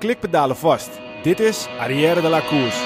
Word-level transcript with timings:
klikpedalen 0.00 0.56
vast. 0.56 0.90
Dit 1.22 1.40
is 1.40 1.68
Arrière 1.78 2.20
de 2.20 2.28
la 2.28 2.40
Course. 2.40 2.78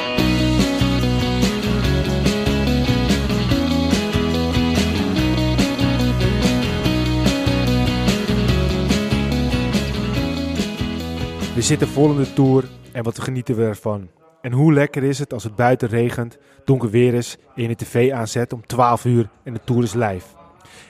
We 11.54 11.62
zitten 11.62 11.88
vol 11.88 12.11
in 12.11 12.16
de 12.16 12.32
Tour 12.32 12.64
en 12.92 13.03
wat 13.03 13.21
genieten 13.21 13.56
we 13.56 13.65
ervan. 13.65 14.08
En 14.40 14.53
hoe 14.53 14.72
lekker 14.72 15.03
is 15.03 15.19
het 15.19 15.33
als 15.33 15.44
het 15.44 15.54
buiten 15.54 15.88
regent, 15.88 16.38
donker 16.64 16.90
weer 16.90 17.14
is 17.14 17.36
en 17.54 17.62
je 17.62 17.68
de 17.68 17.74
tv 17.74 18.12
aanzet 18.12 18.52
om 18.52 18.66
12 18.66 19.04
uur 19.04 19.28
en 19.42 19.52
de 19.52 19.60
Tour 19.64 19.82
is 19.82 19.94
live. 19.94 20.26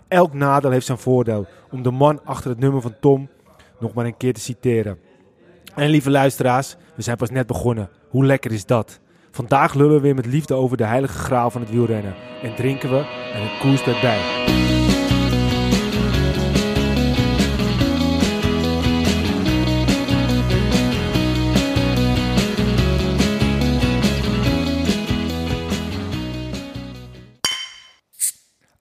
Elk 0.08 0.32
nadeel 0.32 0.70
heeft 0.70 0.86
zijn 0.86 0.98
voordeel, 0.98 1.46
om 1.70 1.82
de 1.82 1.90
man 1.90 2.20
achter 2.24 2.50
het 2.50 2.58
nummer 2.58 2.80
van 2.80 2.94
Tom 3.00 3.28
nog 3.78 3.94
maar 3.94 4.04
een 4.04 4.16
keer 4.16 4.32
te 4.32 4.40
citeren. 4.40 4.98
En 5.74 5.88
lieve 5.88 6.10
luisteraars, 6.10 6.76
we 6.94 7.02
zijn 7.02 7.16
pas 7.16 7.30
net 7.30 7.46
begonnen. 7.46 7.88
Hoe 8.08 8.24
lekker 8.24 8.52
is 8.52 8.66
dat? 8.66 9.00
Vandaag 9.30 9.74
lullen 9.74 9.94
we 9.94 10.00
weer 10.00 10.14
met 10.14 10.26
liefde 10.26 10.54
over 10.54 10.76
de 10.76 10.84
heilige 10.84 11.18
graal 11.18 11.50
van 11.50 11.60
het 11.60 11.70
wielrennen. 11.70 12.14
En 12.42 12.54
drinken 12.54 12.90
we 12.90 13.04
en 13.34 13.42
het 13.42 13.58
koers 13.60 13.82
erbij. 13.82 14.42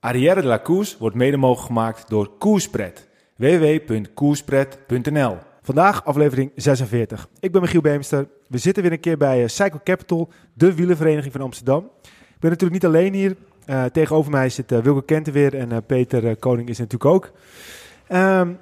Arrière 0.00 0.40
de 0.40 0.46
la 0.46 0.56
Koers 0.56 0.98
wordt 0.98 1.16
mede 1.16 1.36
mogelijk 1.36 1.66
gemaakt 1.66 2.08
door 2.08 2.38
Koerspret. 2.38 3.08
www.koerspret.nl 3.36 5.36
Vandaag 5.64 6.04
aflevering 6.04 6.50
46. 6.56 7.28
Ik 7.40 7.52
ben 7.52 7.60
Michiel 7.60 7.80
Beemster. 7.80 8.26
We 8.48 8.58
zitten 8.58 8.82
weer 8.82 8.92
een 8.92 9.00
keer 9.00 9.16
bij 9.16 9.48
Cycle 9.48 9.80
Capital, 9.84 10.28
de 10.54 10.74
wielervereniging 10.74 11.32
van 11.32 11.42
Amsterdam. 11.42 11.90
Ik 12.02 12.40
ben 12.40 12.50
natuurlijk 12.50 12.82
niet 12.82 12.84
alleen 12.84 13.14
hier. 13.14 13.36
Uh, 13.66 13.84
tegenover 13.84 14.30
mij 14.30 14.48
zit 14.48 14.72
uh, 14.72 14.78
Wilke 14.78 15.04
Kenten 15.04 15.32
weer 15.32 15.54
en 15.54 15.84
Peter 15.86 16.36
Koning 16.36 16.68
is 16.68 16.78
natuurlijk 16.78 17.04
ook. 17.04 17.30
Um, 18.08 18.58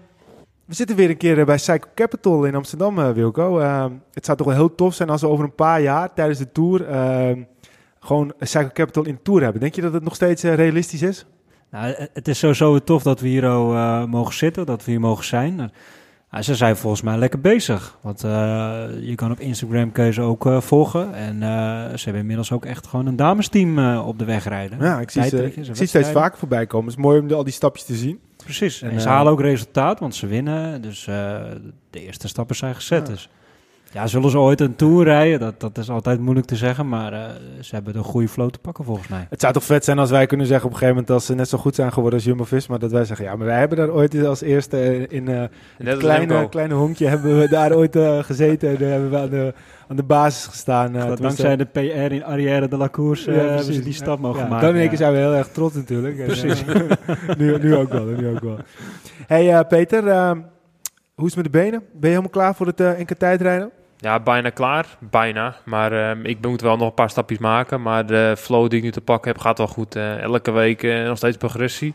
we 0.64 0.74
zitten 0.74 0.96
weer 0.96 1.10
een 1.10 1.16
keer 1.16 1.44
bij 1.44 1.58
Cycle 1.58 1.90
Capital 1.94 2.44
in 2.44 2.54
Amsterdam, 2.54 3.12
Wilco. 3.12 3.58
Ehm, 3.58 3.92
het 4.12 4.24
zou 4.24 4.38
toch 4.38 4.46
wel 4.46 4.56
heel 4.56 4.74
tof 4.74 4.94
zijn 4.94 5.10
als 5.10 5.20
we 5.20 5.28
over 5.28 5.44
een 5.44 5.54
paar 5.54 5.80
jaar 5.80 6.14
tijdens 6.14 6.38
de 6.38 6.52
Tour 6.52 6.86
ehm, 6.86 7.42
gewoon 8.00 8.32
Cycle 8.40 8.72
Capital 8.72 9.04
in 9.04 9.14
de 9.14 9.22
Tour 9.22 9.42
hebben. 9.42 9.60
Denk 9.60 9.74
je 9.74 9.80
dat 9.80 9.92
het 9.92 10.04
nog 10.04 10.14
steeds 10.14 10.42
realistisch 10.42 11.02
is? 11.02 11.26
Nou, 11.70 11.94
het 12.12 12.28
is 12.28 12.38
sowieso 12.38 12.78
tof 12.78 13.02
dat 13.02 13.20
we 13.20 13.28
hier 13.28 13.44
uh, 13.44 14.04
mogen 14.04 14.34
zitten, 14.34 14.66
dat 14.66 14.84
we 14.84 14.90
hier 14.90 15.00
mogen 15.00 15.24
zijn. 15.24 15.72
Ze 16.40 16.54
zijn 16.54 16.76
volgens 16.76 17.02
mij 17.02 17.18
lekker 17.18 17.40
bezig. 17.40 17.98
Want 18.00 18.24
uh, 18.24 18.30
je 19.00 19.14
kan 19.14 19.30
op 19.30 19.40
Instagram 19.40 19.92
keuze 19.92 20.20
ook 20.20 20.46
uh, 20.46 20.60
volgen. 20.60 21.14
En 21.14 21.38
ze 21.98 22.04
hebben 22.04 22.20
inmiddels 22.20 22.52
ook 22.52 22.64
echt 22.64 22.86
gewoon 22.86 23.06
een 23.06 23.16
damesteam 23.16 23.98
op 23.98 24.18
de 24.18 24.24
weg 24.24 24.44
rijden. 24.44 24.78
Ja, 24.80 25.00
ik 25.00 25.10
zie, 25.10 25.22
ze, 25.22 25.44
ik 25.44 25.76
zie 25.76 25.86
steeds 25.86 26.10
vaker 26.10 26.38
voorbij 26.38 26.66
komen. 26.66 26.88
Het 26.88 26.98
is 26.98 27.04
mooi 27.04 27.20
om 27.20 27.32
al 27.32 27.44
die 27.44 27.52
stapjes 27.52 27.84
te 27.84 27.94
zien. 27.94 28.20
Precies. 28.36 28.82
En, 28.82 28.90
en 28.90 29.00
ze 29.00 29.08
halen 29.08 29.32
ook 29.32 29.40
resultaat, 29.40 30.00
want 30.00 30.14
ze 30.14 30.26
winnen. 30.26 30.82
Dus 30.82 31.04
de 31.90 32.00
eerste 32.00 32.28
stappen 32.28 32.56
zijn 32.56 32.74
gezet. 32.74 33.06
Ja. 33.06 33.14
Dus 33.14 33.28
ja, 33.92 34.06
zullen 34.06 34.30
ze 34.30 34.38
ooit 34.38 34.60
een 34.60 34.76
Tour 34.76 35.04
rijden? 35.04 35.40
Dat, 35.40 35.60
dat 35.60 35.78
is 35.78 35.90
altijd 35.90 36.20
moeilijk 36.20 36.46
te 36.46 36.56
zeggen, 36.56 36.88
maar 36.88 37.12
uh, 37.12 37.24
ze 37.60 37.74
hebben 37.74 37.96
een 37.96 38.04
goede 38.04 38.28
flow 38.28 38.50
te 38.50 38.58
pakken 38.58 38.84
volgens 38.84 39.08
mij. 39.08 39.26
Het 39.30 39.40
zou 39.40 39.52
toch 39.52 39.64
vet 39.64 39.84
zijn 39.84 39.98
als 39.98 40.10
wij 40.10 40.26
kunnen 40.26 40.46
zeggen 40.46 40.66
op 40.66 40.72
een 40.72 40.78
gegeven 40.78 41.00
moment... 41.00 41.16
als 41.18 41.26
ze 41.26 41.34
net 41.34 41.48
zo 41.48 41.58
goed 41.58 41.74
zijn 41.74 41.92
geworden 41.92 42.18
als 42.18 42.28
Jumbo-Visma... 42.28 42.78
dat 42.78 42.90
wij 42.90 43.04
zeggen, 43.04 43.26
ja, 43.26 43.36
maar 43.36 43.46
wij 43.46 43.58
hebben 43.58 43.78
daar 43.78 43.90
ooit 43.90 44.24
als 44.24 44.40
eerste 44.40 45.06
in 45.08 45.30
uh, 45.30 45.42
een 45.78 45.98
kleine, 45.98 46.48
kleine 46.48 46.74
honkje... 46.74 47.06
hebben 47.06 47.38
we 47.38 47.48
daar 47.48 47.72
ooit 47.72 47.96
uh, 47.96 48.18
gezeten 48.18 48.68
en 48.68 48.90
hebben 48.90 49.10
we 49.10 49.18
aan 49.18 49.30
de, 49.30 49.54
aan 49.88 49.96
de 49.96 50.02
basis 50.02 50.46
gestaan. 50.46 50.96
Uh, 50.96 51.16
dankzij 51.16 51.56
de 51.56 51.64
PR 51.64 52.12
in 52.12 52.24
Arrière 52.24 52.68
de 52.68 52.76
la 52.76 52.88
Course 52.88 53.32
ja, 53.32 53.38
hebben 53.38 53.74
ze 53.74 53.82
die 53.82 53.92
stap 53.92 54.18
mogen 54.18 54.42
ja, 54.42 54.48
maken. 54.48 54.66
Dan 54.66 54.76
in 54.76 54.88
keer 54.88 54.98
zijn 54.98 55.12
we 55.12 55.18
heel 55.18 55.34
erg 55.34 55.48
trots 55.48 55.74
natuurlijk. 55.74 56.24
Precies. 56.24 56.64
nu, 57.38 57.58
nu 57.58 57.76
ook 57.76 57.92
wel, 57.92 58.04
nu 58.04 58.28
ook 58.28 58.40
wel. 58.40 58.58
hey, 59.26 59.64
Peter, 59.64 60.08
ehm, 60.08 60.40
hoe 61.14 61.26
is 61.26 61.34
het 61.34 61.42
met 61.44 61.52
de 61.52 61.58
benen? 61.58 61.80
Ben 61.80 62.00
je 62.00 62.06
helemaal 62.06 62.30
klaar 62.30 62.54
voor 62.54 62.66
het 62.66 62.78
NK 62.78 63.12
tijdrijden? 63.18 63.70
Ja, 64.02 64.20
bijna 64.20 64.50
klaar. 64.50 64.86
Bijna. 64.98 65.56
Maar 65.64 65.92
uh, 65.92 66.24
ik 66.24 66.46
moet 66.46 66.60
wel 66.60 66.76
nog 66.76 66.88
een 66.88 66.94
paar 66.94 67.10
stapjes 67.10 67.38
maken. 67.38 67.82
Maar 67.82 68.06
de 68.06 68.34
flow 68.38 68.68
die 68.68 68.78
ik 68.78 68.84
nu 68.84 68.90
te 68.90 69.00
pakken 69.00 69.32
heb, 69.32 69.40
gaat 69.40 69.58
wel 69.58 69.66
goed. 69.66 69.96
Uh, 69.96 70.18
elke 70.18 70.50
week 70.50 70.82
uh, 70.82 71.06
nog 71.06 71.16
steeds 71.16 71.36
progressie. 71.36 71.94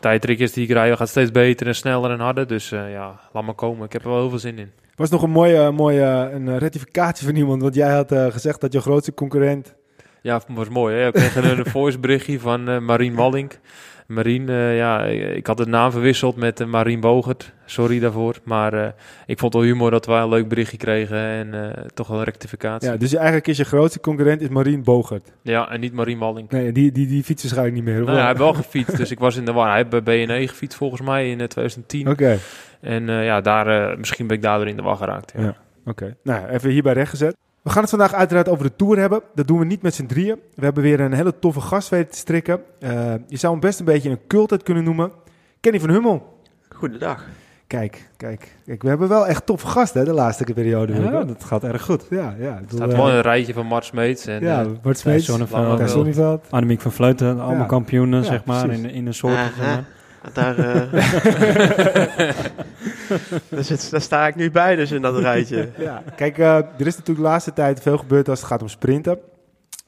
Tijdritjes 0.00 0.52
die 0.52 0.64
ik 0.64 0.72
rij 0.72 0.96
gaat 0.96 1.08
steeds 1.08 1.30
beter 1.30 1.66
en 1.66 1.74
sneller 1.74 2.10
en 2.10 2.20
harder. 2.20 2.46
Dus 2.46 2.68
ja, 2.68 3.20
laat 3.32 3.44
maar 3.44 3.54
komen. 3.54 3.84
Ik 3.84 3.92
heb 3.92 4.02
er 4.02 4.08
wel 4.08 4.18
heel 4.18 4.28
veel 4.28 4.38
zin 4.38 4.58
in. 4.58 4.70
Was 4.94 5.10
nog 5.10 5.22
een 5.22 5.30
mooie, 5.30 5.70
mooie 5.70 6.30
een 6.32 6.58
rectificatie 6.58 7.26
van 7.26 7.36
iemand. 7.36 7.62
Want 7.62 7.74
jij 7.74 7.92
had 7.92 8.12
gezegd 8.12 8.60
dat 8.60 8.72
je 8.72 8.80
grootste 8.80 9.14
concurrent... 9.14 9.74
Ja, 10.22 10.40
was 10.48 10.68
mooi. 10.68 10.96
Hè? 10.96 11.06
Ik 11.06 11.12
kreeg 11.12 11.36
een, 11.36 11.58
een 11.58 11.66
voice 11.76 11.98
berichtje 11.98 12.40
van 12.40 12.84
Marien 12.84 13.14
Wallink. 13.14 13.58
Marien, 14.06 14.50
uh, 14.50 14.76
ja, 14.76 15.04
ik 15.04 15.46
had 15.46 15.56
de 15.56 15.66
naam 15.66 15.90
verwisseld 15.90 16.36
met 16.36 16.60
uh, 16.60 16.66
Marien 16.66 17.00
Bogert. 17.00 17.52
Sorry 17.64 17.98
daarvoor. 17.98 18.38
Maar 18.44 18.74
uh, 18.74 18.86
ik 19.26 19.38
vond 19.38 19.52
het 19.52 19.62
wel 19.62 19.72
humor 19.72 19.90
dat 19.90 20.06
we 20.06 20.12
een 20.12 20.28
leuk 20.28 20.48
berichtje 20.48 20.76
kregen 20.76 21.18
en 21.18 21.74
toch 21.94 22.08
wel 22.08 22.18
een 22.18 22.24
rectificatie. 22.24 22.90
Ja, 22.90 22.96
dus 22.96 23.14
eigenlijk 23.14 23.46
is 23.46 23.56
je 23.56 23.64
grootste 23.64 24.00
concurrent 24.00 24.40
is 24.40 24.48
Marien 24.48 24.82
Bogert. 24.82 25.32
Ja, 25.42 25.70
en 25.70 25.80
niet 25.80 25.92
Marien 25.92 26.18
Walling. 26.18 26.50
Nee, 26.50 26.72
die, 26.72 26.92
die, 26.92 27.06
die 27.06 27.24
fietsen 27.24 27.64
ik 27.64 27.72
niet 27.72 27.84
meer. 27.84 28.02
Nou, 28.04 28.16
hij 28.16 28.26
heeft 28.26 28.38
wel 28.38 28.54
gefietst, 28.54 28.96
dus 29.02 29.10
ik 29.10 29.18
was 29.18 29.36
in 29.36 29.44
de 29.44 29.52
war. 29.52 29.66
Hij 29.66 29.76
heeft 29.76 30.04
bij 30.04 30.26
BNE 30.26 30.48
gefietst 30.48 30.78
volgens 30.78 31.00
mij 31.00 31.30
in 31.30 31.36
2010. 31.36 32.00
Oké. 32.00 32.10
Okay. 32.10 32.38
En 32.80 33.06
ja, 33.06 33.40
daar, 33.40 33.98
misschien 33.98 34.26
ben 34.26 34.36
ik 34.36 34.42
daardoor 34.42 34.68
in 34.68 34.76
de 34.76 34.82
war 34.82 34.96
geraakt. 34.96 35.32
Ja. 35.36 35.42
ja. 35.42 35.56
Oké. 35.86 36.16
Nou, 36.22 36.46
even 36.46 36.70
hierbij 36.70 36.92
rechtgezet. 36.92 37.36
We 37.66 37.72
gaan 37.72 37.80
het 37.80 37.90
vandaag 37.90 38.14
uiteraard 38.14 38.48
over 38.48 38.64
de 38.64 38.76
Tour 38.76 38.98
hebben. 38.98 39.22
Dat 39.34 39.46
doen 39.46 39.58
we 39.58 39.64
niet 39.64 39.82
met 39.82 39.94
z'n 39.94 40.06
drieën. 40.06 40.38
We 40.54 40.64
hebben 40.64 40.82
weer 40.82 41.00
een 41.00 41.12
hele 41.12 41.38
toffe 41.38 41.60
gast 41.60 41.88
weten 41.88 42.10
te 42.10 42.16
strikken. 42.16 42.60
Uh, 42.80 43.14
je 43.28 43.36
zou 43.36 43.52
hem 43.52 43.60
best 43.60 43.78
een 43.78 43.84
beetje 43.84 44.10
een 44.10 44.20
cult 44.26 44.62
kunnen 44.62 44.84
noemen. 44.84 45.12
Kenny 45.60 45.80
van 45.80 45.90
Hummel. 45.90 46.40
Goedendag. 46.68 47.24
Kijk, 47.66 48.08
kijk, 48.16 48.56
kijk, 48.66 48.82
we 48.82 48.88
hebben 48.88 49.08
wel 49.08 49.26
echt 49.26 49.46
toffe 49.46 49.66
gasten 49.66 50.00
hè, 50.00 50.06
de 50.06 50.12
laatste 50.12 50.44
periode. 50.44 51.00
Ja, 51.00 51.24
dat 51.24 51.44
gaat 51.44 51.64
erg 51.64 51.82
goed. 51.82 52.06
Ja, 52.10 52.34
ja. 52.38 52.58
Het 52.60 52.72
staat 52.72 52.92
wel 52.92 53.10
een 53.10 53.20
rijtje 53.20 53.52
van 53.52 53.66
Mart 53.66 53.84
Smeets. 53.84 54.26
En, 54.26 54.40
ja, 54.42 54.66
Mart 54.82 54.98
Smeets, 54.98 55.26
Thijs 55.26 55.90
Sonneveld, 55.90 56.42
Annemiek 56.50 56.80
van 56.80 56.92
Vleuten. 56.92 57.40
Allemaal 57.40 57.60
ja. 57.60 57.64
kampioenen, 57.64 58.22
ja, 58.22 58.26
zeg 58.26 58.44
maar, 58.44 58.70
in, 58.70 58.90
in 58.90 59.06
een 59.06 59.14
soort... 59.14 59.32
Uh 59.32 59.58
-huh. 59.58 59.78
Daar, 60.32 60.58
uh... 60.66 60.82
dus 63.48 63.90
daar 63.90 64.00
sta 64.00 64.26
ik 64.26 64.34
nu 64.34 64.50
bij, 64.50 64.76
dus 64.76 64.92
in 64.92 65.02
dat 65.02 65.18
rijtje. 65.18 65.68
ja. 65.78 66.02
Kijk, 66.16 66.38
uh, 66.38 66.56
er 66.56 66.86
is 66.86 66.96
natuurlijk 66.96 67.16
de 67.16 67.30
laatste 67.30 67.52
tijd 67.52 67.80
veel 67.80 67.98
gebeurd 67.98 68.28
als 68.28 68.38
het 68.38 68.48
gaat 68.48 68.62
om 68.62 68.68
sprinten. 68.68 69.18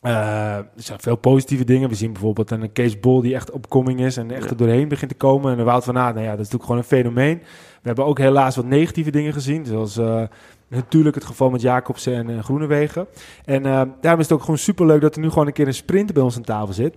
Uh, 0.02 0.56
er 0.56 0.66
zijn 0.76 1.00
veel 1.00 1.16
positieve 1.16 1.64
dingen. 1.64 1.88
We 1.88 1.94
zien 1.94 2.12
bijvoorbeeld 2.12 2.50
een 2.50 2.72
Kees 2.72 3.00
Bol 3.00 3.20
die 3.20 3.34
echt 3.34 3.50
opkoming 3.50 4.00
is 4.00 4.16
en 4.16 4.30
echt 4.30 4.44
ja. 4.44 4.50
er 4.50 4.56
doorheen 4.56 4.88
begint 4.88 5.10
te 5.10 5.16
komen. 5.16 5.52
En 5.52 5.58
een 5.58 5.64
Wout 5.64 5.84
van 5.84 5.98
Aert, 5.98 6.14
nou 6.14 6.26
ja, 6.26 6.36
dat 6.36 6.46
is 6.46 6.50
natuurlijk 6.52 6.64
gewoon 6.64 6.78
een 6.78 7.14
fenomeen. 7.14 7.38
We 7.82 7.86
hebben 7.86 8.04
ook 8.04 8.18
helaas 8.18 8.56
wat 8.56 8.64
negatieve 8.64 9.10
dingen 9.10 9.32
gezien, 9.32 9.66
zoals 9.66 9.96
uh, 9.96 10.22
natuurlijk 10.68 11.14
het 11.14 11.24
geval 11.24 11.50
met 11.50 11.60
Jacobsen 11.60 12.14
en 12.14 12.28
uh, 12.28 12.42
Groenewegen. 12.42 13.06
En 13.44 13.62
daarom 14.00 14.20
is 14.20 14.28
het 14.28 14.32
ook 14.32 14.40
gewoon 14.40 14.58
superleuk 14.58 15.00
dat 15.00 15.14
er 15.14 15.20
nu 15.20 15.28
gewoon 15.28 15.46
een 15.46 15.52
keer 15.52 15.66
een 15.66 15.74
sprinter 15.74 16.14
bij 16.14 16.22
ons 16.22 16.36
aan 16.36 16.42
tafel 16.42 16.74
zit. 16.74 16.94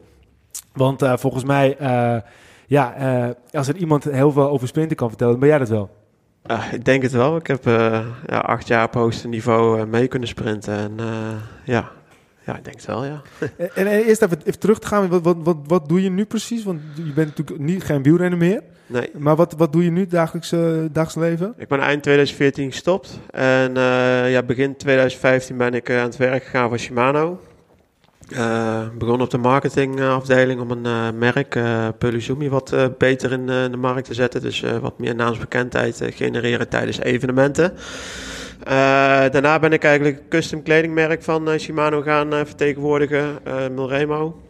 Want 0.73 1.03
volgens 1.15 1.43
mij 1.43 1.77
ja, 2.71 2.95
uh, 3.25 3.29
als 3.51 3.67
er 3.67 3.75
iemand 3.75 4.03
heel 4.03 4.31
veel 4.31 4.49
over 4.49 4.67
sprinten 4.67 4.97
kan 4.97 5.09
vertellen, 5.09 5.39
ben 5.39 5.47
jij 5.47 5.57
dat 5.57 5.69
wel. 5.69 5.89
Ik 6.71 6.85
denk 6.85 7.01
het 7.01 7.11
wel. 7.11 7.35
Ik 7.35 7.47
heb 7.47 7.67
uh, 7.67 8.05
ja, 8.27 8.37
acht 8.37 8.67
jaar 8.67 8.85
op 8.85 8.93
hoogste 8.93 9.27
niveau 9.27 9.85
mee 9.85 10.07
kunnen 10.07 10.27
sprinten. 10.27 10.73
En 10.73 10.97
ja, 11.65 11.91
ja, 12.45 12.57
ik 12.57 12.63
denk 12.63 12.75
het 12.75 12.85
wel, 12.85 13.05
ja. 13.05 13.21
en, 13.57 13.87
en, 13.87 13.87
eerst 13.87 14.21
even, 14.21 14.39
even 14.43 14.59
terug 14.59 14.79
te 14.79 14.87
gaan. 14.87 15.09
Wat, 15.09 15.21
wat, 15.21 15.37
wat, 15.39 15.57
wat 15.67 15.89
doe 15.89 16.03
je 16.03 16.09
nu 16.09 16.25
precies? 16.25 16.63
Want 16.63 16.81
je 16.95 17.13
bent 17.13 17.27
natuurlijk 17.27 17.59
niet, 17.59 17.83
geen 17.83 18.03
wielrenner 18.03 18.39
meer. 18.39 18.61
Nee. 18.87 19.09
Maar 19.17 19.35
wat, 19.35 19.53
wat 19.57 19.71
doe 19.71 19.83
je 19.83 19.91
nu 19.91 20.07
dagelijks, 20.07 20.49
dagelijks 20.91 21.15
leven? 21.15 21.53
Ik 21.57 21.67
ben 21.67 21.79
eind 21.79 22.03
2014 22.03 22.71
gestopt. 22.71 23.19
En 23.29 23.73
ja, 24.29 24.43
begin 24.43 24.75
2015 24.75 25.57
ben 25.57 25.73
ik 25.73 25.89
aan 25.89 25.97
het 25.97 26.17
werk 26.17 26.43
gegaan 26.43 26.69
voor 26.69 26.79
Shimano. 26.79 27.39
Uh, 28.31 28.87
begon 28.97 29.21
op 29.21 29.29
de 29.29 29.37
marketingafdeling 29.37 30.61
om 30.61 30.71
een 30.71 30.85
uh, 30.85 31.19
merk, 31.19 31.55
uh, 31.55 31.87
Peluzumi, 31.97 32.49
wat 32.49 32.75
beter 32.97 33.31
in 33.31 33.45
de 33.45 33.77
markt 33.77 34.05
te 34.05 34.13
zetten. 34.13 34.41
Dus 34.41 34.63
wat 34.81 34.99
meer 34.99 35.15
naamsbekendheid 35.15 36.01
genereren 36.05 36.69
tijdens 36.69 36.99
evenementen. 36.99 37.73
daarna 39.31 39.59
ben 39.59 39.73
ik 39.73 39.83
eigenlijk 39.83 40.29
custom 40.29 40.63
kledingmerk 40.63 41.23
van 41.23 41.59
Shimano 41.59 42.01
gaan 42.01 42.29
vertegenwoordigen, 42.29 43.39
Milremo. 43.75 44.41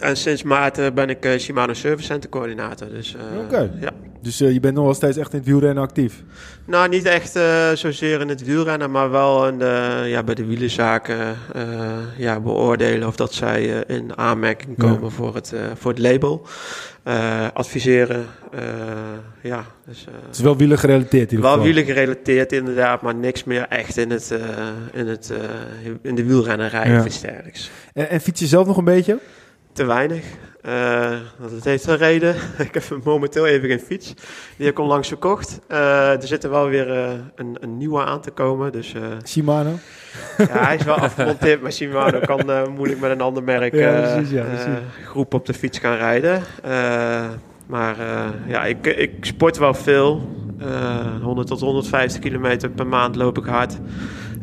En 0.00 0.16
sinds 0.16 0.42
maart 0.42 0.78
eh, 0.78 0.86
ben 0.94 1.08
ik 1.10 1.24
eh, 1.24 1.38
Shimano 1.38 1.72
Service 1.72 2.06
Center 2.06 2.30
coördinator. 2.30 2.88
Dus, 2.88 3.14
eh, 3.14 3.38
Oké. 3.40 3.70
ja. 3.80 3.90
Dus 4.22 4.38
je 4.38 4.60
bent 4.60 4.74
nog 4.74 4.84
wel 4.84 4.94
steeds 4.94 5.16
echt 5.16 5.32
in 5.32 5.38
het 5.38 5.48
wielrennen 5.48 5.82
actief. 5.82 6.22
Nou, 6.66 6.88
niet 6.88 7.04
echt 7.04 7.38
zozeer 7.78 8.20
in 8.20 8.28
het 8.28 8.44
wielrennen, 8.44 8.90
maar 8.90 9.10
wel 9.10 9.48
in 9.48 9.58
de, 9.58 10.02
ja, 10.06 10.22
bij 10.22 10.34
de 10.34 10.44
wielenzaken 10.44 11.36
ja, 12.16 12.40
beoordelen 12.40 13.08
of 13.08 13.16
dat 13.16 13.34
zij 13.34 13.64
in 13.86 14.16
aanmerking 14.18 14.74
Ja. 14.76 14.84
komen 14.88 15.10
voor, 15.10 15.34
het, 15.34 15.54
voor 15.74 15.90
het 15.90 16.00
label. 16.00 16.46
Adviseren, 17.52 18.26
ja. 19.42 19.64
Dus, 19.86 20.06
Het 20.26 20.36
is 20.36 20.42
wel 20.42 20.56
wielen 20.56 20.78
gerelateerd 20.78 21.32
in 21.32 21.40
wel 21.40 21.50
geval. 21.50 21.64
wielen 21.66 21.84
gerelateerd 21.84 22.52
inderdaad, 22.52 23.02
maar 23.02 23.14
niks 23.14 23.44
meer 23.44 23.66
echt 23.68 23.96
in, 23.96 24.10
het, 24.10 24.34
in, 24.92 25.06
het, 25.06 25.32
in 26.02 26.14
de 26.14 26.24
wielrennerij 26.24 26.88
Ja. 26.90 26.98
of 26.98 27.06
iets 27.06 27.20
dergelijks. 27.20 27.70
En, 27.94 28.08
en 28.10 28.20
fiets 28.20 28.40
je 28.40 28.46
zelf 28.46 28.66
nog 28.66 28.76
een 28.76 28.84
beetje? 28.84 29.18
Te 29.78 29.84
weinig. 29.84 30.24
Eh, 30.60 31.10
want 31.38 31.50
het 31.50 31.64
heeft 31.64 31.86
een 31.86 31.96
reden. 31.96 32.34
ik 32.66 32.74
heb 32.74 33.04
momenteel 33.04 33.46
even 33.46 33.68
geen 33.68 33.80
fiets. 33.80 34.14
Die 34.56 34.66
heb 34.66 34.68
ik 34.68 34.78
onlangs 34.78 35.08
verkocht. 35.08 35.60
Eh, 35.66 36.10
er 36.12 36.26
zit 36.26 36.44
er 36.44 36.50
wel 36.50 36.68
weer 36.68 36.90
eh, 36.90 37.10
een, 37.34 37.56
een 37.60 37.76
nieuwe 37.76 38.04
aan 38.04 38.20
te 38.20 38.30
komen. 38.30 38.72
Dus 38.72 38.94
eh, 38.94 39.02
Shimano? 39.26 39.70
ja, 40.38 40.46
hij 40.48 40.76
is 40.76 40.84
wel 40.84 40.94
afgemonteerd. 41.08 41.62
Maar 41.62 41.72
Shimano 41.72 42.20
kan 42.20 42.50
eh, 42.50 42.66
moeilijk 42.66 43.00
met 43.00 43.10
een 43.10 43.20
ander 43.20 43.42
merk 43.42 43.74
Ja, 43.74 44.02
eh, 44.02 44.12
precies, 44.14 44.30
ja, 44.32 44.44
eh, 44.44 44.72
groep 45.04 45.34
op 45.34 45.46
de 45.46 45.54
fiets 45.54 45.78
gaan 45.78 45.96
rijden. 45.96 46.42
Eh, 46.62 47.28
maar 47.66 47.98
eh, 48.00 48.24
ja, 48.46 48.64
ik, 48.64 48.86
ik 48.86 49.12
sport 49.20 49.58
wel 49.58 49.74
veel. 49.74 50.36
Eh 50.60 51.22
100 51.22 51.48
tot 51.48 51.60
150 51.60 52.20
kilometer 52.20 52.70
per 52.70 52.86
maand 52.86 53.16
loop 53.16 53.38
ik 53.38 53.44
hard. 53.44 53.78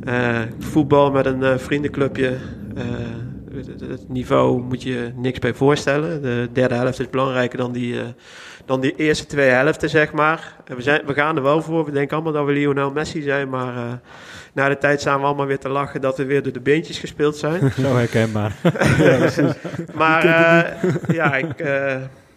Eh, 0.03 0.39
voetbal 0.59 1.11
met 1.11 1.25
een 1.25 1.43
eh, 1.43 1.57
vriendenclubje. 1.57 2.37
Het, 3.55 4.09
niveau 4.09 4.61
moet 4.61 4.83
je 4.83 5.11
niks 5.15 5.39
bij 5.39 5.53
voorstellen. 5.53 6.21
De 6.21 6.49
derde 6.53 6.75
helft 6.75 6.99
is 6.99 7.09
belangrijker 7.09 7.57
dan 7.57 7.71
die, 7.71 7.99
eh, 7.99 8.05
dan 8.65 8.81
die 8.81 8.95
eerste 8.95 9.25
twee 9.25 9.49
helften, 9.49 9.89
zeg 9.89 10.11
maar. 10.11 10.55
En 10.65 10.75
we, 10.75 10.81
zijn, 10.81 11.01
we 11.05 11.13
gaan 11.13 11.35
er 11.35 11.43
wel 11.43 11.61
voor. 11.61 11.85
We 11.85 11.91
denken 11.91 12.15
allemaal 12.15 12.33
dat 12.33 12.45
we 12.45 12.51
Lionel 12.51 12.91
Messi 12.91 13.21
zijn. 13.21 13.49
Maar 13.49 13.75
eh, 13.75 13.93
na 14.53 14.69
de 14.69 14.77
tijd 14.77 15.01
staan 15.01 15.19
we 15.19 15.25
allemaal 15.25 15.45
weer 15.45 15.59
te 15.59 15.69
lachen 15.69 16.01
dat 16.01 16.17
we 16.17 16.25
weer 16.25 16.43
door 16.43 16.53
de 16.53 16.59
beentjes 16.59 16.99
gespeeld 16.99 17.37
zijn. 17.37 17.71
Zo 17.81 17.95
herkenbaar. 17.95 18.55
maar 19.93 20.23
eh, 20.23 20.93
ja, 21.07 21.35
ik, 21.35 21.63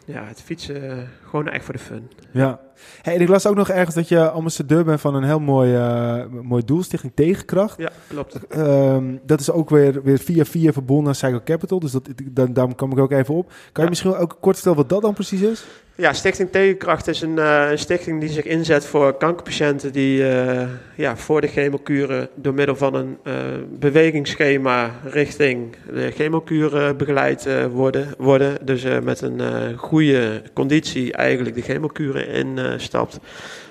ja, 0.08 0.24
het 0.24 0.42
fietsen 0.42 0.90
eh, 0.90 0.96
gewoon 1.28 1.48
echt 1.48 1.64
voor 1.64 1.74
de 1.74 1.80
fun. 1.80 2.10
Ja. 2.30 2.60
Hey, 3.02 3.14
en 3.14 3.20
ik 3.20 3.28
las 3.28 3.46
ook 3.46 3.54
nog 3.56 3.68
ergens 3.68 3.94
dat 3.94 4.08
je 4.08 4.30
ambassadeur 4.30 4.84
bent 4.84 5.00
van 5.00 5.14
een 5.14 5.22
heel 5.24 5.40
mooi, 5.40 5.74
eh, 5.74 6.24
mooi 6.42 6.64
doel, 6.64 6.82
Stichting 6.82 7.12
Tegenkracht. 7.14 7.78
Ja, 7.78 7.90
klopt. 8.08 8.46
Ehm, 8.46 9.04
dat 9.22 9.40
is 9.40 9.50
ook 9.50 9.70
weer, 9.70 10.02
weer 10.02 10.18
via 10.18 10.44
via 10.44 10.72
verbonden 10.72 11.08
aan 11.08 11.14
Cycle 11.14 11.42
Capital, 11.42 11.80
dus 11.80 11.92
dat, 11.92 12.08
dan, 12.24 12.52
daarom 12.52 12.74
kwam 12.74 12.92
ik 12.92 12.98
ook 12.98 13.10
even 13.12 13.34
op. 13.34 13.46
Kan 13.48 13.56
je 13.72 13.82
Ja. 13.82 13.88
misschien 13.88 14.14
ook 14.14 14.36
kort 14.40 14.54
vertellen 14.54 14.78
wat 14.78 14.88
dat 14.88 15.02
dan 15.02 15.14
precies 15.14 15.40
is? 15.40 15.64
Ja, 16.00 16.12
Stichting 16.12 16.50
Tegenkracht 16.50 17.06
is 17.06 17.20
een, 17.20 17.38
eh, 17.38 17.70
een 17.70 17.78
stichting 17.78 18.20
die 18.20 18.28
zich 18.28 18.44
inzet 18.44 18.86
voor 18.86 19.16
kankerpatiënten 19.16 19.92
die 19.92 20.28
eh, 20.28 20.68
ja, 20.94 21.16
voor 21.16 21.40
de 21.40 21.46
chemokuren 21.46 22.28
door 22.34 22.54
middel 22.54 22.76
van 22.76 22.94
een 22.94 23.18
eh, 23.22 23.34
bewegingsschema 23.68 24.90
richting 25.04 25.76
de 25.92 26.10
chemokuren 26.10 26.96
begeleid 26.96 27.48
worden, 27.70 28.14
worden. 28.18 28.66
Dus 28.66 28.84
met 29.02 29.20
een 29.20 29.40
goede 29.76 30.42
conditie 30.52 31.12
eigenlijk 31.12 31.54
de 31.54 31.62
chemokuren 31.62 32.28
instapt. 32.28 33.18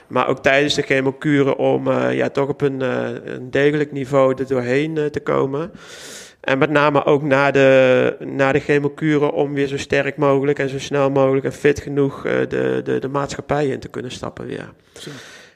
maar 0.07 0.27
ook 0.27 0.44
tijdens 0.44 0.75
de 0.75 0.81
chemokuren 0.81 1.57
om 1.57 1.91
ja, 1.91 2.30
toch 2.30 2.50
op 2.50 2.62
een, 2.62 2.81
een 3.31 3.51
degelijk 3.51 3.91
niveau 3.91 4.35
er 4.38 4.47
doorheen 4.47 5.00
te 5.12 5.19
komen. 5.19 5.71
En 6.47 6.57
met 6.57 6.69
name 6.69 7.05
ook 7.05 7.21
na 7.21 7.51
de, 7.51 8.15
na 8.19 8.51
de 8.51 8.59
chemokuren 8.59 9.31
om 9.31 9.53
weer 9.53 9.67
zo 9.67 9.77
sterk 9.77 10.17
mogelijk 10.17 10.59
en 10.59 10.69
zo 10.69 10.79
snel 10.79 11.09
mogelijk 11.09 11.45
en 11.45 11.53
fit 11.53 11.79
genoeg 11.79 12.25
eh, 12.25 12.33
de, 12.49 12.81
de, 12.83 12.99
de 12.99 13.07
maatschappij 13.07 13.67
in 13.67 13.79
te 13.79 13.88
kunnen 13.88 14.11
stappen 14.11 14.45
weer. 14.45 14.73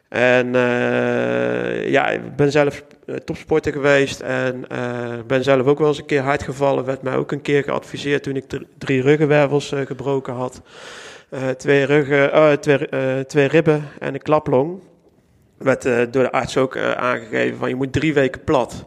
En 0.10 0.56
eh, 0.56 1.90
ja, 1.90 2.10
ik 2.10 2.36
ben 2.36 2.52
zelf 2.52 2.84
eh, 3.06 3.16
topsporter 3.16 3.72
geweest 3.72 4.20
en 4.20 4.66
ben 5.28 5.44
zelf 5.44 5.66
ook 5.66 5.80
wel 5.80 5.88
eens 5.88 5.98
een 5.98 6.06
keer 6.06 6.22
hard 6.22 6.44
gevallen. 6.44 6.86
Werd 6.86 7.02
mij 7.02 7.16
ook 7.16 7.32
een 7.32 7.42
keer 7.42 7.64
geadviseerd 7.64 8.24
toen 8.24 8.36
ik 8.36 8.48
dr- 8.48 8.64
drie 8.78 9.02
ruggenwervels 9.02 9.74
gebroken 9.86 10.34
had. 10.34 10.62
Twee, 11.58 11.84
ruggen, 11.84 12.60
twee, 12.60 12.88
twee 13.26 13.48
ribben 13.48 13.84
en 14.00 14.14
een 14.14 14.22
klaplong. 14.22 14.80
Werd 15.58 15.84
door 15.84 16.24
de 16.24 16.32
arts 16.32 16.58
ook 16.58 16.78
aangegeven 16.78 17.58
van 17.58 17.70
je 17.70 17.76
moet 17.76 17.94
drie 17.94 18.14
weken 18.14 18.44
plat. 18.44 18.86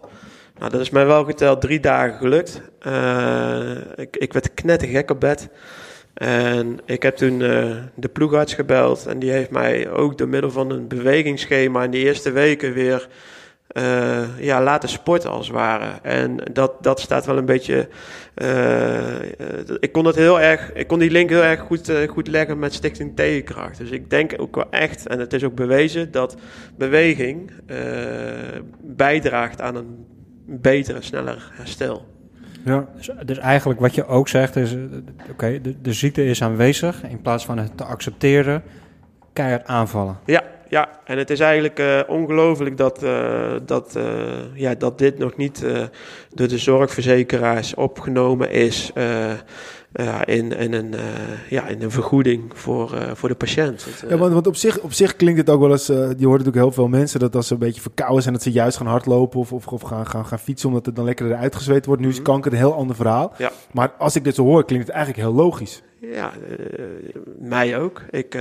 Nou, 0.58 0.70
dat 0.70 0.80
is 0.80 0.90
mij 0.90 1.06
wel 1.06 1.24
geteld 1.24 1.60
drie 1.60 1.80
dagen 1.80 2.18
gelukt. 2.18 2.60
Eh, 2.78 3.76
ik, 3.96 4.16
ik 4.16 4.32
werd 4.32 4.54
knettergek 4.54 5.10
op 5.10 5.20
bed. 5.20 5.48
En 6.14 6.78
ik 6.84 7.02
heb 7.02 7.16
toen 7.16 7.42
eh, 7.42 7.76
de 7.94 8.08
ploegarts 8.08 8.54
gebeld. 8.54 9.06
En 9.06 9.18
die 9.18 9.30
heeft 9.30 9.50
mij 9.50 9.90
ook 9.90 10.18
door 10.18 10.28
middel 10.28 10.50
van 10.50 10.70
een 10.70 10.88
bewegingsschema 10.88 11.84
in 11.84 11.90
de 11.90 11.98
eerste 11.98 12.30
weken 12.30 12.72
weer 12.72 13.08
eh, 13.66 14.38
ja, 14.38 14.62
laten 14.62 14.88
sporten 14.88 15.30
als 15.30 15.46
het 15.46 15.56
ware. 15.56 15.90
En 16.02 16.36
dat, 16.52 16.82
dat 16.82 17.00
staat 17.00 17.26
wel 17.26 17.36
een 17.36 17.44
beetje. 17.44 17.88
ik 19.80 19.92
kon 19.92 20.04
het 20.04 20.16
heel 20.16 20.40
erg. 20.40 20.72
Ik 20.72 20.86
kon 20.86 20.98
die 20.98 21.10
link 21.10 21.30
heel 21.30 21.42
erg 21.42 21.60
goed, 21.60 21.92
goed 22.08 22.26
leggen 22.26 22.58
met 22.58 22.74
Stichting 22.74 23.16
Tegenkracht. 23.16 23.78
Dus 23.78 23.90
ik 23.90 24.10
denk 24.10 24.34
ook 24.36 24.54
wel 24.54 24.70
echt, 24.70 25.06
en 25.06 25.18
het 25.18 25.32
is 25.32 25.44
ook 25.44 25.54
bewezen, 25.54 26.10
dat 26.10 26.36
beweging 26.76 27.50
bijdraagt 28.80 29.60
aan 29.60 29.76
een 29.76 30.13
betere, 30.44 31.02
sneller 31.02 31.50
herstel. 31.52 32.06
Ja. 32.64 32.88
Dus, 32.96 33.10
dus 33.24 33.38
eigenlijk 33.38 33.80
wat 33.80 33.94
je 33.94 34.06
ook 34.06 34.28
zegt 34.28 34.56
is, 34.56 34.72
eh, 34.72 34.80
oké, 35.30 35.60
de, 35.60 35.80
de 35.80 35.92
ziekte 35.92 36.24
is 36.24 36.42
aanwezig. 36.42 37.02
In 37.02 37.20
plaats 37.20 37.44
van 37.44 37.58
het 37.58 37.76
te 37.76 37.84
accepteren, 37.84 38.62
keihard 39.32 39.66
aanvallen. 39.66 40.18
Ja, 40.24 40.42
ja, 40.68 40.88
en 41.04 41.18
het 41.18 41.30
is 41.30 41.40
eigenlijk 41.40 41.78
eh, 41.78 42.00
ongelooflijk 42.06 42.76
dat, 42.76 43.02
eh, 43.02 43.52
dat, 43.66 43.96
eh, 43.96 44.04
ja, 44.54 44.74
dat 44.74 44.98
dit 44.98 45.18
nog 45.18 45.36
niet 45.36 45.64
eh, 45.64 45.82
door 46.30 46.48
de 46.48 46.58
zorgverzekeraars 46.58 47.74
opgenomen 47.74 48.50
is 48.50 48.90
eh, 48.94 49.32
ja, 49.94 50.26
in, 50.26 50.52
in, 50.52 50.72
een, 50.72 50.94
eh, 50.94 51.02
ja, 51.50 51.66
in 51.66 51.82
een 51.82 51.90
vergoeding 51.90 52.42
voor, 52.54 52.94
eh, 52.94 53.10
voor 53.14 53.28
de 53.28 53.34
patiënt. 53.34 53.86
Ja, 54.08 54.16
want, 54.16 54.32
want 54.32 54.46
op, 54.46 54.56
zich, 54.56 54.78
op 54.80 54.92
zich 54.92 55.16
klinkt 55.16 55.38
het 55.40 55.50
ook 55.50 55.60
wel 55.60 55.70
eens, 55.70 55.88
eh, 55.88 55.96
je 55.96 56.02
hoort 56.26 56.38
natuurlijk 56.38 56.56
heel 56.56 56.72
veel 56.72 56.88
mensen 56.88 57.20
dat 57.20 57.36
als 57.36 57.46
ze 57.46 57.52
een 57.52 57.58
beetje 57.58 57.80
verkouden 57.80 58.22
zijn, 58.22 58.34
dat 58.34 58.42
ze 58.42 58.50
juist 58.50 58.76
gaan 58.76 58.86
hardlopen 58.86 59.40
of, 59.40 59.52
of, 59.52 59.66
of 59.66 59.82
gaan, 59.82 60.06
gaan, 60.06 60.26
gaan 60.26 60.38
fietsen 60.38 60.68
omdat 60.68 60.86
het 60.86 60.96
dan 60.96 61.04
lekker 61.04 61.26
eruit 61.26 61.56
gezweet 61.56 61.86
wordt. 61.86 62.02
Nu 62.02 62.08
is 62.08 62.14
Mhm. 62.14 62.24
kanker 62.24 62.52
een 62.52 62.58
heel 62.58 62.74
ander 62.74 62.96
verhaal. 62.96 63.32
Ja. 63.38 63.50
Maar 63.72 63.92
als 63.98 64.16
ik 64.16 64.24
dit 64.24 64.34
zo 64.34 64.42
hoor, 64.44 64.64
klinkt 64.64 64.86
het 64.86 64.94
eigenlijk 64.96 65.26
heel 65.26 65.36
logisch. 65.36 65.82
Ja, 66.00 66.32
mij 67.38 67.78
ook. 67.78 68.02
Ik, 68.10 68.36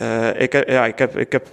eh, 0.00 0.40
ik, 0.40 0.68
ja, 0.68 0.86
ik, 0.86 0.98
heb, 0.98 1.16
ik, 1.16 1.32
heb, 1.32 1.48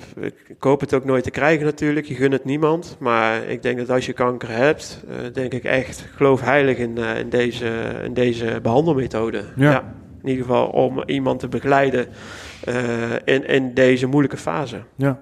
ik 0.48 0.56
hoop 0.60 0.80
het 0.80 0.94
ook 0.94 1.06
nooit 1.06 1.24
te 1.24 1.32
krijgen 1.32 1.66
natuurlijk. 1.66 2.06
Je 2.06 2.16
gunt 2.16 2.34
het 2.34 2.46
niemand. 2.46 2.96
Maar 3.00 3.44
ik 3.44 3.64
denk 3.64 3.78
dat 3.78 3.90
als 3.90 4.06
je 4.06 4.14
kanker 4.14 4.50
hebt, 4.50 5.04
eh, 5.10 5.34
denk 5.34 5.54
ik 5.54 5.64
echt, 5.64 6.06
geloof 6.16 6.42
heilig 6.42 6.78
in, 6.78 6.98
eh, 6.98 7.20
in, 7.20 7.30
deze, 7.30 7.70
in 8.04 8.14
deze 8.14 8.60
behandelmethode. 8.62 9.44
Ja. 9.56 9.94
in 10.22 10.30
ieder 10.30 10.46
geval 10.46 10.68
om 10.68 11.04
iemand 11.06 11.40
te 11.40 11.48
begeleiden 11.48 12.08
in, 13.24 13.48
in 13.48 13.74
deze 13.74 14.08
moeilijke 14.08 14.38
fase. 14.38 14.78
Ja. 14.96 15.22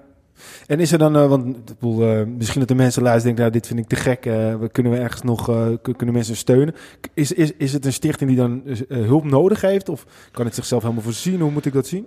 En 0.66 0.80
is 0.80 0.92
er 0.92 0.98
dan, 0.98 1.16
eh, 1.16 1.28
want 1.28 1.56
eh, 1.80 2.22
misschien 2.36 2.60
dat 2.60 2.68
de 2.68 2.74
mensen 2.74 3.02
luisteren 3.02 3.36
denken, 3.36 3.42
nou, 3.42 3.50
dit 3.50 3.66
vind 3.66 3.78
ik 3.78 3.86
te 3.86 3.96
gek, 3.96 4.26
eh, 4.26 4.54
we 4.60 4.68
kunnen 4.68 4.92
we 4.92 4.98
ergens 4.98 5.22
nog, 5.22 5.44
kun- 5.82 5.96
kunnen 5.96 6.14
mensen 6.14 6.36
steunen? 6.36 6.74
Is, 7.14 7.32
is, 7.32 7.52
is 7.58 7.72
het 7.72 7.84
een 7.84 7.92
stichting 7.92 8.30
die 8.30 8.38
dan 8.38 8.62
hulp 8.88 9.24
nodig 9.24 9.60
heeft? 9.60 9.88
Of 9.88 10.06
kan 10.30 10.44
het 10.44 10.54
zichzelf 10.54 10.82
helemaal 10.82 11.02
voorzien? 11.02 11.40
Hoe 11.40 11.50
moet 11.50 11.66
ik 11.66 11.72
dat 11.72 11.86
zien? 11.86 12.06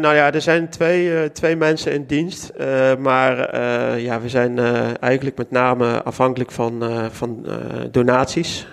Nou 0.00 0.14
ja, 0.14 0.32
er 0.32 0.40
zijn 0.40 0.68
twee, 0.68 1.32
twee 1.32 1.56
mensen 1.56 1.92
in 1.92 2.04
dienst. 2.06 2.52
maar 2.98 3.58
ja, 4.00 4.20
we 4.20 4.28
zijn 4.28 4.58
eigenlijk 5.00 5.36
met 5.38 5.50
name 5.50 6.02
afhankelijk 6.02 6.50
van, 6.50 6.82
van 7.10 7.46
donaties. 7.90 8.66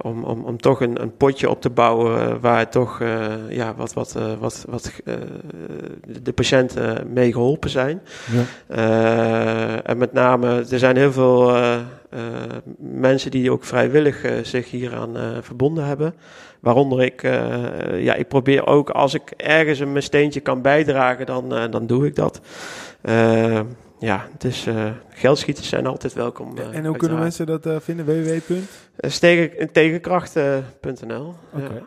om, 0.00 0.24
om, 0.24 0.44
om 0.44 0.60
toch 0.60 0.80
een, 0.80 1.02
een 1.02 1.16
potje 1.16 1.50
op 1.50 1.60
te 1.60 1.70
bouwen 1.70 2.40
waar 2.40 2.70
toch 2.70 3.00
ja, 3.48 3.74
wat, 3.76 3.92
wat, 3.92 4.18
wat, 4.38 4.64
wat 4.68 4.92
de 6.22 6.32
patiënten 6.32 7.12
mee 7.12 7.32
geholpen 7.32 7.70
zijn. 7.70 8.01
Ja. 8.32 8.42
Eh, 8.66 9.90
en 9.90 9.98
met 9.98 10.12
name, 10.12 10.64
er 10.70 10.78
zijn 10.78 10.96
heel 10.96 11.12
veel 11.12 11.56
eh, 11.56 11.74
eh, 11.74 11.80
mensen 12.78 13.30
die 13.30 13.50
ook 13.50 13.64
vrijwillig 13.64 14.26
zich 14.42 14.70
hieraan 14.70 15.16
verbonden 15.40 15.84
hebben. 15.84 16.14
Waaronder 16.60 17.02
ik, 17.02 17.22
ja, 17.94 18.14
ik 18.14 18.28
probeer 18.28 18.66
ook 18.66 18.90
als 18.90 19.14
ik 19.14 19.30
ergens 19.36 19.78
een 19.78 20.02
steentje 20.02 20.40
kan 20.40 20.62
bijdragen, 20.62 21.26
dan, 21.26 21.48
dan 21.70 21.86
doe 21.86 22.06
ik 22.06 22.14
dat. 22.14 22.40
Ja, 23.98 24.26
dus 24.38 24.66
geldschieters 25.08 25.68
zijn 25.68 25.86
altijd 25.86 26.12
welkom. 26.12 26.58
en 26.72 26.84
hoe 26.84 26.96
kunnen 26.96 27.18
mensen 27.18 27.46
dat 27.46 27.68
vinden? 27.82 28.06
www. 28.06 28.54
Tegenkracht.nl. 29.72 31.34
Oké, 31.52 31.64
oké. 31.64 31.82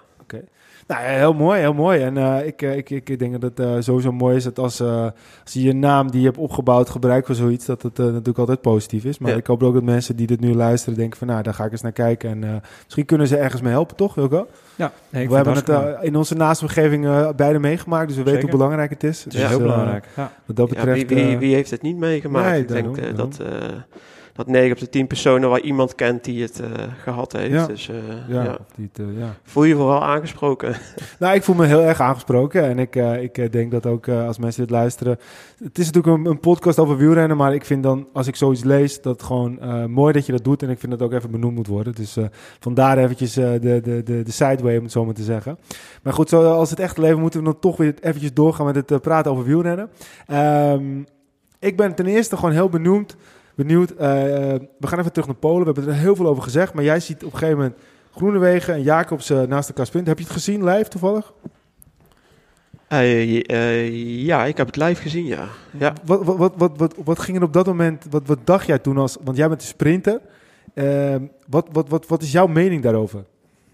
Nou 0.87 1.03
ja, 1.03 1.09
heel 1.09 1.33
mooi, 1.33 1.59
heel 1.59 1.73
mooi. 1.73 2.01
En 2.01 2.17
eh, 2.17 2.45
ik, 2.47 2.61
eh, 2.61 2.77
ik, 2.77 2.89
ik 2.89 3.19
denk 3.19 3.31
dat 3.31 3.41
het 3.41 3.59
eh, 3.59 3.75
sowieso 3.79 4.11
mooi 4.11 4.35
is 4.35 4.43
dat 4.43 4.59
als, 4.59 4.79
eh, 4.79 5.03
als 5.43 5.53
je 5.53 5.61
je 5.63 5.73
naam 5.73 6.11
die 6.11 6.19
je 6.19 6.25
hebt 6.25 6.37
opgebouwd 6.39 6.89
gebruikt 6.89 7.25
voor 7.25 7.35
zoiets, 7.35 7.65
dat 7.65 7.81
het 7.81 7.99
eh, 7.99 8.05
natuurlijk 8.05 8.37
altijd 8.37 8.61
positief 8.61 9.03
is. 9.05 9.17
Maar 9.19 9.31
Ja. 9.31 9.37
ik 9.37 9.47
hoop 9.47 9.63
ook 9.63 9.73
dat 9.73 9.83
mensen 9.83 10.15
die 10.15 10.27
dit 10.27 10.39
nu 10.39 10.53
luisteren 10.53 10.97
denken 10.97 11.17
van, 11.17 11.27
nou, 11.27 11.41
daar 11.43 11.53
ga 11.53 11.65
ik 11.65 11.71
eens 11.71 11.81
naar 11.81 11.91
kijken. 11.91 12.29
En 12.29 12.43
eh, 12.43 12.55
misschien 12.83 13.05
kunnen 13.05 13.27
ze 13.27 13.37
ergens 13.37 13.61
mee 13.61 13.71
helpen, 13.71 13.95
toch, 13.95 14.15
Wilco? 14.15 14.47
Ja, 14.75 14.91
nee, 15.09 15.23
ik 15.23 15.29
We 15.29 15.35
hebben 15.35 15.53
het 15.53 15.69
eh, 15.69 15.89
in 16.01 16.15
onze 16.15 16.35
naaste 16.35 16.63
omgeving 16.65 17.05
eh, 17.05 17.29
beide 17.35 17.59
meegemaakt, 17.59 18.07
dus 18.07 18.17
we 18.17 18.23
weten 18.23 18.41
hoe 18.41 18.49
belangrijk 18.49 18.89
het 18.89 19.03
is. 19.03 19.23
Het 19.23 19.33
Dus, 19.33 19.41
is 19.41 19.47
heel 19.47 19.57
eh, 19.59 19.63
belangrijk. 19.65 20.05
Ja. 20.15 20.31
Wat 20.45 20.55
dat 20.55 20.69
Ja, 20.69 20.75
betreft... 20.75 21.07
wie, 21.13 21.23
wie, 21.25 21.37
wie 21.37 21.53
heeft 21.55 21.71
het 21.71 21.81
niet 21.81 21.97
meegemaakt? 21.97 22.49
nee, 22.49 22.61
ik 22.61 22.67
denk 22.67 22.95
daarom, 22.95 23.15
daarom. 23.15 23.29
dat, 23.29 23.39
eh, 23.39 23.69
dat 24.35 24.47
9 24.47 24.71
op 24.71 24.79
de 24.79 24.89
10 24.89 25.07
personen 25.07 25.49
waar 25.49 25.59
iemand 25.59 25.95
kent 25.95 26.23
die 26.23 26.41
het 26.41 26.59
eh, 26.59 26.69
gehad 27.03 27.31
heeft. 27.31 27.53
Ja. 27.53 27.65
Dus 27.65 27.89
eh, 27.89 27.95
ja, 28.27 28.43
ja. 28.43 28.57
Of 28.59 28.65
die 28.75 28.89
het, 28.93 28.99
eh, 28.99 29.19
ja. 29.19 29.35
voel 29.43 29.63
je 29.63 29.75
vooral 29.75 30.03
aangesproken. 30.03 30.75
Nou, 31.19 31.35
ik 31.35 31.43
voel 31.43 31.55
me 31.55 31.65
heel 31.65 31.81
erg 31.81 31.99
aangesproken. 31.99 32.63
En 32.63 32.79
ik, 32.79 32.95
ik 32.95 33.51
denk 33.51 33.71
dat 33.71 33.85
ook 33.85 34.07
als 34.09 34.37
mensen 34.37 34.61
dit 34.61 34.69
luisteren. 34.69 35.19
Het 35.63 35.77
is 35.77 35.85
natuurlijk 35.91 36.17
een, 36.17 36.25
een 36.31 36.39
podcast 36.39 36.79
over 36.79 36.97
wielrennen. 36.97 37.37
Maar 37.37 37.53
ik 37.53 37.65
vind 37.65 37.83
dan, 37.83 38.07
als 38.13 38.27
ik 38.27 38.35
zoiets 38.35 38.63
lees, 38.63 39.01
dat 39.01 39.23
gewoon 39.23 39.59
mooi 39.91 40.13
dat 40.13 40.25
je 40.25 40.31
dat 40.31 40.43
doet. 40.43 40.63
En 40.63 40.69
ik 40.69 40.79
vind 40.79 40.91
dat 40.91 41.01
ook 41.01 41.13
even 41.13 41.31
benoemd 41.31 41.55
moet 41.55 41.67
worden. 41.67 41.95
Dus 41.95 42.17
vandaar 42.59 42.97
eventjes 42.97 43.33
de, 43.33 43.59
de, 43.61 44.01
de, 44.03 44.23
de 44.23 44.31
sideway, 44.31 44.77
om 44.77 44.83
het 44.83 44.91
zo 44.91 45.05
maar 45.05 45.13
te 45.13 45.23
zeggen. 45.23 45.57
Maar 46.03 46.13
goed, 46.13 46.29
zoals 46.29 46.69
het 46.69 46.79
echte 46.79 47.01
leven 47.01 47.19
moeten 47.19 47.39
we 47.39 47.45
dan 47.45 47.59
toch 47.59 47.77
weer 47.77 47.95
eventjes 48.01 48.33
doorgaan 48.33 48.65
met 48.65 48.89
het 48.89 49.01
praten 49.01 49.31
over 49.31 49.45
wielrennen. 49.45 49.89
Ehm, 50.27 51.01
ik 51.59 51.77
ben 51.77 51.95
ten 51.95 52.05
eerste 52.05 52.35
gewoon 52.35 52.51
heel 52.51 52.69
benieuwd. 52.69 53.15
Benieuwd 53.55 53.91
eh, 53.91 53.97
we 54.79 54.87
gaan 54.87 54.99
even 54.99 55.11
terug 55.11 55.27
naar 55.27 55.35
Polen. 55.35 55.59
We 55.59 55.71
hebben 55.73 55.93
er 55.93 55.99
heel 55.99 56.15
veel 56.15 56.27
over 56.27 56.43
gezegd. 56.43 56.73
Maar 56.73 56.83
jij 56.83 56.99
ziet 56.99 57.23
op 57.23 57.31
een 57.33 57.37
gegeven 57.37 57.57
moment 57.57 57.77
Groenewegen 58.15 58.73
en 58.73 58.81
Jacobs 58.81 59.29
eh, 59.29 59.41
naast 59.41 59.69
elkaar 59.69 59.85
sprinten. 59.85 60.09
Heb 60.09 60.19
je 60.19 60.25
het 60.25 60.33
gezien 60.33 60.63
live 60.63 60.89
toevallig? 60.89 61.33
Eh, 62.87 63.49
eh, 63.49 64.25
ja, 64.25 64.45
ik 64.45 64.57
heb 64.57 64.67
het 64.67 64.75
live 64.75 65.01
gezien, 65.01 65.25
ja. 65.25 65.47
ja. 65.77 65.93
Wat, 66.03 66.23
wat, 66.23 66.53
wat, 66.55 66.71
wat, 66.77 66.95
wat, 67.03 67.19
ging 67.19 67.37
er 67.37 67.43
op 67.43 67.53
dat 67.53 67.65
moment, 67.65 68.05
wat, 68.09 68.27
wat 68.27 68.39
dacht 68.43 68.67
jij 68.67 68.79
toen 68.79 68.97
als, 68.97 69.17
want 69.23 69.37
jij 69.37 69.47
bent 69.47 69.61
een 69.61 69.67
sprinter. 69.67 70.19
Ehm, 70.73 71.21
wat, 71.47 71.67
wat, 71.71 71.89
wat, 71.89 72.07
wat 72.07 72.21
is 72.21 72.31
jouw 72.31 72.47
mening 72.47 72.83
daarover? 72.83 73.23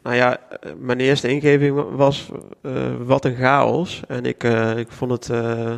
Nou 0.04 0.16
ja, 0.16 0.38
eh, 0.38 0.72
mijn 0.80 1.00
eerste 1.00 1.28
ingeving 1.28 1.96
was 1.96 2.30
eh, 2.62 2.72
wat 3.04 3.26
een 3.26 3.36
chaos. 3.36 4.02
En 4.08 4.26
ik, 4.26 4.44
eh, 4.44 4.78
ik 4.78 4.92
vond 4.92 5.12
het... 5.12 5.30
eh, 5.30 5.74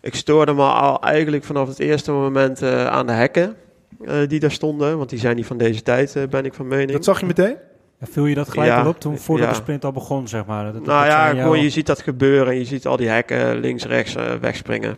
ik 0.00 0.14
stoorde 0.14 0.52
me 0.52 0.62
al 0.62 1.02
eigenlijk 1.02 1.44
vanaf 1.44 1.68
het 1.68 1.78
eerste 1.78 2.12
moment 2.12 2.62
eh, 2.62 2.86
aan 2.86 3.06
de 3.06 3.12
hekken 3.12 3.56
eh, 4.04 4.14
die 4.28 4.40
daar 4.40 4.50
stonden. 4.50 4.96
Want 4.98 5.10
die 5.10 5.18
zijn 5.18 5.36
niet 5.36 5.46
van 5.46 5.56
deze 5.56 5.82
tijd, 5.82 6.16
eh, 6.16 6.22
ben 6.28 6.44
ik 6.44 6.54
van 6.54 6.68
mening. 6.68 6.90
Dat 6.92 7.04
zag 7.04 7.20
je 7.20 7.26
meteen? 7.26 7.56
Ja, 7.98 8.06
viel 8.10 8.26
je 8.26 8.34
dat 8.34 8.50
gelijk 8.50 8.68
Ja, 8.70 8.82
al 8.82 8.88
op 8.88 9.00
toen 9.00 9.18
voordat 9.18 9.46
ja. 9.46 9.52
de 9.52 9.58
sprint 9.60 9.84
al 9.84 9.92
begon, 9.92 10.28
zeg 10.28 10.46
maar? 10.46 10.64
Dat, 10.64 10.72
dat- 10.74 10.84
Nou 10.86 11.02
dat 11.04 11.12
ja, 11.12 11.28
gewoon 11.42 11.62
je 11.62 11.70
ziet 11.70 11.86
dat 11.86 12.00
gebeuren 12.02 12.52
en 12.52 12.58
je 12.58 12.64
ziet 12.64 12.86
al 12.86 12.96
die 12.96 13.08
hekken 13.08 13.58
links, 13.58 13.84
rechts 13.84 14.14
eh, 14.14 14.34
wegspringen. 14.40 14.96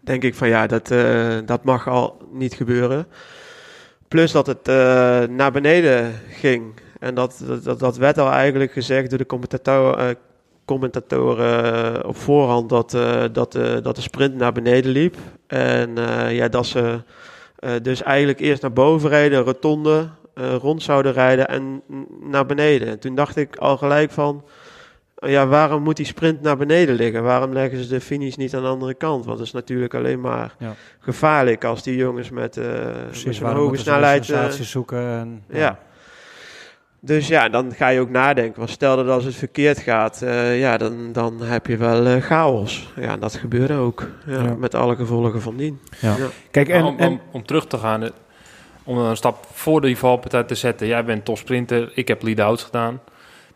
Denk 0.00 0.22
ik 0.22 0.34
van 0.34 0.48
ja, 0.48 0.66
dat, 0.66 0.90
eh, 0.90 1.36
dat 1.46 1.64
mag 1.64 1.88
al 1.88 2.16
niet 2.32 2.54
gebeuren. 2.54 3.06
Plus 4.08 4.32
dat 4.32 4.46
het 4.46 4.68
eh, 4.68 4.74
naar 5.22 5.52
beneden 5.52 6.12
ging. 6.30 6.64
En 7.00 7.14
dat, 7.14 7.42
dat, 7.46 7.64
dat, 7.64 7.78
dat 7.78 7.96
werd 7.96 8.18
al 8.18 8.30
eigenlijk 8.30 8.72
gezegd 8.72 9.08
door 9.08 9.18
de 9.18 9.26
commentator, 9.26 9.98
eh, 9.98 10.08
commentatoren 10.64 11.94
eh, 11.94 12.08
op 12.08 12.16
voorhand 12.16 12.68
dat, 12.68 12.94
eh, 12.94 13.22
dat, 13.32 13.54
eh, 13.54 13.76
dat 13.82 13.96
de 13.96 14.02
sprint 14.02 14.34
naar 14.34 14.52
beneden 14.52 14.90
liep. 14.90 15.16
En 15.46 15.96
ja, 16.30 16.48
dat 16.48 16.66
ze 16.66 17.00
dus 17.82 18.02
eigenlijk 18.02 18.40
eerst 18.40 18.62
naar 18.62 18.72
boven 18.72 19.08
rijden, 19.08 19.42
rotonde, 19.42 20.08
rond 20.34 20.82
zouden 20.82 21.12
rijden 21.12 21.48
en 21.48 21.82
naar 22.20 22.46
beneden. 22.46 22.88
En 22.88 22.98
toen 22.98 23.14
dacht 23.14 23.36
ik 23.36 23.56
al 23.56 23.76
gelijk 23.76 24.10
van, 24.10 24.44
ja, 25.14 25.46
waarom 25.46 25.82
moet 25.82 25.96
die 25.96 26.06
sprint 26.06 26.40
naar 26.40 26.56
beneden 26.56 26.94
liggen? 26.94 27.22
Waarom 27.22 27.52
leggen 27.52 27.82
ze 27.82 27.88
de 27.88 28.00
finish 28.00 28.34
niet 28.34 28.54
aan 28.54 28.62
de 28.62 28.68
andere 28.68 28.94
kant? 28.94 29.24
Want 29.24 29.38
het 29.38 29.46
is 29.46 29.52
natuurlijk 29.52 29.94
alleen 29.94 30.20
maar 30.20 30.54
Ja. 30.58 30.74
gevaarlijk 30.98 31.64
als 31.64 31.82
die 31.82 31.96
jongens 31.96 32.30
met, 32.30 32.56
met 32.56 33.06
Precies, 33.06 33.36
zo'n 33.36 33.54
hoge 33.54 33.76
snelheid... 33.76 34.24
sensaties 34.24 34.70
zoeken. 34.70 35.06
En, 35.06 35.44
ja. 35.48 35.78
Dus 37.04 37.28
ja, 37.28 37.48
dan 37.48 37.74
ga 37.74 37.88
je 37.88 38.00
ook 38.00 38.10
nadenken. 38.10 38.58
Want 38.58 38.70
stel 38.70 38.96
dat 38.96 39.08
als 39.08 39.24
het 39.24 39.34
verkeerd 39.34 39.78
gaat, 39.78 40.22
eh, 40.22 40.60
ja, 40.60 40.76
dan, 40.76 41.12
dan 41.12 41.42
heb 41.42 41.66
je 41.66 41.76
wel 41.76 42.06
eh, 42.06 42.22
chaos. 42.22 42.92
Ja, 42.96 43.12
en 43.12 43.20
dat 43.20 43.34
gebeurde 43.34 43.74
ook. 43.74 44.08
Ja, 44.26 44.42
Ja. 44.42 44.54
Met 44.54 44.74
alle 44.74 44.96
gevolgen 44.96 45.42
van 45.42 45.56
dien. 45.56 45.80
Ja. 46.00 46.16
Ja. 46.16 46.26
Kijk, 46.50 46.68
en, 46.68 46.84
om, 46.84 46.98
en 46.98 47.08
om, 47.08 47.20
om 47.32 47.46
terug 47.46 47.66
te 47.66 47.78
gaan, 47.78 48.02
eh, 48.02 48.10
om 48.84 48.98
een 48.98 49.16
stap 49.16 49.46
voor 49.52 49.80
die 49.80 49.98
valpartij 49.98 50.42
te 50.42 50.54
zetten. 50.54 50.86
Jij 50.86 51.04
bent 51.04 51.24
topsprinter, 51.24 51.90
ik 51.94 52.08
heb 52.08 52.22
lead-outs 52.22 52.62
gedaan. 52.62 53.00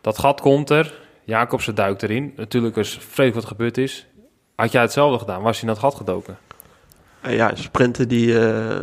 Dat 0.01 0.17
gat 0.17 0.41
komt 0.41 0.69
er, 0.69 0.93
Jacobsen 1.23 1.75
duikt 1.75 2.03
erin. 2.03 2.33
Natuurlijk 2.35 2.75
is 2.75 2.97
vreselijk 3.01 3.35
wat 3.35 3.45
gebeurd 3.45 3.77
is. 3.77 4.07
Had 4.55 4.71
jij 4.71 4.81
hetzelfde 4.81 5.19
gedaan, 5.19 5.41
was 5.41 5.55
je 5.55 5.61
in 5.61 5.67
dat 5.67 5.79
gat 5.79 5.95
gedoken? 5.95 6.37
En 7.21 7.33
ja, 7.33 7.51
sprinten 7.55 8.07
die... 8.07 8.39
eh, 8.39 8.75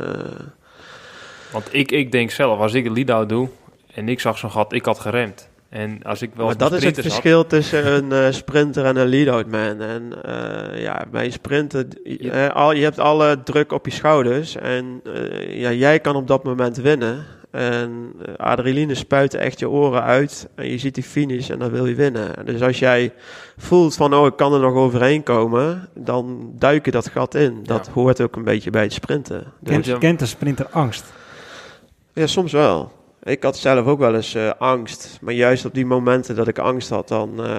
Want 1.53 1.69
ik, 1.75 1.91
ik 1.93 2.13
denk 2.13 2.31
zelf, 2.31 2.59
als 2.59 2.75
ik 2.75 2.87
een 2.87 2.93
lead-out 2.93 3.29
doe 3.29 3.49
en 3.95 4.09
ik 4.09 4.21
zag 4.21 4.39
zo'n 4.39 4.51
gat, 4.51 4.73
ik 4.73 4.85
had 4.85 4.99
geremd. 4.99 5.49
En 5.69 6.03
als 6.03 6.23
ik 6.23 6.31
wel 6.35 6.47
maar 6.47 6.57
dat 6.57 6.73
is 6.73 6.85
het 6.85 6.97
had- 6.97 7.05
verschil 7.05 7.47
tussen 7.47 7.87
een 7.95 8.13
eh, 8.13 8.33
sprinter 8.33 8.85
en 8.85 8.97
een 8.97 9.07
lead-out 9.09 9.47
man. 9.51 9.81
En 9.81 10.23
eh, 10.23 10.83
ja, 10.83 11.05
bij 11.11 11.25
een 11.25 11.33
sprinter, 11.33 11.87
Je- 12.05 12.31
eh, 12.31 12.55
al, 12.55 12.73
je 12.73 12.83
hebt 12.83 12.99
alle 12.99 13.43
druk 13.43 13.73
op 13.73 13.85
je 13.87 13.93
schouders. 13.93 14.57
En 14.57 15.01
eh, 15.05 15.61
ja, 15.61 15.73
jij 15.73 16.01
kan 16.01 16.17
op 16.17 16.27
dat 16.27 16.45
moment 16.45 16.77
winnen. 16.77 17.25
En 17.51 18.13
adrenaline 18.37 18.95
spuit 18.95 19.35
echt 19.35 19.59
je 19.59 19.69
oren 19.69 20.03
uit. 20.03 20.49
En 20.55 20.71
je 20.71 20.79
ziet 20.79 20.95
die 20.95 21.05
finish 21.05 21.51
en 21.51 21.59
dan 21.59 21.71
wil 21.71 21.87
je 21.87 21.95
winnen. 21.95 22.47
Dus 22.47 22.63
als 22.63 22.79
jij 22.79 23.13
voelt 23.57 23.95
van, 23.95 24.15
oh, 24.15 24.27
ik 24.27 24.37
kan 24.37 24.53
er 24.55 24.61
nog 24.61 24.75
overheen 24.75 25.23
komen. 25.23 25.89
Dan 25.95 26.53
duik 26.59 26.85
je 26.85 26.91
dat 26.91 27.09
gat 27.09 27.35
in. 27.35 27.61
Dat 27.63 27.87
Ja. 27.87 27.93
hoort 27.93 28.21
ook 28.21 28.37
een 28.37 28.45
beetje 28.45 28.71
bij 28.71 28.83
het 28.83 28.93
sprinten. 28.93 29.45
Dus, 29.61 29.73
Kent, 29.73 29.85
je- 29.87 29.99
kent 29.99 30.19
de 30.19 30.27
sprinter 30.27 30.67
angst? 30.71 31.05
ja, 32.13 32.27
soms 32.27 32.53
wel. 32.53 32.93
Ik 33.25 33.43
had 33.43 33.57
zelf 33.57 33.87
ook 33.87 33.99
wel 33.99 34.15
eens 34.15 34.35
eh, 34.35 34.51
angst. 34.59 35.19
Maar 35.21 35.35
juist 35.35 35.65
op 35.65 35.75
die 35.75 35.87
momenten 35.87 36.37
dat 36.37 36.49
ik 36.49 36.59
angst 36.59 36.89
had, 36.91 37.09
dan 37.09 37.45
eh, 37.45 37.55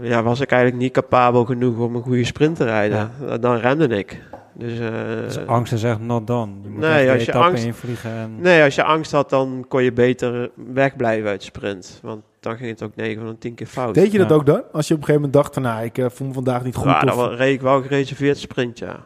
ja, 0.00 0.22
was 0.22 0.40
ik 0.40 0.50
eigenlijk 0.50 0.82
niet 0.82 0.92
capabel 0.92 1.44
genoeg 1.44 1.78
om 1.78 1.94
een 1.94 2.02
goede 2.02 2.24
sprint 2.24 2.56
te 2.56 2.64
rijden. 2.64 3.10
Dan 3.40 3.56
remde 3.56 3.88
ik. 3.98 4.20
Dus, 4.54 4.78
eh, 4.78 4.88
Dus 5.24 5.46
angst 5.46 5.72
is 5.72 5.82
echt 5.82 6.00
not 6.00 6.26
done. 6.26 6.52
Je 6.62 6.68
moet 6.68 6.80
nee, 6.80 7.10
als 7.10 7.24
je 7.24 7.32
angst- 7.32 7.64
invliegen. 7.64 8.10
En, 8.10 8.40
nee, 8.40 8.62
als 8.62 8.74
je 8.74 8.82
angst 8.84 9.12
had, 9.12 9.30
dan 9.30 9.64
kon 9.68 9.82
je 9.82 9.92
beter 9.92 10.50
wegblijven 10.72 11.28
uit 11.28 11.40
de 11.40 11.46
sprint. 11.46 11.98
Want 12.02 12.22
dan 12.40 12.56
ging 12.56 12.70
het 12.70 12.82
ook 12.82 12.96
9 12.96 13.22
van 13.22 13.30
de 13.30 13.38
10 13.38 13.54
keer 13.54 13.66
fout. 13.66 13.94
deed 13.94 14.12
je 14.12 14.18
dat 14.18 14.28
Ja. 14.28 14.34
ook 14.34 14.46
dan? 14.46 14.62
Als 14.72 14.88
je 14.88 14.94
op 14.94 15.00
een 15.00 15.06
gegeven 15.06 15.14
moment 15.14 15.32
dacht 15.32 15.54
van, 15.54 15.62
nou, 15.62 15.84
ik 15.84 15.98
eh, 15.98 16.06
voel 16.08 16.26
me 16.26 16.32
vandaag 16.32 16.64
niet 16.64 16.74
goed. 16.76 16.84
Ja, 16.84 16.98
of- 17.00 17.04
dan 17.04 17.16
wa- 17.16 17.34
reed 17.34 17.54
ik 17.54 17.60
wel 17.60 17.82
gereserveerd 17.82 18.38
sprint, 18.38 18.78
ja. 18.78 18.96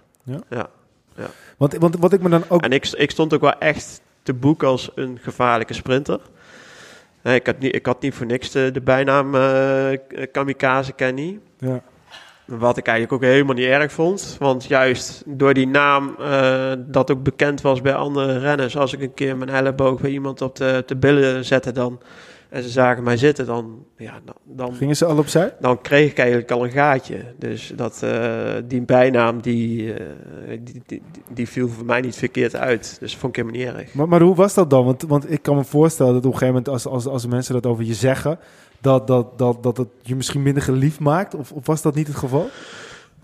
want, 1.57 1.77
want 1.77 1.97
wat 1.99 2.13
ik 2.13 2.23
me 2.23 2.29
dan 2.29 2.43
ook... 2.49 2.63
En 2.63 2.73
ik, 2.73 2.87
ik 2.93 3.11
stond 3.11 3.35
ook 3.35 3.41
wel 3.41 3.59
echt 3.59 4.03
te 4.25 4.35
boek 4.35 4.63
als 4.63 4.91
een 4.95 5.19
gevaarlijke 5.23 5.75
sprinter. 5.75 6.21
Ik, 7.23 7.47
had 7.47 7.59
niet, 7.59 7.75
ik 7.75 7.87
had 7.87 8.01
niet 8.01 8.15
voor 8.15 8.27
niks 8.27 8.51
de, 8.51 8.71
de 8.73 8.81
bijnaam 8.81 9.35
eh, 9.35 9.99
Kamikaze 10.33 10.93
Kenny. 10.93 11.39
Ja. 11.59 11.83
Wat 12.45 12.77
ik 12.77 12.87
eigenlijk 12.87 13.23
ook 13.23 13.31
helemaal 13.31 13.55
niet 13.55 13.67
erg 13.67 13.93
vond. 13.93 14.37
Want 14.39 14.65
juist 14.65 15.23
door 15.27 15.55
die 15.55 15.67
naam 15.67 16.17
eh, 16.19 16.73
dat 16.79 17.11
ook 17.11 17.23
bekend 17.23 17.61
was 17.61 17.81
bij 17.81 17.95
andere 17.95 18.39
renners. 18.39 18.77
Als 18.77 18.93
ik 18.93 19.01
een 19.01 19.15
keer 19.15 19.37
mijn 19.37 19.51
elleboog 19.51 20.01
bij 20.01 20.11
iemand 20.11 20.43
op 20.43 20.57
de, 20.57 20.83
de 20.87 20.97
billen 20.97 21.45
zette 21.45 21.73
dan, 21.73 22.01
en 22.55 22.63
ze 22.63 22.69
zagen 22.69 23.03
mij 23.03 23.17
zitten, 23.17 23.47
dan, 23.47 23.85
ja, 23.97 24.21
dan, 24.45 24.75
Gingen 24.75 24.97
ze 24.97 25.05
al 25.05 25.19
opzij? 25.19 25.55
dan 25.61 25.81
kreeg 25.81 26.11
ik 26.11 26.19
eigenlijk 26.19 26.51
al 26.51 26.65
een 26.65 26.71
gaatje. 26.71 27.25
Dus 27.39 27.73
dat, 27.77 28.03
eh, 28.03 28.55
die 28.65 28.81
bijnaam 28.81 29.41
die, 29.41 29.95
eh, 29.95 30.59
die, 30.61 30.83
die, 30.87 31.03
die 31.33 31.49
viel 31.49 31.69
voor 31.69 31.85
mij 31.85 32.01
niet 32.01 32.17
verkeerd 32.17 32.57
uit. 32.57 32.97
Dus 33.01 33.11
dat 33.11 33.21
vond 33.21 33.37
ik 33.37 33.45
helemaal 33.45 33.67
niet 33.67 33.77
erg. 33.81 33.95
Maar, 33.95 34.09
maar 34.09 34.21
hoe 34.21 34.35
was 34.35 34.55
dat 34.55 34.71
dan? 34.71 34.85
Want, 34.85 35.03
want 35.03 35.31
ik 35.31 35.43
kan 35.43 35.57
me 35.57 35.65
voorstellen 35.65 36.13
dat 36.13 36.25
op 36.25 36.33
een 36.33 36.39
gegeven 36.39 36.55
moment, 36.55 36.69
als, 36.69 36.87
als, 36.87 37.07
als 37.07 37.27
mensen 37.27 37.55
dat 37.55 37.67
over 37.67 37.85
je 37.85 37.95
zeggen, 37.95 38.39
dat, 38.81 39.07
dat, 39.07 39.39
dat, 39.39 39.63
dat 39.63 39.77
het 39.77 39.89
je 40.03 40.17
misschien 40.17 40.43
minder 40.43 40.63
geliefd 40.63 41.01
maakt? 41.01 41.35
Of, 41.35 41.53
of 41.53 41.67
was 41.67 41.83
dat 41.83 41.95
niet 41.95 42.07
het 42.07 42.17
geval? 42.17 42.49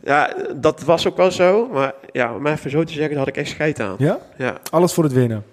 Ja, 0.05 0.35
dat 0.57 0.83
was 0.83 1.07
ook 1.09 1.17
wel 1.17 1.31
zo. 1.31 1.69
Maar 1.73 1.95
ja, 2.13 2.35
om 2.35 2.47
even 2.47 2.71
zo 2.71 2.85
te 2.85 2.93
zeggen, 2.93 3.11
daar 3.11 3.25
had 3.25 3.29
ik 3.29 3.37
echt 3.37 3.51
scheid 3.51 3.81
aan. 3.81 3.95
Ja? 3.99 4.19
Ja, 4.39 4.57
Alles 4.71 4.93
voor 4.93 5.05
het 5.05 5.13
winnen. 5.13 5.45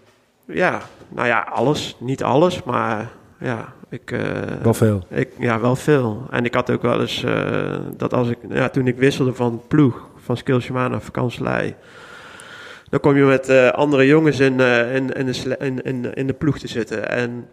ja 0.46 0.81
nou 1.10 1.27
ja, 1.27 1.39
alles. 1.39 1.96
Niet 2.00 2.24
alles, 2.24 2.63
maar 2.63 3.12
ja, 3.39 3.74
ik... 3.89 4.12
eh, 4.12 4.22
Wel 4.62 4.74
veel. 4.74 5.03
Ik, 5.10 5.29
ja, 5.39 5.60
wel 5.60 5.75
veel. 5.75 6.27
En 6.32 6.46
ik 6.46 6.53
had 6.53 6.70
ook 6.72 6.82
wel 6.82 7.01
eens 7.01 7.24
eh, 7.24 7.75
dat 7.98 8.13
als 8.13 8.29
ik, 8.29 8.38
ja, 8.50 8.70
toen 8.70 8.88
ik 8.88 8.98
wisselde 8.98 9.34
van 9.34 9.62
ploeg, 9.67 10.08
van 10.17 10.38
Skill 10.38 10.60
Shimano 10.60 10.89
naar 10.89 11.01
vakantielei, 11.01 11.75
dan 12.89 13.00
kom 13.00 13.15
je 13.15 13.24
met 13.24 13.50
eh, 13.50 13.70
andere 13.70 14.06
jongens 14.08 14.39
in, 14.39 14.60
eh, 14.60 14.96
in, 14.96 15.10
in, 15.13 15.25
de 15.25 15.56
in, 15.60 15.82
in, 15.82 16.13
in 16.13 16.27
de 16.27 16.34
ploeg 16.34 16.60
te 16.60 16.67
zitten. 16.67 17.10
En 17.10 17.48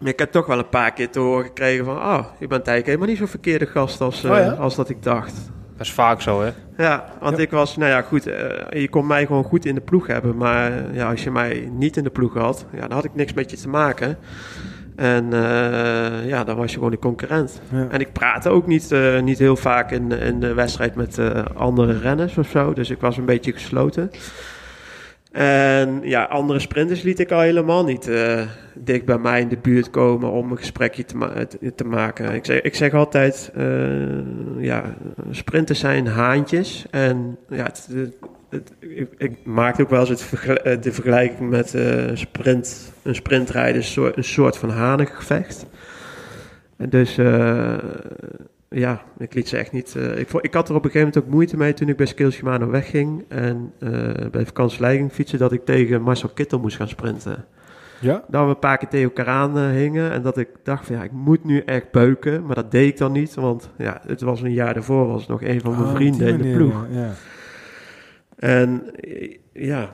ik 0.00 0.18
heb 0.18 0.30
toch 0.32 0.46
wel 0.46 0.58
een 0.58 0.68
paar 0.68 0.92
keer 0.92 1.10
te 1.10 1.18
horen 1.18 1.44
gekregen 1.44 1.84
van, 1.84 1.96
oh, 1.96 2.24
je 2.38 2.46
bent 2.46 2.66
eigenlijk 2.66 2.86
helemaal 2.86 3.06
niet 3.08 3.18
zo'n 3.18 3.26
verkeerde 3.28 3.66
gast 3.66 4.00
als, 4.00 4.24
eh, 4.24 4.30
Oh 4.30 4.36
ja? 4.36 4.50
als 4.52 4.76
dat 4.76 4.88
ik 4.88 5.02
dacht. 5.02 5.34
Dat 5.76 5.86
is 5.86 5.92
vaak 5.92 6.20
zo, 6.20 6.42
hè? 6.42 6.50
Ja, 6.76 7.12
want 7.20 7.36
Ja. 7.36 7.42
ik 7.42 7.50
was, 7.50 7.76
nou 7.76 7.90
ja, 7.90 8.02
goed, 8.02 8.26
eh, 8.26 8.80
je 8.80 8.88
kon 8.88 9.06
mij 9.06 9.26
gewoon 9.26 9.44
goed 9.44 9.64
in 9.64 9.74
de 9.74 9.80
ploeg 9.80 10.06
hebben, 10.06 10.36
maar 10.36 10.94
ja, 10.94 11.10
als 11.10 11.24
je 11.24 11.30
mij 11.30 11.68
niet 11.72 11.96
in 11.96 12.04
de 12.04 12.10
ploeg 12.10 12.34
had, 12.34 12.66
ja, 12.72 12.80
dan 12.80 12.90
had 12.92 13.04
ik 13.04 13.14
niks 13.14 13.32
met 13.32 13.50
je 13.50 13.56
te 13.56 13.68
maken. 13.68 14.18
En 14.98 15.32
eh, 15.32 16.28
ja, 16.28 16.44
dan 16.44 16.56
was 16.56 16.70
je 16.70 16.76
gewoon 16.76 16.90
de 16.90 16.98
concurrent. 16.98 17.60
Ja. 17.72 17.86
En 17.90 18.00
ik 18.00 18.12
praatte 18.12 18.48
ook 18.48 18.66
niet, 18.66 18.92
eh, 18.92 19.20
niet 19.20 19.38
heel 19.38 19.56
vaak 19.56 19.90
in, 19.90 20.12
in 20.12 20.40
de 20.40 20.54
wedstrijd 20.54 20.94
met 20.94 21.18
eh, 21.18 21.44
andere 21.54 21.98
renners 21.98 22.38
of 22.38 22.48
zo. 22.48 22.72
Dus 22.72 22.90
ik 22.90 23.00
was 23.00 23.16
een 23.16 23.24
beetje 23.24 23.52
gesloten. 23.52 24.10
En 25.32 26.00
ja, 26.02 26.24
andere 26.24 26.58
sprinters 26.58 27.02
liet 27.02 27.18
ik 27.18 27.30
al 27.30 27.40
helemaal 27.40 27.84
niet 27.84 28.10
dicht 28.74 29.04
bij 29.04 29.18
mij 29.18 29.40
in 29.40 29.48
de 29.48 29.56
buurt 29.62 29.90
komen 29.90 30.30
om 30.30 30.50
een 30.50 30.56
gesprekje 30.58 31.04
te, 31.04 31.16
ma- 31.16 31.46
te, 31.76 31.84
maken. 31.84 32.34
Ik 32.34 32.44
zeg, 32.44 32.60
ik 32.60 32.74
zeg 32.74 32.94
altijd, 32.94 33.52
ja, 34.58 34.82
sprinters 35.30 35.80
zijn 35.80 36.06
haantjes. 36.06 36.86
En 36.90 37.38
ja, 37.48 37.62
het, 37.64 37.88
het- 37.92 38.16
het- 38.50 38.72
ik, 38.78 39.08
ik 39.16 39.36
maak 39.44 39.80
ook 39.80 39.90
wel 39.90 40.00
eens 40.00 40.08
het 40.08 40.22
vergel- 40.22 40.56
eh, 40.56 40.80
de 40.80 40.92
vergelijking 40.92 41.50
met 41.50 41.74
eh, 41.74 42.10
sprint, 42.14 42.92
een 43.02 43.14
sprintrijden, 43.14 43.76
een 43.76 43.82
soort, 43.84 44.16
een 44.16 44.24
soort 44.24 44.56
van 44.56 44.70
hanengevecht. 44.70 45.66
En 46.76 46.88
dus 46.88 47.18
eh, 47.18 47.74
ja, 48.68 49.02
ik 49.18 49.34
liet 49.34 49.48
ze 49.48 49.56
echt 49.56 49.72
niet. 49.72 49.94
ik, 50.16 50.32
ik 50.32 50.54
had 50.54 50.68
er 50.68 50.74
op 50.74 50.84
een 50.84 50.90
gegeven 50.90 51.06
moment 51.08 51.18
ook 51.24 51.32
moeite 51.34 51.56
mee 51.56 51.74
toen 51.74 51.88
ik 51.88 51.96
bij 51.96 52.06
Skills 52.06 52.34
Shimano 52.34 52.70
wegging. 52.70 53.24
En 53.28 53.72
bij 54.30 54.46
vakantieleiding 54.46 55.12
fietsen 55.12 55.38
dat 55.38 55.52
ik 55.52 55.64
tegen 55.64 56.02
Marcel 56.02 56.28
Kittel 56.28 56.58
moest 56.58 56.76
gaan 56.76 56.88
sprinten. 56.88 57.44
Ja? 58.00 58.24
Dat 58.28 58.42
we 58.44 58.48
een 58.50 58.58
paar 58.58 58.78
keer 58.78 58.88
tegen 58.88 59.04
elkaar 59.14 59.26
aan 59.26 59.58
hingen. 59.58 60.10
En 60.12 60.22
dat 60.22 60.36
ik 60.38 60.48
dacht 60.62 60.86
van 60.86 60.96
ja, 60.96 61.02
ik 61.02 61.12
moet 61.12 61.44
nu 61.44 61.60
echt 61.60 61.90
beuken. 61.90 62.46
Maar 62.46 62.54
dat 62.54 62.70
deed 62.70 62.88
ik 62.88 62.98
dan 62.98 63.12
niet. 63.12 63.34
Want 63.34 63.70
ja, 63.78 64.00
het 64.06 64.20
was 64.20 64.42
een 64.42 64.52
jaar 64.52 64.74
daarvoor 64.74 65.06
was 65.06 65.26
nog 65.26 65.42
een 65.42 65.60
van 65.60 65.70
mijn 65.70 65.82
Oh, 65.84 65.94
vrienden 65.94 66.28
in 66.28 66.42
de 66.42 66.56
ploeg. 66.56 66.86
Ja. 66.90 67.10
En 68.38 68.82
eh, 69.00 69.36
ja, 69.52 69.90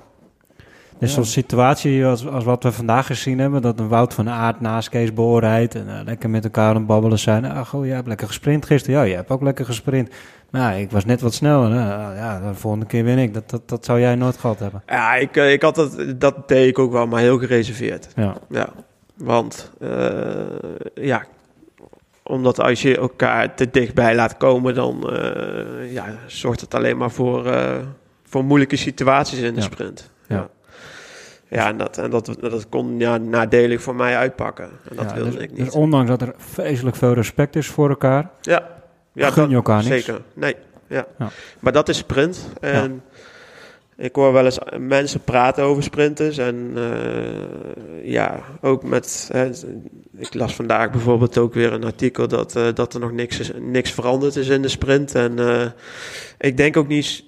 Dus 0.99 1.09
Ja. 1.09 1.15
zo'n 1.15 1.25
situatie 1.25 2.07
als, 2.07 2.27
als 2.27 2.45
wat 2.45 2.63
we 2.63 2.73
vandaag 2.73 3.07
gezien 3.07 3.39
hebben, 3.39 3.63
dat 3.63 3.79
een 3.81 3.89
Wout 3.89 4.15
van 4.15 4.29
Aert 4.31 4.61
naast 4.61 4.89
Kees 4.89 5.13
Boor 5.15 5.41
rijdt 5.41 5.75
en 5.75 5.89
eh, 5.99 6.05
lekker 6.05 6.31
met 6.31 6.45
elkaar 6.45 6.69
aan 6.69 6.77
het 6.77 6.87
babbelen 6.87 7.19
zijn. 7.19 7.45
Ah, 7.45 7.67
goh, 7.67 7.85
jij 7.87 7.95
hebt 7.95 8.07
lekker 8.09 8.27
gesprint 8.27 8.67
gisteren. 8.67 9.01
Ja, 9.01 9.07
jij 9.07 9.17
hebt 9.17 9.31
ook 9.31 9.43
lekker 9.43 9.65
gesprint. 9.65 10.11
Ja, 10.53 10.71
ik 10.73 10.91
was 10.91 11.05
net 11.05 11.21
wat 11.21 11.35
sneller. 11.35 11.69
Ah, 11.71 12.17
ja, 12.17 12.41
de 12.49 12.55
volgende 12.55 12.87
keer 12.87 13.05
win 13.05 13.19
ik. 13.19 13.35
Dat, 13.35 13.51
dat, 13.51 13.69
dat 13.69 13.85
zou 13.85 14.01
jij 14.01 14.15
nooit 14.15 14.37
gehad 14.37 14.59
hebben. 14.59 14.83
ja 14.87 15.15
ik, 15.15 15.37
eh, 15.37 15.53
ik 15.53 15.63
had 15.63 15.75
dat, 15.75 16.05
dat 16.17 16.49
deed 16.49 16.69
ik 16.69 16.79
ook 16.79 16.93
wel, 16.93 17.07
maar 17.07 17.21
heel 17.21 17.39
gereserveerd. 17.39 18.09
Ja, 18.17 18.35
Ja, 18.49 18.69
want 19.15 19.73
ja, 20.95 21.25
omdat 22.23 22.61
als 22.61 22.83
je 22.83 22.97
elkaar 22.97 23.55
te 23.55 23.71
dichtbij 23.71 24.15
laat 24.15 24.37
komen, 24.37 24.75
dan 24.75 25.11
ja, 25.91 26.05
zorgt 26.27 26.61
het 26.61 26.75
alleen 26.75 26.97
maar 26.97 27.11
voor, 27.11 27.47
voor 28.35 28.45
moeilijke 28.45 28.77
situaties 28.77 29.39
in 29.39 29.55
de 29.55 29.61
Ja. 29.61 29.67
sprint. 29.67 30.11
Ja. 30.29 30.49
Ja. 31.49 31.69
En 31.69 31.77
dat, 31.79 31.99
en 31.99 32.11
dat, 32.11 32.37
dat 32.41 32.69
kon 32.69 32.99
ja, 32.99 33.17
nadelig 33.17 33.83
voor 33.83 33.95
mij 33.95 34.17
uitpakken. 34.17 34.69
En 34.91 34.97
dat 34.97 35.11
Ja, 35.11 35.15
wilde 35.15 35.31
dus, 35.31 35.41
ik 35.41 35.49
dus 35.51 35.59
niet. 35.59 35.73
ondanks 35.73 36.11
dat 36.11 36.23
er 36.23 36.35
vreselijk 36.37 36.97
veel 36.97 37.13
respect 37.13 37.57
is 37.57 37.67
voor 37.67 37.89
elkaar, 37.89 38.31
ja, 38.41 38.69
ja 39.13 39.31
gun 39.31 39.49
je 39.49 39.55
elkaar 39.55 39.85
niks. 39.85 40.05
Zeker, 40.05 40.21
nee. 40.35 40.57
Ja. 40.87 41.07
Ja. 41.19 41.29
Maar 41.61 41.73
dat 41.73 41.89
is 41.89 41.97
sprint. 41.97 42.49
En 42.61 43.03
ik 43.97 44.15
hoor 44.15 44.33
wel 44.33 44.45
eens 44.45 44.59
mensen 44.79 45.21
praten 45.21 45.65
over 45.65 45.83
sprinters. 45.83 46.39
En 46.39 46.73
eh, 46.77 48.11
ja, 48.11 48.41
ook 48.61 48.83
met... 48.83 49.29
hè, 49.33 49.51
ik 50.17 50.35
las 50.35 50.55
vandaag 50.55 50.91
bijvoorbeeld 50.91 51.39
ook 51.39 51.55
weer 51.55 51.73
een 51.73 51.85
artikel 51.85 52.29
dat, 52.29 52.57
eh, 52.57 52.67
dat 52.75 52.95
er 52.95 53.01
nog 53.01 53.13
niks, 53.13 53.39
is, 53.39 53.51
niks 53.61 53.91
veranderd 53.91 54.37
is 54.37 54.49
in 54.49 54.63
de 54.63 54.69
sprint. 54.69 55.15
En 55.15 55.39
eh, 55.39 55.67
ik 56.39 56.57
denk 56.57 56.77
ook 56.77 56.89
niet... 56.89 57.25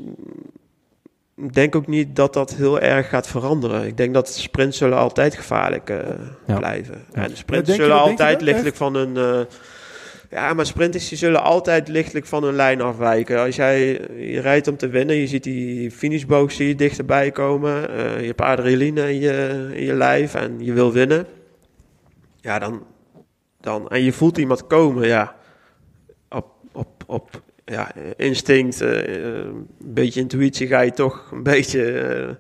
Ik 1.42 1.52
denk 1.54 1.74
ook 1.76 1.86
niet 1.86 2.16
dat 2.16 2.32
dat 2.32 2.54
heel 2.54 2.80
erg 2.80 3.08
gaat 3.08 3.26
veranderen. 3.26 3.86
Ik 3.86 3.96
denk 3.96 4.14
dat 4.14 4.28
sprints 4.28 4.78
zullen 4.78 4.98
altijd 4.98 5.34
gevaarlijk 5.34 5.90
eh, 5.90 5.98
Ja. 6.46 6.56
blijven. 6.56 7.04
Ja. 7.14 7.22
En 7.22 7.28
de 7.28 7.36
sprints 7.36 7.74
zullen 7.74 7.88
dat- 7.96 8.08
altijd 8.08 8.40
lichtelijk 8.40 8.76
van 8.76 8.94
hun... 8.94 9.16
eh, 9.16 9.40
ja, 10.30 10.54
maar 10.54 10.66
sprinters 10.66 11.08
die 11.08 11.18
zullen 11.18 11.42
altijd 11.42 11.88
lichtelijk 11.88 12.26
van 12.26 12.42
hun 12.44 12.54
lijn 12.54 12.80
afwijken. 12.80 13.40
Als 13.40 13.56
jij 13.56 13.88
je 14.16 14.40
rijdt 14.40 14.68
om 14.68 14.76
te 14.76 14.88
winnen, 14.88 15.16
je 15.16 15.26
ziet 15.26 15.42
die 15.42 15.90
finishboog 15.90 16.52
zie 16.52 16.68
je 16.68 16.74
dichterbij 16.74 17.30
komen. 17.30 17.90
eh, 17.90 18.20
je 18.20 18.26
hebt 18.26 18.40
adrenaline 18.40 19.12
in 19.12 19.20
je, 19.20 19.68
in 19.74 19.84
je 19.84 19.94
lijf 19.94 20.34
en 20.34 20.56
je 20.64 20.72
wil 20.72 20.92
winnen. 20.92 21.26
Ja, 22.40 22.58
dan, 22.58 22.82
dan... 23.60 23.88
En 23.88 24.02
je 24.02 24.12
voelt 24.12 24.38
iemand 24.38 24.66
komen, 24.66 25.06
ja. 25.06 25.36
Op, 26.30 26.46
op, 26.72 26.88
op 27.06 27.42
ja, 27.66 27.92
instinct, 28.16 28.80
eh, 28.80 29.14
een 29.44 29.66
beetje 29.84 30.20
intuïtie 30.20 30.66
ga 30.66 30.80
je 30.80 30.92
toch 30.92 31.30
een 31.32 31.42
beetje... 31.42 31.92
eh, 31.92 32.34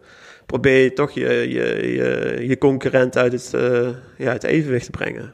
probeer 0.46 0.82
je 0.82 0.92
toch 0.92 1.10
je, 1.10 1.28
je, 1.28 1.92
je, 1.94 2.44
je 2.48 2.58
concurrent 2.58 3.16
uit 3.16 3.32
het, 3.32 3.54
eh, 3.54 3.88
ja, 4.16 4.32
het 4.32 4.44
evenwicht 4.44 4.84
te 4.84 4.90
brengen. 4.90 5.32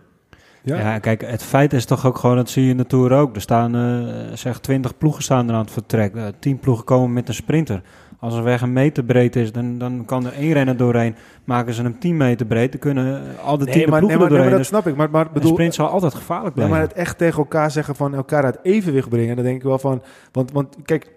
Ja. 0.63 0.79
Ja. 0.79 0.99
kijk, 0.99 1.21
het 1.27 1.43
feit 1.43 1.73
is 1.73 1.85
toch 1.85 2.07
ook 2.07 2.19
gewoon, 2.19 2.37
dat 2.37 2.51
zie 2.51 2.65
je 2.65 2.71
in 2.71 2.77
de 2.77 2.87
Tour 2.87 3.13
ook. 3.13 3.35
Er 3.35 3.41
staan, 3.41 3.75
eh, 3.75 4.37
zeg, 4.37 4.59
20 4.59 4.99
ploegen 4.99 5.23
staan 5.23 5.49
er 5.49 5.55
aan 5.55 5.61
het 5.61 5.71
vertrek. 5.71 6.15
10 6.39 6.59
ploegen 6.59 6.85
komen 6.85 7.13
met 7.13 7.29
een 7.29 7.35
sprinter. 7.35 7.83
Als 8.23 8.35
een 8.35 8.43
weg 8.43 8.61
een 8.63 8.73
meter 8.73 9.05
breed 9.05 9.37
is, 9.37 9.53
dan, 9.53 9.79
dan 9.79 10.05
kan 10.05 10.27
er 10.27 10.33
één 10.33 10.53
renner 10.53 10.77
doorheen. 10.77 11.15
Maken 11.45 11.75
ze 11.75 11.83
hem 11.83 11.99
10 11.99 12.17
meter 12.17 12.47
breed, 12.47 12.71
dan 12.73 12.81
kunnen 12.81 13.23
al 13.45 13.59
de 13.59 13.65
10 13.65 13.77
Nee, 13.77 13.87
maar, 13.87 14.01
nee, 14.03 14.17
maar, 14.19 14.31
nee, 14.31 14.39
maar 14.39 14.49
dat 14.49 14.59
dus 14.59 14.67
snap 14.67 14.87
ik. 14.87 14.97
Maar, 14.97 15.11
maar 15.11 15.27
een 15.27 15.33
bedoel, 15.33 15.53
sprint 15.53 15.75
zal 15.75 15.87
altijd 15.89 16.15
gevaarlijk 16.15 16.49
Ja, 16.49 16.53
blijven. 16.55 16.77
maar 16.77 16.87
het 16.89 16.93
echt 16.97 17.19
tegen 17.19 17.39
elkaar 17.39 17.71
zeggen 17.71 17.95
van 17.97 18.15
elkaar 18.15 18.45
uit 18.45 18.59
evenwicht 18.63 19.09
brengen, 19.09 19.37
dan 19.37 19.45
denk 19.45 19.57
ik 19.57 19.63
wel 19.63 19.79
van, 19.79 20.03
want, 20.33 20.53
want 20.53 20.77
kijk, 20.85 21.11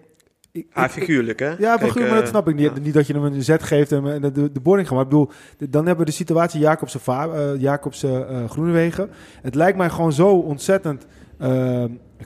ik, 0.52 0.66
Ah, 0.72 0.88
figuurlijk, 0.88 1.38
hè? 1.38 1.48
ja, 1.48 1.54
Kijk, 1.76 1.80
figuur, 1.80 2.02
maar 2.06 2.14
dat 2.14 2.22
eh, 2.22 2.28
snap 2.28 2.48
ik 2.48 2.54
niet. 2.54 2.70
ja. 2.74 2.80
Niet 2.82 2.94
dat 2.94 3.06
je 3.06 3.12
hem 3.12 3.24
een 3.24 3.42
zet 3.42 3.62
geeft 3.62 3.92
en, 3.92 4.20
de, 4.20 4.52
de 4.52 4.60
boarding 4.62 4.88
gaat. 4.88 4.96
Maar 4.96 5.04
ik 5.06 5.10
bedoel, 5.10 5.30
dan 5.70 5.86
hebben 5.86 6.04
we 6.04 6.10
de 6.10 6.16
situatie 6.16 6.60
Jacobsen, 6.60 7.00
Va- 7.00 7.28
eh, 7.32 7.60
Jacobsen 7.60 8.28
eh, 8.28 8.50
Groenewegen. 8.50 9.10
Het 9.42 9.54
lijkt 9.54 9.78
mij 9.78 9.90
gewoon 9.90 10.12
zo 10.12 10.28
ontzettend 10.28 11.06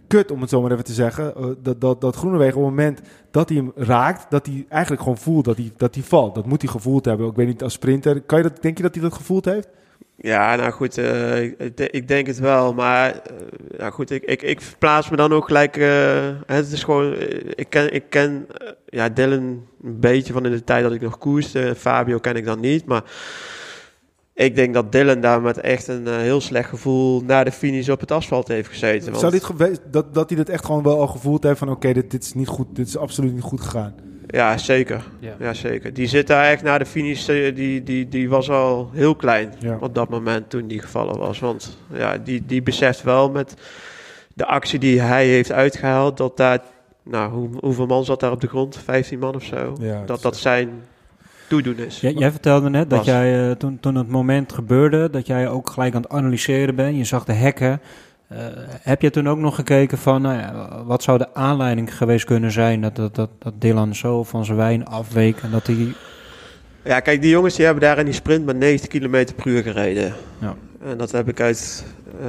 kut, 0.07 0.31
om 0.31 0.40
het 0.40 0.50
zo 0.50 0.61
maar 0.62 0.72
even 0.72 0.85
te 0.85 0.92
zeggen. 0.92 1.35
eh, 1.37 1.46
dat, 1.62 1.81
dat, 1.81 2.00
dat 2.00 2.16
Groenewegen 2.16 2.57
op 2.57 2.62
het 2.66 2.70
moment 2.74 3.00
dat 3.31 3.48
hij 3.48 3.59
hem 3.59 3.72
raakt, 3.76 4.26
dat 4.31 4.46
hij 4.46 4.66
eigenlijk 4.68 5.03
gewoon 5.03 5.18
voelt 5.18 5.44
dat 5.44 5.57
hij, 5.57 5.72
dat 5.76 5.94
hij 5.94 6.05
valt. 6.05 6.35
Dat 6.35 6.46
moet 6.46 6.62
hij 6.62 6.70
gevoeld 6.70 7.05
hebben. 7.05 7.26
Ik 7.29 7.37
weet 7.37 7.46
niet, 7.46 7.62
als 7.62 7.72
sprinter, 7.72 8.20
kan 8.20 8.38
je 8.42 8.48
dat, 8.48 8.62
denk 8.62 8.76
je 8.76 8.83
dat 8.83 8.94
hij 8.94 9.03
dat 9.03 9.14
gevoeld 9.14 9.44
heeft? 9.44 9.68
Ja, 10.16 10.57
nou 10.57 10.70
goed, 10.70 10.98
eh, 10.98 11.42
ik, 11.42 11.76
de- 11.76 11.90
ik 11.90 12.09
denk 12.09 12.26
het 12.26 12.38
wel. 12.38 12.74
Maar 12.74 13.11
eh, 13.11 13.20
nou 13.79 13.92
goed, 13.92 14.11
ik, 14.11 14.22
ik, 14.24 14.42
ik 14.42 14.61
verplaats 14.61 15.11
me 15.11 15.16
dan 15.16 15.33
ook 15.33 15.46
gelijk. 15.46 15.74
het 16.46 16.72
is 16.72 16.83
gewoon, 16.85 17.14
ik 17.55 17.66
ken, 17.68 17.92
ik 17.94 18.05
ken 18.09 18.46
ja, 18.87 19.09
Dylan 19.09 19.38
een 19.83 20.00
beetje 20.00 20.33
van 20.33 20.44
in 20.46 20.50
de 20.53 20.64
tijd 20.64 20.83
dat 20.83 20.92
ik 20.92 21.00
nog 21.00 21.18
koerste. 21.18 21.74
Fabio 21.76 22.18
ken 22.18 22.37
ik 22.37 22.44
dan 22.44 22.61
niet. 22.61 22.85
Maar 22.87 23.03
ik 24.44 24.55
denk 24.55 24.74
dat 24.74 24.92
Dylan 24.92 25.20
daar 25.20 25.40
met 25.42 25.61
echt 25.61 25.88
een 25.88 26.07
eh, 26.07 26.16
heel 26.16 26.40
slecht 26.40 26.68
gevoel 26.68 27.20
naar 27.26 27.44
de 27.44 27.53
finish 27.53 27.88
op 27.88 28.00
het 28.00 28.11
asfalt 28.11 28.48
heeft 28.48 28.68
gezeten. 28.68 29.07
Want, 29.09 29.18
Zou 29.20 29.33
dit 29.33 29.44
geweest, 29.44 29.81
dat, 29.90 30.14
dat 30.14 30.29
hij 30.29 30.38
dat 30.38 30.48
echt 30.48 30.64
gewoon 30.64 30.83
wel 30.83 31.00
al 31.00 31.07
gevoeld 31.07 31.42
heeft 31.42 31.59
van 31.59 31.70
oké, 31.70 31.92
dit, 31.92 32.11
dit 32.11 32.22
is 32.22 32.35
niet 32.35 32.48
goed, 32.48 32.66
dit 32.72 32.87
is 32.87 32.96
absoluut 32.96 33.33
niet 33.33 33.42
goed 33.42 33.61
gegaan. 33.61 33.94
Ja, 34.26 34.59
zeker. 34.59 35.05
Ja. 35.18 35.35
Ja, 35.38 35.53
zeker. 35.55 35.92
Die 35.92 36.07
zit 36.07 36.26
daar 36.26 36.44
echt 36.44 36.62
naar 36.62 36.79
de 36.79 36.87
finish. 36.87 37.29
eh, 37.29 37.55
Die, 37.55 37.83
die, 37.83 38.09
die 38.09 38.29
was 38.29 38.50
al 38.50 38.90
heel 38.92 39.14
klein 39.14 39.53
Ja. 39.59 39.76
op 39.81 39.94
dat 39.94 40.09
moment 40.09 40.50
toen 40.50 40.66
die 40.66 40.81
gevallen 40.81 41.18
was. 41.18 41.38
Want 41.38 41.76
ja, 41.92 42.18
die, 42.18 42.42
die 42.46 42.62
beseft 42.62 43.03
wel 43.03 43.31
met 43.31 43.55
de 44.35 44.46
actie 44.46 44.79
die 44.79 45.00
hij 45.00 45.26
heeft 45.26 45.53
uitgehaald. 45.53 46.16
Dat 46.16 46.37
daar, 46.37 46.61
nou, 47.03 47.33
hoe, 47.33 47.48
hoeveel 47.61 47.87
man 47.87 48.05
zat 48.05 48.20
daar 48.20 48.33
op 48.33 48.40
de 48.40 48.46
grond? 48.48 48.76
15 48.85 49.18
man 49.18 49.35
of 49.35 49.42
zo. 49.44 49.76
Ja, 49.81 50.03
dat 50.07 50.22
dat 50.22 50.37
zijn 50.37 50.70
toedoen 51.51 51.79
is. 51.79 52.01
Jij, 52.01 52.13
jij 52.13 52.31
vertelde 52.31 52.71
net 52.71 52.91
dat 52.91 53.05
jij 53.05 53.49
eh, 53.49 53.57
toen, 53.57 53.81
toen 53.81 53.95
het 53.95 54.09
moment 54.09 54.53
gebeurde, 54.53 55.11
dat 55.11 55.27
jij 55.27 55.49
ook 55.49 55.71
gelijk 55.71 55.95
aan 55.95 56.03
het 56.03 56.11
analyseren 56.11 56.75
bent. 56.75 56.97
Je 56.97 57.05
zag 57.05 57.25
de 57.25 57.33
hekken. 57.33 57.81
Eh, 58.29 58.39
heb 58.83 59.03
je 59.03 59.11
toen 59.11 59.29
ook 59.29 59.39
nog 59.39 59.55
gekeken 59.55 59.99
van, 59.99 60.23
nou 60.23 60.39
ja, 60.39 60.69
wat 60.85 61.03
zou 61.03 61.19
de 61.19 61.35
aanleiding 61.35 61.97
geweest 61.97 62.25
kunnen 62.25 62.53
zijn 62.53 62.81
dat, 62.81 62.97
dat, 62.97 63.15
dat, 63.15 63.31
dat 63.39 63.55
Dylan 63.59 63.95
zo 63.95 64.23
van 64.25 64.45
zijn 64.45 64.57
wijn 64.57 64.87
afweek 64.87 65.39
en 65.41 65.51
dat 65.51 65.67
hij... 65.67 65.95
Ja, 66.83 67.01
kijk, 67.01 67.23
die 67.23 67.31
jongens 67.31 67.55
die 67.55 67.65
hebben 67.65 67.83
daar 67.83 67.99
in 67.99 68.05
die 68.05 68.15
sprint 68.15 68.45
met 68.45 68.57
90 68.57 68.89
km 68.89 69.27
per 69.37 69.47
uur 69.47 69.63
gereden. 69.63 70.15
Ja. 70.39 70.55
En 70.85 70.99
dat 70.99 71.11
heb 71.11 71.29
ik 71.29 71.41
uit 71.41 71.85
eh, 72.21 72.27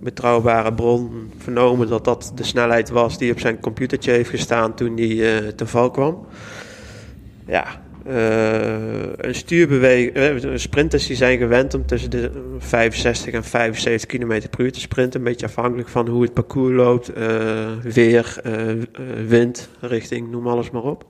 betrouwbare 0.00 0.72
bron 0.72 1.32
vernomen 1.38 1.88
dat 1.88 2.04
dat 2.04 2.32
de 2.34 2.44
snelheid 2.44 2.90
was 2.90 3.18
die 3.18 3.32
op 3.32 3.40
zijn 3.40 3.60
computertje 3.60 4.10
heeft 4.10 4.30
gestaan 4.30 4.74
toen 4.74 4.96
hij 4.96 5.36
eh, 5.36 5.48
te 5.48 5.66
val 5.66 5.90
kwam. 5.90 6.26
Ja, 7.46 7.81
eh, 8.06 9.06
een 9.16 9.34
stuurbeweging, 9.34 10.12
eh, 10.14 10.52
sprinters 10.54 11.06
die 11.06 11.16
zijn 11.16 11.38
gewend 11.38 11.74
om 11.74 11.86
tussen 11.86 12.10
de 12.10 12.30
65 12.58 13.34
en 13.34 13.44
75 13.44 14.08
km 14.18 14.48
per 14.50 14.60
uur 14.64 14.72
te 14.72 14.80
sprinten. 14.80 15.20
Een 15.20 15.26
beetje 15.26 15.46
afhankelijk 15.46 15.88
van 15.88 16.08
hoe 16.08 16.22
het 16.22 16.32
parcours 16.34 16.74
loopt, 16.74 17.08
eh, 17.12 17.70
weer, 17.82 18.36
eh, 18.42 18.52
wind, 19.26 19.68
richting, 19.80 20.30
noem 20.30 20.46
alles 20.48 20.70
maar 20.70 20.82
op. 20.82 21.04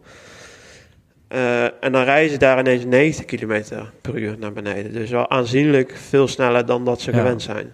En 1.80 1.92
dan 1.92 2.04
rijden 2.04 2.30
ze 2.30 2.38
daar 2.38 2.58
ineens 2.58 2.84
90 2.84 3.24
km 3.24 3.62
per 4.00 4.18
uur 4.18 4.36
naar 4.38 4.52
beneden. 4.52 4.92
Dus 4.92 5.10
wel 5.10 5.30
aanzienlijk 5.30 5.96
veel 6.08 6.28
sneller 6.28 6.66
dan 6.66 6.84
dat 6.84 7.00
ze 7.00 7.10
Ja. 7.10 7.16
gewend 7.18 7.42
zijn. 7.42 7.72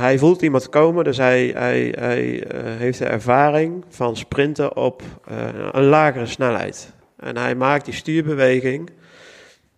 Hij 0.00 0.18
voelt 0.18 0.42
iemand 0.42 0.68
komen, 0.68 1.04
dus 1.04 1.16
hij, 1.16 1.52
hij, 1.54 1.94
hij 1.98 2.44
heeft 2.78 2.98
de 2.98 3.04
ervaring 3.04 3.84
van 3.88 4.16
sprinten 4.16 4.76
op 4.76 5.02
een 5.72 5.84
lagere 5.84 6.26
snelheid. 6.26 6.92
En 7.20 7.36
hij 7.36 7.54
maakt 7.54 7.84
die 7.84 7.94
stuurbeweging 7.94 8.90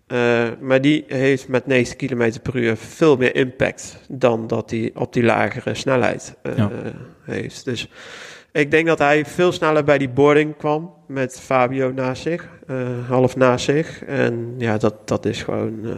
Eh, 0.07 0.49
maar 0.61 0.81
die 0.81 1.05
heeft 1.09 1.49
met 1.49 1.67
90 1.67 1.97
km 1.97 2.33
per 2.43 2.57
uur 2.57 2.77
veel 2.77 3.17
meer 3.17 3.35
impact 3.35 3.99
dan 4.09 4.47
dat 4.47 4.71
hij 4.71 4.91
op 4.95 5.13
die 5.13 5.23
lagere 5.23 5.75
snelheid 5.75 6.35
eh, 6.43 6.57
Ja. 6.57 6.71
heeft. 7.25 7.65
Dus 7.65 7.89
ik 8.53 8.71
denk 8.71 8.87
dat 8.87 8.99
hij 8.99 9.25
veel 9.25 9.53
sneller 9.53 9.85
bij 9.85 9.99
die 9.99 10.09
boarding 10.09 10.57
kwam 10.57 10.95
met 11.07 11.41
Fabio 11.41 11.93
naast 11.93 12.23
zich, 12.23 12.49
eh, 12.67 12.77
half 13.09 13.37
naast 13.37 13.65
zich. 13.65 14.05
En 14.05 14.55
ja, 14.59 14.79
dat, 14.79 15.09
dat 15.09 15.25
is 15.27 15.43
gewoon, 15.43 15.79
eh, 15.85 15.91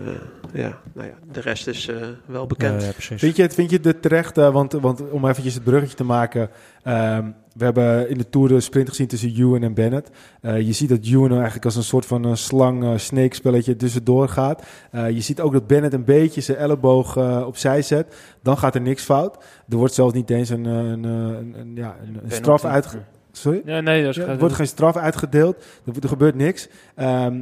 ja, 0.61 0.81
nou 0.95 1.09
ja, 1.09 1.15
de 1.33 1.41
rest 1.41 1.67
is 1.67 1.89
eh, 1.89 1.97
wel 2.27 2.47
bekend. 2.47 2.83
Ja. 2.83 3.17
Vind 3.17 3.37
je 3.37 3.43
het, 3.43 3.55
vind 3.55 3.71
je 3.71 3.79
het 3.83 4.03
terecht, 4.03 4.39
eh, 4.39 4.53
want, 4.53 4.73
want 4.73 5.11
om 5.11 5.29
eventjes 5.29 5.55
het 5.55 5.65
bruggetje 5.65 5.97
te 5.97 6.05
maken. 6.05 6.51
ehm, 6.83 7.31
we 7.55 7.65
hebben 7.65 8.09
in 8.09 8.19
de 8.19 8.29
Tour 8.29 8.49
de 8.49 8.61
sprint 8.61 8.89
gezien 8.89 9.07
tussen 9.07 9.35
Ewan 9.37 9.63
en 9.63 9.75
Bennett. 9.75 10.11
Eh, 10.41 10.61
je 10.61 10.73
ziet 10.73 10.89
dat 10.89 10.99
Ewan 11.07 11.33
eigenlijk 11.33 11.65
als 11.65 11.77
een 11.77 11.83
soort 11.83 12.07
van 12.07 12.25
een 12.25 12.37
slang 12.37 12.83
eh, 12.85 12.91
snake 12.97 13.35
spelletje 13.35 13.77
tussendoor 13.77 14.29
gaat. 14.29 14.63
Eh, 14.91 15.11
je 15.11 15.21
ziet 15.21 15.41
ook 15.41 15.53
dat 15.53 15.67
Bennett 15.67 15.95
een 15.95 16.05
beetje 16.05 16.41
zijn 16.41 16.59
elleboog 16.59 17.17
eh, 17.17 17.43
opzij 17.47 17.83
zet. 17.83 18.17
Dan 18.43 18.59
gaat 18.59 18.75
er 18.75 18.81
niks 18.81 19.03
fout. 19.03 19.37
Er 19.69 19.77
wordt 19.77 19.95
zelfs 19.95 20.15
niet 20.15 20.31
eens 20.31 20.49
een, 20.49 20.67
eh, 20.67 20.73
een, 20.73 21.05
een, 21.05 21.05
een- 21.05 21.55
een- 21.59 21.73
ja, 21.77 21.97
een, 22.07 22.21
een 22.25 22.31
straf 22.31 22.65
uitge... 22.65 22.99
Sorry? 23.35 23.63
Ja, 23.65 23.81
nee, 23.81 24.01
dat 24.05 24.11
is 24.11 24.17
Ja, 24.17 24.27
er 24.31 24.39
wordt 24.39 24.55
geen 24.55 24.67
straf 24.67 24.97
uitgedeeld. 24.97 25.57
Er, 25.87 25.93
er 26.03 26.09
gebeurt 26.09 26.35
niks. 26.35 26.69
Ehm, 26.95 27.41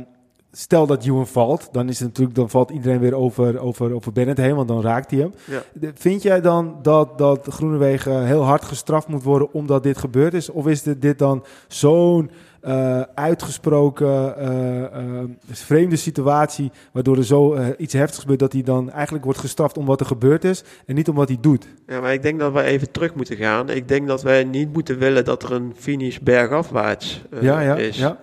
stel 0.52 0.86
dat 0.86 1.04
Ewan 1.04 1.26
valt, 1.26 1.68
dan, 1.72 1.88
is 1.88 1.98
het 1.98 2.08
natuurlijk, 2.08 2.36
dan 2.36 2.50
valt 2.50 2.70
iedereen 2.70 3.00
weer 3.00 3.14
over, 3.14 3.58
over, 3.58 3.94
over 3.94 4.12
Bennett 4.12 4.38
heen, 4.38 4.54
want 4.54 4.68
dan 4.68 4.82
raakt 4.82 5.10
hij 5.10 5.20
hem. 5.20 5.34
Ja. 5.44 5.90
Vind 5.94 6.22
jij 6.22 6.40
dan 6.40 6.78
dat, 6.82 7.18
dat 7.18 7.46
Groenewegen 7.50 8.26
heel 8.26 8.42
hard 8.42 8.64
gestraft 8.64 9.08
moet 9.08 9.22
worden 9.22 9.52
omdat 9.52 9.82
dit 9.82 9.98
gebeurd 9.98 10.34
is? 10.34 10.50
Of 10.50 10.66
is 10.66 10.82
dit, 10.82 11.02
dit 11.02 11.18
dan 11.18 11.44
zo'n 11.68 12.30
eh, 12.60 13.00
uitgesproken 13.14 14.36
eh, 14.36 14.82
eh, 14.84 15.24
vreemde 15.50 15.96
situatie, 15.96 16.70
waardoor 16.92 17.16
er 17.16 17.24
zo 17.24 17.58
iets 17.78 17.92
heftigs 17.92 18.20
gebeurt, 18.20 18.38
dat 18.38 18.52
hij 18.52 18.62
dan 18.62 18.90
eigenlijk 18.90 19.24
wordt 19.24 19.38
gestraft 19.38 19.78
om 19.78 19.86
wat 19.86 20.00
er 20.00 20.06
gebeurd 20.06 20.44
is 20.44 20.64
en 20.86 20.94
niet 20.94 21.08
om 21.08 21.14
wat 21.14 21.28
hij 21.28 21.38
doet? 21.40 21.66
Ja, 21.86 22.00
maar 22.00 22.12
ik 22.12 22.22
denk 22.22 22.38
dat 22.38 22.52
we 22.52 22.62
even 22.62 22.90
terug 22.90 23.14
moeten 23.14 23.36
gaan. 23.36 23.68
Ik 23.68 23.88
denk 23.88 24.06
dat 24.06 24.22
wij 24.22 24.44
niet 24.44 24.72
moeten 24.72 24.98
willen 24.98 25.24
dat 25.24 25.42
er 25.42 25.52
een 25.52 25.72
finish 25.76 26.18
bergafwaarts 26.18 27.22
ja, 27.40 27.60
ja, 27.60 27.76
is. 27.76 27.98
ja. 27.98 28.18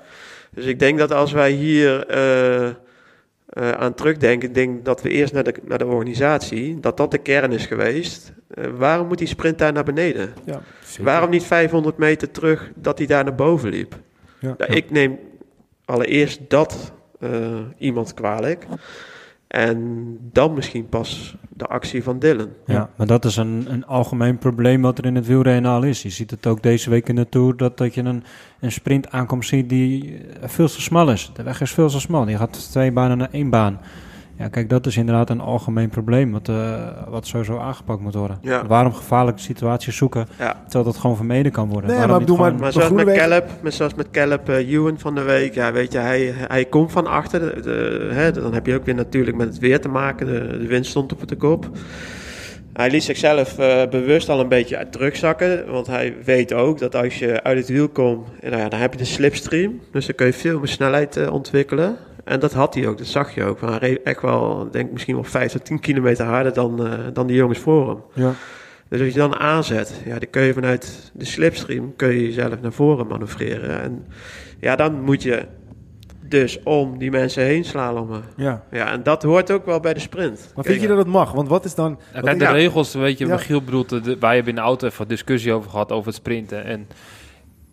Dus 0.57 0.65
ik 0.65 0.79
denk 0.79 0.97
dat 0.97 1.11
als 1.11 1.31
wij 1.31 1.51
hier 1.51 2.07
eh, 2.07 2.67
eh, 2.67 2.73
aan 3.71 3.93
terugdenken, 3.93 4.47
ik 4.47 4.55
denk 4.55 4.85
dat 4.85 5.01
we 5.01 5.09
eerst 5.09 5.33
naar 5.33 5.43
de, 5.43 5.53
naar 5.63 5.77
de 5.77 5.85
organisatie, 5.85 6.79
dat 6.79 6.97
dat 6.97 7.11
de 7.11 7.17
kern 7.17 7.51
is 7.51 7.65
geweest. 7.65 8.33
Eh, 8.47 8.65
waarom 8.77 9.07
moet 9.07 9.17
die 9.17 9.27
sprint 9.27 9.57
daar 9.57 9.73
naar 9.73 9.83
beneden? 9.83 10.33
ja. 10.45 10.61
Waarom 11.01 11.29
niet 11.29 11.43
500 11.43 11.97
meter 11.97 12.31
terug 12.31 12.71
dat 12.75 12.97
hij 12.97 13.07
daar 13.07 13.23
naar 13.23 13.35
boven 13.35 13.69
liep? 13.69 13.95
Ja. 14.39 14.55
Nou, 14.57 14.73
Ik 14.73 14.91
neem 14.91 15.19
allereerst 15.85 16.39
dat 16.47 16.91
iemand 17.77 18.13
kwalijk. 18.13 18.65
En 19.47 20.17
dan 20.31 20.53
misschien 20.53 20.89
pas 20.89 21.35
de 21.49 21.65
actie 21.65 22.03
van 22.03 22.19
Dylan. 22.19 22.49
Ja, 22.65 22.89
maar 22.95 23.07
dat 23.07 23.25
is 23.25 23.35
een, 23.37 23.65
een 23.67 23.85
algemeen 23.85 24.37
probleem 24.37 24.81
wat 24.81 24.97
er 24.97 25.05
in 25.05 25.15
het 25.15 25.27
wielrennen 25.27 25.71
al 25.71 25.83
is. 25.83 26.01
Je 26.01 26.09
ziet 26.09 26.31
het 26.31 26.47
ook 26.47 26.63
deze 26.63 26.89
week 26.89 27.09
in 27.09 27.15
de 27.15 27.29
Tour, 27.29 27.57
dat, 27.57 27.77
dat 27.77 27.93
je 27.93 28.01
een, 28.01 28.23
een 28.59 28.71
sprint 28.71 29.11
aankomst 29.11 29.49
ziet 29.49 29.69
die 29.69 30.17
eh, 30.17 30.49
veel 30.49 30.67
te 30.67 30.81
smal 30.81 31.11
is. 31.11 31.31
De 31.33 31.43
weg 31.43 31.61
is 31.61 31.71
veel 31.71 31.89
te 31.89 31.99
smal. 31.99 32.25
Die 32.25 32.37
gaat 32.37 32.71
twee 32.71 32.91
banen 32.91 33.17
naar 33.17 33.31
één 33.31 33.49
baan. 33.49 33.79
Ja, 34.37 34.47
kijk, 34.47 34.69
dat 34.69 34.85
is 34.85 34.97
inderdaad 34.97 35.29
een 35.29 35.39
algemeen 35.41 35.89
probleem 35.89 36.31
wat, 36.31 36.49
eh, 36.49 36.87
wat 37.09 37.27
sowieso 37.27 37.57
aangepakt 37.57 38.01
moet 38.01 38.13
worden. 38.13 38.37
Ja. 38.41 38.65
Waarom 38.67 38.93
gevaarlijke 38.93 39.41
situaties 39.41 39.95
zoeken, 39.97 40.27
Ja. 40.39 40.55
terwijl 40.63 40.83
dat 40.83 40.97
gewoon 40.97 41.15
vermeden 41.15 41.51
kan 41.51 41.69
worden? 41.69 41.89
Nee, 41.89 41.99
Waarom 41.99 42.17
maar 42.17 42.27
gewoon- 42.27 42.51
Maar 42.59 42.71
Van 42.71 42.81
zoals 42.81 43.03
met 43.05 43.15
Caleb, 43.15 43.49
met, 43.61 43.73
zoals 43.73 43.93
met 43.93 44.11
Caleb 44.11 44.47
Ewan 44.49 44.99
van 44.99 45.15
de 45.15 45.21
week, 45.21 45.53
ja, 45.53 45.71
weet 45.71 45.91
je, 45.91 45.97
hij, 45.97 46.33
hij 46.35 46.65
komt 46.65 46.91
van 46.91 47.07
achter. 47.07 47.39
De, 47.39 47.61
de- 47.61 48.09
hè, 48.13 48.31
dan 48.31 48.53
heb 48.53 48.65
je 48.65 48.75
ook 48.75 48.85
weer 48.85 48.95
natuurlijk 48.95 49.37
met 49.37 49.47
het 49.47 49.59
weer 49.59 49.81
te 49.81 49.89
maken. 49.89 50.25
De, 50.27 50.57
de 50.59 50.67
wind 50.67 50.85
stond 50.85 51.13
op 51.13 51.27
de 51.27 51.35
kop. 51.35 51.69
Hij 52.77 52.89
liet 52.89 53.03
zichzelf 53.03 53.59
eh, 53.59 53.87
bewust 53.89 54.29
al 54.29 54.39
een 54.39 54.47
beetje 54.47 54.77
uit 54.77 54.91
terugzakken. 54.91 55.71
Want 55.71 55.87
hij 55.87 56.15
weet 56.23 56.53
ook 56.53 56.79
dat 56.79 56.95
als 56.95 57.19
je 57.19 57.43
uit 57.43 57.57
het 57.57 57.67
wiel 57.67 57.89
komt, 57.89 58.27
en 58.39 58.49
nou 58.49 58.61
ja, 58.63 58.69
dan 58.69 58.79
heb 58.79 58.91
je 58.91 58.97
de 58.97 59.05
slipstream. 59.05 59.79
Dus 59.91 60.05
dan 60.05 60.15
kun 60.15 60.25
je 60.25 60.33
veel 60.33 60.59
meer 60.59 60.67
snelheid 60.67 61.17
eh, 61.17 61.33
ontwikkelen. 61.33 61.97
En 62.23 62.39
dat 62.39 62.53
had 62.53 62.73
hij 62.73 62.87
ook, 62.87 62.97
dat 62.97 63.07
zag 63.07 63.35
je 63.35 63.43
ook. 63.43 63.61
Hij 63.61 63.77
reed 63.77 64.03
echt 64.03 64.21
wel, 64.21 64.65
ik 64.65 64.71
denk 64.71 64.91
misschien 64.91 65.15
wel 65.15 65.23
5 65.23 65.51
tot 65.51 65.65
10 65.65 65.79
kilometer 65.79 66.25
harder 66.25 66.53
dan, 66.53 66.85
eh, 66.85 66.93
dan 67.13 67.27
die 67.27 67.35
jongens 67.35 67.59
voor 67.59 67.87
hem. 67.87 68.01
Ja. 68.13 68.33
Dus 68.89 68.99
als 68.99 69.13
je 69.13 69.19
dan 69.19 69.35
aanzet, 69.35 70.01
ja, 70.05 70.19
dan 70.19 70.29
kun 70.29 70.41
je 70.41 70.53
vanuit 70.53 71.11
de 71.13 71.25
slipstream 71.25 71.95
kun 71.95 72.07
je 72.07 72.21
jezelf 72.21 72.61
naar 72.61 72.73
voren 72.73 73.07
manoeuvreren. 73.07 73.81
En 73.81 74.05
ja, 74.59 74.75
dan 74.75 75.01
moet 75.01 75.23
je 75.23 75.45
dus 76.29 76.63
om 76.63 76.97
die 76.97 77.11
mensen 77.11 77.43
heen 77.43 77.65
slalommen. 77.65 78.23
ja. 78.35 78.63
Ja, 78.71 78.91
en 78.91 79.03
dat 79.03 79.23
hoort 79.23 79.51
ook 79.51 79.65
wel 79.65 79.79
bij 79.79 79.93
de 79.93 79.99
sprint. 79.99 80.51
Maar 80.55 80.63
vind 80.63 80.81
je 80.81 80.87
dat 80.87 80.97
het 80.97 81.07
mag? 81.07 81.31
Want 81.31 81.47
wat 81.47 81.65
is 81.65 81.75
dan... 81.75 81.99
Ja, 82.13 82.19
wat 82.21 82.23
kijk, 82.23 82.39
de 82.39 82.45
regels, 82.51 82.93
weet 82.93 83.17
je, 83.17 83.25
Ja. 83.25 83.33
Michiel 83.33 83.61
bedoelt, 83.61 83.89
de, 83.89 84.17
wij 84.19 84.35
hebben 84.35 84.49
in 84.53 84.59
de 84.59 84.65
auto 84.65 84.87
even 84.87 85.07
discussie 85.07 85.53
over 85.53 85.69
gehad 85.69 85.91
over 85.91 86.07
het 86.07 86.15
sprinten. 86.15 86.63
En 86.65 86.87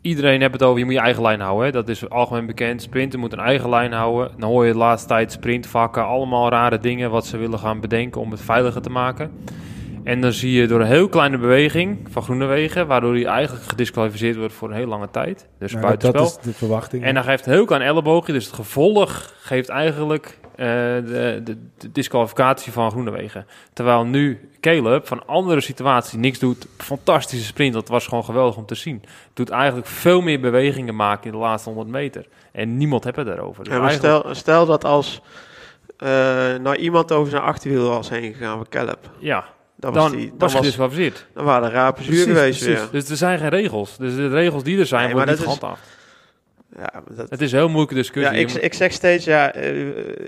iedereen 0.00 0.40
heeft 0.40 0.52
het 0.52 0.62
over, 0.62 0.78
je 0.78 0.84
moet 0.84 0.94
je 0.94 1.00
eigen 1.00 1.22
lijn 1.22 1.40
houden. 1.40 1.66
Hè? 1.66 1.72
Dat 1.72 1.88
is 1.88 2.08
algemeen 2.08 2.46
bekend. 2.46 2.82
Sprinten 2.82 3.20
moet 3.20 3.32
een 3.32 3.38
eigen 3.38 3.68
lijn 3.68 3.92
houden. 3.92 4.30
Dan 4.38 4.48
hoor 4.50 4.66
je 4.66 4.72
de 4.72 4.78
laatste 4.78 5.08
tijd 5.08 5.32
sprintvakken, 5.32 6.04
allemaal 6.06 6.48
rare 6.50 6.78
dingen 6.78 7.10
wat 7.10 7.26
ze 7.26 7.36
willen 7.36 7.58
gaan 7.58 7.80
bedenken 7.80 8.20
om 8.20 8.30
het 8.30 8.40
veiliger 8.40 8.82
te 8.82 8.90
maken. 8.90 9.30
En 10.04 10.20
dan 10.20 10.32
zie 10.32 10.52
je 10.60 10.66
door 10.66 10.80
een 10.80 10.86
heel 10.86 11.08
kleine 11.08 11.38
beweging 11.38 11.98
van 12.10 12.22
Groenewegen, 12.22 12.86
waardoor 12.86 13.14
hij 13.14 13.24
eigenlijk 13.26 13.64
gedisqualificeerd 13.68 14.36
wordt 14.36 14.52
voor 14.54 14.68
een 14.68 14.74
heel 14.76 14.86
lange 14.86 15.10
tijd. 15.10 15.46
Dus 15.58 15.72
Nou, 15.72 15.84
buitenspel. 15.84 16.22
dat 16.22 16.38
is 16.38 16.44
de 16.44 16.52
verwachting. 16.52 17.04
En 17.04 17.14
dan 17.14 17.24
geeft 17.24 17.46
een 17.46 17.52
heel 17.52 17.64
klein 17.64 17.82
elleboogje. 17.82 18.32
Dus 18.32 18.44
het 18.46 18.54
gevolg 18.54 19.32
geeft 19.40 19.68
eigenlijk 19.68 20.38
eh, 20.56 20.66
de, 20.66 21.40
de, 21.44 21.56
de 21.78 21.92
disqualificatie 21.92 22.72
van 22.72 22.90
Groenewegen. 22.90 23.46
Terwijl 23.72 24.04
nu 24.04 24.48
Caleb 24.60 25.06
van 25.06 25.26
andere 25.26 25.60
situatie 25.60 26.18
niks 26.18 26.38
doet. 26.38 26.66
Fantastische 26.78 27.46
sprint, 27.46 27.72
dat 27.74 27.88
was 27.88 28.06
gewoon 28.06 28.24
geweldig 28.24 28.56
om 28.56 28.66
te 28.66 28.74
zien. 28.74 29.02
Doet 29.34 29.50
eigenlijk 29.50 29.86
veel 29.86 30.20
meer 30.20 30.40
bewegingen 30.40 30.96
maken 30.96 31.24
in 31.24 31.32
de 31.32 31.38
laatste 31.38 31.68
100 31.68 31.88
meter. 31.90 32.26
En 32.52 32.76
niemand 32.76 33.04
heeft 33.04 33.16
het 33.16 33.26
daarover. 33.26 33.64
Dus 33.64 33.72
Ja, 33.72 33.78
maar 33.80 33.88
eigenlijk- 33.88 34.20
stel, 34.22 34.34
stel 34.34 34.66
dat 34.66 34.84
als 34.84 35.20
eh 35.96 36.08
nou 36.62 36.74
iemand 36.76 37.12
over 37.12 37.30
zijn 37.30 37.42
achterwiel 37.42 37.88
was 37.88 38.08
heen 38.08 38.32
gegaan 38.32 38.56
van 38.56 38.66
Caleb. 38.68 38.98
ja, 39.18 39.44
Dan 39.84 39.92
dan 39.92 40.02
was, 40.02 40.12
die, 40.12 40.28
dan, 40.28 40.38
was, 40.38 40.54
gedisqualificeerd. 40.54 41.26
dan 41.34 41.44
waren 41.44 41.68
de 41.68 41.74
rapen 41.74 42.04
zuur 42.04 42.22
geweest 42.26 42.64
precies. 42.64 42.80
weer. 42.80 42.88
Dus 42.92 43.10
er 43.10 43.16
zijn 43.16 43.38
geen 43.38 43.48
regels. 43.48 43.96
Dus 43.98 44.14
de 44.14 44.28
regels 44.28 44.62
die 44.62 44.78
er 44.78 44.86
zijn, 44.86 45.04
Nee, 45.04 45.12
worden 45.14 45.36
maar 45.36 45.46
niet 45.46 45.54
gehandhaafd. 45.54 45.88
Ja, 46.78 47.02
dat, 47.16 47.30
Het 47.30 47.40
is 47.40 47.52
een 47.52 47.58
heel 47.58 47.68
moeilijke 47.68 47.94
ja, 47.94 48.00
discussie. 48.00 48.38
ik, 48.38 48.48
Je 48.48 48.54
moet- 48.54 48.64
ik 48.64 48.74
zeg 48.74 48.92
steeds, 48.92 49.24
ja, 49.24 49.52
eh, 49.52 49.74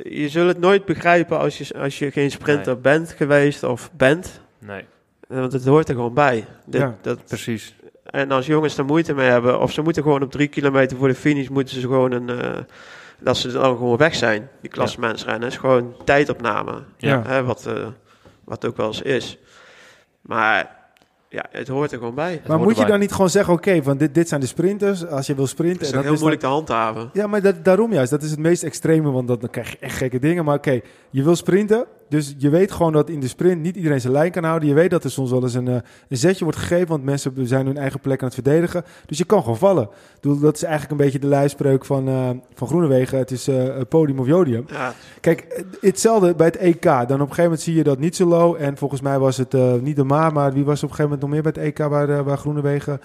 je 0.04 0.28
zult 0.28 0.48
het 0.48 0.58
nooit 0.58 0.84
begrijpen 0.84 1.38
als 1.38 1.58
je, 1.58 1.78
als 1.78 1.98
je 1.98 2.10
geen 2.10 2.30
sprinter 2.30 2.72
Nee. 2.72 2.82
bent 2.82 3.14
geweest 3.16 3.62
of 3.62 3.90
bent. 3.96 4.40
nee, 4.58 4.84
Eh, 5.28 5.38
Want 5.38 5.52
het 5.52 5.64
hoort 5.64 5.88
er 5.88 5.94
gewoon 5.94 6.14
bij. 6.14 6.44
Dit, 6.66 6.80
Ja. 6.80 6.96
dat, 7.02 7.24
precies. 7.24 7.74
En 8.04 8.30
als 8.30 8.46
jongens 8.46 8.78
er 8.78 8.84
moeite 8.84 9.14
mee 9.14 9.28
hebben, 9.28 9.60
of 9.60 9.72
ze 9.72 9.82
moeten 9.82 10.02
gewoon 10.02 10.22
op 10.22 10.30
drie 10.30 10.48
kilometer 10.48 10.96
voor 10.96 11.08
de 11.08 11.14
finish, 11.14 11.48
moeten 11.48 11.74
ze 11.74 11.80
gewoon 11.80 12.12
een. 12.12 12.28
eh, 12.30 12.50
dat 13.20 13.36
ze 13.36 13.52
dan 13.52 13.76
gewoon 13.76 13.96
weg 13.96 14.14
zijn, 14.14 14.48
die 14.60 14.70
klassementsrennen. 14.70 15.48
is 15.48 15.56
gewoon 15.56 15.94
tijdopname. 16.04 16.82
Ja. 16.96 17.22
Hè, 17.26 17.44
wat, 17.44 17.66
eh, 17.66 17.86
wat 18.44 18.66
ook 18.66 18.76
wel 18.76 18.86
eens 18.86 19.02
is. 19.02 19.38
Maar 20.26 20.76
ja, 21.28 21.46
het 21.50 21.68
hoort 21.68 21.92
er 21.92 21.98
gewoon 21.98 22.14
bij. 22.14 22.42
Maar 22.46 22.58
moet 22.58 22.66
je 22.66 22.74
erbij. 22.74 22.90
dan 22.90 23.00
niet 23.00 23.12
gewoon 23.12 23.30
zeggen, 23.30 23.54
oké, 23.54 23.82
van 23.82 23.96
dit, 23.96 24.14
dit 24.14 24.28
zijn 24.28 24.40
de 24.40 24.46
sprinters. 24.46 25.06
Als 25.06 25.26
je 25.26 25.34
wil 25.34 25.46
sprinten... 25.46 25.80
is 25.80 25.90
dat 25.90 26.02
heel 26.02 26.02
is 26.02 26.08
dan- 26.08 26.18
moeilijk 26.18 26.40
te 26.40 26.46
handhaven. 26.46 27.10
Ja, 27.12 27.26
maar 27.26 27.42
dat, 27.42 27.64
daarom 27.64 27.92
juist. 27.92 28.10
Dat 28.10 28.22
is 28.22 28.30
het 28.30 28.38
meest 28.38 28.62
extreme, 28.62 29.10
want 29.10 29.28
dat, 29.28 29.40
dan 29.40 29.50
krijg 29.50 29.70
je 29.70 29.78
echt 29.80 29.96
gekke 29.96 30.18
dingen. 30.18 30.44
Maar 30.44 30.56
oké, 30.56 30.80
je 31.10 31.22
wil 31.22 31.36
sprinten. 31.36 31.86
Dus 32.08 32.34
je 32.38 32.50
weet 32.50 32.72
gewoon 32.72 32.92
dat 32.92 33.10
in 33.10 33.20
de 33.20 33.28
sprint 33.28 33.62
niet 33.62 33.76
iedereen 33.76 34.00
zijn 34.00 34.12
lijn 34.12 34.30
kan 34.30 34.44
houden. 34.44 34.68
Je 34.68 34.74
weet 34.74 34.90
dat 34.90 35.04
er 35.04 35.10
soms 35.10 35.30
wel 35.30 35.42
eens 35.42 35.54
een, 35.54 35.68
eh, 35.68 35.74
een 36.08 36.16
zetje 36.16 36.44
wordt 36.44 36.58
gegeven, 36.58 36.88
want 36.88 37.04
mensen 37.04 37.32
zijn 37.46 37.66
hun 37.66 37.76
eigen 37.76 38.00
plek 38.00 38.20
aan 38.20 38.26
het 38.26 38.34
verdedigen. 38.34 38.84
Dus 39.06 39.18
je 39.18 39.24
kan 39.24 39.40
gewoon 39.40 39.56
vallen. 39.56 39.88
Dat 40.20 40.54
is 40.54 40.62
eigenlijk 40.62 40.90
een 40.90 41.04
beetje 41.04 41.18
de 41.18 41.26
lijfspreuk 41.26 41.84
van, 41.84 42.08
eh 42.08 42.30
van 42.54 42.68
Groenewegen. 42.68 43.18
Het 43.18 43.30
is 43.30 43.48
eh, 43.48 43.80
podium 43.88 44.18
of 44.18 44.26
jodium. 44.26 44.64
Ja, 44.68 44.94
Kijk, 45.20 45.64
hetzelfde 45.80 46.34
bij 46.34 46.46
het 46.46 46.56
EK. 46.56 46.82
Dan 46.82 46.94
op 46.94 47.10
een 47.10 47.18
gegeven 47.18 47.42
moment 47.42 47.60
zie 47.60 47.74
je 47.74 47.82
dat 47.82 47.98
niet 47.98 48.16
zo 48.16 48.26
low. 48.26 48.56
En 48.58 48.76
volgens 48.76 49.00
mij 49.00 49.18
was 49.18 49.36
het 49.36 49.52
niet 49.82 49.96
de 49.96 50.04
Maar, 50.04 50.32
maar 50.32 50.52
wie 50.52 50.64
was 50.64 50.82
op 50.82 50.90
een 50.90 50.94
gegeven 50.94 51.04
moment 51.04 51.20
nog 51.20 51.30
meer 51.30 51.42
bij 51.42 51.52
het 51.54 51.80
EK 51.80 51.88
waar, 51.88 52.24
waar 52.24 52.38
Groenewegen 52.38 53.00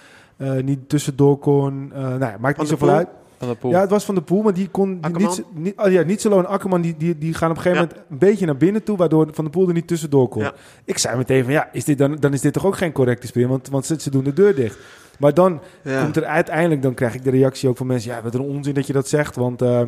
niet 0.61 0.89
tussendoor 0.89 1.37
kon. 1.37 1.87
Nou 1.95 2.19
ja, 2.19 2.37
maakt 2.39 2.57
niet 2.57 2.67
zoveel 2.67 2.89
uit. 2.89 3.07
Van 3.41 3.49
de 3.49 3.55
pool. 3.55 3.71
Ja, 3.71 3.79
het 3.79 3.89
was 3.89 4.05
van 4.05 4.15
de 4.15 4.21
Poel, 4.21 4.41
maar 4.41 4.53
die 4.53 4.69
kon 4.69 4.99
die 5.01 5.17
niet, 5.17 5.43
niet, 5.53 5.73
oh 5.77 5.91
ja, 5.91 6.03
en 6.03 6.47
Akkerman, 6.47 6.81
die, 6.81 6.95
die, 6.97 7.17
die 7.17 7.33
gaan 7.33 7.49
op 7.49 7.55
een 7.55 7.61
gegeven 7.61 7.83
Ja. 7.83 7.87
moment 7.89 8.11
een 8.11 8.17
beetje 8.17 8.45
naar 8.45 8.57
binnen 8.57 8.83
toe, 8.83 8.97
waardoor 8.97 9.27
Van 9.31 9.43
de 9.45 9.49
Poel 9.51 9.67
er 9.67 9.73
niet 9.73 9.87
tussendoor 9.87 10.27
kon. 10.27 10.41
Ja. 10.41 10.53
Ik 10.85 10.97
zei 10.97 11.17
meteen 11.17 11.43
van, 11.43 11.53
ja, 11.53 11.69
is 11.71 11.83
dit 11.85 11.97
dan, 11.97 12.15
dan 12.19 12.33
is 12.33 12.41
dit 12.41 12.53
toch 12.53 12.65
ook 12.65 12.77
geen 12.77 12.91
correcte 12.91 13.27
sprint, 13.27 13.49
want, 13.49 13.69
want 13.69 13.85
ze, 13.85 13.95
ze 13.99 14.09
doen 14.09 14.23
de 14.23 14.33
deur 14.33 14.55
dicht. 14.55 14.77
Maar 15.19 15.33
dan 15.33 15.61
ja. 15.83 16.03
komt 16.03 16.15
er 16.17 16.25
uiteindelijk, 16.25 16.81
dan 16.81 16.93
krijg 16.93 17.13
ik 17.15 17.23
de 17.23 17.29
reactie 17.29 17.69
ook 17.69 17.77
van 17.77 17.87
mensen, 17.87 18.11
ja, 18.11 18.21
wat 18.21 18.33
een 18.33 18.41
onzin 18.41 18.73
dat 18.73 18.87
je 18.87 18.93
dat 18.93 19.07
zegt, 19.07 19.35
want 19.35 19.61
eh, 19.61 19.81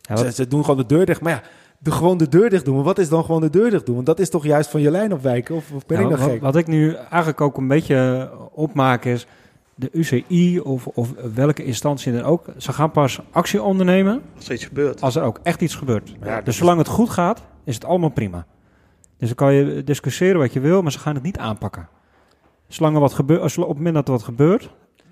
Ja, 0.00 0.16
ze, 0.16 0.32
ze 0.32 0.48
doen 0.48 0.60
gewoon 0.64 0.76
de 0.76 0.86
deur 0.94 1.06
dicht. 1.06 1.20
Maar 1.20 1.32
ja, 1.32 1.42
de, 1.78 1.90
gewoon 1.90 2.18
de 2.18 2.28
deur 2.28 2.50
dicht 2.50 2.64
doen, 2.64 2.74
maar 2.74 2.84
wat 2.84 2.98
is 2.98 3.08
dan 3.08 3.24
gewoon 3.24 3.40
de 3.40 3.50
deur 3.50 3.70
dicht 3.70 3.86
doen? 3.86 3.94
Want 3.94 4.06
dat 4.06 4.18
is 4.20 4.30
toch 4.30 4.44
juist 4.44 4.70
van 4.70 4.80
je 4.80 4.90
lijn 4.90 5.12
afwijken, 5.12 5.54
of, 5.54 5.72
of 5.74 5.86
ben 5.86 5.98
Ja, 5.98 6.02
ik 6.04 6.10
dan 6.10 6.18
wat, 6.18 6.28
gek? 6.30 6.40
wat 6.40 6.56
ik 6.56 6.66
nu 6.66 6.94
eigenlijk 6.94 7.40
ook 7.40 7.56
een 7.56 7.68
beetje 7.68 8.30
opmaak 8.52 9.04
is... 9.04 9.26
de 9.80 9.88
UCI 9.92 10.60
of, 10.60 10.86
of 10.86 11.12
welke 11.34 11.64
instantie 11.64 12.12
dan 12.12 12.22
ook, 12.22 12.44
ze 12.56 12.72
gaan 12.72 12.90
pas 12.90 13.20
actie 13.30 13.62
ondernemen 13.62 14.22
Als 14.36 14.46
er 14.48 14.54
iets 14.54 14.64
gebeurt. 14.64 15.00
als 15.00 15.16
er 15.16 15.22
ook 15.22 15.40
echt 15.42 15.60
iets 15.60 15.74
gebeurt. 15.74 16.12
Ja, 16.22 16.38
dus 16.40 16.46
is- 16.54 16.56
zolang 16.56 16.78
het 16.78 16.88
goed 16.88 17.10
gaat, 17.10 17.42
is 17.64 17.74
het 17.74 17.84
allemaal 17.84 18.08
prima. 18.10 18.46
Dus 19.18 19.28
dan 19.28 19.36
kan 19.36 19.54
je 19.54 19.84
discussiëren 19.84 20.38
wat 20.38 20.52
je 20.52 20.60
wil, 20.60 20.82
maar 20.82 20.92
ze 20.92 20.98
gaan 20.98 21.14
het 21.14 21.22
niet 21.22 21.38
aanpakken. 21.38 21.88
Zolang 22.68 22.94
er 22.94 23.00
wat 23.00 23.12
gebeurt, 23.12 23.40
als 23.40 23.58
op 23.58 23.68
het 23.68 23.76
moment 23.76 23.94
dat 23.94 24.06
er 24.06 24.12
wat 24.12 24.22
gebeurt, 24.22 24.70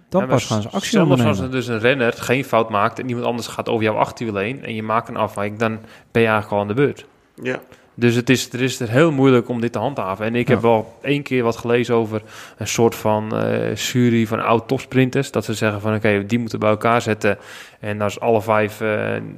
dan 0.09 0.21
Ja, 0.23 0.27
pas 0.27 0.45
gaan 0.45 0.63
ze 0.63 0.69
actie 0.69 0.91
Zelfs 0.91 1.11
ondernemen. 1.11 1.31
als 1.31 1.41
er 1.41 1.51
dus 1.51 1.67
een 1.67 1.79
renner 1.79 2.13
geen 2.13 2.45
fout 2.45 2.71
maakt 2.71 2.99
en 2.99 3.09
iemand 3.09 3.27
anders 3.27 3.47
gaat 3.47 3.69
over 3.69 3.83
jouw 3.85 3.95
achterwiel 3.97 4.37
heen 4.37 4.65
en 4.65 4.75
je 4.75 4.83
maakt 4.83 5.09
een 5.09 5.17
afwijking, 5.17 5.59
dan 5.59 5.73
ben 6.11 6.23
je 6.23 6.29
eigenlijk 6.29 6.51
al 6.53 6.61
aan 6.61 6.69
de 6.69 6.75
beurt. 6.75 7.07
Ja. 7.43 7.61
Dus 8.01 8.15
het 8.15 8.31
is, 8.31 8.53
er 8.53 8.61
is 8.61 8.81
er 8.81 8.89
heel 8.91 9.13
moeilijk 9.13 9.49
om 9.49 9.61
dit 9.61 9.73
te 9.73 9.79
handhaven. 9.79 10.25
En 10.27 10.35
ik 10.35 10.47
Ja. 10.49 10.53
heb 10.55 10.63
wel 10.63 10.95
één 11.03 11.23
keer 11.23 11.43
wat 11.43 11.57
gelezen 11.57 11.95
over 11.95 12.23
een 12.57 12.67
soort 12.69 12.95
van 12.95 13.37
eh 13.37 13.75
jury 13.75 14.27
van 14.27 14.41
oud 14.45 14.69
topsprinters. 14.69 15.31
Dat 15.31 15.45
ze 15.45 15.55
zeggen 15.55 15.81
van 15.81 15.95
oké, 15.95 16.27
die 16.27 16.39
moeten 16.39 16.59
bij 16.59 16.69
elkaar 16.71 17.03
zetten. 17.03 17.39
En 17.81 18.01
als 18.01 18.21
alle 18.21 18.43
vijf 18.43 18.83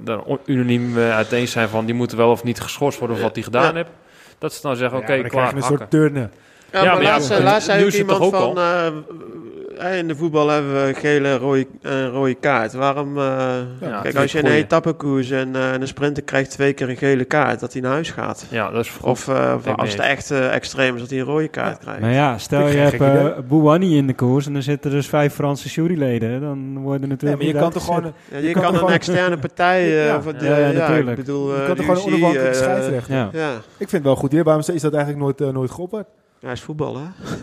dan 0.00 0.22
on- 0.24 0.38
unaniem 0.44 0.98
eh, 0.98 1.14
uiteen 1.14 1.48
zijn 1.48 1.68
van 1.68 1.84
die 1.84 1.94
moeten 1.94 2.16
wel 2.16 2.30
of 2.30 2.44
niet 2.44 2.60
geschorst 2.60 2.98
worden 2.98 3.16
of 3.16 3.22
wat 3.22 3.34
die 3.34 3.42
gedaan 3.44 3.64
Ja. 3.64 3.74
heeft. 3.74 3.90
Dat 4.38 4.52
ze 4.54 4.62
dan 4.62 4.76
zeggen 4.76 4.98
oké, 4.98 5.12
Ja, 5.12 5.20
maar 5.20 5.30
dan 5.30 5.40
klaar 5.40 5.54
een 5.56 5.62
soort 5.62 5.90
turnen. 5.90 6.32
Ja, 6.72 6.83
Ja, 6.83 6.85
maar 6.85 6.94
maar 6.94 7.02
ja, 7.02 7.11
laatst, 7.11 7.38
nu 7.38 7.44
laatst 7.44 7.66
zei 7.66 7.80
ook 7.80 7.87
is 7.87 7.92
het 7.98 8.00
iemand 8.02 8.18
toch 8.18 8.35
ook 8.35 8.54
van... 8.54 8.59
eh, 8.59 9.98
in 9.98 10.09
de 10.09 10.16
voetbal 10.16 10.48
hebben 10.48 10.87
we 10.87 10.94
gele 10.94 11.37
rode, 11.37 11.66
eh, 11.83 12.06
rode 12.09 12.35
kaart. 12.35 12.72
Waarom... 12.72 13.18
eh, 13.18 13.24
Ja, 13.80 14.00
kijk, 14.02 14.16
als 14.16 14.33
je 14.33 14.38
in 14.38 14.44
een 14.44 14.50
goeie. 14.50 14.64
etappekoers 14.64 15.30
en 15.30 15.56
eh, 15.56 15.72
een 15.72 15.87
sprinter 15.88 16.22
krijgt 16.22 16.50
twee 16.50 16.72
keer 16.72 16.88
een 16.88 16.96
gele 16.96 17.24
kaart, 17.24 17.61
dat 17.61 17.72
hij 17.72 17.83
naar 17.83 17.90
huis 17.92 18.11
gaat. 18.11 18.46
Ja, 18.50 18.70
dat 18.70 18.85
is 18.85 18.92
Of 19.00 19.28
eh, 19.28 19.54
als 19.76 19.90
het 19.92 20.00
echt 20.00 20.30
eh, 20.30 20.54
extreem 20.54 20.94
is, 20.94 21.00
dat 21.00 21.11
hij 21.11 21.18
een 21.18 21.24
rode 21.24 21.48
kaart 21.48 21.78
krijgt. 21.78 22.00
Maar 22.00 22.12
ja, 22.12 22.38
stel 22.38 22.66
je 22.68 22.76
hebt 22.76 23.00
uh, 23.00 23.26
Bouhanni 23.48 23.96
in 23.96 24.06
de 24.06 24.14
koers 24.14 24.46
en 24.46 24.54
er 24.56 24.62
zitten 24.62 24.90
dus 24.90 25.06
vijf 25.09 25.35
Franse 25.35 25.68
juryleden, 25.68 26.40
dan 26.40 26.78
worden 26.78 27.00
Nee, 27.00 27.09
natuurlijk 27.09 27.42
maar 27.42 27.52
je 27.52 27.59
kan 27.59 27.70
toch 27.70 27.85
gewoon... 27.85 28.12
Ja, 28.30 28.38
je, 28.38 28.52
kan 28.52 28.74
een 28.74 28.88
externe 28.88 29.37
partij... 29.46 29.83
eh, 29.83 30.04
Ja. 30.06 30.20
Ja, 30.24 30.33
eh, 30.40 30.48
ja, 30.48 30.56
ja, 30.68 30.72
natuurlijk. 30.78 31.18
ik 31.18 31.24
bedoel... 31.24 31.54
Je 31.54 31.61
eh, 31.61 31.66
kan 31.66 31.76
toch 31.76 31.85
gewoon 31.85 32.00
een 32.00 32.09
UCI, 32.09 32.14
onafhankelijke 32.24 32.59
eh, 32.59 32.62
scheidsrechter. 32.62 33.14
Ja. 33.14 33.28
Ja, 33.33 33.50
Ik 33.52 33.61
vind 33.76 33.90
het 33.92 34.02
wel 34.02 34.16
goed 34.16 34.33
idee. 34.33 34.44
Waarom 34.44 34.62
is 34.74 34.80
dat 34.83 34.92
eigenlijk 34.94 35.22
nooit, 35.24 35.40
eh, 35.40 35.48
nooit 35.48 35.70
geopperd? 35.70 36.06
Ja, 36.40 36.50
is 36.50 36.61
voetbal, 36.61 36.96
hè? 36.96 37.03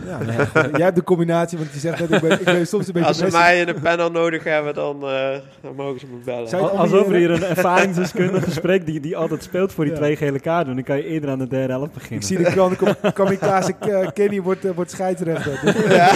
Ja, 0.10 0.18
nee, 0.18 0.36
jij 0.72 0.84
hebt 0.86 0.96
de 0.96 1.04
combinatie, 1.04 1.58
want 1.58 1.74
je 1.74 1.80
zegt 1.80 2.00
dat 2.00 2.12
ik 2.12 2.22
ben, 2.22 2.40
ik 2.40 2.46
ben 2.46 2.68
soms 2.68 2.88
een 2.88 2.94
beetje... 2.94 3.08
Als 3.08 3.18
ze 3.18 3.28
mij 3.32 3.60
in 3.60 3.68
een 3.68 3.80
panel 3.82 4.12
nodig 4.12 4.44
hebben, 4.44 4.74
dan, 4.74 4.96
eh, 5.04 5.38
dan 5.62 5.76
mogen 5.76 6.00
ze 6.00 6.06
me 6.06 6.18
bellen. 6.26 6.44
Het 6.44 6.54
Alsof 6.54 7.08
er 7.08 7.14
hier 7.16 7.32
een 7.32 7.44
ervaringsdeskundige 7.56 8.52
spreekt 8.52 8.86
die, 8.86 9.00
die 9.00 9.18
altijd 9.18 9.44
speelt 9.44 9.72
voor 9.74 9.84
die 9.84 9.94
Ja. 9.94 10.00
twee 10.00 10.16
gele 10.16 10.40
kaarten. 10.40 10.76
Dan 10.76 10.84
kan 10.84 10.98
je 10.98 11.06
eerder 11.06 11.30
aan 11.30 11.40
de 11.40 11.48
derde 11.48 11.74
helft 11.74 11.94
beginnen. 11.94 12.20
Ik 12.20 12.26
zie 12.26 12.38
de 12.38 12.44
krant, 12.44 12.76
kom- 12.76 13.12
kamikaze 13.14 13.76
eh, 13.80 14.08
Kenny 14.14 14.42
wordt, 14.42 14.66
eh, 14.66 14.72
wordt 14.76 14.92
scheidsrechter. 14.92 15.60
Ja, 15.96 16.12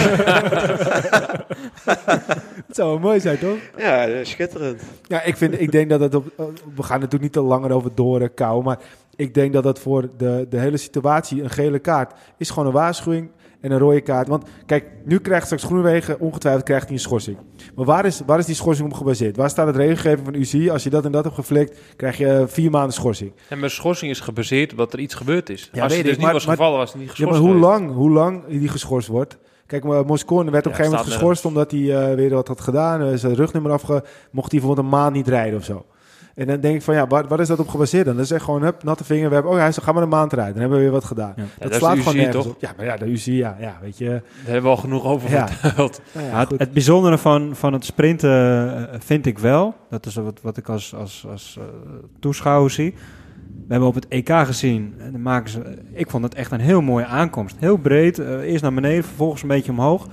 Dat 2.66 2.76
zou 2.76 2.88
wel 2.90 2.98
mooi 2.98 3.20
zijn, 3.20 3.38
toch? 3.38 3.56
ja 3.76 4.02
is 4.04 4.30
schitterend. 4.30 4.82
Ja, 5.02 5.22
ik, 5.22 5.36
vind, 5.36 5.60
ik 5.60 5.72
denk 5.72 5.90
dat 5.90 6.00
het 6.00 6.14
op... 6.14 6.24
We 6.74 6.82
gaan 6.82 6.96
natuurlijk 7.00 7.22
niet 7.22 7.32
te 7.32 7.40
langer 7.40 7.72
over 7.72 7.90
doorkouwen, 7.94 8.64
maar 8.64 8.78
ik 9.16 9.34
denk 9.34 9.52
dat 9.52 9.62
dat 9.62 9.78
voor 9.78 10.08
de, 10.16 10.46
de 10.50 10.58
hele 10.58 10.76
situatie, 10.76 11.42
een 11.42 11.50
gele 11.50 11.78
kaart, 11.78 12.12
is 12.38 12.50
gewoon 12.50 12.66
een 12.66 12.72
waarschuwing 12.74 13.30
en 13.60 13.70
een 13.72 13.78
rode 13.78 14.00
kaart. 14.00 14.28
Want 14.28 14.44
kijk, 14.66 14.84
nu 15.04 15.18
krijgt 15.18 15.44
straks 15.44 15.62
Groenewegen, 15.64 16.20
ongetwijfeld 16.20 16.64
krijgt 16.64 16.84
hij 16.84 16.94
een 16.94 17.00
schorsing. 17.00 17.36
Maar 17.74 17.84
waar 17.84 18.04
is, 18.04 18.22
waar 18.26 18.38
is 18.38 18.46
die 18.46 18.54
schorsing 18.54 18.88
op 18.88 18.94
gebaseerd? 18.94 19.36
Waar 19.36 19.50
staat 19.50 19.66
het 19.66 19.76
regelgeving 19.76 20.24
van 20.24 20.34
UCI? 20.34 20.70
Als 20.70 20.82
je 20.82 20.90
dat 20.90 21.04
en 21.04 21.12
dat 21.12 21.24
hebt 21.24 21.36
geflikt, 21.36 21.78
krijg 21.96 22.16
je 22.18 22.44
vier 22.46 22.70
maanden 22.70 22.92
schorsing. 22.92 23.32
En 23.48 23.58
mijn 23.58 23.70
schorsing 23.70 24.10
is 24.10 24.20
gebaseerd 24.20 24.72
op 24.72 24.78
dat 24.78 24.92
er 24.92 24.98
iets 24.98 25.14
gebeurd 25.14 25.50
is. 25.50 25.70
Ja, 25.72 25.82
Als 25.82 25.96
je 25.96 26.02
dus 26.02 26.16
niet 26.16 26.30
was 26.32 26.46
maar- 26.46 26.56
gevallen, 26.56 26.78
was 26.78 26.88
het 26.92 26.98
niet 27.00 27.08
Ja, 27.10 27.14
geschorst 27.14 27.40
maar 27.40 27.50
hoe 27.50 27.58
lang, 27.60 27.92
hoe 27.94 28.10
lang 28.10 28.46
die 28.48 28.68
geschorst 28.68 29.08
wordt? 29.08 29.38
Kijk, 29.66 29.84
Moscone 30.06 30.50
werd 30.50 30.66
op 30.66 30.72
een 30.72 30.78
Ja, 30.78 30.84
gegeven 30.84 30.90
moment 30.98 31.12
geschorst 31.14 31.44
omdat 31.44 31.70
hij 31.70 31.80
eh, 32.10 32.14
weer 32.14 32.30
wat 32.30 32.48
had 32.48 32.60
gedaan. 32.60 33.00
eh, 33.02 33.08
zijn 33.14 33.34
rugnummer 33.34 33.72
afge... 33.72 34.04
Mocht 34.30 34.50
hij 34.50 34.60
bijvoorbeeld 34.60 34.86
een 34.86 34.98
maand 34.98 35.14
niet 35.14 35.28
rijden 35.28 35.58
of 35.58 35.64
zo. 35.64 35.84
En 36.34 36.46
dan 36.46 36.60
denk 36.60 36.74
ik 36.74 36.82
van 36.82 36.94
ja, 36.94 37.06
waar, 37.06 37.28
waar 37.28 37.40
is 37.40 37.48
dat 37.48 37.58
op 37.58 37.68
gebaseerd 37.68 38.04
dan? 38.04 38.16
Dat 38.16 38.24
is 38.24 38.30
echt 38.30 38.44
gewoon, 38.44 38.62
hup, 38.62 38.82
natte 38.82 39.04
vinger. 39.04 39.28
We 39.28 39.34
hebben, 39.34 39.52
oh 39.52 39.56
ja, 39.58 39.62
hij 39.62 39.72
zegt, 39.72 39.86
ga 39.86 39.92
maar 39.92 40.02
een 40.02 40.08
maand 40.08 40.32
rijden. 40.32 40.52
Dan 40.52 40.60
hebben 40.60 40.78
we 40.78 40.84
weer 40.84 40.92
wat 40.94 41.04
gedaan. 41.04 41.32
Ja. 41.36 41.42
Ja, 41.42 41.48
dat 41.58 41.70
dat 41.70 41.80
slaat 41.80 41.98
gewoon 41.98 42.16
nergens 42.16 42.44
toch? 42.44 42.54
op. 42.54 42.60
Ja, 42.60 42.72
maar 42.76 42.86
ja, 42.86 42.96
de 42.96 43.04
UCI, 43.06 43.36
ja, 43.36 43.56
ja, 43.60 43.78
weet 43.82 43.98
je. 43.98 44.08
Daar 44.08 44.22
hebben 44.44 44.62
we 44.62 44.68
al 44.68 44.76
genoeg 44.76 45.04
over 45.04 45.30
Ja. 45.30 45.48
verteld. 45.48 46.00
Nou 46.12 46.26
ja, 46.26 46.40
Ja, 46.40 46.46
het, 46.56 46.72
bijzondere 46.72 47.18
van, 47.18 47.50
van 47.56 47.72
het 47.72 47.84
sprinten 47.84 48.30
eh, 48.92 49.00
vind 49.00 49.26
ik 49.26 49.38
wel, 49.38 49.74
dat 49.90 50.06
is 50.06 50.14
wat, 50.14 50.40
wat 50.42 50.56
ik 50.56 50.68
als, 50.68 50.94
als, 50.94 51.26
als 51.30 51.56
eh, 51.58 51.64
toeschouwer 52.20 52.70
zie. 52.70 52.94
We 53.66 53.68
hebben 53.68 53.88
op 53.88 53.94
het 53.94 54.08
EK 54.08 54.30
gezien, 54.30 54.94
en 54.98 55.12
dan 55.12 55.22
maken 55.22 55.50
ze, 55.50 55.62
ik 55.92 56.10
vond 56.10 56.24
het 56.24 56.34
echt 56.34 56.50
een 56.52 56.60
heel 56.60 56.80
mooie 56.80 57.06
aankomst. 57.06 57.56
Heel 57.58 57.76
breed, 57.76 58.18
eh, 58.18 58.40
eerst 58.40 58.62
naar 58.62 58.74
beneden, 58.74 59.04
vervolgens 59.04 59.42
een 59.42 59.48
beetje 59.48 59.72
omhoog. 59.72 60.06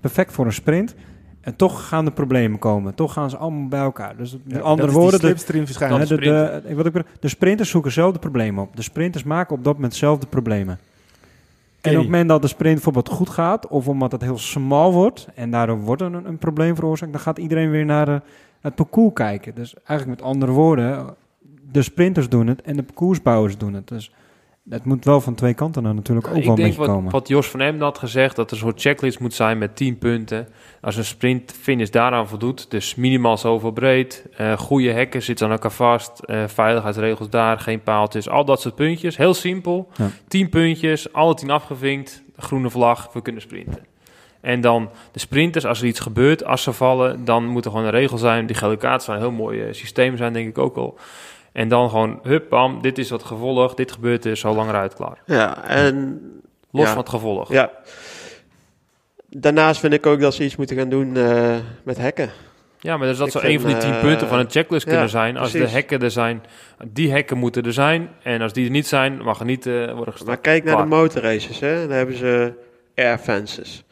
Perfect 0.00 0.32
voor 0.32 0.46
een 0.46 0.52
sprint. 0.52 0.94
En 1.42 1.56
toch 1.56 1.88
gaan 1.88 2.06
er 2.06 2.12
problemen 2.12 2.58
komen. 2.58 2.94
Toch 2.94 3.12
gaan 3.12 3.30
ze 3.30 3.36
allemaal 3.36 3.68
bij 3.68 3.80
elkaar. 3.80 4.16
Dus 4.16 4.32
met 4.32 4.56
Ja, 4.56 4.60
andere 4.60 4.76
dat 4.76 4.86
is 4.86 4.92
die 4.92 5.00
woorden, 5.00 5.20
de, 5.20 5.26
slipstream 5.26 5.64
de, 5.64 6.16
de, 6.16 6.74
wat 6.74 6.86
ik 6.86 6.92
bedoel, 6.92 7.10
de 7.20 7.28
sprinters 7.28 7.70
zoeken 7.70 7.92
zelf 7.92 8.12
de 8.12 8.18
problemen 8.18 8.62
op. 8.62 8.76
De 8.76 8.82
sprinters 8.82 9.24
maken 9.24 9.56
op 9.56 9.64
dat 9.64 9.74
moment 9.74 9.94
zelf 9.94 10.18
de 10.18 10.26
problemen. 10.26 10.78
En 11.80 11.90
op 11.90 11.96
het 11.96 12.06
moment 12.06 12.28
dat 12.28 12.42
de 12.42 12.48
sprint 12.48 12.74
bijvoorbeeld 12.74 13.08
goed 13.08 13.30
gaat, 13.30 13.66
of 13.68 13.88
omdat 13.88 14.12
het 14.12 14.22
heel 14.22 14.38
smal 14.38 14.92
wordt, 14.92 15.28
en 15.34 15.50
daardoor 15.50 15.78
wordt 15.78 16.02
er 16.02 16.14
een, 16.14 16.26
een 16.26 16.38
probleem 16.38 16.74
veroorzaakt, 16.74 17.12
dan 17.12 17.20
gaat 17.20 17.38
iedereen 17.38 17.70
weer 17.70 17.84
naar 17.84 18.06
de, 18.06 18.20
het 18.60 18.74
parcours 18.74 19.14
kijken. 19.14 19.54
Dus 19.54 19.74
eigenlijk 19.84 20.20
met 20.20 20.28
andere 20.28 20.52
woorden, 20.52 21.06
de 21.72 21.82
sprinters 21.82 22.28
doen 22.28 22.46
het 22.46 22.62
en 22.62 22.76
de 22.76 22.82
parcoursbouwers 22.82 23.58
doen 23.58 23.74
het. 23.74 23.88
Dus 23.88 24.12
het 24.68 24.84
moet 24.84 25.04
wel 25.04 25.20
van 25.20 25.34
twee 25.34 25.54
kanten 25.54 25.82
dan 25.82 25.94
natuurlijk 25.94 26.26
ook 26.26 26.32
wel 26.32 26.42
ik 26.42 26.48
een 26.48 26.54
denk 26.54 26.68
beetje 26.68 26.86
wat, 26.86 26.94
komen. 26.94 27.10
wat 27.12 27.28
Jos 27.28 27.48
van 27.48 27.60
Emden 27.60 27.82
had 27.82 27.98
gezegd, 27.98 28.36
dat 28.36 28.50
er 28.50 28.56
een 28.56 28.62
soort 28.62 28.80
checklist 28.80 29.20
moet 29.20 29.34
zijn 29.34 29.58
met 29.58 29.76
10 29.76 29.98
punten. 29.98 30.48
Als 30.80 30.96
een 30.96 31.04
sprintfinish 31.04 31.88
daaraan 31.88 32.28
voldoet, 32.28 32.70
dus 32.70 32.94
minimaal 32.94 33.38
zoveel 33.38 33.70
breed, 33.70 34.26
eh 34.36 34.58
goede 34.58 34.90
hekken 34.90 35.22
zitten 35.22 35.46
aan 35.46 35.52
elkaar 35.52 35.72
vast, 35.72 36.18
eh, 36.18 36.42
veiligheidsregels 36.46 37.30
daar, 37.30 37.58
geen 37.58 37.82
paaltjes, 37.82 38.28
al 38.28 38.44
dat 38.44 38.60
soort 38.60 38.74
puntjes. 38.74 39.16
Heel 39.16 39.34
simpel, 39.34 39.88
Ja. 39.96 40.10
10 40.28 40.48
puntjes, 40.48 41.12
alle 41.12 41.34
10 41.34 41.50
afgevinkt, 41.50 42.22
groene 42.36 42.70
vlag, 42.70 43.12
we 43.12 43.22
kunnen 43.22 43.42
sprinten. 43.42 43.90
En 44.40 44.60
dan 44.60 44.90
de 45.12 45.18
sprinters, 45.18 45.66
als 45.66 45.80
er 45.80 45.86
iets 45.86 46.00
gebeurt, 46.00 46.44
als 46.44 46.62
ze 46.62 46.72
vallen, 46.72 47.24
dan 47.24 47.46
moet 47.46 47.64
er 47.64 47.70
gewoon 47.70 47.86
een 47.86 47.92
regel 47.92 48.18
zijn. 48.18 48.46
Die 48.46 48.56
gele 48.56 48.76
kaart 48.76 49.02
zou 49.02 49.16
een 49.16 49.22
heel 49.22 49.32
mooi 49.32 49.62
eh, 49.62 49.72
systeem 49.72 50.16
zijn, 50.16 50.32
denk 50.32 50.48
ik 50.48 50.58
ook 50.58 50.76
al. 50.76 50.98
En 51.52 51.68
dan 51.68 51.90
gewoon, 51.90 52.18
hup, 52.22 52.48
bam, 52.48 52.82
dit 52.82 52.98
is 52.98 53.10
wat 53.10 53.22
gevolg, 53.22 53.74
dit 53.74 53.92
gebeurt 53.92 54.24
er, 54.24 54.36
zo 54.36 54.54
langer 54.54 54.74
uit, 54.74 54.94
klaar. 54.94 55.18
Ja, 55.26 55.64
en 55.64 56.20
Los 56.70 56.84
Ja. 56.84 56.88
van 56.88 56.98
het 56.98 57.08
gevolg. 57.08 57.52
ja. 57.52 57.70
Daarnaast 59.28 59.80
vind 59.80 59.92
ik 59.92 60.06
ook 60.06 60.20
dat 60.20 60.34
ze 60.34 60.44
iets 60.44 60.56
moeten 60.56 60.76
gaan 60.76 60.88
doen 60.88 61.16
eh, 61.16 61.56
met 61.82 61.98
hekken. 61.98 62.30
Ja, 62.78 62.96
maar 62.96 63.06
dus 63.08 63.16
dat 63.18 63.26
Ik 63.26 63.32
zou 63.32 63.46
een 63.46 63.60
van 63.60 63.70
die 63.70 63.78
tien 63.78 63.92
eh, 63.92 64.00
punten 64.00 64.28
van 64.28 64.38
een 64.38 64.50
checklist 64.50 64.84
ja, 64.84 64.90
kunnen 64.90 65.08
zijn. 65.10 65.36
Als 65.36 65.50
precies. 65.50 65.68
de 65.68 65.74
hekken 65.74 66.00
er 66.02 66.10
zijn, 66.10 66.42
die 66.86 67.10
hekken 67.10 67.36
moeten 67.38 67.62
er 67.62 67.72
zijn. 67.72 68.08
En 68.22 68.40
als 68.42 68.52
die 68.52 68.64
er 68.64 68.70
niet 68.70 68.86
zijn, 68.86 69.22
mag 69.22 69.38
er 69.38 69.44
niet 69.44 69.66
eh, 69.66 69.72
worden 69.74 69.96
Maar 69.96 70.12
gestart. 70.12 70.40
kijk 70.40 70.64
naar 70.64 70.74
Klaar. 70.74 70.88
de 70.88 70.94
motorraces, 70.94 71.60
hè. 71.60 71.80
Dan 71.86 71.96
hebben 71.96 72.16
ze 72.16 72.52
air 72.94 73.18
fences. 73.18 73.84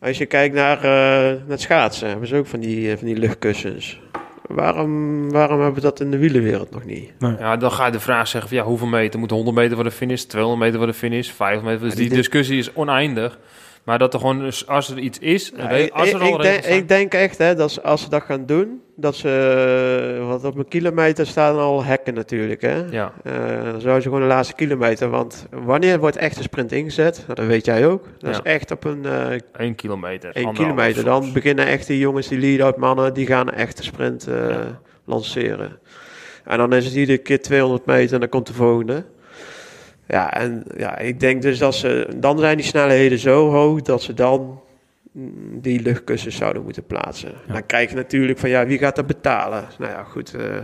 Als 0.00 0.18
je 0.18 0.26
kijkt 0.26 0.54
naar, 0.54 0.78
naar 0.82 1.38
het 1.48 1.60
schaatsen, 1.60 2.08
hebben 2.08 2.28
ze 2.28 2.36
ook 2.36 2.46
van 2.46 2.60
die, 2.60 2.96
van 2.96 3.06
die 3.06 3.16
luchtkussens. 3.16 4.00
Waarom, 4.48 5.30
waarom 5.30 5.56
hebben 5.58 5.74
we 5.74 5.80
dat 5.80 6.00
in 6.00 6.10
de 6.10 6.18
wielenwereld 6.18 6.70
nog 6.70 6.84
niet? 6.84 7.10
Ja, 7.18 7.56
dan 7.56 7.72
ga 7.72 7.86
je 7.86 7.92
de 7.92 8.00
vraag 8.00 8.28
zeggen 8.28 8.48
van 8.50 8.58
ja, 8.58 8.64
hoeveel 8.64 8.86
meter? 8.86 9.20
Moet 9.20 9.30
100 9.30 9.56
meter 9.56 9.74
voor 9.74 9.84
de 9.84 9.90
finish, 9.90 10.22
200 10.22 10.62
meter 10.62 10.78
voor 10.78 10.86
de 10.86 10.94
finish, 10.94 11.30
500 11.30 11.64
meter. 11.80 11.96
Dus 11.96 12.06
die- 12.08 12.16
discussie 12.16 12.58
is 12.58 12.72
oneindig. 12.72 13.38
Maar 13.84 13.98
dat 13.98 14.14
er 14.14 14.20
gewoon, 14.20 14.38
dus 14.38 14.66
als 14.66 14.90
er 14.90 14.98
iets 14.98 15.18
is, 15.18 15.52
Ja, 15.56 15.70
ik, 15.70 15.92
als 15.92 16.08
er 16.12 16.22
ik, 16.22 16.22
al 16.22 16.36
ik 16.36 16.42
denk, 16.42 16.62
zijn- 16.64 16.76
ik 16.76 16.88
denk 16.88 17.14
echt 17.14 17.38
hè, 17.38 17.54
dat 17.54 17.70
ze, 17.72 17.82
als 17.82 18.02
ze 18.02 18.08
dat 18.08 18.22
gaan 18.22 18.46
doen, 18.46 18.80
dat 18.96 19.14
ze, 19.16 19.28
eh, 20.20 20.26
want 20.28 20.44
op 20.44 20.56
een 20.58 20.68
kilometer 20.68 21.26
staan 21.26 21.58
al 21.58 21.84
hekken 21.84 22.14
natuurlijk. 22.14 22.60
Hè? 22.62 22.84
Ja, 22.90 23.12
Eh, 23.22 23.32
dan 23.62 23.80
zouden 23.80 24.02
ze 24.02 24.08
gewoon 24.08 24.20
de 24.20 24.26
laatste 24.26 24.54
kilometer, 24.54 25.10
want 25.10 25.46
wanneer 25.50 25.98
wordt 25.98 26.16
echt 26.16 26.36
een 26.36 26.42
sprint 26.42 26.72
ingezet? 26.72 27.16
Nou, 27.26 27.34
dat 27.34 27.46
weet 27.46 27.64
jij 27.64 27.86
ook. 27.86 28.04
Dat 28.18 28.30
Ja. 28.34 28.42
is 28.44 28.52
echt 28.52 28.70
op 28.70 28.84
een 28.84 29.04
eh 29.04 29.38
1 29.56 29.74
kilometer. 29.74 30.30
1 30.36 30.46
anderhalf 30.46 30.56
kilometer. 30.76 31.02
soms. 31.02 31.24
Dan 31.24 31.32
beginnen 31.32 31.66
echt 31.66 31.86
die 31.86 31.98
jongens, 31.98 32.28
die 32.28 32.38
lead-out 32.38 32.76
mannen, 32.76 33.14
die 33.14 33.26
gaan 33.26 33.50
echt 33.50 33.76
de 33.76 33.82
sprint 33.82 34.24
Ja. 34.28 34.80
lanceren. 35.04 35.78
En 36.44 36.58
dan 36.58 36.72
is 36.72 36.84
het 36.84 36.94
iedere 36.94 37.18
keer 37.18 37.42
200 37.42 37.86
meter 37.86 38.14
en 38.14 38.20
dan 38.20 38.28
komt 38.28 38.46
de 38.46 38.52
volgende. 38.54 39.04
Ja, 40.06 40.34
en 40.34 40.64
ja, 40.76 40.98
ik 40.98 41.20
denk 41.20 41.42
dus 41.42 41.58
dat 41.58 41.74
ze, 41.74 42.08
dan 42.16 42.38
zijn 42.38 42.56
die 42.56 42.66
snelheden 42.66 43.18
zo 43.18 43.50
hoog 43.50 43.82
dat 43.82 44.02
ze 44.02 44.14
dan 44.14 44.60
mm, 45.12 45.60
die 45.60 45.82
luchtkussens 45.82 46.36
zouden 46.36 46.62
moeten 46.62 46.86
plaatsen. 46.86 47.32
Dan 47.46 47.66
krijg 47.66 47.90
je 47.90 47.96
natuurlijk 47.96 48.38
van, 48.38 48.50
ja, 48.50 48.66
wie 48.66 48.78
gaat 48.78 48.96
dat 48.96 49.06
betalen? 49.06 49.64
Nou 49.78 49.90
ja, 49.92 50.02
goed. 50.02 50.34
eh, 50.34 50.62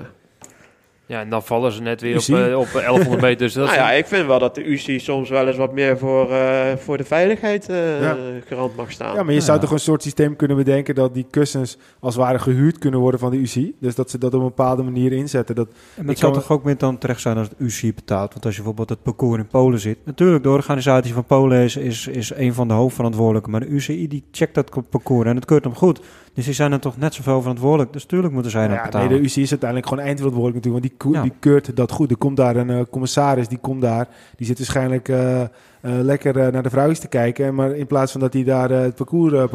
Ja, 1.08 1.20
en 1.20 1.30
dan 1.30 1.42
vallen 1.42 1.72
ze 1.72 1.82
net 1.82 2.00
weer 2.00 2.16
op, 2.16 2.22
eh, 2.22 2.58
op 2.58 2.66
1100 2.72 3.20
meter. 3.20 3.38
Dus 3.38 3.52
dat 3.52 3.64
Nou 3.66 3.76
ja, 3.78 3.92
ik 3.92 4.06
vind 4.06 4.26
wel 4.26 4.38
dat 4.38 4.54
de 4.54 4.64
UCI 4.64 4.98
soms 4.98 5.28
wel 5.30 5.46
eens 5.46 5.56
wat 5.56 5.72
meer 5.72 5.98
voor, 5.98 6.30
eh, 6.32 6.76
voor 6.76 6.96
de 6.96 7.04
veiligheid 7.04 7.68
eh 7.68 8.00
Ja. 8.00 8.16
garant 8.46 8.76
mag 8.76 8.90
staan. 8.90 9.14
Ja, 9.14 9.22
maar 9.22 9.32
je 9.32 9.38
Ja. 9.38 9.44
zou 9.44 9.60
toch 9.60 9.70
een 9.70 9.78
soort 9.78 10.02
systeem 10.02 10.36
kunnen 10.36 10.56
bedenken 10.56 10.94
dat 10.94 11.14
die 11.14 11.26
kussens 11.30 11.78
als 12.00 12.14
het 12.14 12.22
ware 12.24 12.38
gehuurd 12.38 12.78
kunnen 12.78 13.00
worden 13.00 13.20
van 13.20 13.30
de 13.30 13.36
UCI. 13.36 13.74
Dus 13.80 13.94
dat 13.94 14.10
ze 14.10 14.18
dat 14.18 14.34
op 14.34 14.40
een 14.40 14.46
bepaalde 14.46 14.82
manier 14.82 15.12
inzetten. 15.12 15.54
Dat, 15.54 15.68
En 15.96 16.06
dat 16.06 16.18
zou 16.18 16.32
kan- 16.32 16.40
toch 16.42 16.50
ook 16.50 16.64
meer 16.64 16.76
dan 16.78 16.98
terecht 16.98 17.20
zijn 17.20 17.36
als 17.36 17.48
het 17.48 17.58
UCI 17.58 17.94
betaalt. 17.94 18.32
Want 18.32 18.44
als 18.44 18.54
je 18.56 18.60
bijvoorbeeld 18.62 18.88
het 18.88 19.02
parcours 19.02 19.38
in 19.40 19.46
Polen 19.46 19.80
zit. 19.80 19.98
Natuurlijk, 20.04 20.42
de 20.42 20.50
organisatie 20.50 21.12
van 21.14 21.24
Polen 21.24 21.58
is, 21.58 21.76
is, 21.76 22.06
is 22.06 22.32
een 22.34 22.54
van 22.54 22.68
de 22.68 22.74
hoofdverantwoordelijken. 22.74 23.50
Maar 23.50 23.60
de 23.60 23.66
UCI 23.66 24.08
die 24.08 24.24
checkt 24.32 24.54
dat 24.54 24.70
parcours 24.90 25.28
en 25.28 25.34
het 25.36 25.44
keurt 25.44 25.64
hem 25.64 25.74
goed. 25.74 26.00
Dus 26.32 26.44
die 26.44 26.54
zijn 26.54 26.72
er 26.72 26.80
toch 26.80 26.96
net 26.96 27.14
zoveel 27.14 27.40
verantwoordelijk. 27.40 27.92
Dus 27.92 28.04
tuurlijk 28.04 28.32
moeten 28.32 28.50
zij 28.50 28.60
Nou 28.60 28.72
dat 28.74 28.80
ja, 28.84 28.90
betalen. 28.90 29.08
nee, 29.10 29.18
de 29.18 29.24
UCI 29.24 29.42
is 29.42 29.50
uiteindelijk 29.50 29.88
gewoon 29.88 30.04
eindverantwoordelijk 30.04 30.64
natuurlijk. 30.64 30.94
Want 30.94 31.12
die, 31.12 31.20
Ja. 31.20 31.22
die 31.22 31.32
keurt 31.40 31.76
dat 31.76 31.90
goed. 31.92 32.10
Er 32.10 32.16
komt 32.16 32.36
daar 32.36 32.56
een 32.56 32.70
eh, 32.70 32.80
commissaris, 32.90 33.48
die 33.48 33.58
komt 33.58 33.80
daar. 33.82 34.08
Die 34.36 34.46
zit 34.46 34.58
waarschijnlijk 34.58 35.08
eh, 35.08 35.40
eh, 35.40 35.48
lekker 35.80 36.52
naar 36.52 36.62
de 36.62 36.70
vrouwtjes 36.70 36.98
te 37.00 37.08
kijken. 37.08 37.54
Maar 37.54 37.70
in 37.70 37.86
plaats 37.86 38.12
van 38.12 38.20
dat 38.20 38.32
hij 38.32 38.44
daar 38.44 38.70
het 38.70 38.94
parcours 38.94 39.50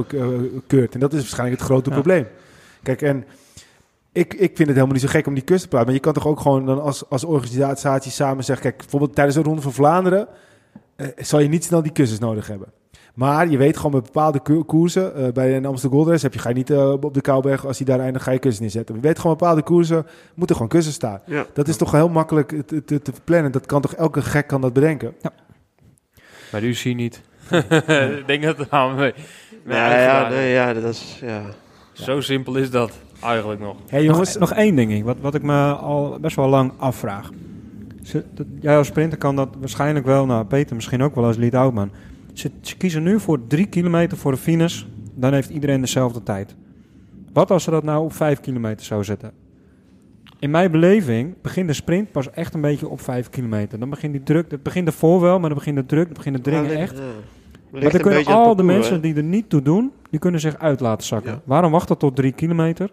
keurt. 0.67 0.93
En 0.93 0.99
dat 0.99 1.13
is 1.13 1.19
waarschijnlijk 1.19 1.59
het 1.59 1.69
grote 1.69 1.89
Ja. 1.89 1.95
probleem. 1.95 2.27
Kijk, 2.83 3.01
en 3.01 3.25
ik, 4.11 4.33
ik 4.33 4.39
vind 4.39 4.57
het 4.57 4.67
helemaal 4.67 4.87
niet 4.93 5.01
zo 5.01 5.07
gek 5.07 5.27
om 5.27 5.33
die 5.33 5.43
kust 5.43 5.61
te 5.61 5.67
praten. 5.67 5.85
Maar 5.87 5.95
je 5.95 6.01
kan 6.01 6.13
toch 6.13 6.27
ook 6.27 6.39
gewoon 6.39 6.65
dan 6.65 6.81
als, 6.81 7.09
als 7.09 7.23
organisatie 7.23 8.11
samen 8.11 8.43
zeggen... 8.43 8.65
Kijk, 8.65 8.77
bijvoorbeeld 8.77 9.15
tijdens 9.15 9.35
de 9.37 9.43
Ronde 9.43 9.61
van 9.61 9.73
Vlaanderen... 9.73 10.27
zal 11.17 11.39
je 11.39 11.47
niet 11.49 11.63
snel 11.63 11.81
die 11.81 11.91
kussens 11.91 12.19
nodig 12.19 12.47
hebben. 12.47 12.67
Maar 13.13 13.47
je 13.49 13.57
weet 13.57 13.75
gewoon 13.77 13.91
bij 13.91 14.01
bepaalde 14.01 14.39
ko- 14.39 14.63
koersen, 14.63 15.15
eh, 15.15 15.31
bij 15.31 15.55
een 15.55 15.65
Amsterdam 15.65 15.97
Gold 15.99 16.11
Race 16.11 16.23
heb 16.25 16.33
je, 16.33 16.39
ga 16.39 16.49
je 16.49 16.55
niet 16.55 16.69
eh, 16.69 16.91
op 16.91 17.13
de 17.13 17.21
Kouwberg, 17.21 17.65
als 17.65 17.77
hij 17.77 17.85
daar 17.85 17.99
eindigt, 17.99 18.23
ga 18.25 18.31
je 18.31 18.39
kussen 18.39 18.63
neerzetten. 18.63 18.95
Je 18.95 19.01
weet 19.01 19.19
gewoon 19.19 19.37
bepaalde 19.37 19.61
koersen, 19.61 20.05
moeten 20.33 20.55
gewoon 20.55 20.71
kussen 20.71 20.93
staan. 20.93 21.19
Ja. 21.25 21.45
Dat 21.53 21.67
is 21.67 21.77
toch 21.77 21.91
heel 21.91 22.09
makkelijk 22.09 22.53
te, 22.65 22.83
te, 22.83 23.01
te 23.01 23.11
plannen. 23.23 23.51
Dat 23.51 23.65
kan 23.65 23.81
toch 23.81 23.93
elke 23.93 24.21
gek 24.21 24.47
kan 24.47 24.61
dat 24.61 24.73
bedenken. 24.73 25.13
Maar 26.51 26.61
de 26.61 26.67
UCI 26.67 26.93
niet. 26.93 27.21
ik 28.19 28.23
denk 28.27 28.43
dat 28.43 28.57
het 28.57 28.69
aan 28.69 28.95
mee. 28.95 29.13
Nou 29.65 29.79
ja, 29.79 30.27
is. 30.27 30.33
nee, 30.33 30.51
ja, 30.51 30.73
dat 30.73 30.83
is... 30.83 31.19
Ja. 31.21 31.41
Zo 31.91 32.21
simpel 32.21 32.55
is 32.55 32.69
dat 32.71 32.91
eigenlijk 33.21 33.59
nog. 33.59 33.75
Hey 33.87 34.03
jongens, 34.03 34.37
nog, 34.37 34.49
nog 34.49 34.57
één 34.57 34.75
ding, 34.75 35.03
wat, 35.03 35.17
wat 35.21 35.35
ik 35.35 35.41
me 35.41 35.73
al 35.73 36.17
best 36.21 36.35
wel 36.35 36.47
lang 36.47 36.71
afvraag. 36.77 37.29
Jij 38.59 38.77
als 38.77 38.87
sprinter 38.87 39.17
kan 39.17 39.35
dat 39.35 39.49
waarschijnlijk 39.59 40.05
wel, 40.05 40.25
nou 40.25 40.45
Peter 40.45 40.75
misschien 40.75 41.03
ook 41.03 41.15
wel 41.15 41.25
als 41.25 41.37
lead 41.37 41.53
outman. 41.53 41.91
Ze, 42.33 42.51
ze 42.61 42.77
kiezen 42.77 43.03
nu 43.03 43.19
voor 43.19 43.47
drie 43.47 43.65
kilometer 43.65 44.17
voor 44.17 44.31
de 44.31 44.37
finish, 44.37 44.83
dan 45.15 45.33
heeft 45.33 45.49
iedereen 45.49 45.81
dezelfde 45.81 46.23
tijd. 46.23 46.55
Wat 47.33 47.51
als 47.51 47.63
ze 47.63 47.71
dat 47.71 47.83
nou 47.83 48.03
op 48.03 48.13
vijf 48.13 48.39
kilometer 48.39 48.85
zou 48.85 49.03
zetten? 49.03 49.31
In 50.39 50.51
mijn 50.51 50.71
beleving 50.71 51.35
begint 51.41 51.67
de 51.67 51.73
sprint 51.73 52.11
pas 52.11 52.31
echt 52.31 52.53
een 52.53 52.61
beetje 52.61 52.87
op 52.87 53.01
vijf 53.01 53.29
kilometer. 53.29 53.79
Dan 53.79 53.89
begint 53.89 54.13
die 54.13 54.23
druk, 54.23 54.51
het 54.51 54.63
begint 54.63 54.87
ervoor 54.87 55.21
wel, 55.21 55.39
maar 55.39 55.49
dan 55.49 55.57
begint 55.57 55.75
de 55.75 55.85
druk, 55.85 56.05
dan 56.05 56.13
begint 56.13 56.35
het 56.35 56.43
dringen 56.43 56.75
echt. 56.75 57.01
Maar 57.71 57.81
dan 57.81 58.01
kunnen 58.01 58.25
al 58.25 58.55
de 58.55 58.63
mensen 58.63 59.01
die 59.01 59.15
er 59.15 59.23
niet 59.23 59.49
toe 59.49 59.61
doen, 59.61 59.91
die 60.09 60.19
kunnen 60.19 60.39
zich 60.39 60.57
uit 60.57 60.79
laten 60.79 61.07
zakken. 61.07 61.31
Ja. 61.31 61.41
Waarom 61.43 61.71
wachten 61.71 61.97
tot 61.97 62.15
drie 62.15 62.31
kilometer? 62.31 62.89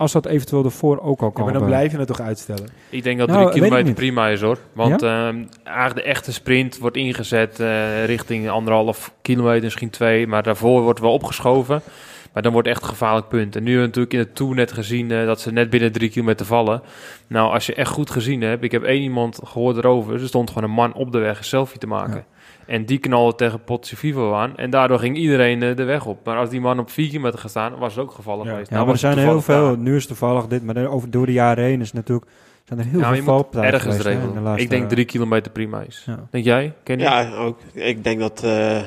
Als 0.00 0.12
dat 0.12 0.26
eventueel 0.26 0.64
ervoor 0.64 1.00
ook 1.00 1.20
al 1.20 1.26
ja, 1.26 1.32
kan. 1.32 1.44
maar 1.44 1.52
dan 1.52 1.64
blijf 1.64 1.92
je 1.92 1.98
het 1.98 2.06
toch 2.06 2.20
uitstellen. 2.20 2.68
Ik 2.90 3.02
denk 3.02 3.18
dat 3.18 3.28
Nou, 3.28 3.50
drie 3.50 3.62
kilometer 3.62 3.94
prima 3.94 4.28
is 4.28 4.40
hoor. 4.40 4.58
Want 4.72 5.02
ehm, 5.02 5.44
eigenlijk 5.64 5.96
de 5.96 6.02
echte 6.02 6.32
sprint 6.32 6.78
wordt 6.78 6.96
ingezet 6.96 7.60
eh, 7.60 8.04
richting 8.04 8.48
anderhalf 8.48 9.12
kilometer, 9.22 9.62
misschien 9.62 9.90
twee. 9.90 10.26
Maar 10.26 10.42
daarvoor 10.42 10.82
wordt 10.82 11.00
wel 11.00 11.12
opgeschoven. 11.12 11.82
Maar 12.32 12.42
dan 12.42 12.52
wordt 12.52 12.68
echt 12.68 12.82
een 12.82 12.88
gevaarlijk 12.88 13.28
punt. 13.28 13.56
En 13.56 13.62
nu 13.62 13.70
hebben 13.70 13.80
we 13.80 13.86
natuurlijk 13.86 14.12
in 14.12 14.18
het 14.18 14.34
Tour 14.34 14.54
net 14.54 14.72
gezien 14.72 15.10
eh, 15.10 15.26
dat 15.26 15.40
ze 15.40 15.52
net 15.52 15.70
binnen 15.70 15.92
drie 15.92 16.10
kilometer 16.10 16.46
vallen. 16.46 16.82
Nou, 17.26 17.52
als 17.52 17.66
je 17.66 17.74
echt 17.74 17.90
goed 17.90 18.10
gezien 18.10 18.42
hebt, 18.42 18.64
ik 18.64 18.72
heb 18.72 18.82
één 18.82 19.02
iemand 19.02 19.40
gehoord 19.44 19.76
erover. 19.76 20.14
Er 20.14 20.26
stond 20.26 20.48
gewoon 20.48 20.68
een 20.68 20.74
man 20.74 20.94
op 20.94 21.12
de 21.12 21.18
weg 21.18 21.38
een 21.38 21.44
selfie 21.44 21.78
te 21.78 21.86
maken. 21.86 22.14
Ja. 22.14 22.29
En 22.70 22.84
die 22.84 22.98
knalde 22.98 23.34
tegen 23.34 23.64
Potse 23.64 23.96
Vivo 23.96 24.34
aan. 24.34 24.56
En 24.56 24.70
daardoor 24.70 24.98
ging 24.98 25.16
iedereen 25.16 25.62
eh, 25.62 25.76
de 25.76 25.84
weg 25.84 26.06
op. 26.06 26.24
Maar 26.24 26.36
als 26.36 26.50
die 26.50 26.60
man 26.60 26.78
op 26.78 26.90
vier 26.90 27.08
kilometer 27.08 27.38
gaat 27.38 27.50
staan, 27.50 27.78
was 27.78 27.94
het 27.94 28.02
ook 28.04 28.10
gevallen 28.10 28.44
Ja. 28.44 28.50
geweest. 28.50 28.68
Ja, 28.68 28.74
Nou, 28.74 28.84
maar 28.86 28.94
er 28.94 29.00
zijn 29.00 29.18
heel 29.18 29.40
veel. 29.42 29.66
daar. 29.66 29.78
Nu 29.78 29.96
is 29.96 30.06
toevallig 30.06 30.46
dit, 30.46 30.64
maar 30.64 30.86
over, 30.86 31.10
door 31.10 31.26
de 31.26 31.32
jaren 31.32 31.64
heen 31.64 31.80
is 31.80 31.92
natuurlijk, 31.92 32.30
zijn 32.64 32.78
er 32.78 32.84
heel 32.84 33.00
veel 33.14 33.22
valpartijen 33.22 33.72
ergens 33.72 33.96
geweest, 33.96 34.04
hè, 34.04 34.10
in 34.10 34.18
de 34.18 34.22
regelen. 34.24 34.42
laatste- 34.42 34.62
Ik 34.64 34.70
denk 34.70 34.88
drie 34.88 35.04
kilometer 35.04 35.52
prima 35.52 35.80
is. 35.80 36.02
Ja. 36.06 36.18
Denk 36.30 36.44
jij? 36.44 36.72
Ken 36.82 36.98
je? 36.98 37.04
Ja, 37.04 37.34
ook. 37.36 37.58
Ik 37.72 38.04
denk 38.04 38.20
dat 38.20 38.42
eh, 38.44 38.80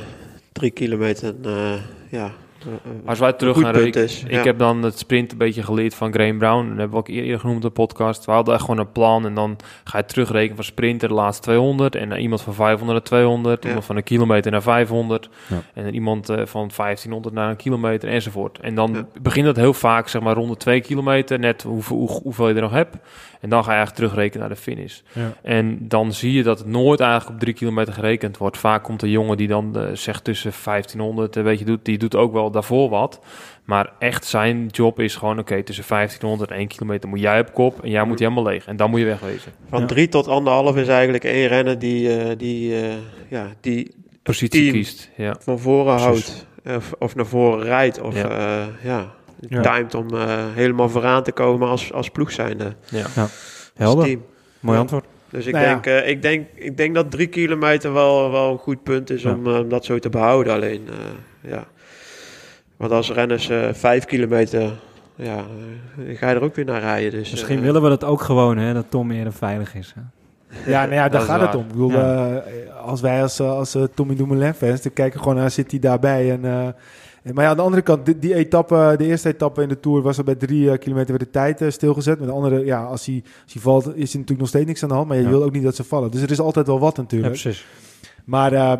drie 0.51 0.71
kilometer, 0.71 1.33
eh, 1.43 1.73
ja... 2.09 2.31
Als 3.05 3.19
wij 3.19 3.33
terug 3.33 3.57
gaan 3.59 3.71
punt 3.71 3.95
rekenen. 3.95 4.09
Ik 4.25 4.31
ja. 4.31 4.43
heb 4.43 4.57
dan 4.57 4.83
het 4.83 4.97
sprint 4.99 5.31
een 5.31 5.37
beetje 5.37 5.63
geleerd 5.63 5.95
van 5.95 6.13
Graham 6.13 6.37
Brown. 6.37 6.67
Dat 6.67 6.77
hebben 6.77 6.89
we 6.89 6.95
ook 6.97 7.07
eerder 7.07 7.39
genoemd 7.39 7.63
in 7.63 7.67
de 7.67 7.73
podcast. 7.73 8.25
We 8.25 8.31
hadden 8.31 8.53
echt 8.53 8.63
gewoon 8.63 8.79
een 8.79 8.91
plan. 8.91 9.25
En 9.25 9.33
dan 9.33 9.57
ga 9.83 9.97
je 9.97 10.05
terugrekenen 10.05 10.55
van 10.55 10.63
sprinter 10.65 11.07
de 11.07 11.13
laatste 11.13 11.41
200. 11.43 11.95
En 11.95 12.09
dan 12.09 12.17
iemand 12.17 12.41
van 12.41 12.53
500 12.53 12.91
naar 12.91 13.07
200. 13.07 13.61
Ja. 13.63 13.67
Iemand 13.67 13.85
van 13.85 13.95
een 13.95 14.03
kilometer 14.03 14.51
naar 14.51 14.61
500. 14.61 15.29
Ja. 15.47 15.61
En 15.73 15.83
dan 15.83 15.93
iemand 15.93 16.29
eh, 16.29 16.45
van 16.45 16.71
1500 16.75 17.35
naar 17.35 17.49
een 17.49 17.55
kilometer 17.55 18.09
enzovoort. 18.09 18.59
En 18.59 18.75
dan 18.75 18.93
Ja. 18.93 19.05
begint 19.21 19.45
dat 19.45 19.55
heel 19.55 19.73
vaak 19.73 20.07
zeg 20.07 20.21
maar 20.21 20.35
rond 20.35 20.49
de 20.49 20.57
2 20.57 20.81
kilometer. 20.81 21.39
Net 21.39 21.63
hoeveel, 21.63 21.97
hoe, 21.97 22.19
hoeveel 22.23 22.47
je 22.49 22.55
er 22.55 22.61
nog 22.61 22.71
hebt. 22.71 22.97
En 23.43 23.49
dan 23.49 23.63
ga 23.63 23.69
je 23.71 23.77
eigenlijk 23.77 23.95
terugrekenen 23.95 24.39
naar 24.47 24.55
de 24.55 24.61
finish. 24.61 24.99
Ja. 25.11 25.33
En 25.41 25.77
dan 25.87 26.13
zie 26.13 26.33
je 26.33 26.43
dat 26.43 26.57
het 26.59 26.67
nooit 26.67 26.99
eigenlijk 26.99 27.31
op 27.31 27.39
drie 27.39 27.53
kilometer 27.53 27.93
gerekend 27.93 28.37
wordt. 28.37 28.57
Vaak 28.57 28.83
komt 28.83 29.01
een 29.01 29.09
jongen 29.09 29.37
die 29.37 29.47
dan 29.47 29.77
eh, 29.77 29.83
zegt 29.93 30.23
tussen 30.23 30.51
1500, 30.63 31.35
eh, 31.35 31.43
weet 31.43 31.59
je, 31.59 31.65
doet, 31.65 31.85
die 31.85 31.97
doet 31.97 32.15
ook 32.15 32.33
wel 32.33 32.51
daarvoor 32.51 32.89
wat. 32.89 33.19
Maar 33.63 33.91
echt 33.99 34.25
zijn 34.25 34.67
job 34.71 34.99
is 34.99 35.15
gewoon, 35.15 35.39
oké, 35.39 35.63
tussen 35.63 35.83
1500 35.87 36.51
en 36.51 36.57
1 36.57 36.67
kilometer 36.67 37.09
moet 37.09 37.19
jij 37.19 37.39
op 37.39 37.53
kop 37.53 37.83
en 37.83 37.89
jij 37.89 38.03
moet 38.03 38.19
helemaal 38.19 38.43
leeg. 38.43 38.65
En 38.65 38.75
dan 38.77 38.89
moet 38.89 38.99
je 38.99 39.05
wegwezen. 39.05 39.51
Van 39.69 39.79
Ja. 39.79 39.85
drie 39.85 40.09
tot 40.09 40.27
anderhalf 40.27 40.75
is 40.77 40.87
eigenlijk 40.87 41.23
één 41.23 41.47
renner 41.47 41.79
die, 41.79 42.17
eh, 42.19 42.37
die, 42.37 42.81
eh, 42.81 42.93
ja, 43.27 43.47
die 43.61 43.95
Positie 44.23 44.71
kiest. 44.71 45.09
Ja. 45.17 45.35
van 45.39 45.59
voren 45.59 45.95
Precies. 45.95 46.45
houdt. 46.63 46.77
Of, 46.77 46.93
of 46.99 47.15
naar 47.15 47.25
voren 47.25 47.63
rijdt. 47.63 48.01
Of 48.01 48.15
Ja. 48.21 48.67
ja, 48.83 49.13
ja 49.49 49.61
Ja. 49.61 49.73
timed 49.75 49.95
om 49.95 50.09
eh, 50.15 50.35
helemaal 50.53 50.89
vooraan 50.89 51.23
te 51.23 51.31
komen 51.31 51.67
als, 51.67 51.93
als 51.93 52.09
ploeg 52.09 52.31
zijnde. 52.31 52.73
Ja. 52.89 53.03
als 53.15 53.71
Helder, 53.75 54.05
team. 54.05 54.23
mooi 54.59 54.75
Ja. 54.75 54.81
antwoord. 54.81 55.05
Dus 55.29 55.45
ik, 55.45 55.53
Nou 55.53 55.65
ja. 55.65 55.71
denk, 55.71 55.85
eh, 55.85 56.09
ik, 56.09 56.21
denk, 56.21 56.47
ik 56.55 56.77
denk 56.77 56.95
dat 56.95 57.11
drie 57.11 57.27
kilometer 57.27 57.93
wel, 57.93 58.31
wel 58.31 58.51
een 58.51 58.57
goed 58.57 58.83
punt 58.83 59.09
is 59.09 59.21
Ja. 59.21 59.31
om, 59.33 59.47
eh, 59.47 59.59
om 59.59 59.69
dat 59.69 59.85
zo 59.85 59.99
te 59.99 60.09
behouden. 60.09 60.53
Alleen, 60.53 60.87
eh, 60.89 61.49
ja. 61.51 61.63
Want 62.77 62.91
als 62.91 63.11
renners 63.11 63.49
eh, 63.49 63.69
vijf 63.71 64.05
kilometer, 64.05 64.71
ja, 65.15 65.43
ga 66.13 66.29
je 66.29 66.35
er 66.35 66.43
ook 66.43 66.55
weer 66.55 66.65
naar 66.65 66.79
rijden. 66.81 67.11
Dus, 67.11 67.31
Misschien 67.31 67.61
willen 67.61 67.81
we 67.81 67.89
dat 67.89 68.03
ook 68.03 68.21
gewoon, 68.21 68.57
hè, 68.57 68.73
dat 68.73 68.85
Tom 68.89 69.11
eerder 69.11 69.33
veilig 69.33 69.75
is. 69.75 69.93
Hè? 69.95 70.01
Ja, 70.71 70.81
nou 70.81 70.93
ja, 70.93 71.09
daar 71.09 71.21
gaat 71.21 71.41
het 71.41 71.55
om. 71.55 71.61
Ik 71.61 71.67
bedoel, 71.67 71.91
Ja. 71.91 72.35
eh, 72.35 72.75
als 72.85 73.01
wij 73.01 73.21
als, 73.21 73.39
als 73.39 73.77
Tommy 73.93 74.15
Dumoulin 74.15 74.53
fans, 74.53 74.81
dan 74.81 74.93
kijken 74.93 75.17
we 75.17 75.23
gewoon 75.23 75.37
naar, 75.37 75.51
zit 75.51 75.71
hij 75.71 75.79
daarbij? 75.79 76.31
En, 76.31 76.45
eh, 76.45 76.65
en- 76.65 76.75
maar 77.33 77.43
ja, 77.43 77.49
aan 77.49 77.55
de 77.55 77.61
andere 77.61 77.81
kant, 77.81 78.05
die, 78.05 78.19
die 78.19 78.33
etappe, 78.35 78.95
de 78.97 79.05
eerste 79.05 79.29
etappe 79.29 79.61
in 79.61 79.69
de 79.69 79.79
Tour 79.79 80.01
was 80.01 80.17
er 80.17 80.23
bij 80.23 80.35
drie 80.35 80.71
eh, 80.71 80.77
kilometer 80.79 81.09
weer 81.09 81.19
de 81.25 81.29
tijd 81.29 81.61
eh, 81.61 81.69
stilgezet. 81.69 82.19
Met 82.19 82.27
de 82.27 82.33
andere, 82.33 82.65
ja, 82.65 82.83
als 82.83 83.05
hij, 83.05 83.23
als 83.43 83.53
hij 83.53 83.61
valt, 83.61 83.83
is 83.85 83.91
er 83.91 83.97
natuurlijk 84.19 84.39
nog 84.39 84.47
steeds 84.47 84.65
niks 84.65 84.83
aan 84.83 84.89
de 84.89 84.95
hand. 84.95 85.07
Maar 85.07 85.17
je 85.17 85.23
Ja. 85.23 85.29
wil 85.29 85.43
ook 85.43 85.51
niet 85.51 85.63
dat 85.63 85.75
ze 85.75 85.83
vallen. 85.83 86.11
Dus 86.11 86.21
er 86.21 86.31
is 86.31 86.39
altijd 86.39 86.67
wel 86.67 86.79
wat 86.79 86.95
Ja, 86.95 87.01
natuurlijk. 87.01 87.31
precies. 87.41 87.65
maar 88.25 88.53
eh, 88.53 88.73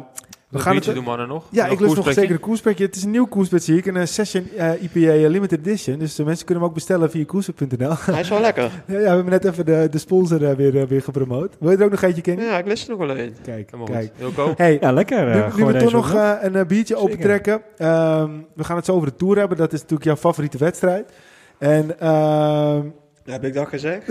we 0.54 0.60
gaan 0.60 0.76
het... 0.76 0.84
doen 0.84 1.04
mannen 1.04 1.28
nog. 1.28 1.44
Ja, 1.50 1.66
ik 1.66 1.80
lust 1.80 1.96
nog 1.96 2.14
zeker 2.14 2.32
een 2.32 2.40
koerspekje. 2.40 2.86
Het 2.86 2.96
is 2.96 3.04
een 3.04 3.12
nieuw 3.12 3.26
koerspet, 3.26 3.64
zie 3.64 3.78
ik. 3.78 3.86
Een 3.86 3.98
eh, 3.98 4.06
Session 4.06 4.48
eh, 4.58 4.82
IPA 4.84 5.28
Limited 5.30 5.60
Edition. 5.60 6.00
Dus 6.00 6.16
de 6.16 6.24
mensen 6.24 6.46
kunnen 6.46 6.64
hem 6.64 6.72
ook 6.72 6.78
bestellen 6.78 7.12
via 7.12 7.26
koerspet.nl. 7.26 7.94
Hij 8.00 8.20
is 8.20 8.30
wel 8.30 8.42
lekker. 8.42 8.64
ja, 8.88 8.94
ja, 8.94 9.00
we 9.00 9.08
hebben 9.08 9.30
net 9.30 9.46
even 9.46 9.66
de, 9.66 9.88
de 9.92 9.98
sponsor 9.98 10.44
eh, 10.50 10.56
weer, 10.56 10.78
eh, 10.82 10.88
weer 10.88 11.02
gepromoot. 11.02 11.56
Wil 11.60 11.72
je 11.72 11.78
er 11.78 11.84
ook 11.84 11.92
nog 11.92 12.02
eentje 12.02 12.22
kennen? 12.22 12.46
Ja, 12.46 12.58
ik 12.58 12.66
lust 12.68 12.84
er 12.90 12.98
nog 12.98 13.08
wel 13.08 13.18
een. 13.18 13.36
Kijk, 13.44 13.66
Helemaal 13.72 13.94
kijk. 13.96 14.12
Wilco? 14.18 14.54
Hey, 14.58 14.78
Ja, 14.82 14.92
lekker. 14.92 15.32
eh, 15.32 15.56
nu, 15.56 15.64
nu 15.66 15.72
we 15.72 15.78
toch 15.80 15.92
nog 15.92 16.14
eh, 16.14 16.32
een 16.42 16.56
eh, 16.56 16.66
biertje 16.66 16.96
Zeker. 16.96 17.10
opentrekken. 17.12 17.62
Ehm, 17.78 18.30
we 18.56 18.64
gaan 18.64 18.76
het 18.76 18.86
zo 18.86 18.94
over 18.94 19.08
de 19.08 19.16
Tour 19.16 19.38
hebben. 19.38 19.58
Dat 19.58 19.74
is 19.74 19.80
natuurlijk 19.80 20.04
jouw 20.08 20.16
favoriete 20.16 20.58
wedstrijd. 20.58 21.12
En 21.58 22.00
ehm, 22.00 22.82
Heb 23.26 23.44
ik 23.44 23.54
dat 23.54 23.68
gezegd? 23.68 24.08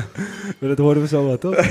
maar 0.58 0.68
dat 0.68 0.78
horen 0.78 1.00
we 1.00 1.06
zo 1.06 1.26
wel, 1.26 1.38
toch? 1.38 1.54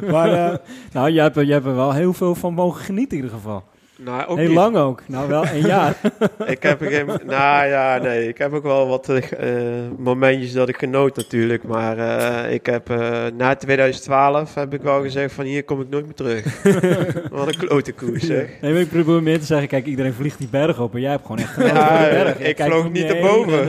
maar 0.12 0.32
eh, 0.32 0.54
Nou, 0.92 1.10
jij 1.10 1.22
hebt, 1.22 1.36
er- 1.36 1.44
jij 1.44 1.54
hebt 1.54 1.66
er 1.66 1.74
wel 1.76 1.92
heel 1.92 2.12
veel 2.12 2.34
van 2.34 2.54
mogen 2.54 2.84
genieten 2.84 3.16
in 3.18 3.22
ieder 3.24 3.36
geval. 3.38 3.64
nou, 3.98 4.26
ook 4.26 4.36
heel 4.38 4.46
niet. 4.46 4.56
lang 4.56 4.76
ook. 4.76 5.02
Nou, 5.06 5.28
wel 5.28 5.46
een 5.46 5.60
jaar. 5.66 5.96
Ik 6.46 6.62
heb 6.62 6.80
geen... 6.82 7.06
Nou 7.06 7.66
ja, 7.66 7.98
nee. 8.02 8.28
Ik 8.28 8.38
heb 8.38 8.52
ook 8.52 8.62
wel 8.62 8.86
wat 8.88 9.08
eh, 9.08 9.54
momentjes 9.98 10.52
dat 10.52 10.68
ik 10.68 10.76
genoot 10.76 11.16
natuurlijk. 11.16 11.62
Maar 11.64 11.98
eh, 11.98 12.52
ik 12.52 12.66
heb 12.66 12.90
eh, 12.90 13.24
na 13.36 13.54
2012 13.54 14.54
heb 14.54 14.74
ik 14.74 14.82
wel 14.82 15.02
gezegd 15.02 15.34
van 15.34 15.44
hier 15.44 15.64
kom 15.64 15.80
ik 15.80 15.88
nooit 15.88 16.04
meer 16.04 16.14
terug. 16.14 16.62
wat 17.30 17.46
een 17.46 17.56
klote 17.66 17.92
koers 17.92 18.24
zeg. 18.26 18.48
Nee, 18.60 18.80
ik 18.80 18.88
probeer 18.88 19.22
meer 19.22 19.38
te 19.38 19.46
zeggen, 19.46 19.68
kijk, 19.68 19.86
iedereen 19.86 20.12
vliegt 20.14 20.38
die 20.38 20.48
berg 20.50 20.80
op. 20.80 20.94
En 20.94 21.00
jij 21.00 21.10
hebt 21.10 21.26
gewoon 21.26 21.38
echt 21.40 21.56
Ja, 21.56 21.98
berg. 22.08 22.38
Je 22.38 22.44
ik 22.44 22.60
vloog 22.62 22.90
niet 22.90 23.02
je 23.08 23.14
erboven. 23.14 23.68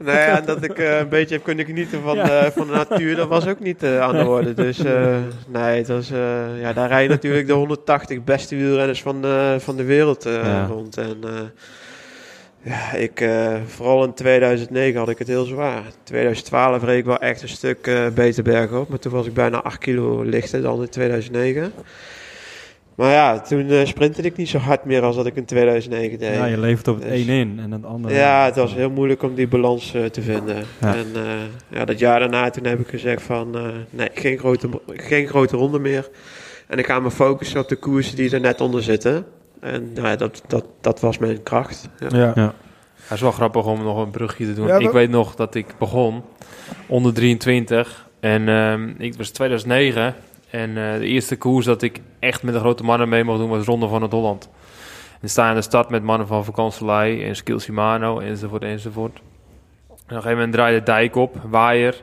Nou 0.04 0.18
ja, 0.18 0.40
dat 0.40 0.62
ik 0.62 0.78
eh, 0.78 0.98
een 0.98 1.08
beetje 1.08 1.34
heb 1.34 1.44
kunnen 1.44 1.64
genieten 1.64 2.02
van, 2.02 2.16
Ja. 2.16 2.44
eh, 2.44 2.50
van 2.50 2.66
de 2.66 2.72
natuur, 2.72 3.16
dat 3.16 3.28
was 3.28 3.46
ook 3.46 3.60
niet 3.60 3.82
eh, 3.82 4.00
aan 4.00 4.16
de 4.16 4.26
orde. 4.26 4.54
Dus 4.54 4.78
nee, 5.58 5.78
het 5.78 5.88
was, 5.88 6.08
ja, 6.60 6.72
daar 6.72 6.88
rijden 6.88 7.10
natuurlijk 7.10 7.46
de 7.46 7.52
180 7.52 8.24
beste 8.24 8.56
wielrenners 8.56 9.02
van 9.02 9.22
de, 9.22 9.56
van 9.58 9.76
de 9.76 9.84
wereld 9.84 10.24
Ja. 10.24 10.66
rond. 10.66 10.96
En 10.96 11.18
Ja, 12.62 12.92
ik, 12.92 13.24
vooral 13.66 14.04
in 14.04 14.14
2009 14.14 14.98
had 14.98 15.08
ik 15.08 15.18
het 15.18 15.28
heel 15.28 15.44
zwaar. 15.44 15.82
2012 16.04 16.84
reed 16.84 16.98
ik 16.98 17.04
wel 17.04 17.18
echt 17.18 17.42
een 17.42 17.48
stuk 17.48 17.86
eh, 17.86 18.06
beter 18.14 18.42
bergop. 18.42 18.88
Maar 18.88 18.98
toen 18.98 19.12
was 19.12 19.26
ik 19.26 19.34
bijna 19.34 19.62
8 19.62 19.78
kilo 19.78 20.22
lichter 20.22 20.62
dan 20.62 20.80
in 20.82 20.88
2009. 20.88 21.72
Maar 23.00 23.10
ja, 23.10 23.40
toen 23.40 23.70
eh 23.70 23.86
sprintte 23.86 24.22
ik 24.22 24.36
niet 24.36 24.48
zo 24.48 24.58
hard 24.58 24.84
meer 24.84 25.02
als 25.02 25.16
dat 25.16 25.26
ik 25.26 25.36
in 25.36 25.44
2009 25.44 26.18
deed. 26.18 26.34
Ja, 26.34 26.44
je 26.44 26.58
levert 26.58 26.88
op 26.88 26.94
het 26.94 27.04
Dus- 27.04 27.12
één 27.12 27.28
in 27.28 27.58
en 27.62 27.70
het 27.70 27.84
andere... 27.84 28.14
Ja, 28.14 28.44
het 28.44 28.56
was 28.56 28.74
heel 28.74 28.90
moeilijk 28.90 29.22
om 29.22 29.34
die 29.34 29.48
balans 29.48 29.94
eh, 29.94 30.04
te 30.04 30.22
vinden. 30.22 30.64
Ja. 30.80 30.94
En 30.94 31.06
eh, 31.14 31.22
ja, 31.68 31.84
dat 31.84 31.98
jaar 31.98 32.20
daarna 32.20 32.50
toen 32.50 32.64
heb 32.64 32.80
ik 32.80 32.88
gezegd 32.88 33.22
van 33.22 33.56
eh, 33.56 33.62
nee, 33.90 34.08
geen 34.14 34.38
grote, 34.38 34.68
geen 34.86 35.26
grote 35.26 35.56
ronde 35.56 35.78
meer. 35.78 36.08
En 36.66 36.78
ik 36.78 36.86
ga 36.86 37.00
me 37.00 37.10
focussen 37.10 37.60
op 37.60 37.68
de 37.68 37.76
koersen 37.76 38.16
die 38.16 38.30
er 38.30 38.40
net 38.40 38.60
onder 38.60 38.82
zitten. 38.82 39.24
En 39.60 39.92
nou 39.94 40.06
ja, 40.06 40.16
dat, 40.16 40.42
dat, 40.46 40.64
dat 40.80 41.00
was 41.00 41.18
mijn 41.18 41.42
kracht. 41.42 41.88
Ja. 41.98 42.08
Ja. 42.18 42.32
Ja. 42.34 42.54
Het 42.94 43.12
is 43.12 43.20
wel 43.20 43.32
grappig 43.32 43.66
om 43.66 43.82
nog 43.82 44.04
een 44.04 44.10
brugje 44.10 44.46
te 44.46 44.54
doen. 44.54 44.66
Ja, 44.66 44.78
ik 44.78 44.90
weet 44.90 45.10
nog 45.10 45.34
dat 45.34 45.54
ik 45.54 45.66
begon 45.78 46.22
onder 46.86 47.14
23. 47.14 48.08
En 48.20 48.48
ehm, 48.48 48.88
ik 48.98 49.14
was 49.14 49.30
2009. 49.30 50.14
En 50.50 50.68
eh, 50.68 50.98
de 50.98 51.06
eerste 51.06 51.36
koers 51.36 51.64
dat 51.64 51.82
ik 51.82 52.00
echt 52.18 52.42
met 52.42 52.54
de 52.54 52.60
grote 52.60 52.82
mannen 52.82 53.08
mee 53.08 53.24
mocht 53.24 53.38
doen 53.38 53.48
was 53.48 53.66
Ronde 53.66 53.88
van 53.88 54.02
het 54.02 54.12
Holland. 54.12 54.48
En 55.20 55.28
sta 55.28 55.48
aan 55.48 55.54
de 55.54 55.62
start 55.62 55.88
met 55.90 56.02
mannen 56.02 56.26
van 56.26 56.44
Vakanselij 56.44 57.26
en 57.26 57.36
Skill 57.36 57.58
Shimano 57.58 58.18
enzovoort 58.18 58.62
enzovoort. 58.62 59.16
En 59.16 59.22
op 59.88 59.98
een 59.98 60.16
gegeven 60.16 60.32
moment 60.32 60.52
draaide 60.52 60.78
de 60.78 60.84
dijk 60.84 61.16
op, 61.16 61.36
waaier, 61.48 62.02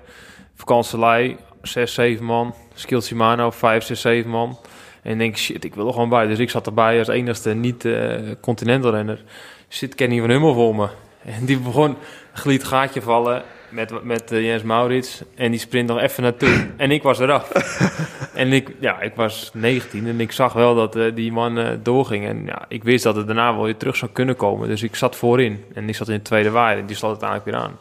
Vakanselij, 0.55 1.37
6, 1.61 1.93
7 1.93 2.25
man. 2.25 2.53
Skill 2.73 3.01
Shimano, 3.01 3.51
5, 3.51 3.83
6, 3.83 4.01
7 4.01 4.29
man. 4.31 4.57
En 5.01 5.17
denk, 5.17 5.37
shit, 5.37 5.63
ik 5.63 5.75
wil 5.75 5.87
er 5.87 5.93
gewoon 5.93 6.09
bij. 6.09 6.27
Dus 6.27 6.39
ik 6.39 6.49
zat 6.49 6.65
erbij 6.65 6.99
als 6.99 7.07
enigste 7.07 7.53
niet-continental 7.53 8.91
renner. 8.91 9.23
Zit 9.67 9.95
Kenny 9.95 10.19
van 10.19 10.29
Hummel 10.29 10.53
voor 10.53 10.75
me. 10.75 10.87
En 11.25 11.45
die 11.45 11.59
begon 11.59 11.95
glied 12.33 12.63
gaatje 12.63 13.01
vallen 13.01 13.43
met, 13.69 14.03
met 14.03 14.31
eh, 14.31 14.45
Jens 14.45 14.63
Maurits. 14.63 15.21
En 15.35 15.51
die 15.51 15.59
sprint 15.59 15.87
nog 15.87 15.99
even 15.99 16.23
naartoe. 16.23 16.67
En 16.77 16.91
ik 16.91 17.03
was 17.03 17.19
eraf. 17.19 17.49
en 18.33 18.53
ik, 18.53 18.69
ja, 18.79 19.01
ik 19.01 19.15
was 19.15 19.51
19 19.53 20.07
en 20.07 20.19
ik 20.19 20.31
zag 20.31 20.53
wel 20.53 20.75
dat 20.75 20.95
eh, 20.95 21.15
die 21.15 21.31
man 21.31 21.57
eh, 21.57 21.69
doorging. 21.83 22.25
En 22.25 22.45
ja, 22.45 22.65
ik 22.67 22.83
wist 22.83 23.03
dat 23.03 23.15
het 23.15 23.25
daarna 23.27 23.53
wel 23.55 23.63
weer 23.63 23.77
terug 23.77 23.95
zou 23.95 24.11
kunnen 24.11 24.35
komen. 24.35 24.67
Dus 24.67 24.83
ik 24.83 24.95
zat 24.95 25.15
voorin. 25.15 25.63
En 25.73 25.89
ik 25.89 25.95
zat 25.95 26.07
in 26.09 26.15
de 26.15 26.21
tweede 26.21 26.49
waaier. 26.49 26.79
En 26.79 26.85
die 26.85 26.95
sloot 26.95 27.13
het 27.21 27.23
eigenlijk 27.23 27.57
weer 27.57 27.65
aan. 27.67 27.77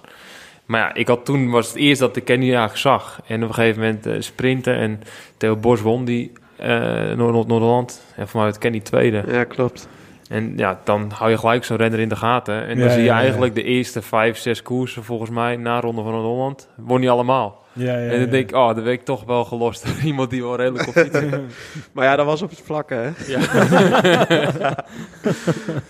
Maar 0.66 0.80
ja, 0.80 0.94
ik 0.94 1.08
had 1.08 1.24
toen 1.24 1.50
was 1.50 1.66
het 1.66 1.76
eerst 1.76 2.00
dat 2.00 2.16
ik 2.16 2.24
Kenny 2.24 2.44
eigenlijk 2.46 2.76
zag. 2.78 3.20
En 3.26 3.42
op 3.42 3.48
een 3.48 3.54
gegeven 3.54 3.80
moment 3.80 4.24
sprinten. 4.24 4.76
En 4.76 5.02
Theo 5.36 5.56
Bos 5.56 5.80
won 5.80 6.04
die 6.04 6.32
eh 6.56 6.68
Noord- 7.12 7.46
Noord-Holland. 7.46 8.04
En 8.16 8.26
werd 8.32 8.58
Kenny 8.58 8.80
tweede. 8.80 9.24
ja, 9.28 9.44
klopt. 9.44 9.88
En 10.28 10.52
ja, 10.56 10.80
dan 10.84 11.10
hou 11.14 11.30
je 11.30 11.38
gelijk 11.38 11.64
zo'n 11.64 11.76
renner 11.76 12.00
in 12.00 12.08
de 12.08 12.16
gaten. 12.16 12.66
En 12.66 12.78
dan 12.78 12.86
Ja, 12.86 12.90
zie 12.92 13.00
je 13.00 13.06
ja, 13.06 13.14
ja. 13.14 13.20
eigenlijk 13.20 13.54
de 13.54 13.62
eerste 13.62 14.02
vijf, 14.02 14.38
zes 14.38 14.62
koersen 14.62 15.04
volgens 15.04 15.30
mij 15.30 15.56
na 15.56 15.80
Ronde 15.80 16.02
van 16.02 16.14
Holland. 16.14 16.68
Won 16.76 17.00
niet 17.00 17.08
allemaal. 17.08 17.64
Ja, 17.72 17.98
ja, 17.98 18.10
en 18.10 18.20
dan 18.20 18.30
denk 18.30 18.48
ik, 18.50 18.56
oh, 18.56 18.74
dan 18.74 18.84
ben 18.84 18.92
ik 18.92 19.04
toch 19.04 19.24
wel 19.24 19.44
gelost. 19.44 19.86
door 19.86 19.94
Iemand 20.10 20.30
die 20.30 20.42
wel 20.42 20.56
redelijk 20.56 20.88
op. 20.88 20.94
Maar 21.92 22.04
ja, 22.04 22.16
dat 22.16 22.26
was 22.26 22.42
op 22.42 22.50
het 22.50 22.60
vlakke, 22.64 22.94
hè? 22.94 23.10
Ja. 23.26 23.40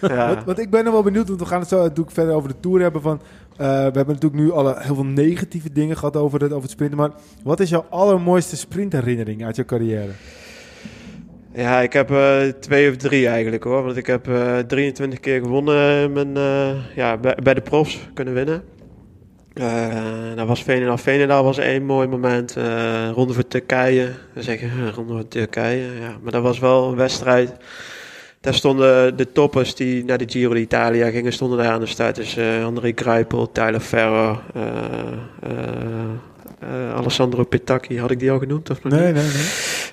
Ja. 0.01 0.29
Wat, 0.35 0.45
wat 0.45 0.59
ik 0.59 0.71
ben 0.71 0.85
nog 0.85 0.93
wel 0.93 1.03
benieuwd, 1.03 1.29
want 1.29 1.41
we 1.41 1.47
gaan 1.47 1.61
het 1.61 1.69
zo 1.69 1.83
natuurlijk 1.83 2.11
verder 2.11 2.35
over 2.35 2.49
de 2.49 2.61
Tour 2.61 2.81
hebben. 2.81 3.03
Van, 3.03 3.21
eh, 3.57 3.67
we 3.67 3.73
hebben 3.73 4.07
natuurlijk 4.07 4.43
nu 4.43 4.53
alle 4.53 4.75
heel 4.79 4.95
veel 4.95 5.05
negatieve 5.05 5.73
dingen 5.73 5.97
gehad 5.97 6.17
over 6.17 6.41
het, 6.41 6.51
over 6.51 6.63
het 6.63 6.71
sprinten. 6.71 6.99
Maar 6.99 7.11
wat 7.43 7.61
is 7.61 7.71
jouw 7.71 7.85
allermooiste 7.91 8.57
sprintherinnering 8.57 9.45
uit 9.45 9.57
je 9.57 9.65
carrière? 9.65 10.11
Ja, 11.57 11.81
ik 11.81 11.93
heb 11.93 12.11
eh, 12.11 12.41
twee 12.61 12.91
of 12.91 12.97
drie 12.97 13.29
eigenlijk 13.29 13.65
hoor. 13.65 13.83
Want 13.83 13.97
ik 13.97 14.07
heb 14.07 14.29
eh 14.29 14.59
23 14.59 15.21
keer 15.21 15.41
gewonnen 15.41 16.03
in 16.03 16.13
mijn, 16.13 16.37
eh, 16.37 16.97
ja, 16.97 17.17
bij, 17.43 17.55
de 17.55 17.61
profs 17.61 17.99
kunnen 18.15 18.35
winnen. 18.35 18.63
Eh 19.55 20.35
dat 20.37 20.47
was 20.47 20.63
Veenendaal. 20.63 20.99
Veenendaal 20.99 21.45
was 21.45 21.59
één 21.59 21.85
mooi 21.85 22.09
moment. 22.09 22.57
eh 22.57 23.11
ronde 23.15 23.33
voor 23.33 23.47
Turkije. 23.49 24.11
Dan 24.35 24.43
zeg 24.43 24.61
je, 24.61 24.67
eh, 24.67 24.95
ronde 24.95 25.13
voor 25.13 25.29
Turkije. 25.29 25.87
Ja, 26.01 26.17
maar 26.23 26.33
dat 26.33 26.43
was 26.43 26.59
wel 26.59 26.89
een 26.89 26.97
wedstrijd. 26.97 27.53
Daar 28.41 28.55
stonden 28.55 29.17
de 29.17 29.33
toppers 29.33 29.75
die 29.75 30.05
naar 30.05 30.19
de 30.19 30.29
Giro 30.29 30.55
d'Italia 30.55 31.11
gingen, 31.11 31.33
stonden 31.33 31.59
daar 31.59 31.73
aan 31.73 31.81
de 31.81 31.87
start. 31.87 32.15
Dus 32.17 32.37
eh, 32.37 32.65
André 32.65 32.93
Kruipel, 32.93 33.53
Tyler 33.53 33.81
Ferro, 33.81 34.41
eh, 36.59 36.95
Alessandro 36.95 37.45
Petacchi. 37.45 37.99
Had 37.99 38.11
ik 38.11 38.19
die 38.19 38.31
al 38.31 38.39
genoemd 38.39 38.71
of 38.71 38.83
nog 38.83 38.93
niet? 38.93 39.03
Nee, 39.03 39.13
nee, 39.13 39.23
nee. 39.23 39.47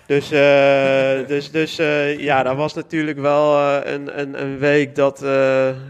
Dus, 0.06 0.32
eh, 0.32 1.28
dus, 1.28 1.52
dus 1.52 1.80
eh, 1.80 2.20
ja, 2.20 2.44
dat 2.44 2.56
was 2.56 2.74
natuurlijk 2.74 3.20
wel 3.20 3.60
een, 3.86 4.20
een, 4.20 4.42
een 4.42 4.58
week 4.58 4.96
dat, 4.96 5.26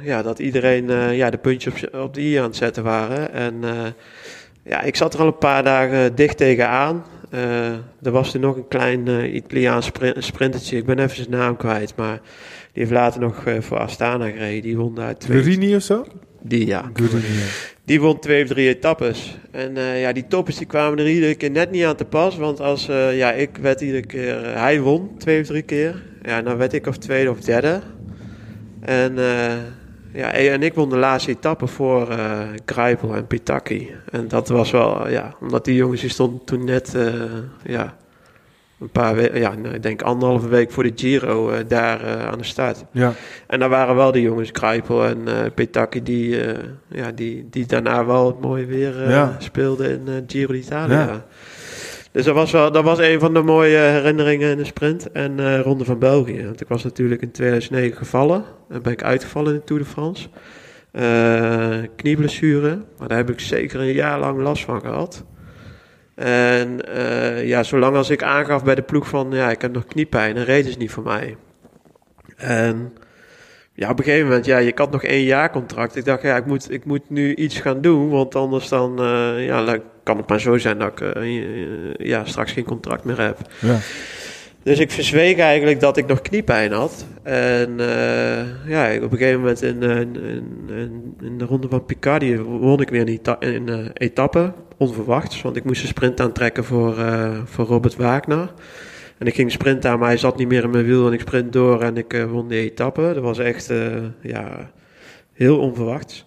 ja, 0.01 0.21
dat 0.21 0.39
iedereen 0.39 1.15
ja, 1.15 1.29
de 1.29 1.37
puntjes 1.37 1.85
op, 1.85 2.01
op 2.01 2.13
de 2.13 2.21
i 2.21 2.35
aan 2.35 2.43
het 2.43 2.55
zetten 2.55 2.83
waren. 2.83 3.33
En 3.33 3.61
ja, 4.63 4.81
ik 4.81 4.95
zat 4.95 5.13
er 5.13 5.19
al 5.19 5.27
een 5.27 5.37
paar 5.37 5.63
dagen 5.63 6.15
dicht 6.15 6.37
tegenaan. 6.37 7.05
Er 8.01 8.11
was 8.11 8.31
toen 8.31 8.41
nog 8.41 8.55
een 8.55 8.67
klein 8.67 9.35
Italiaans 9.35 9.85
sprin- 9.85 10.23
sprintertje, 10.23 10.77
ik 10.77 10.85
ben 10.85 10.99
even 10.99 11.15
zijn 11.15 11.29
naam 11.29 11.57
kwijt, 11.57 11.93
maar 11.95 12.19
die 12.71 12.83
heeft 12.83 12.91
later 12.91 13.21
nog 13.21 13.43
voor 13.59 13.79
Astana 13.79 14.29
gereden. 14.29 14.61
Die 14.61 14.77
won 14.77 14.95
daar 14.95 15.17
twee... 15.17 15.41
Gurini 15.41 15.75
of 15.75 15.81
zo? 15.81 16.05
Die, 16.43 16.65
ja. 16.65 16.91
Die 17.85 18.01
won 18.01 18.19
twee 18.19 18.43
of 18.43 18.49
drie 18.49 18.67
etappes. 18.67 19.37
En 19.51 19.77
eh, 19.77 20.01
ja, 20.01 20.11
die 20.11 20.27
toppers 20.27 20.57
die 20.57 20.67
kwamen 20.67 20.99
er 20.99 21.09
iedere 21.09 21.35
keer 21.35 21.51
net 21.51 21.71
niet 21.71 21.83
aan 21.83 21.95
te 21.95 22.05
pas. 22.05 22.37
Want 22.37 22.59
als, 22.59 22.87
eh, 22.89 23.17
ja, 23.17 23.31
ik 23.31 23.57
werd 23.57 23.81
iedere 23.81 24.05
keer... 24.05 24.43
eh, 24.43 24.61
hij 24.61 24.81
won 24.81 25.17
twee 25.17 25.41
of 25.41 25.47
drie 25.47 25.61
keer. 25.61 26.03
Ja, 26.21 26.41
dan 26.41 26.57
werd 26.57 26.73
ik 26.73 26.87
of 26.87 26.97
tweede 26.97 27.29
of 27.29 27.39
derde. 27.39 27.81
En, 28.79 29.15
ja, 30.13 30.31
en 30.31 30.63
ik 30.63 30.73
won 30.73 30.89
de 30.89 30.97
laatste 30.97 31.31
etappe 31.31 31.67
voor 31.67 32.07
Kruipel 32.65 33.15
en 33.15 33.27
Pitaki. 33.27 33.89
En 34.11 34.27
dat 34.27 34.47
was 34.47 34.71
wel, 34.71 35.09
ja, 35.09 35.35
omdat 35.41 35.65
die 35.65 35.75
jongens 35.75 36.01
die 36.01 36.09
stonden 36.09 36.45
toen 36.45 36.65
net, 36.65 36.95
ja, 37.63 37.97
een 38.83 38.89
paar 38.91 39.15
weken, 39.15 39.39
ja, 39.39 39.55
nou, 39.55 39.75
ik 39.75 39.83
denk 39.83 40.01
anderhalve 40.01 40.47
week 40.47 40.71
voor 40.71 40.83
de 40.83 40.91
Giro 40.95 41.49
eh, 41.49 41.59
daar 41.67 42.03
eh, 42.03 42.27
aan 42.27 42.37
de 42.37 42.43
start. 42.43 42.85
Ja. 42.91 43.13
En 43.47 43.59
daar 43.59 43.69
waren 43.69 43.95
wel 43.95 44.11
de 44.11 44.21
jongens, 44.21 44.51
Kruipel 44.51 45.05
en 45.05 45.23
Petaki, 45.53 46.03
die, 46.03 46.37
ja, 46.87 47.11
die, 47.11 47.47
die 47.49 47.65
daarna 47.65 48.05
wel 48.05 48.27
het 48.27 48.41
mooie 48.41 48.65
weer 48.65 49.09
Ja. 49.09 49.35
speelden 49.39 49.89
in 49.89 50.23
Giro 50.27 50.53
d'Italia. 50.53 50.99
Ja. 51.01 51.25
Dus 52.11 52.25
dat 52.25 52.35
was, 52.35 52.51
wel, 52.51 52.71
dat 52.71 52.83
was 52.83 52.99
een 52.99 53.19
van 53.19 53.33
de 53.33 53.41
mooie 53.41 53.77
herinneringen 53.77 54.51
in 54.51 54.57
de 54.57 54.63
sprint 54.65 55.11
en 55.11 55.61
Ronde 55.61 55.85
van 55.85 55.99
België. 55.99 56.45
Want 56.45 56.61
ik 56.61 56.67
was 56.67 56.83
natuurlijk 56.83 57.21
in 57.21 57.31
2009 57.31 57.97
gevallen. 57.97 58.43
Dan 58.69 58.81
ben 58.81 58.91
ik 58.91 59.03
uitgevallen 59.03 59.53
in 59.53 59.57
de 59.59 59.63
Tour 59.63 59.81
de 59.81 59.87
France. 59.89 60.27
Knieblessure, 61.95 62.79
maar 62.97 63.07
daar 63.07 63.17
heb 63.17 63.29
ik 63.29 63.39
zeker 63.39 63.79
een 63.79 63.93
jaar 63.93 64.19
lang 64.19 64.41
last 64.41 64.63
van 64.63 64.81
gehad. 64.81 65.23
En 66.15 66.93
eh, 66.93 67.47
ja, 67.47 67.63
zolang 67.63 67.95
als 67.95 68.09
ik 68.09 68.23
aangaf 68.23 68.63
bij 68.63 68.75
de 68.75 68.81
ploeg 68.81 69.07
van 69.07 69.31
ja, 69.31 69.49
ik 69.49 69.61
heb 69.61 69.73
nog 69.73 69.85
kniepijn, 69.85 70.35
dan 70.35 70.43
reden 70.43 70.71
ze 70.71 70.77
niet 70.77 70.91
voor 70.91 71.03
mij. 71.03 71.37
En 72.37 72.93
ja, 73.73 73.89
op 73.89 73.97
een 73.99 74.03
gegeven 74.03 74.27
moment, 74.27 74.45
ja, 74.45 74.57
je 74.57 74.71
had 74.75 74.91
nog 74.91 75.03
één 75.03 75.23
jaar 75.23 75.51
contract. 75.51 75.95
Ik 75.95 76.05
dacht, 76.05 76.21
ja, 76.21 76.35
ik 76.35 76.45
moet, 76.45 76.71
ik 76.71 76.85
moet 76.85 77.09
nu 77.09 77.35
iets 77.35 77.59
gaan 77.59 77.81
doen, 77.81 78.09
want 78.09 78.35
anders 78.35 78.69
dan, 78.69 78.99
eh, 78.99 79.45
ja, 79.45 79.65
dan 79.65 79.81
kan 80.03 80.17
het 80.17 80.29
maar 80.29 80.39
zo 80.39 80.57
zijn 80.57 80.77
dat 80.77 80.91
ik 80.91 81.01
eh, 81.01 81.93
ja, 81.93 82.25
straks 82.25 82.51
geen 82.51 82.63
contract 82.63 83.03
meer 83.03 83.19
heb. 83.19 83.37
Ja. 83.59 83.77
Dus 84.63 84.79
ik 84.79 84.91
verzweeg 84.91 85.37
eigenlijk 85.37 85.79
dat 85.79 85.97
ik 85.97 86.05
nog 86.05 86.21
kniepijn 86.21 86.71
had. 86.71 87.05
En 87.23 87.79
eh, 87.79 88.67
ja, 88.67 88.95
op 88.95 89.11
een 89.11 89.17
gegeven 89.17 89.39
moment 89.39 89.61
in, 89.61 89.83
eh, 89.83 89.99
in, 89.99 90.15
in, 90.67 91.15
in 91.21 91.37
de 91.37 91.45
ronde 91.45 91.67
van 91.69 91.85
Picardy 91.85 92.37
won 92.37 92.81
ik 92.81 92.89
weer 92.89 93.19
een, 93.39 93.69
eh, 93.69 93.85
etappe, 93.93 94.53
onverwachts. 94.77 95.41
Want 95.41 95.55
ik 95.55 95.63
moest 95.63 95.81
een 95.81 95.87
sprint 95.87 96.19
aantrekken 96.19 96.63
voor, 96.63 96.95
voor 97.45 97.65
Robert 97.65 97.95
Wagner. 97.95 98.53
En 99.17 99.27
ik 99.27 99.35
ging 99.35 99.51
sprinten 99.51 99.91
aan, 99.91 99.99
maar 99.99 100.07
hij 100.07 100.17
zat 100.17 100.37
niet 100.37 100.47
meer 100.47 100.63
in 100.63 100.69
mijn 100.69 100.85
wiel 100.85 101.07
en 101.07 101.13
ik 101.13 101.19
sprint 101.19 101.53
door 101.53 101.81
en 101.81 101.97
ik 101.97 102.25
won 102.29 102.47
die 102.47 102.59
etappe. 102.59 103.11
Dat 103.13 103.23
was 103.23 103.39
echt 103.39 103.71
ja, 104.21 104.71
heel 105.33 105.59
onverwachts. 105.59 106.25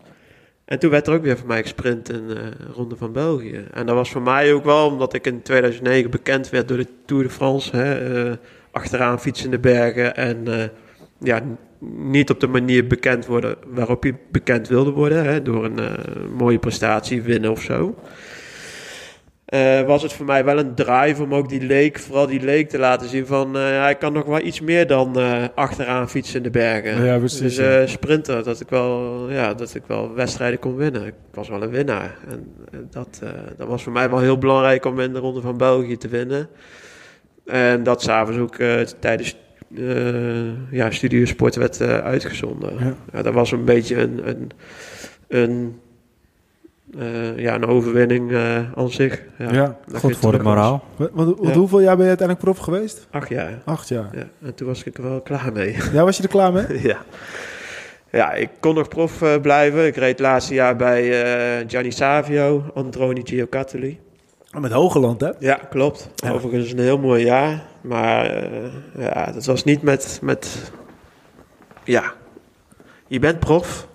En 0.66 0.78
toen 0.78 0.90
werd 0.90 1.06
er 1.06 1.14
ook 1.14 1.22
weer 1.22 1.38
voor 1.38 1.46
mij 1.46 1.62
gesprint 1.62 2.12
in 2.12 2.28
de 2.28 2.50
Ronde 2.72 2.96
van 2.96 3.12
België. 3.12 3.64
En 3.72 3.86
dat 3.86 3.94
was 3.94 4.10
voor 4.10 4.22
mij 4.22 4.52
ook 4.52 4.64
wel, 4.64 4.86
omdat 4.86 5.12
ik 5.14 5.26
in 5.26 5.42
2009 5.42 6.10
bekend 6.10 6.50
werd 6.50 6.68
door 6.68 6.76
de 6.76 6.86
Tour 7.04 7.22
de 7.22 7.30
France. 7.30 7.76
Hè, 7.76 8.24
eh, 8.28 8.36
achteraan 8.70 9.20
fietsen 9.20 9.44
in 9.44 9.50
de 9.50 9.58
bergen 9.58 10.16
en 10.16 10.48
eh, 10.48 10.68
ja, 11.18 11.42
niet 11.96 12.30
op 12.30 12.40
de 12.40 12.46
manier 12.46 12.86
bekend 12.86 13.26
worden 13.26 13.56
waarop 13.66 14.04
je 14.04 14.14
bekend 14.30 14.68
wilde 14.68 14.90
worden. 14.90 15.24
Hè, 15.24 15.42
door 15.42 15.64
een 15.64 15.78
eh, 15.78 15.92
mooie 16.36 16.58
prestatie 16.58 17.22
winnen 17.22 17.50
of 17.50 17.60
zo. 17.62 17.94
Eh, 19.46 19.82
was 19.82 20.02
het 20.02 20.12
voor 20.12 20.26
mij 20.26 20.44
wel 20.44 20.58
een 20.58 20.74
drive 20.74 21.22
om 21.22 21.34
ook 21.34 21.48
die 21.48 21.60
leek, 21.60 21.98
vooral 21.98 22.26
die 22.26 22.40
leek 22.40 22.68
te 22.68 22.78
laten 22.78 23.08
zien 23.08 23.26
van... 23.26 23.56
eh, 23.56 23.62
hij 23.62 23.94
kan 23.94 24.12
nog 24.12 24.24
wel 24.24 24.40
iets 24.40 24.60
meer 24.60 24.86
dan 24.86 25.18
eh, 25.18 25.44
achteraan 25.54 26.08
fietsen 26.08 26.36
in 26.36 26.42
de 26.42 26.50
bergen. 26.50 27.04
Ja, 27.04 27.18
precies, 27.18 27.40
Dus 27.40 27.56
ja. 27.56 27.86
sprinter, 27.86 28.44
dat 28.44 28.60
ik, 28.60 28.68
wel, 28.68 29.26
ja, 29.30 29.54
dat 29.54 29.74
ik 29.74 29.82
wel 29.86 30.14
wedstrijden 30.14 30.58
kon 30.58 30.76
winnen. 30.76 31.06
Ik 31.06 31.14
was 31.32 31.48
wel 31.48 31.62
een 31.62 31.70
winnaar. 31.70 32.16
En 32.28 32.52
dat, 32.90 33.20
dat 33.56 33.68
was 33.68 33.82
voor 33.82 33.92
mij 33.92 34.10
wel 34.10 34.18
heel 34.18 34.38
belangrijk 34.38 34.84
om 34.84 35.00
in 35.00 35.12
de 35.12 35.18
Ronde 35.18 35.40
van 35.40 35.56
België 35.56 35.96
te 35.96 36.08
winnen. 36.08 36.48
En 37.44 37.82
dat 37.82 38.02
s'avonds 38.02 38.38
ook 38.40 38.56
tijdens 38.98 39.36
ja, 40.70 40.90
Studio 40.90 41.24
Sport 41.24 41.54
werd 41.54 41.80
uitgezonden. 41.80 42.72
Ja. 42.78 42.94
Ja. 43.12 43.22
dat 43.22 43.34
was 43.34 43.52
een 43.52 43.64
beetje 43.64 43.96
een, 43.96 44.28
een, 44.28 44.50
een, 45.28 45.80
eh, 46.98 47.38
ja, 47.38 47.54
een 47.54 47.66
overwinning 47.66 48.32
eh, 48.32 48.72
aan 48.74 48.90
zich. 48.90 49.22
Ja, 49.38 49.52
Ja. 49.52 49.76
Goed 49.94 50.16
voor 50.16 50.32
het 50.32 50.42
moraal. 50.42 50.84
Want, 50.96 51.10
want- 51.12 51.36
want 51.38 51.48
Ja. 51.52 51.58
hoeveel 51.58 51.80
jaar 51.80 51.94
ben 51.96 52.02
je 52.02 52.08
uiteindelijk 52.16 52.48
prof 52.48 52.58
geweest? 52.64 53.06
Acht 53.10 53.28
jaar. 53.28 53.58
Acht 53.64 53.88
jaar. 53.88 54.08
Ja, 54.12 54.24
en 54.42 54.54
toen 54.54 54.66
was 54.66 54.82
ik 54.84 54.96
er 54.96 55.02
wel 55.02 55.20
klaar 55.20 55.52
mee. 55.52 55.76
Ja, 55.92 56.04
was 56.04 56.16
je 56.16 56.22
er 56.22 56.28
klaar 56.28 56.52
mee? 56.52 56.82
ja. 56.82 56.98
ja, 58.10 58.32
ik 58.32 58.48
kon 58.60 58.74
nog 58.74 58.88
prof 58.88 59.22
eh, 59.22 59.40
blijven. 59.40 59.86
Ik 59.86 59.96
reed 59.96 60.10
het 60.10 60.20
laatste 60.20 60.54
jaar 60.54 60.76
bij 60.76 61.22
eh, 61.60 61.64
Gianni 61.68 61.90
Savio, 61.92 62.64
Androni 62.74 63.20
Giocattoli. 63.24 63.98
Met 64.60 64.72
Hogeland, 64.72 65.20
hè? 65.20 65.30
Ja, 65.38 65.54
klopt. 65.70 66.10
Ja. 66.14 66.30
Overigens 66.30 66.72
een 66.72 66.78
heel 66.78 66.98
mooi 66.98 67.24
jaar. 67.24 67.62
Maar 67.80 68.26
eh, 68.30 68.48
ja, 68.98 69.32
dat 69.32 69.44
was 69.44 69.64
niet 69.64 69.82
met, 69.82 70.18
met... 70.22 70.72
Ja, 71.84 72.12
je 73.06 73.18
bent 73.18 73.38
prof. 73.40 73.88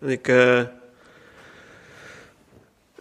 Ik, 0.00 0.28
eh, 0.28 0.60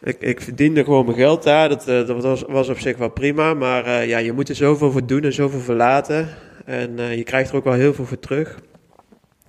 ik, 0.03 0.21
ik 0.21 0.41
verdiende 0.41 0.83
gewoon 0.83 1.05
mijn 1.05 1.17
geld 1.17 1.43
daar. 1.43 1.69
Dat, 1.69 1.87
eh, 1.87 2.07
dat 2.07 2.23
was, 2.23 2.43
was 2.47 2.69
op 2.69 2.79
zich 2.79 2.97
wel 2.97 3.09
prima. 3.09 3.53
Maar 3.53 3.85
eh, 3.85 4.07
ja, 4.07 4.17
je 4.17 4.33
moet 4.33 4.49
er 4.49 4.55
zoveel 4.55 4.91
voor 4.91 5.05
doen 5.05 5.23
en 5.23 5.33
zoveel 5.33 5.59
voor 5.59 5.75
laten. 5.75 6.27
En 6.65 6.99
eh, 6.99 7.15
je 7.15 7.23
krijgt 7.23 7.49
er 7.49 7.55
ook 7.55 7.63
wel 7.63 7.73
heel 7.73 7.93
veel 7.93 8.05
voor 8.05 8.19
terug. 8.19 8.59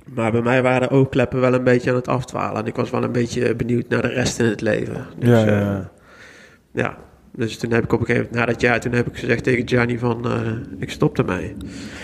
Maar 0.04 0.32
bij 0.32 0.42
mij 0.42 0.62
waren 0.62 0.88
de 0.88 0.94
oogkleppen 0.94 1.40
wel 1.40 1.54
een 1.54 1.64
beetje 1.64 1.90
aan 1.90 1.96
het 1.96 2.08
afdwalen. 2.08 2.60
En 2.60 2.66
ik 2.66 2.76
was 2.76 2.90
wel 2.90 3.02
een 3.02 3.12
beetje 3.12 3.54
benieuwd 3.54 3.88
naar 3.88 4.02
de 4.02 4.08
rest 4.08 4.38
in 4.38 4.44
het 4.44 4.60
leven. 4.60 5.06
Dus, 5.18 5.28
Ja, 5.28 5.46
ja, 5.46 5.60
ja. 5.60 5.90
ja, 6.72 6.98
dus 7.32 7.58
toen 7.58 7.72
heb 7.72 7.84
ik 7.84 7.92
op 7.92 8.00
een 8.00 8.06
gegeven 8.06 8.28
moment, 8.30 8.46
na 8.46 8.52
dat 8.52 8.60
jaar, 8.60 8.80
toen 8.80 8.92
heb 8.92 9.06
ik 9.06 9.16
gezegd 9.16 9.44
tegen 9.44 9.68
Gianni 9.68 9.98
van, 9.98 10.26
ik 10.78 10.90
stop 10.90 11.18
ermee. 11.18 11.56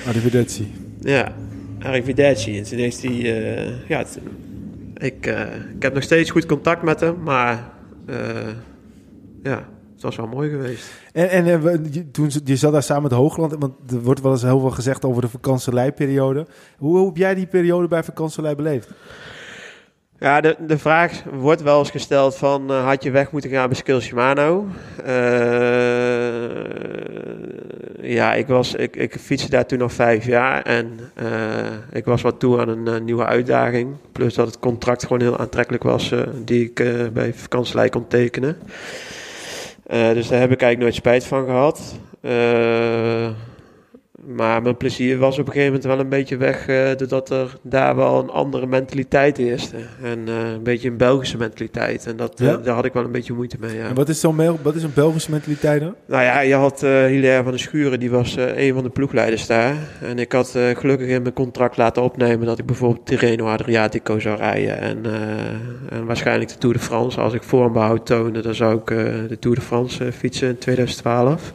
Arrivederci. 0.06 0.72
Ja, 1.00 1.32
arrivederci. 1.82 2.58
En 2.58 2.64
toen 2.64 2.78
heeft 2.78 3.02
hij, 3.02 3.12
ja, 3.88 4.04
ik, 4.96 5.26
ik 5.76 5.82
heb 5.82 5.94
nog 5.94 6.02
steeds 6.02 6.30
goed 6.30 6.46
contact 6.46 6.82
met 6.82 7.00
hem, 7.00 7.22
maar 7.22 7.74
ja, 9.42 9.68
het 9.94 10.02
was 10.02 10.16
wel 10.16 10.26
mooi 10.26 10.50
geweest. 10.50 10.90
En, 11.12 11.30
en 11.30 11.46
eh, 11.46 11.58
we- 11.60 12.10
toen 12.10 12.30
je 12.44 12.56
zat 12.56 12.72
daar 12.72 12.82
samen 12.82 13.02
met 13.02 13.12
Hoogland, 13.12 13.54
want 13.58 13.74
er 13.90 14.00
wordt 14.02 14.20
wel 14.20 14.32
eens 14.32 14.42
heel 14.42 14.60
veel 14.60 14.70
gezegd 14.70 15.04
over 15.04 15.22
de 15.22 15.28
vakantieleiperiode. 15.28 16.46
Hoe, 16.78 16.96
hoe 16.96 17.06
heb 17.06 17.16
jij 17.16 17.34
die 17.34 17.46
periode 17.46 17.88
bij 17.88 18.02
vakantielei 18.02 18.54
beleefd? 18.54 18.88
Ja, 20.18 20.40
de, 20.40 20.56
de 20.66 20.78
vraag 20.78 21.22
wordt 21.32 21.62
wel 21.62 21.78
eens 21.78 21.90
gesteld 21.90 22.36
van, 22.36 22.70
eh, 22.70 22.84
had 22.86 23.02
je 23.02 23.10
weg 23.10 23.30
moeten 23.32 23.50
gaan 23.50 23.68
bij 23.68 23.76
Skills 23.76 24.04
Shimano? 24.04 24.66
Eh, 25.04 25.14
ja, 28.04 28.34
ik, 28.34 28.46
was, 28.46 28.74
ik, 28.74 28.96
ik 28.96 29.16
fietste 29.20 29.50
daar 29.50 29.66
toen 29.66 29.78
nog 29.78 29.92
vijf 29.92 30.26
jaar 30.26 30.62
en 30.62 31.00
eh, 31.14 31.26
ik 31.92 32.04
was 32.04 32.22
wat 32.22 32.40
toe 32.40 32.60
aan 32.60 32.68
een 32.68 32.88
eh, 32.88 33.00
nieuwe 33.00 33.24
uitdaging. 33.24 33.96
Plus 34.12 34.34
dat 34.34 34.46
het 34.46 34.58
contract 34.58 35.02
gewoon 35.02 35.20
heel 35.20 35.38
aantrekkelijk 35.38 35.82
was 35.82 36.12
eh, 36.12 36.20
die 36.44 36.64
ik 36.64 36.74
bij 37.12 37.34
vakantielei 37.34 37.88
kon 37.88 38.06
tekenen. 38.08 38.58
Dus 39.86 40.28
daar 40.28 40.40
heb 40.40 40.50
ik 40.50 40.62
eigenlijk 40.62 40.78
nooit 40.78 40.94
spijt 40.94 41.24
van 41.24 41.44
gehad. 41.44 41.94
Maar 44.26 44.62
mijn 44.62 44.76
plezier 44.76 45.18
was 45.18 45.38
op 45.38 45.46
een 45.46 45.52
gegeven 45.52 45.72
moment 45.72 45.84
wel 45.84 45.98
een 45.98 46.08
beetje 46.08 46.36
weg, 46.36 46.66
eh, 46.66 46.96
doordat 46.96 47.30
er 47.30 47.56
daar 47.62 47.96
wel 47.96 48.18
een 48.18 48.30
andere 48.30 48.66
mentaliteit 48.66 49.36
heerste. 49.36 49.76
En 50.02 50.28
eh, 50.28 50.52
een 50.52 50.62
beetje 50.62 50.88
een 50.88 50.96
Belgische 50.96 51.36
mentaliteit. 51.36 52.06
En 52.06 52.16
dat, 52.16 52.40
eh, 52.40 52.46
Ja? 52.46 52.56
daar 52.56 52.74
had 52.74 52.84
ik 52.84 52.92
wel 52.92 53.04
een 53.04 53.12
beetje 53.12 53.32
moeite 53.32 53.56
mee. 53.60 53.76
Ja. 53.76 53.88
En 53.88 53.94
wat 53.94 54.08
is 54.08 54.20
zo'n 54.20 54.62
wat 54.62 54.74
is 54.74 54.82
een 54.82 54.92
Belgische 54.94 55.30
mentaliteit 55.30 55.80
dan? 55.80 55.94
Nou 56.06 56.22
ja, 56.22 56.40
je 56.40 56.54
had 56.54 56.80
Hilaire 56.80 57.42
van 57.42 57.52
de 57.52 57.58
Schuren, 57.58 58.00
die 58.00 58.10
was 58.10 58.36
een 58.36 58.74
van 58.74 58.82
de 58.82 58.90
ploegleiders 58.90 59.46
daar. 59.46 59.76
En 60.00 60.18
ik 60.18 60.32
had 60.32 60.58
gelukkig 60.74 61.08
in 61.08 61.22
mijn 61.22 61.34
contract 61.34 61.76
laten 61.76 62.02
opnemen 62.02 62.46
dat 62.46 62.58
ik 62.58 62.66
bijvoorbeeld 62.66 63.06
Tirreno 63.06 63.46
Adriatico 63.46 64.18
zou 64.18 64.36
rijden. 64.36 64.78
En, 64.78 65.04
en 65.90 66.06
waarschijnlijk 66.06 66.50
de 66.50 66.58
Tour 66.58 66.74
de 66.74 66.82
France. 66.82 67.20
Als 67.20 67.32
ik 67.32 67.42
vormbehoud 67.42 68.06
toonde, 68.06 68.40
dan 68.40 68.54
zou 68.54 68.78
ik 68.78 68.86
de 69.28 69.36
Tour 69.40 69.56
de 69.56 69.62
France 69.62 70.12
fietsen 70.12 70.48
in 70.48 70.58
2012. 70.58 71.52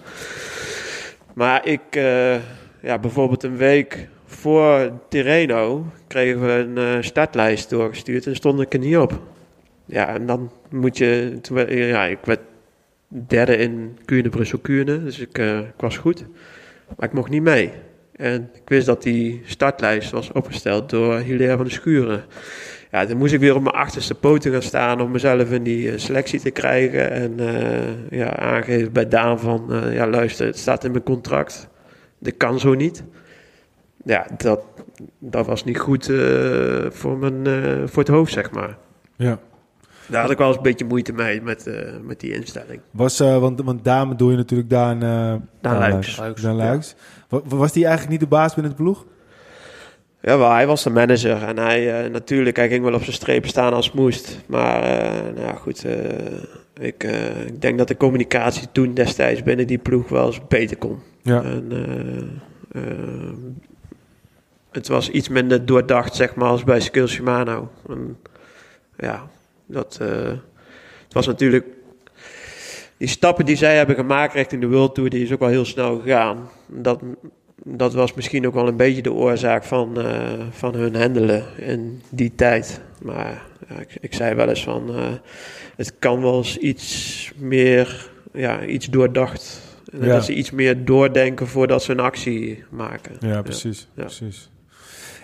Maar 1.34 1.68
ik, 1.68 1.82
ja, 2.82 3.00
bijvoorbeeld 3.00 3.44
een 3.44 3.58
week 3.58 4.08
voor 4.26 4.92
Tirreno 5.10 5.86
kregen 6.08 6.42
we 6.42 6.52
een 6.52 6.78
eh, 6.78 7.02
startlijst 7.02 7.70
doorgestuurd 7.70 8.28
en 8.28 8.36
stond 8.36 8.62
ik 8.62 8.74
er 8.74 8.80
niet 8.80 8.98
op. 8.98 9.22
Ja, 9.86 10.08
en 10.08 10.26
dan 10.26 10.52
moet 10.70 10.98
je, 10.98 11.40
ja, 11.68 12.06
ik 12.06 12.20
werd 12.24 12.40
derde 13.10 13.58
in 13.58 13.98
Kuurne, 14.06 14.30
Brussel, 14.30 14.60
Kuurne. 14.60 15.04
Dus 15.04 15.20
ik, 15.20 15.38
eh, 15.38 15.58
ik 15.60 15.74
was 15.78 15.98
goed. 15.98 16.26
Maar 16.98 17.08
ik 17.08 17.14
mocht 17.14 17.30
niet 17.30 17.42
mee. 17.42 17.72
En 18.16 18.50
ik 18.54 18.70
wist 18.70 18.86
dat 18.86 19.04
die 19.04 19.42
startlijst 19.46 20.12
was 20.12 20.32
opgesteld 20.32 20.90
door 20.90 21.20
Hilaire 21.20 21.58
van 21.58 21.66
de 21.66 21.72
Schuren. 21.72 22.24
Ja, 22.92 23.06
dan 23.06 23.18
moest 23.18 23.34
ik 23.34 23.40
weer 23.40 23.56
op 23.56 23.64
mijn 23.64 23.76
achterste 23.76 24.16
poten 24.16 24.52
gaan 24.52 24.62
staan 24.62 25.02
om 25.02 25.12
mezelf 25.12 25.52
in 25.52 25.64
die 25.64 25.92
eh, 25.92 25.98
selectie 25.98 26.40
te 26.40 26.52
krijgen. 26.52 27.12
En 27.12 27.40
eh, 27.40 28.20
ja, 28.20 28.36
aangeven 28.36 28.92
bij 28.92 29.08
Daan 29.08 29.40
van, 29.40 29.72
ja 29.92 30.08
luister, 30.08 30.46
het 30.46 30.58
staat 30.58 30.84
in 30.84 30.92
mijn 30.92 31.04
contract. 31.04 31.69
Dit 32.20 32.38
kan 32.38 32.60
zo 32.60 32.74
niet. 32.74 33.04
Ja, 34.06 34.28
dat, 34.38 34.62
dat 35.20 35.46
was 35.46 35.64
niet 35.64 35.80
goed 35.80 36.10
eh, 36.10 36.86
voor, 36.90 37.18
mijn, 37.18 37.48
eh, 37.48 37.88
voor 37.88 38.04
het 38.04 38.12
hoofd, 38.12 38.34
zeg 38.34 38.52
maar. 38.52 38.78
Ja. 39.16 39.40
Daar 40.08 40.22
had 40.22 40.32
ik 40.32 40.38
wel 40.38 40.48
eens 40.48 40.58
een 40.58 40.64
beetje 40.64 40.86
moeite 40.86 41.14
mee 41.14 41.42
met, 41.42 41.68
eh, 41.68 41.94
met 42.04 42.20
die 42.20 42.34
instelling. 42.34 42.82
Was, 42.92 43.20
eh, 43.20 43.40
want, 43.40 43.62
want 43.62 43.84
Daan 43.84 44.18
doe 44.18 44.32
je 44.32 44.38
natuurlijk 44.38 44.70
Daan, 44.70 45.04
eh 45.04 45.36
Daan 45.62 45.78
Luiks. 45.78 46.18
Luiks. 46.18 46.42
Daan 46.42 46.56
Luiks. 46.56 46.96
Was 47.30 47.72
die 47.72 47.84
eigenlijk 47.86 48.12
niet 48.12 48.30
de 48.30 48.36
baas 48.36 48.54
binnen 48.54 48.72
het 48.72 48.82
ploeg? 48.82 49.06
Ja, 50.22 50.38
wel, 50.38 50.52
hij 50.52 50.68
was 50.68 50.84
de 50.84 50.90
manager 50.90 51.44
en 51.44 51.58
hij 51.58 52.04
eh, 52.04 52.12
natuurlijk, 52.12 52.56
hij 52.56 52.68
ging 52.68 52.84
wel 52.84 52.94
op 52.94 53.04
zijn 53.04 53.16
strepen 53.16 53.50
staan 53.50 53.74
als 53.74 53.86
het 53.86 53.96
moest. 53.96 54.40
Maar 54.48 54.84
eh, 54.84 55.24
nou 55.36 55.48
ja, 55.48 55.54
goed, 55.54 55.86
eh, 55.86 56.86
ik, 56.86 57.04
eh, 57.04 57.46
ik 57.46 57.62
denk 57.62 57.78
dat 57.78 57.88
de 57.88 57.98
communicatie 57.98 58.68
toen 58.72 58.94
destijds 58.94 59.44
binnen 59.44 59.68
die 59.68 59.78
ploeg 59.78 60.10
wel 60.10 60.26
eens 60.26 60.48
beter 60.48 60.78
kon. 60.78 61.00
Ja. 61.22 61.44
En, 61.44 61.72
eh, 61.72 62.82
eh, 62.82 63.34
het 64.72 64.88
was 64.88 65.10
iets 65.10 65.30
minder 65.30 65.66
doordacht, 65.66 66.16
zeg 66.16 66.36
maar, 66.36 66.50
als 66.50 66.64
bij 66.64 66.80
Skills 66.80 67.12
Shimano. 67.12 67.72
Ja, 68.98 69.28
dat, 69.66 69.98
eh, 70.02 70.28
het 71.04 71.14
was 71.14 71.28
natuurlijk... 71.28 71.66
Die 72.98 73.08
stappen 73.08 73.46
die 73.46 73.56
zij 73.56 73.78
hebben 73.78 73.96
gemaakt 73.96 74.34
richting 74.34 74.62
de 74.62 74.68
World 74.68 74.96
Tour, 74.96 75.10
die 75.10 75.24
is 75.24 75.32
ook 75.32 75.40
wel 75.40 75.50
heel 75.50 75.66
snel 75.66 76.00
gegaan. 76.00 76.50
Dat, 76.68 77.02
dat 77.64 77.94
was 77.94 78.14
misschien 78.14 78.48
ook 78.48 78.54
wel 78.54 78.68
een 78.68 78.78
beetje 78.78 79.02
de 79.02 79.14
oorzaak 79.14 79.64
van, 79.64 79.98
van 80.52 80.74
hun 80.76 80.96
handelen 80.96 81.46
in 81.58 82.02
die 82.10 82.36
tijd. 82.36 82.82
Maar 83.02 83.42
ja, 83.70 83.80
ik, 83.80 83.98
ik 84.02 84.14
zei 84.14 84.36
wel 84.36 84.50
eens 84.50 84.64
van, 84.64 84.96
het 85.76 85.94
kan 86.00 86.22
wel 86.22 86.38
eens 86.38 86.58
iets 86.58 87.32
meer, 87.38 88.10
ja, 88.34 88.66
iets 88.66 88.86
doordacht. 88.90 89.69
En 89.92 90.06
Ja. 90.06 90.14
Dat 90.14 90.26
ze 90.26 90.34
iets 90.34 90.52
meer 90.52 90.86
doordenken 90.86 91.48
voordat 91.48 91.84
ze 91.84 91.92
een 91.92 92.00
actie 92.00 92.64
maken. 92.70 93.16
Ja, 93.20 93.42
precies. 93.42 93.88
Ja. 93.94 94.04
precies. 94.04 94.50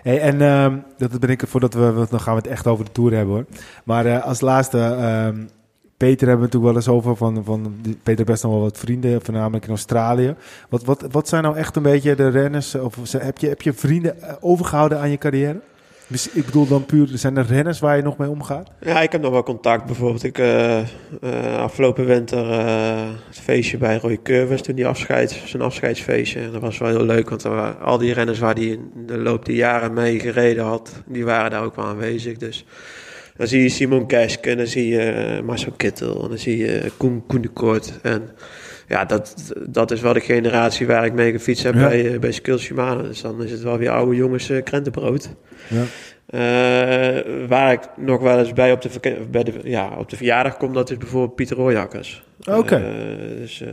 Hey, 0.03 0.19
en 0.19 0.41
ehm, 0.41 0.77
dat 0.97 1.19
ben 1.19 1.29
ik 1.29 1.43
voordat 1.47 1.73
we, 1.73 1.91
want 1.91 2.09
dan 2.09 2.19
gaan 2.19 2.35
we 2.35 2.41
het 2.41 2.49
echt 2.49 2.67
over 2.67 2.85
de 2.85 2.91
tour 2.91 3.13
hebben 3.13 3.35
hoor. 3.35 3.45
Maar 3.83 4.05
eh, 4.05 4.23
als 4.23 4.41
laatste, 4.41 4.77
ehm, 4.77 5.45
Peter 5.97 6.27
hebben 6.27 6.49
we 6.49 6.53
natuurlijk 6.53 6.63
wel 6.63 6.75
eens 6.75 6.87
over 6.87 7.15
van, 7.15 7.43
van 7.43 7.75
Peter 8.03 8.25
best 8.25 8.43
nog 8.43 8.51
wel 8.51 8.61
wat 8.61 8.77
vrienden, 8.77 9.21
voornamelijk 9.21 9.63
in 9.63 9.69
Australië. 9.69 10.35
Wat, 10.69 10.83
wat, 10.83 11.05
wat 11.11 11.27
zijn 11.27 11.43
nou 11.43 11.57
echt 11.57 11.75
een 11.75 11.83
beetje 11.83 12.15
de 12.15 12.29
renners? 12.29 12.75
Of 12.75 13.11
heb 13.11 13.37
je, 13.37 13.47
heb 13.47 13.61
je 13.61 13.73
vrienden 13.73 14.21
eh, 14.21 14.33
overgehouden 14.39 14.99
aan 14.99 15.09
je 15.09 15.17
carrière? 15.17 15.61
Dus 16.07 16.29
ik 16.29 16.45
bedoel 16.45 16.67
dan 16.67 16.85
puur, 16.85 17.07
zijn 17.13 17.37
er 17.37 17.45
renners 17.45 17.79
waar 17.79 17.95
je 17.95 18.01
nog 18.01 18.17
mee 18.17 18.29
omgaat? 18.29 18.71
Ja, 18.81 19.01
ik 19.01 19.11
heb 19.11 19.21
nog 19.21 19.31
wel 19.31 19.43
contact. 19.43 19.85
Bijvoorbeeld, 19.85 20.23
ik 20.23 20.37
eh, 20.37 20.79
eh, 20.79 20.85
afgelopen 21.57 22.05
winter 22.05 22.51
eh, 22.51 23.09
het 23.27 23.39
feestje 23.39 23.77
bij 23.77 23.97
Roy 23.97 24.19
Curvers, 24.23 24.61
toen 24.61 24.75
die 24.75 24.87
afscheid, 24.87 25.41
zijn 25.45 25.61
afscheidsfeestje. 25.61 26.39
En 26.39 26.51
dat 26.51 26.61
was 26.61 26.77
wel 26.77 26.89
heel 26.89 27.05
leuk, 27.05 27.29
want 27.29 27.43
er 27.43 27.49
waren, 27.49 27.79
al 27.79 27.97
die 27.97 28.13
renners 28.13 28.39
waar 28.39 28.59
in 28.59 28.91
de 29.05 29.17
loop 29.17 29.45
der 29.45 29.55
jaren 29.55 29.93
mee 29.93 30.19
gereden 30.19 30.63
had, 30.63 30.91
die 31.05 31.25
waren 31.25 31.51
daar 31.51 31.63
ook 31.63 31.75
wel 31.75 31.85
aanwezig. 31.85 32.37
Dus 32.37 32.65
dan 33.37 33.47
zie 33.47 33.61
je 33.61 33.69
Simon 33.69 34.07
Kesk 34.07 34.45
en 34.45 34.57
dan 34.57 34.67
zie 34.67 34.87
je 34.87 35.41
Marcel 35.45 35.71
Kittel 35.77 36.23
en 36.23 36.29
dan 36.29 36.37
zie 36.37 36.57
je 36.57 36.91
Koen, 36.97 37.23
Koen 37.27 37.41
de 37.41 37.49
Koort. 37.49 37.99
En 38.01 38.29
ja, 38.87 39.05
dat, 39.05 39.53
dat 39.69 39.91
is 39.91 40.01
wel 40.01 40.13
de 40.13 40.19
generatie 40.19 40.87
waar 40.87 41.05
ik 41.05 41.13
mee 41.13 41.31
gefietst 41.31 41.63
heb 41.63 41.73
Ja. 41.73 41.87
bij, 41.87 42.13
eh, 42.13 42.19
bij 42.19 42.31
Skills 42.31 42.61
Shimano. 42.63 43.01
Dus 43.01 43.21
dan 43.21 43.43
is 43.43 43.51
het 43.51 43.61
wel 43.61 43.77
weer 43.77 43.89
oude 43.89 44.15
jongens 44.15 44.49
eh, 44.49 44.63
krentenbrood. 44.63 45.29
Ja. 45.67 45.83
Eh, 46.25 47.23
waar 47.47 47.71
ik 47.71 47.79
nog 47.97 48.21
wel 48.21 48.39
eens 48.39 48.53
bij 48.53 48.71
op 48.71 48.81
de, 48.81 48.89
bij 49.31 49.43
de, 49.43 49.53
ja, 49.63 49.89
op 49.97 50.09
de 50.09 50.15
verjaardag 50.15 50.57
kom, 50.57 50.73
dat 50.73 50.89
is 50.91 50.97
bijvoorbeeld 50.97 51.35
Pieter 51.35 51.57
Royakkers. 51.57 52.23
Oké. 52.51 52.83
Dus, 53.39 53.63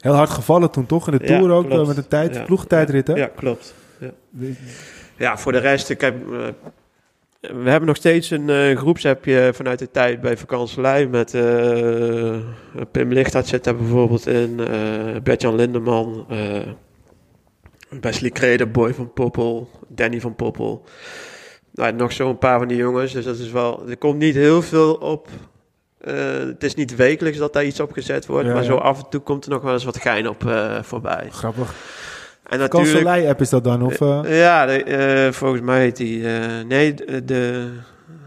Heel 0.00 0.12
hard 0.14 0.30
gevallen 0.30 0.70
toen 0.70 0.86
toch, 0.86 1.08
in 1.10 1.18
de 1.18 1.24
Ja, 1.26 1.38
Tour 1.38 1.52
ook, 1.52 1.86
met 1.86 1.96
een 1.96 2.08
tijd, 2.08 2.34
Ja. 2.34 2.42
ploegentijdrit 2.42 3.06
hè? 3.06 3.14
ja, 3.14 3.30
klopt. 3.36 3.74
Ja. 3.98 4.10
ja, 5.16 5.38
voor 5.38 5.52
de 5.52 5.58
rest, 5.58 5.90
ik 5.90 6.00
heb, 6.00 6.14
we 7.42 7.70
hebben 7.70 7.86
nog 7.86 7.96
steeds 7.96 8.30
een 8.30 8.76
groepsappje 8.76 9.50
vanuit 9.54 9.78
de 9.78 9.90
tijd 9.90 10.20
bij 10.20 10.36
Vakantselij 10.36 11.06
met 11.06 11.34
eh, 11.34 12.36
Pim 12.90 13.12
Lichthart 13.12 13.46
zit 13.46 13.64
daar 13.64 13.76
bijvoorbeeld 13.76 14.26
in, 14.26 14.60
eh 14.60 15.20
Bert-Jan 15.22 15.54
Lindeman, 15.54 16.26
eh, 16.28 16.60
Wesley 18.00 18.30
Kreder, 18.30 18.70
Boy 18.70 18.94
van 18.94 19.12
Poppel, 19.12 19.70
Danny 19.88 20.20
van 20.20 20.34
Poppel. 20.34 20.84
Nou, 21.70 21.92
nog 21.92 22.12
zo'n 22.12 22.38
paar 22.38 22.58
van 22.58 22.68
die 22.68 22.76
jongens. 22.76 23.12
Dus 23.12 23.24
dat 23.24 23.38
is 23.38 23.50
wel. 23.50 23.88
Er 23.88 23.96
komt 23.96 24.18
niet 24.18 24.34
heel 24.34 24.62
veel 24.62 24.94
op. 24.94 25.28
Het 26.04 26.64
is 26.64 26.74
niet 26.74 26.96
wekelijks 26.96 27.38
dat 27.38 27.52
daar 27.52 27.64
iets 27.64 27.80
op 27.80 27.92
gezet 27.92 28.26
wordt. 28.26 28.46
Ja, 28.46 28.52
maar 28.52 28.62
ja. 28.62 28.68
zo 28.68 28.76
af 28.76 28.98
en 28.98 29.08
toe 29.08 29.20
komt 29.20 29.44
er 29.44 29.50
nog 29.50 29.62
wel 29.62 29.72
eens 29.72 29.84
wat 29.84 30.00
gein 30.00 30.28
op 30.28 30.42
voorbij. 30.82 31.28
Grappig. 31.30 31.74
En 32.48 32.58
natuurlijk. 32.58 32.92
Kanselij-app 32.92 33.40
is 33.40 33.48
dat 33.50 33.64
dan? 33.64 33.82
Of, 33.82 34.00
eh? 34.00 34.38
Ja, 34.40 34.66
de, 34.66 34.84
eh, 34.84 35.32
volgens 35.32 35.62
mij 35.62 35.80
heet 35.80 35.96
die. 35.96 36.28
eh, 36.28 36.64
nee, 36.66 36.94
de. 37.24 37.68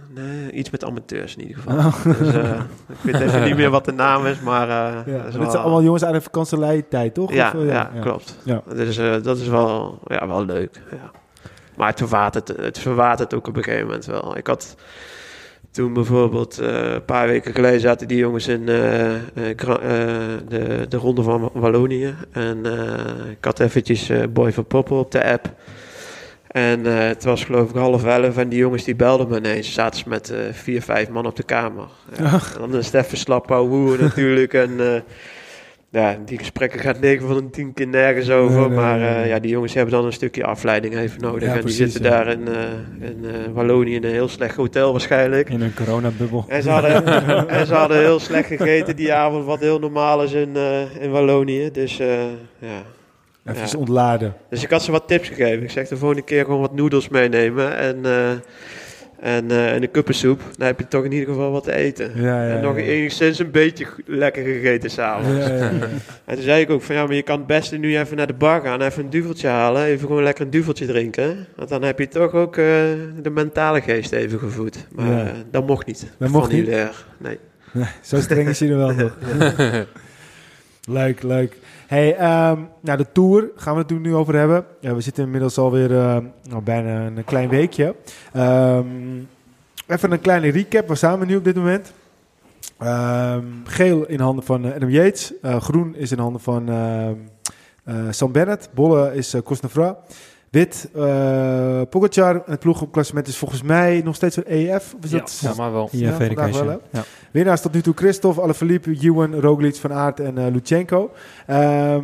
nee, 0.09 0.51
iets 0.51 0.69
met 0.69 0.83
amateurs 0.85 1.35
in 1.35 1.41
ieder 1.47 1.61
geval. 1.61 1.77
Oh. 1.77 2.03
Dus, 2.19 2.33
eh, 2.33 2.49
ik 3.03 3.11
weet 3.11 3.21
even 3.21 3.43
niet 3.43 3.55
meer 3.55 3.69
wat 3.69 3.85
de 3.85 3.91
naam 3.91 4.25
is, 4.25 4.39
maar. 4.39 4.69
eh, 4.69 5.13
ja. 5.15 5.23
is 5.23 5.33
Dit 5.35 5.51
zijn 5.51 5.63
allemaal 5.63 5.83
jongens 5.83 6.03
uit 6.03 6.13
de 6.13 6.21
vakantieleitijd, 6.21 7.13
toch? 7.13 7.33
Ja, 7.33 7.51
Of, 7.55 7.61
eh, 7.61 7.67
ja, 7.67 7.91
klopt. 8.01 8.37
Ja. 8.43 8.61
Dus 8.75 8.97
eh, 8.97 9.13
dat 9.23 9.37
is 9.37 9.47
wel, 9.47 9.99
ja, 10.07 10.27
wel 10.27 10.45
leuk. 10.45 10.81
Ja. 10.91 11.11
Maar 11.75 11.87
het 11.87 11.97
verwatert, 11.97 12.47
het 12.47 12.79
verwatert 12.79 13.33
ook 13.33 13.47
op 13.47 13.55
een 13.57 13.63
gegeven 13.63 13.85
moment 13.85 14.05
wel. 14.05 14.37
Ik 14.37 14.47
had 14.47 14.75
toen 15.75 15.93
bijvoorbeeld 15.93 16.59
eh, 16.59 16.91
een 16.93 17.05
paar 17.05 17.27
weken 17.27 17.53
geleden 17.53 17.79
zaten 17.79 18.07
die 18.07 18.17
jongens 18.17 18.47
in 18.47 18.69
eh, 18.69 19.15
eh, 19.15 19.19
de, 20.47 20.85
de 20.89 20.97
ronde 20.97 21.23
van 21.23 21.49
Wallonië. 21.53 22.15
En 22.31 22.65
ik 23.31 23.45
had 23.45 23.59
eventjes 23.59 24.11
Boy 24.29 24.53
van 24.53 24.65
Poppel 24.65 24.99
op 24.99 25.11
de 25.11 25.23
app. 25.23 25.53
En 26.47 26.85
het 26.85 27.23
was 27.23 27.43
geloof 27.43 27.69
ik 27.69 27.75
half 27.75 28.05
elf 28.05 28.37
en 28.37 28.49
die 28.49 28.59
jongens 28.59 28.83
die 28.83 28.95
belden 28.95 29.27
me 29.27 29.37
ineens. 29.37 29.67
Ze 29.67 29.73
zaten 29.73 29.99
ze 29.99 30.09
met 30.09 30.33
vier, 30.51 30.81
vijf 30.81 31.09
man 31.09 31.25
op 31.25 31.35
de 31.35 31.43
kamer. 31.43 31.87
Ja. 32.17 32.31
En 32.33 32.59
dan 32.59 32.75
is 32.75 32.85
het 32.85 33.05
even 33.05 33.17
slap 33.17 33.49
natuurlijk. 33.99 34.53
En 34.53 35.03
ja, 35.89 36.17
die 36.25 36.37
gesprekken 36.37 36.79
gaat 36.79 36.99
9 36.99 37.27
van 37.27 37.35
de 37.35 37.49
10 37.49 37.73
keer 37.73 37.87
nergens 37.87 38.29
over. 38.29 38.59
Nee, 38.59 38.67
nee, 38.67 38.77
maar 38.77 38.99
nee, 38.99 39.07
eh, 39.07 39.27
ja, 39.27 39.39
die 39.39 39.51
jongens 39.51 39.73
hebben 39.73 39.93
dan 39.93 40.05
een 40.05 40.13
stukje 40.13 40.45
afleiding 40.45 40.95
even 40.97 41.21
nodig. 41.21 41.47
Ja, 41.49 41.53
en 41.53 41.59
precies, 41.59 41.77
die 41.77 41.87
zitten 41.87 42.11
ja. 42.11 42.17
daar 42.17 42.27
in, 42.27 42.47
eh, 42.47 43.09
in 43.09 43.25
eh, 43.25 43.53
Wallonië 43.53 43.95
in 43.95 44.03
een 44.03 44.11
heel 44.11 44.27
slecht 44.27 44.55
hotel 44.55 44.91
waarschijnlijk. 44.91 45.49
In 45.49 45.61
een 45.61 45.73
coronabubbel. 45.73 46.45
En 46.47 46.63
ze, 46.63 46.69
hadden, 46.69 47.07
en 47.47 47.65
ze 47.67 47.73
hadden 47.73 47.97
heel 47.97 48.19
slecht 48.19 48.47
gegeten 48.47 48.95
die 48.95 49.13
avond, 49.13 49.45
wat 49.45 49.59
heel 49.59 49.79
normaal 49.79 50.23
is 50.23 50.31
in, 50.31 50.55
in 50.99 51.11
Wallonië. 51.11 51.71
Dus, 51.71 51.97
ja. 51.97 52.83
Even 53.45 53.67
Ja. 53.67 53.77
ontladen. 53.77 54.33
dus 54.49 54.63
ik 54.63 54.69
had 54.69 54.83
ze 54.83 54.91
wat 54.91 55.07
tips 55.07 55.27
gegeven. 55.27 55.63
Ik 55.63 55.71
zeg 55.71 55.87
de 55.87 55.97
volgende 55.97 56.23
keer 56.23 56.45
gewoon 56.45 56.61
wat 56.61 56.75
noedels 56.75 57.09
meenemen 57.09 57.77
en, 57.77 58.05
en, 59.19 59.51
eh, 59.51 59.73
en 59.73 59.81
een 59.81 59.91
kuppensoep. 59.91 60.41
Dan 60.57 60.67
heb 60.67 60.79
je 60.79 60.87
toch 60.87 61.03
in 61.03 61.11
ieder 61.11 61.27
geval 61.27 61.51
wat 61.51 61.63
te 61.63 61.73
eten. 61.73 62.11
Ja, 62.15 62.47
ja, 62.47 62.55
en 62.55 62.61
nog 62.61 62.77
enigszins 62.77 63.39
een 63.39 63.51
beetje 63.51 63.85
lekker 64.05 64.43
gegeten 64.43 64.89
s'avonds. 64.89 65.47
Ja, 65.47 65.53
ja, 65.53 65.63
ja. 65.63 65.69
En 66.25 66.35
toen 66.35 66.43
zei 66.43 66.61
ik 66.61 66.69
ook 66.69 66.81
van 66.81 66.95
ja, 66.95 67.05
maar 67.05 67.15
je 67.15 67.21
kan 67.21 67.37
het 67.37 67.47
beste 67.47 67.77
nu 67.77 67.97
even 67.97 68.17
naar 68.17 68.27
de 68.27 68.33
bar 68.33 68.61
gaan, 68.61 68.81
even 68.81 69.03
een 69.03 69.09
duveltje 69.09 69.47
halen, 69.47 69.83
even 69.83 70.07
gewoon 70.07 70.23
lekker 70.23 70.45
een 70.45 70.49
duveltje 70.49 70.85
drinken. 70.85 71.47
Want 71.55 71.69
dan 71.69 71.83
heb 71.83 71.99
je 71.99 72.07
toch 72.07 72.33
ook 72.33 72.57
eh, 72.57 72.65
de 73.21 73.29
mentale 73.33 73.81
geest 73.81 74.11
even 74.11 74.39
gevoed. 74.39 74.87
Maar 74.91 75.25
eh, 75.25 75.31
dat 75.51 75.67
mocht 75.67 75.85
niet. 75.85 76.11
Dat 76.17 76.29
mocht 76.29 76.51
niet? 76.51 76.65
Annulair. 76.65 77.05
Nee. 77.17 77.37
Zo 78.01 78.19
streng 78.19 78.47
is 78.47 78.59
hij 78.59 78.69
er 78.69 78.77
wel 78.77 78.93
nog. 78.93 79.17
leuk, 80.99 81.23
leuk. 81.23 81.57
Hey, 81.87 82.15
ehm, 82.15 82.59
nou 82.79 82.97
de 82.97 83.11
Tour 83.11 83.49
gaan 83.55 83.73
we 83.73 83.79
het 83.79 83.99
nu 83.99 84.15
over 84.15 84.35
hebben. 84.35 84.65
Ja, 84.79 84.95
we 84.95 85.01
zitten 85.01 85.23
inmiddels 85.23 85.57
alweer 85.57 85.91
uh, 85.91 86.17
nou, 86.49 86.61
bijna 86.63 87.05
een 87.05 87.23
klein 87.23 87.49
weekje. 87.49 87.95
Ehm, 88.33 88.85
even 89.87 90.11
een 90.11 90.21
kleine 90.21 90.51
recap. 90.51 90.87
Waar 90.87 90.97
staan 90.97 91.19
we 91.19 91.25
nu 91.25 91.35
op 91.35 91.43
dit 91.43 91.55
moment? 91.55 91.93
Ehm, 92.77 93.45
geel 93.63 94.05
in 94.05 94.19
handen 94.19 94.43
van 94.43 94.65
eh, 94.65 94.75
Adam 94.75 94.89
Yates. 94.89 95.33
Eh, 95.41 95.61
groen 95.61 95.95
is 95.95 96.11
in 96.11 96.19
handen 96.19 96.41
van 96.41 96.69
eh, 96.69 97.95
Sam 98.09 98.31
Bennett. 98.31 98.69
Bolle 98.73 99.15
is 99.15 99.33
uh. 99.33 99.41
Wit, 100.55 100.89
uh, 100.95 101.81
Pogacar. 101.89 102.41
Het 102.45 102.59
ploegklassement 102.59 103.27
is 103.27 103.37
volgens 103.37 103.61
mij 103.61 104.01
nog 104.03 104.15
steeds 104.15 104.35
een 104.35 104.45
EF. 104.47 104.93
Of 104.97 105.03
is 105.03 105.11
Ja, 105.11 105.17
dat, 105.17 105.39
ja, 105.41 105.53
maar 105.57 105.71
wel. 105.71 105.89
Ja, 105.91 106.19
eens, 106.19 106.59
wel, 106.59 106.81
ja. 106.89 107.03
Winnaars 107.31 107.61
tot 107.61 107.73
nu 107.73 107.81
toe 107.81 107.93
Christophe, 107.95 108.41
Alaphilippe, 108.41 108.97
Ewan, 109.01 109.39
Roglic, 109.39 109.75
Van 109.75 109.93
Aert 109.93 110.19
en 110.19 110.37
uh, 110.37 110.45
Lutsenko. 110.51 111.11
Ehm, 111.47 112.03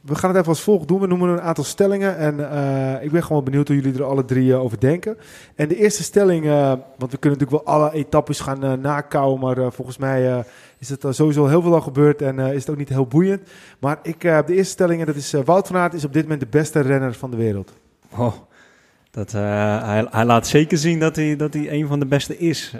we 0.00 0.14
gaan 0.14 0.30
het 0.30 0.38
even 0.38 0.48
als 0.48 0.60
volgt 0.60 0.88
doen. 0.88 1.00
We 1.00 1.06
noemen 1.06 1.28
een 1.28 1.40
aantal 1.40 1.64
stellingen. 1.64 2.16
En 2.16 2.38
uh, 2.38 3.02
ik 3.04 3.10
ben 3.10 3.24
gewoon 3.24 3.44
benieuwd 3.44 3.68
hoe 3.68 3.76
jullie 3.76 3.98
er 3.98 4.04
alle 4.04 4.24
drie 4.24 4.48
uh, 4.48 4.62
over 4.62 4.80
denken. 4.80 5.16
En 5.54 5.68
de 5.68 5.76
eerste 5.76 6.02
stelling, 6.02 6.44
uh, 6.44 6.72
want 6.98 7.12
we 7.12 7.18
kunnen 7.18 7.38
natuurlijk 7.38 7.64
wel 7.64 7.74
alle 7.74 7.92
etappes 7.92 8.40
gaan 8.40 8.64
uh, 8.64 8.72
nakouwen. 8.72 9.40
Maar 9.40 9.58
uh, 9.58 9.66
volgens 9.70 9.98
mij 9.98 10.30
uh, 10.30 10.38
is 10.78 10.88
het 10.88 11.04
sowieso 11.08 11.46
heel 11.46 11.62
veel 11.62 11.74
al 11.74 11.80
gebeurd 11.80 12.22
en 12.22 12.38
uh, 12.38 12.52
is 12.52 12.60
het 12.60 12.70
ook 12.70 12.76
niet 12.76 12.88
heel 12.88 13.06
boeiend. 13.06 13.40
Maar 13.78 13.98
ik, 14.02 14.24
uh, 14.24 14.38
de 14.46 14.54
eerste 14.54 14.72
stelling, 14.72 15.00
en 15.00 15.06
dat 15.06 15.16
is 15.16 15.32
Wout 15.44 15.66
van 15.66 15.76
Aert 15.76 15.94
is 15.94 16.04
op 16.04 16.12
dit 16.12 16.22
moment 16.22 16.40
de 16.40 16.46
beste 16.50 16.80
renner 16.80 17.14
van 17.14 17.30
de 17.30 17.36
wereld. 17.36 17.72
Oh, 18.16 18.34
dat, 19.10 19.32
hij, 19.32 20.06
hij, 20.10 20.24
laat 20.24 20.46
zeker 20.46 20.78
zien 20.78 20.98
dat 20.98 21.16
hij, 21.16 21.36
dat 21.36 21.54
hij 21.54 21.72
een 21.72 21.86
van 21.86 22.00
de 22.00 22.06
beste 22.06 22.38
is 22.38 22.74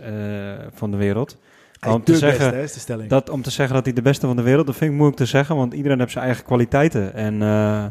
van 0.75 0.91
de 0.91 0.97
wereld. 0.97 1.37
Hij 1.81 1.93
om, 1.93 2.05
te 2.05 2.17
zeggen, 2.17 2.51
beste, 2.51 2.93
hè, 2.93 3.07
dat, 3.07 3.31
om 3.31 3.43
te 3.43 3.51
zeggen 3.51 3.75
dat 3.75 3.85
hij 3.85 3.95
de 3.95 4.03
beste 4.03 4.27
van 4.27 4.37
de 4.37 4.43
wereld, 4.43 4.67
dat 4.67 4.77
vind 4.77 4.91
ik 4.91 4.97
moeilijk 4.97 5.21
te 5.21 5.27
zeggen, 5.27 5.57
want 5.57 5.75
iedereen 5.75 5.99
heeft 5.99 6.13
zijn 6.13 6.25
eigen 6.25 6.45
kwaliteiten. 6.45 7.15
En, 7.15 7.35
uh, 7.41 7.85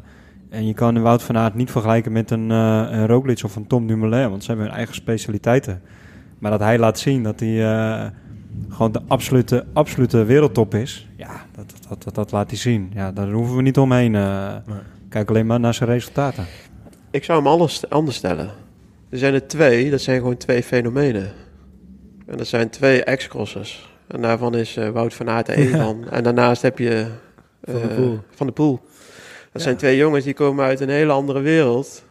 en 0.49 0.67
je 0.67 0.73
kan 0.73 0.95
een 0.95 1.01
Wout 1.01 1.23
van 1.23 1.37
Aert 1.37 1.53
niet 1.53 1.71
vergelijken 1.71 2.11
met 2.11 2.31
een, 2.31 2.49
uh, 2.49 2.87
een 2.89 3.07
Roglic 3.07 3.43
of 3.43 3.55
een 3.55 3.67
Tom 3.67 3.87
Dumoulin, 3.87 4.29
want 4.29 4.43
ze 4.43 4.47
hebben 4.47 4.67
hun 4.67 4.75
eigen 4.75 4.95
specialiteiten. 4.95 5.81
Maar 6.39 6.51
dat 6.51 6.59
hij 6.59 6.79
laat 6.79 6.99
zien 6.99 7.23
dat 7.23 7.39
hij 7.39 7.49
uh, 7.49 8.05
gewoon 8.69 8.91
de 8.91 9.01
absolute, 9.07 9.65
absolute 9.73 10.23
wereldtop 10.23 10.73
is, 10.73 11.07
ja, 11.15 11.45
dat, 11.55 11.73
dat, 11.89 12.03
dat, 12.03 12.15
dat 12.15 12.31
laat 12.31 12.49
hij 12.49 12.59
zien. 12.59 12.91
Ja, 12.93 13.11
daar 13.11 13.29
hoeven 13.31 13.55
we 13.55 13.61
niet 13.61 13.77
omheen. 13.77 14.13
Uh, 14.13 14.55
nee. 14.65 14.77
Kijk 15.09 15.29
alleen 15.29 15.45
maar 15.45 15.59
naar 15.59 15.73
zijn 15.73 15.89
resultaten. 15.89 16.45
Ik 17.11 17.23
zou 17.23 17.37
hem 17.37 17.47
anders, 17.47 17.89
anders 17.89 18.17
stellen. 18.17 18.51
Er 19.09 19.17
zijn 19.17 19.33
er 19.33 19.47
twee, 19.47 19.89
dat 19.89 20.01
zijn 20.01 20.17
gewoon 20.17 20.37
twee 20.37 20.63
fenomenen. 20.63 21.31
En 22.25 22.37
dat 22.37 22.47
zijn 22.47 22.69
twee 22.69 23.03
ex-crossers. 23.03 23.95
En 24.07 24.21
daarvan 24.21 24.55
is 24.55 24.77
uh, 24.77 24.89
Wout 24.89 25.13
van 25.13 25.29
Aert 25.29 25.47
er 25.47 25.55
één 25.55 25.69
van. 25.85 26.09
En 26.09 26.23
daarnaast 26.23 26.61
heb 26.61 26.77
je 26.77 27.07
uh, 27.63 27.75
van, 27.75 27.81
de 27.81 27.95
Poel. 27.95 28.19
van 28.29 28.47
de 28.47 28.53
Poel. 28.53 28.79
Dat 29.51 29.51
ja. 29.51 29.59
zijn 29.59 29.77
twee 29.77 29.97
jongens 29.97 30.23
die 30.23 30.33
komen 30.33 30.65
uit 30.65 30.79
een 30.79 30.89
hele 30.89 31.11
andere 31.11 31.39
wereld. 31.39 32.03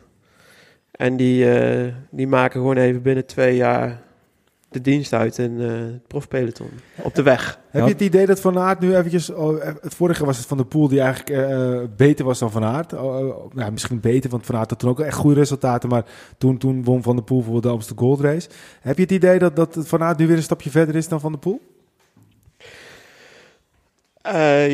En 0.90 1.16
die, 1.16 1.44
uh, 1.44 1.92
die 2.10 2.26
maken 2.26 2.60
gewoon 2.60 2.76
even 2.76 3.02
binnen 3.02 3.26
twee 3.26 3.56
jaar 3.56 4.02
de 4.76 4.90
dienst 4.90 5.12
uit 5.12 5.38
in 5.38 5.52
uh, 5.60 5.68
het 5.68 6.06
profpeloton. 6.06 6.70
Op 7.02 7.14
de 7.14 7.22
weg. 7.22 7.58
Heb 7.70 7.84
je 7.84 7.92
het 7.92 8.00
idee 8.00 8.26
dat 8.26 8.40
Van 8.40 8.58
Aert 8.58 8.80
nu 8.80 8.96
eventjes... 8.96 9.30
Oh, 9.30 9.62
het 9.80 9.94
vorige 9.94 10.24
was 10.24 10.36
het 10.36 10.46
Van 10.46 10.56
de 10.56 10.64
Poel 10.64 10.88
die 10.88 11.00
eigenlijk 11.00 11.30
uh, 11.30 11.80
beter 11.96 12.24
was 12.24 12.38
dan 12.38 12.50
Van 12.50 12.64
Aert. 12.64 12.92
Oh, 12.92 13.54
nou, 13.54 13.72
misschien 13.72 14.00
beter, 14.00 14.30
want 14.30 14.46
Van 14.46 14.56
Aert 14.56 14.70
had 14.70 14.78
toen 14.78 14.90
ook 14.90 15.00
echt 15.00 15.16
goede 15.16 15.38
resultaten. 15.38 15.88
Maar 15.88 16.04
toen, 16.38 16.58
toen 16.58 16.84
won 16.84 17.02
Van 17.02 17.16
de 17.16 17.22
Poel 17.22 17.42
voor 17.42 17.60
de 17.60 17.68
Amstel 17.68 17.96
Gold 17.96 18.20
Race. 18.20 18.48
Heb 18.80 18.96
je 18.96 19.02
het 19.02 19.12
idee 19.12 19.38
dat, 19.38 19.56
dat 19.56 19.76
Van 19.78 20.02
Aert 20.02 20.18
nu 20.18 20.26
weer 20.26 20.36
een 20.36 20.42
stapje 20.42 20.70
verder 20.70 20.94
is 20.94 21.08
dan 21.08 21.20
Van 21.20 21.32
de 21.32 21.38
Poel? 21.38 21.60
Uh, 24.32 24.72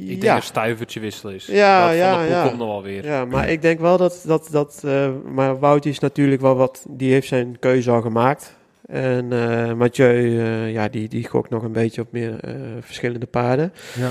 ik 0.00 0.08
denk 0.08 0.22
ja. 0.22 0.36
een 0.36 0.42
stuivertje 0.42 1.00
wissel 1.00 1.30
is. 1.30 1.46
Ja, 1.46 1.88
dat 1.88 1.96
ja, 1.96 2.12
van 2.12 2.20
de 2.20 2.26
Poel 2.26 2.36
ja. 2.36 2.46
komt 2.46 2.58
nog 2.58 2.68
wel 2.68 2.82
weer. 2.82 3.04
Ja, 3.04 3.24
maar 3.24 3.48
ik 3.48 3.62
denk 3.62 3.80
wel 3.80 3.96
dat... 3.96 4.22
dat, 4.26 4.48
dat 4.50 4.82
uh, 4.84 5.08
maar 5.32 5.58
Wout 5.58 5.86
is 5.86 5.98
natuurlijk 5.98 6.40
wel 6.40 6.56
wat... 6.56 6.84
Die 6.88 7.12
heeft 7.12 7.28
zijn 7.28 7.56
keuze 7.58 7.90
al 7.90 8.00
gemaakt. 8.00 8.58
En 8.90 9.32
uh, 9.32 9.72
Mathieu, 9.72 10.22
uh, 10.22 10.72
ja, 10.72 10.88
die, 10.88 11.08
die 11.08 11.28
gokt 11.28 11.50
nog 11.50 11.62
een 11.62 11.72
beetje 11.72 12.00
op 12.00 12.12
meer 12.12 12.30
uh, 12.30 12.54
verschillende 12.80 13.26
paarden. 13.26 13.72
Ja. 13.98 14.10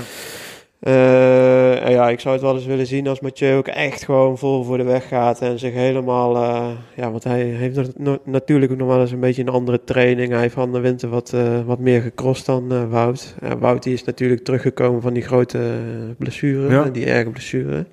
Uh, 0.80 1.90
ja, 1.90 2.08
ik 2.08 2.20
zou 2.20 2.34
het 2.34 2.44
wel 2.44 2.54
eens 2.54 2.66
willen 2.66 2.86
zien 2.86 3.08
als 3.08 3.20
Mathieu 3.20 3.56
ook 3.56 3.68
echt 3.68 4.04
gewoon 4.04 4.38
vol 4.38 4.64
voor 4.64 4.76
de 4.76 4.82
weg 4.82 5.08
gaat 5.08 5.40
en 5.40 5.58
zich 5.58 5.72
helemaal, 5.72 6.36
uh, 6.36 6.68
ja, 6.96 7.10
want 7.10 7.24
hij 7.24 7.42
heeft 7.42 7.98
no 7.98 8.18
natuurlijk 8.24 8.72
ook 8.72 8.78
nog 8.78 8.88
wel 8.88 9.00
eens 9.00 9.12
een 9.12 9.20
beetje 9.20 9.42
een 9.42 9.48
andere 9.48 9.84
training. 9.84 10.30
Hij 10.30 10.40
heeft 10.40 10.54
van 10.54 10.72
de 10.72 10.80
winter 10.80 11.08
wat, 11.08 11.32
uh, 11.34 11.60
wat 11.66 11.78
meer 11.78 12.00
gecrossed 12.00 12.46
dan 12.46 12.90
Wout. 12.90 13.34
Wout 13.58 13.82
die 13.82 13.94
is 13.94 14.04
natuurlijk 14.04 14.44
teruggekomen 14.44 15.02
van 15.02 15.12
die 15.12 15.22
grote 15.22 15.78
blessure, 16.18 16.72
ja. 16.72 16.84
die 16.84 17.06
erge 17.06 17.30
blessure. 17.30 17.86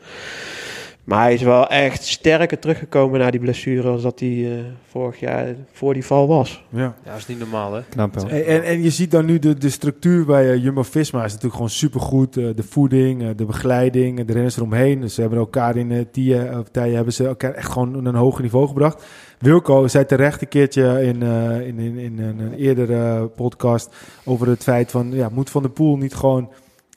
Maar 1.08 1.22
hij 1.22 1.34
is 1.34 1.42
wel 1.42 1.68
echt 1.68 2.04
sterker 2.06 2.60
teruggekomen 2.60 3.20
na 3.20 3.32
die 3.32 3.40
blessure 3.40 3.88
als 3.88 4.02
dat 4.02 4.20
hij 4.20 4.30
uh, 4.30 4.52
vorig 4.88 5.20
jaar 5.20 5.56
voor 5.72 5.94
die 5.94 6.06
val 6.06 6.28
was. 6.28 6.64
Ja, 6.70 6.80
ja 6.80 6.94
dat 7.04 7.18
is 7.18 7.28
niet 7.28 7.40
normaal 7.40 7.74
hè. 7.74 7.82
Knap 7.90 8.14
wel. 8.14 8.30
En, 8.30 8.46
en, 8.46 8.64
en 8.64 8.82
je 8.82 8.90
ziet 8.90 9.12
dan 9.12 9.26
nu 9.26 9.40
de, 9.40 9.58
de 9.58 9.70
structuur 9.70 10.26
bij 10.26 10.46
uh, 10.46 10.64
Jumbo-Visma 10.64 11.20
is 11.20 11.28
natuurlijk 11.28 11.54
gewoon 11.54 11.70
supergoed. 11.70 12.38
Uh, 12.38 12.50
de 12.56 12.64
voeding, 12.64 13.22
uh, 13.22 13.30
de 13.36 13.46
begeleiding, 13.46 14.26
de 14.26 14.34
renners 14.34 14.58
eromheen. 14.58 15.02
Dus 15.02 15.14
ze 15.14 15.22
hebben 15.22 15.40
elkaar 15.40 15.76
in 15.76 15.92
uh, 15.92 16.06
die 16.12 16.36
partijen 16.46 16.96
hebben 16.96 17.14
ze 17.14 17.28
elkaar 17.28 17.54
echt 17.54 17.72
gewoon 17.72 17.92
naar 17.92 18.14
een 18.14 18.20
hoger 18.20 18.42
niveau 18.42 18.68
gebracht. 18.68 19.06
Wilco 19.40 19.88
zei 19.88 20.06
terecht 20.06 20.42
een 20.42 20.48
keertje 20.48 21.04
in, 21.04 21.24
uh, 21.24 21.68
in, 21.68 21.80
in, 21.80 21.98
in 21.98 22.20
een 22.20 22.54
eerdere 22.54 23.28
podcast 23.28 23.96
over 24.26 24.48
het 24.48 24.64
feit 24.64 24.92
van, 24.92 25.12
ja, 25.12 25.30
moet 25.30 25.50
Van 25.50 25.62
der 25.62 25.72
Poel 25.72 25.98
niet 25.98 26.16
gewoon 26.16 26.50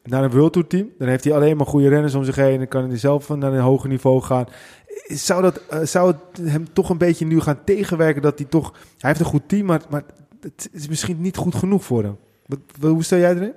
naar 0.05 0.25
een 0.25 0.31
World 0.31 0.53
Tour 0.53 0.69
team. 0.69 0.89
Dan 0.99 1.09
heeft 1.09 1.25
hij 1.25 1.33
alleen 1.33 1.57
maar 1.57 1.67
goede 1.67 1.89
renners 1.89 2.15
om 2.15 2.25
zich 2.25 2.37
heen. 2.37 2.59
Dan 2.59 2.69
kan 2.69 2.89
hij 2.89 2.99
zelf 2.99 3.29
naar 3.29 3.53
een 3.53 3.61
hoger 3.61 3.89
niveau 3.89 4.23
gaan. 4.23 4.47
Zou, 5.07 5.43
dat, 5.43 5.61
uh, 5.73 5.81
zou 5.83 6.07
het 6.07 6.49
hem 6.49 6.73
toch 6.73 6.91
een 6.91 6.99
beetje 6.99 7.27
nu 7.27 7.41
gaan 7.41 7.65
tegenwerken 7.65 8.23
dat 8.23 8.39
hij 8.39 8.49
toch... 8.49 8.73
Hij 8.73 9.11
heeft 9.11 9.21
een 9.21 9.27
goed 9.27 9.49
team, 9.49 9.67
maar, 9.67 9.81
maar 9.91 10.03
het 10.41 10.69
is 10.73 10.89
misschien 10.89 11.21
niet 11.21 11.37
goed 11.37 11.55
genoeg 11.55 11.85
voor 11.85 12.03
hem. 12.03 12.17
Wat, 12.47 12.59
hoe 12.81 13.05
stel 13.05 13.19
jij 13.19 13.35
erin? 13.35 13.53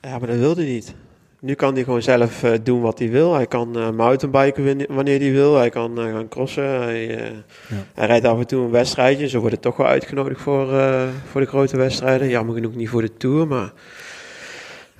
Ja, 0.00 0.18
maar 0.18 0.28
dat 0.28 0.36
wilde 0.36 0.62
hij 0.62 0.70
niet. 0.72 0.94
nu 1.40 1.54
kan 1.54 1.74
hij 1.74 1.84
gewoon 1.84 2.02
zelf 2.02 2.42
eh, 2.42 2.52
doen 2.62 2.80
wat 2.80 2.98
hij 2.98 3.10
wil. 3.10 3.34
Hij 3.34 3.46
kan 3.46 3.78
eh, 3.78 3.90
mountainbiken 3.90 4.94
wanneer 4.94 5.20
hij 5.20 5.32
wil. 5.32 5.56
Hij 5.56 5.70
kan 5.70 5.98
eh, 5.98 6.04
gaan 6.04 6.28
crossen. 6.28 6.82
Hij, 6.82 7.16
eh, 7.16 7.30
hij 7.94 8.06
rijdt 8.06 8.26
af 8.26 8.38
en 8.38 8.46
toe 8.46 8.64
een 8.64 8.70
wedstrijdje. 8.70 9.28
Ze 9.28 9.38
worden 9.38 9.60
toch 9.60 9.76
wel 9.76 9.86
uitgenodigd 9.86 10.40
voor, 10.40 10.78
eh, 10.78 11.08
voor 11.30 11.40
de 11.40 11.46
grote 11.46 11.76
wedstrijden. 11.76 12.28
Jammer 12.28 12.54
genoeg 12.54 12.74
niet 12.74 12.88
voor 12.88 13.02
de 13.02 13.16
Tour, 13.16 13.46
maar... 13.46 13.72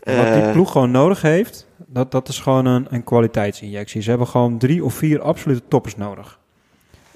Wat 0.02 0.32
die 0.32 0.42
eh, 0.42 0.52
ploeg 0.52 0.72
gewoon 0.72 0.90
nodig 0.90 1.22
heeft, 1.22 1.66
dat, 1.86 2.10
dat 2.10 2.28
is 2.28 2.38
gewoon 2.40 2.66
een, 2.66 2.86
een 2.90 3.04
kwaliteitsinjectie. 3.04 4.02
Ze 4.02 4.08
hebben 4.08 4.28
gewoon 4.28 4.58
drie 4.58 4.84
of 4.84 4.94
vier 4.94 5.20
absolute 5.20 5.62
toppers 5.68 5.96
nodig. 5.96 6.38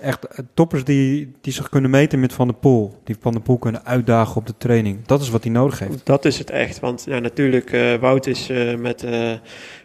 Echt 0.01 0.25
eh, 0.25 0.39
toppers 0.55 0.85
die, 0.85 1.33
die 1.41 1.53
zich 1.53 1.69
kunnen 1.69 1.91
meten 1.91 2.21
met 2.21 2.33
Van 2.33 2.47
der 2.47 2.57
Poel. 2.57 3.01
Die 3.05 3.17
Van 3.21 3.33
der 3.33 3.41
Poel 3.41 3.59
kunnen 3.59 3.85
uitdagen 3.85 4.37
op 4.37 4.47
de 4.47 4.55
training. 4.59 5.07
Dat 5.07 5.21
is 5.21 5.31
wat 5.31 5.43
hij 5.43 5.53
nodig 5.53 5.79
heeft. 5.79 6.07
Dat 6.07 6.25
is 6.25 6.39
het 6.39 6.51
echt. 6.51 6.81
Want 6.81 7.05
ja, 7.07 7.19
natuurlijk, 7.19 7.73
eh, 7.73 7.95
Wout 7.95 8.27
is 8.27 8.47
met, 8.79 9.07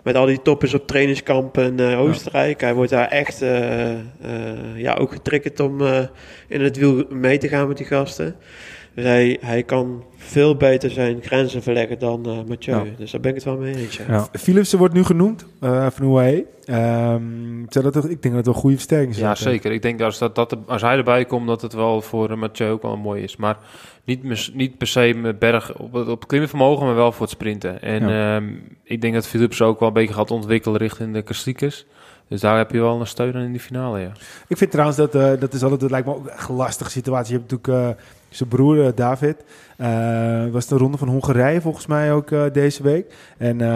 met 0.03 0.15
al 0.15 0.25
die 0.25 0.41
toppers 0.41 0.73
op 0.73 0.87
trainingskamp 0.87 1.57
in 1.57 1.81
Oostenrijk. 1.81 2.61
Hij 2.61 2.73
wordt 2.73 2.91
daar 2.91 3.07
echt 3.07 3.39
ja, 4.75 4.93
ook 4.93 5.11
getriggerd 5.11 5.59
om 5.59 5.81
in 6.47 6.61
het 6.61 6.77
wiel 6.77 7.05
mee 7.09 7.37
te 7.37 7.47
gaan 7.47 7.67
met 7.67 7.77
die 7.77 7.85
gasten. 7.85 8.35
Hij, 9.03 9.37
hij 9.41 9.63
kan 9.63 10.03
veel 10.15 10.55
beter 10.55 10.89
zijn 10.89 11.21
grenzen 11.21 11.63
verleggen 11.63 11.99
dan 11.99 12.25
eh 12.25 12.37
Mathieu. 12.47 12.75
Ja. 12.75 12.83
Dus 12.97 13.11
daar 13.11 13.21
ben 13.21 13.29
ik 13.29 13.35
het 13.35 13.45
wel 13.45 13.57
mee 13.57 13.75
eens. 13.75 13.97
Ja. 13.97 14.05
Ja. 14.07 14.27
Philipsen 14.31 14.77
wordt 14.77 14.93
nu 14.93 15.03
genoemd 15.03 15.45
eh 15.59 15.87
van 15.89 16.05
UAE. 16.05 16.45
Ehm, 16.65 17.65
zou 17.69 17.83
dat 17.85 17.93
toch, 17.93 18.05
ik 18.05 18.21
denk 18.21 18.35
dat 18.35 18.35
het 18.35 18.45
wel 18.45 18.53
een 18.53 18.59
goede 18.59 18.75
versterking 18.75 19.09
is. 19.09 19.17
Ja, 19.17 19.35
zeker. 19.35 19.71
Ik 19.71 19.81
denk 19.81 20.01
als, 20.01 20.17
dat, 20.17 20.35
dat, 20.35 20.57
als 20.65 20.81
hij 20.81 20.97
erbij 20.97 21.25
komt, 21.25 21.47
dat 21.47 21.61
het 21.61 21.73
wel 21.73 22.01
voor 22.01 22.29
eh, 22.29 22.37
Mathieu 22.37 22.69
ook 22.69 22.81
wel 22.81 22.97
mooi 22.97 23.23
is. 23.23 23.35
Maar 23.35 23.57
niet, 24.03 24.53
niet 24.53 24.77
per 24.77 24.87
se 24.87 25.13
met 25.15 25.39
berg 25.39 25.77
op 25.79 25.93
het, 25.93 26.07
op 26.07 26.19
het 26.19 26.27
klimmenvermogen, 26.27 26.85
maar 26.85 26.95
wel 26.95 27.11
voor 27.11 27.21
het 27.21 27.29
sprinten. 27.29 27.81
En 27.81 28.09
ehm, 28.09 28.45
ik 28.83 29.01
denk 29.01 29.13
dat 29.13 29.27
Philips 29.27 29.61
ook 29.61 29.79
wel 29.79 29.87
een 29.87 29.93
beetje 29.93 30.13
gaat 30.13 30.31
ontwikkelen 30.31 30.77
richting 30.77 31.13
de 31.13 31.21
klassiekers. 31.21 31.85
Dus 32.27 32.41
daar 32.41 32.57
heb 32.57 32.71
je 32.71 32.79
wel 32.79 32.99
een 32.99 33.07
steun 33.07 33.35
aan 33.35 33.41
in 33.41 33.51
die 33.51 33.59
finale, 33.59 33.99
ja. 33.99 34.11
Ik 34.47 34.57
vind 34.57 34.71
trouwens 34.71 34.97
dat, 34.97 35.15
eh, 35.15 35.31
dat 35.39 35.53
is 35.53 35.61
altijd, 35.61 35.81
dat 35.81 35.91
lijkt 35.91 36.07
me 36.07 36.15
ook 36.15 36.27
echt 36.27 36.49
een 36.49 36.55
lastige 36.55 36.89
situatie. 36.89 37.33
Je 37.33 37.39
hebt 37.39 37.51
natuurlijk 37.51 37.97
eh, 37.97 38.03
zijn 38.29 38.49
broer 38.49 38.85
eh, 38.85 38.95
David. 38.95 39.43
Eh, 39.77 40.51
was 40.51 40.67
de 40.67 40.77
ronde 40.77 40.97
van 40.97 41.07
Hongarije 41.07 41.61
volgens 41.61 41.87
mij 41.87 42.13
ook 42.13 42.31
eh, 42.31 42.41
deze 42.53 42.83
week. 42.83 43.13
En 43.37 43.61
eh, 43.61 43.67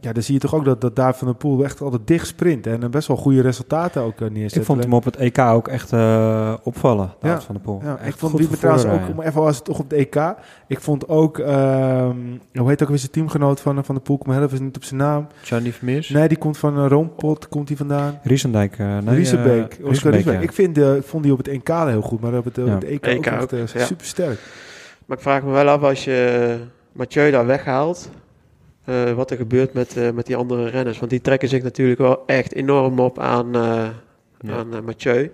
ja, 0.00 0.12
dan 0.12 0.22
zie 0.22 0.34
je 0.34 0.40
toch 0.40 0.54
ook 0.54 0.64
dat, 0.64 0.80
dat 0.80 0.96
David 0.96 1.16
van 1.16 1.26
der 1.26 1.36
Poel 1.36 1.64
echt 1.64 1.80
altijd 1.80 2.06
dicht 2.06 2.26
sprint. 2.26 2.66
En 2.66 2.90
best 2.90 3.08
wel 3.08 3.16
goede 3.16 3.40
resultaten 3.40 4.02
ook 4.02 4.20
eh, 4.20 4.28
neerzet. 4.30 4.58
Ik 4.60 4.66
vond 4.66 4.82
hem 4.82 4.92
op 4.94 5.04
het 5.04 5.16
EK 5.16 5.38
ook 5.38 5.68
echt 5.68 5.92
eh, 5.92 6.54
opvallen, 6.62 7.14
Ja. 7.22 7.40
van 7.40 7.54
der 7.54 7.64
Poel. 7.64 7.80
Ja, 7.84 7.96
Echt 7.98 8.08
ik 8.08 8.16
vond 8.16 8.36
die 8.36 8.48
trouwens 8.48 8.86
ook, 8.86 9.08
om 9.08 9.20
even 9.20 9.40
als 9.42 9.56
het 9.56 9.64
toch 9.64 9.78
op 9.78 9.90
de 9.90 9.96
EK. 9.96 10.34
Ik 10.66 10.80
vond 10.80 11.08
ook, 11.08 11.38
ehm, 11.38 12.16
hoe 12.54 12.68
heet 12.68 12.82
ook 12.82 12.88
weer 12.88 12.98
zijn 12.98 13.10
teamgenoot 13.10 13.60
van, 13.60 13.84
van 13.84 13.94
de 13.94 14.00
Poel? 14.00 14.16
Ik 14.16 14.22
kom 14.22 14.42
even 14.42 14.64
niet 14.64 14.76
op 14.76 14.84
zijn 14.84 15.00
naam. 15.00 15.26
Gianni 15.42 15.72
Vermeers? 15.72 16.08
Nee, 16.08 16.28
die 16.28 16.38
komt 16.38 16.58
van 16.58 16.78
uh, 16.78 16.86
Roompot, 16.88 17.48
komt 17.48 17.68
hij 17.68 17.76
vandaan. 17.76 18.18
Riesendijk. 18.22 18.78
eh 18.78 18.86
nee, 18.98 19.18
Oscar 19.82 20.18
ja. 20.24 20.32
Ik 20.40 20.52
vind, 20.52 20.78
eh, 20.78 20.96
ik 20.96 21.02
vond 21.04 21.22
die 21.22 21.32
op 21.32 21.38
het 21.38 21.52
NK 21.52 21.68
heel 21.68 22.00
goed, 22.02 22.20
maar 22.20 22.36
op 22.36 22.44
het, 22.44 22.58
op 22.58 22.66
het 22.66 22.84
EK, 22.84 23.06
EK 23.06 23.32
ook 23.42 23.52
echt 23.52 23.86
super 23.86 24.06
sterk. 24.06 24.38
Maar 25.08 25.16
ik 25.16 25.22
vraag 25.22 25.42
me 25.42 25.50
wel 25.50 25.68
af 25.68 25.82
als 25.82 26.04
je 26.04 26.56
Mathieu 26.92 27.30
daar 27.30 27.46
weghaalt. 27.46 28.10
eh, 28.84 29.12
wat 29.12 29.30
er 29.30 29.36
gebeurt 29.36 29.72
met, 29.72 29.96
eh, 29.96 30.10
met 30.10 30.26
die 30.26 30.36
andere 30.36 30.68
renners. 30.68 30.98
Want 30.98 31.10
die 31.10 31.20
trekken 31.20 31.48
zich 31.48 31.62
natuurlijk 31.62 31.98
wel 31.98 32.22
echt 32.26 32.54
enorm 32.54 32.98
op 33.00 33.18
aan, 33.18 33.54
eh, 33.54 33.88
Ja. 34.40 34.52
aan 34.52 34.84
Mathieu. 34.84 35.30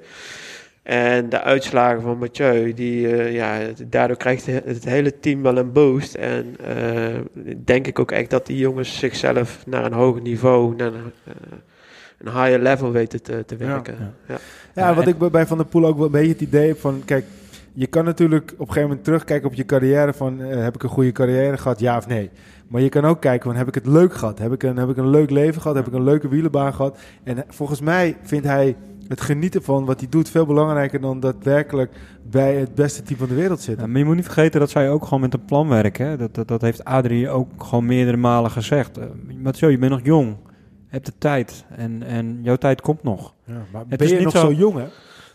En 0.83 1.29
de 1.29 1.41
uitslagen 1.43 2.03
van 2.03 2.19
Mathieu, 2.19 2.75
die, 2.75 3.09
eh, 3.17 3.33
ja, 3.35 3.59
daardoor 3.87 4.17
krijgt 4.17 4.47
he- 4.47 4.61
het 4.65 4.85
hele 4.85 5.21
team 5.21 5.43
wel 5.43 5.57
een 5.57 5.73
boost. 5.73 6.15
En 6.15 6.57
eh, 6.65 7.15
denk 7.65 7.87
ik 7.87 7.99
ook 7.99 8.11
echt 8.11 8.31
dat 8.31 8.47
die 8.47 8.59
jongens 8.59 8.99
zichzelf 8.99 9.67
naar 9.67 9.85
een 9.85 9.93
hoger 9.93 10.23
niveau, 10.23 10.75
naar 10.77 10.93
een, 10.95 11.13
eh, 11.25 11.33
een 12.19 12.33
higher 12.33 12.59
level 12.59 12.93
weten 12.93 13.23
te, 13.23 13.45
te 13.47 13.57
werken. 13.57 13.95
ja. 13.99 14.13
Ja. 14.29 14.39
Ja, 14.75 14.89
Ja, 14.89 14.95
wat 14.95 15.05
en- 15.05 15.11
ik 15.11 15.19
bij- 15.19 15.31
bij 15.31 15.47
Van 15.47 15.57
der 15.57 15.67
Poel 15.67 15.87
ook 15.87 15.97
wel 15.97 16.07
een 16.07 16.11
beetje 16.13 16.33
het 16.33 16.41
idee 16.41 16.69
heb 16.69 16.81
van... 16.81 17.03
Kijk, 17.05 17.25
je 17.75 17.87
kan 17.87 18.05
natuurlijk 18.05 18.51
op 18.53 18.59
een 18.61 18.67
gegeven 18.67 18.89
moment 18.89 19.05
terugkijken 19.05 19.49
op 19.49 19.55
je 19.55 19.65
carrière 19.65 20.13
van... 20.13 20.41
eh, 20.43 20.63
heb 20.63 20.75
ik 20.75 20.83
een 20.83 20.89
goede 20.89 21.13
carrière 21.13 21.57
gehad, 21.57 21.81
ja 21.81 21.97
of 21.97 22.07
nee? 22.07 22.31
Maar 22.69 22.81
je 22.81 22.89
kan 22.89 23.05
ook 23.05 23.21
kijken 23.21 23.51
van, 23.51 23.59
heb 23.59 23.69
ik 23.69 23.75
het 23.75 23.87
leuk 23.87 24.15
gehad? 24.15 24.39
Heb 24.39 24.53
ik 24.53 24.63
een, 24.63 24.77
heb 24.77 24.89
ik 24.89 24.97
een 24.97 25.11
leuk 25.11 25.31
leven 25.31 25.61
gehad? 25.61 25.77
Heb 25.77 25.87
ik 25.87 25.93
een 25.93 26.05
leuke 26.05 26.29
wielenbaan 26.29 26.75
gehad? 26.75 26.99
En 27.25 27.37
eh, 27.37 27.43
volgens 27.49 27.81
mij 27.81 28.17
vindt 28.23 28.47
hij 28.47 28.77
het 29.09 29.21
genieten 29.21 29.63
van 29.63 29.85
wat 29.85 30.01
hij 30.01 30.09
doet 30.09 30.29
veel 30.31 30.47
belangrijker... 30.47 31.01
dan 31.01 31.21
daadwerkelijk 31.21 31.93
bij 32.31 32.55
het 32.57 32.75
beste 32.75 33.03
team 33.03 33.19
van 33.19 33.29
de 33.29 33.35
wereld 33.35 33.59
Ja, 33.59 33.65
zitten. 33.65 33.91
maar 33.91 33.99
je 33.99 34.05
moet 34.05 34.15
niet 34.15 34.25
vergeten 34.25 34.61
dat 34.61 34.71
zij 34.71 34.91
ook 34.91 35.05
gewoon 35.05 35.21
met 35.21 35.35
een 35.35 35.45
plan 35.45 35.69
werken. 35.69 36.07
Hè? 36.07 36.17
Dat, 36.17 36.35
dat, 36.35 36.49
dat 36.49 36.61
heeft 36.61 36.85
Adrie 36.85 37.29
ook 37.29 37.49
gewoon 37.59 37.87
meerdere 37.87 38.17
malen 38.17 38.51
gezegd. 38.51 38.99
Uh, 38.99 39.05
Mathieu, 39.43 39.71
je 39.71 39.79
bent 39.79 39.91
nog 39.93 40.01
jong. 40.05 40.37
Hebt 40.89 41.07
de 41.07 41.13
tijd. 41.19 41.65
En, 41.77 42.03
en 42.03 42.39
jouw 42.43 42.57
tijd 42.57 42.81
komt 42.81 43.03
nog. 43.03 43.35
Ja, 43.45 43.53
maar 43.73 43.81
Het 43.89 43.99
ben 43.99 43.99
is 43.99 44.09
je 44.11 44.15
niet 44.15 44.25
nog 44.25 44.33
zo- 44.37 44.41
zo 44.41 44.53
jong, 44.53 44.75
hè? 44.77 44.85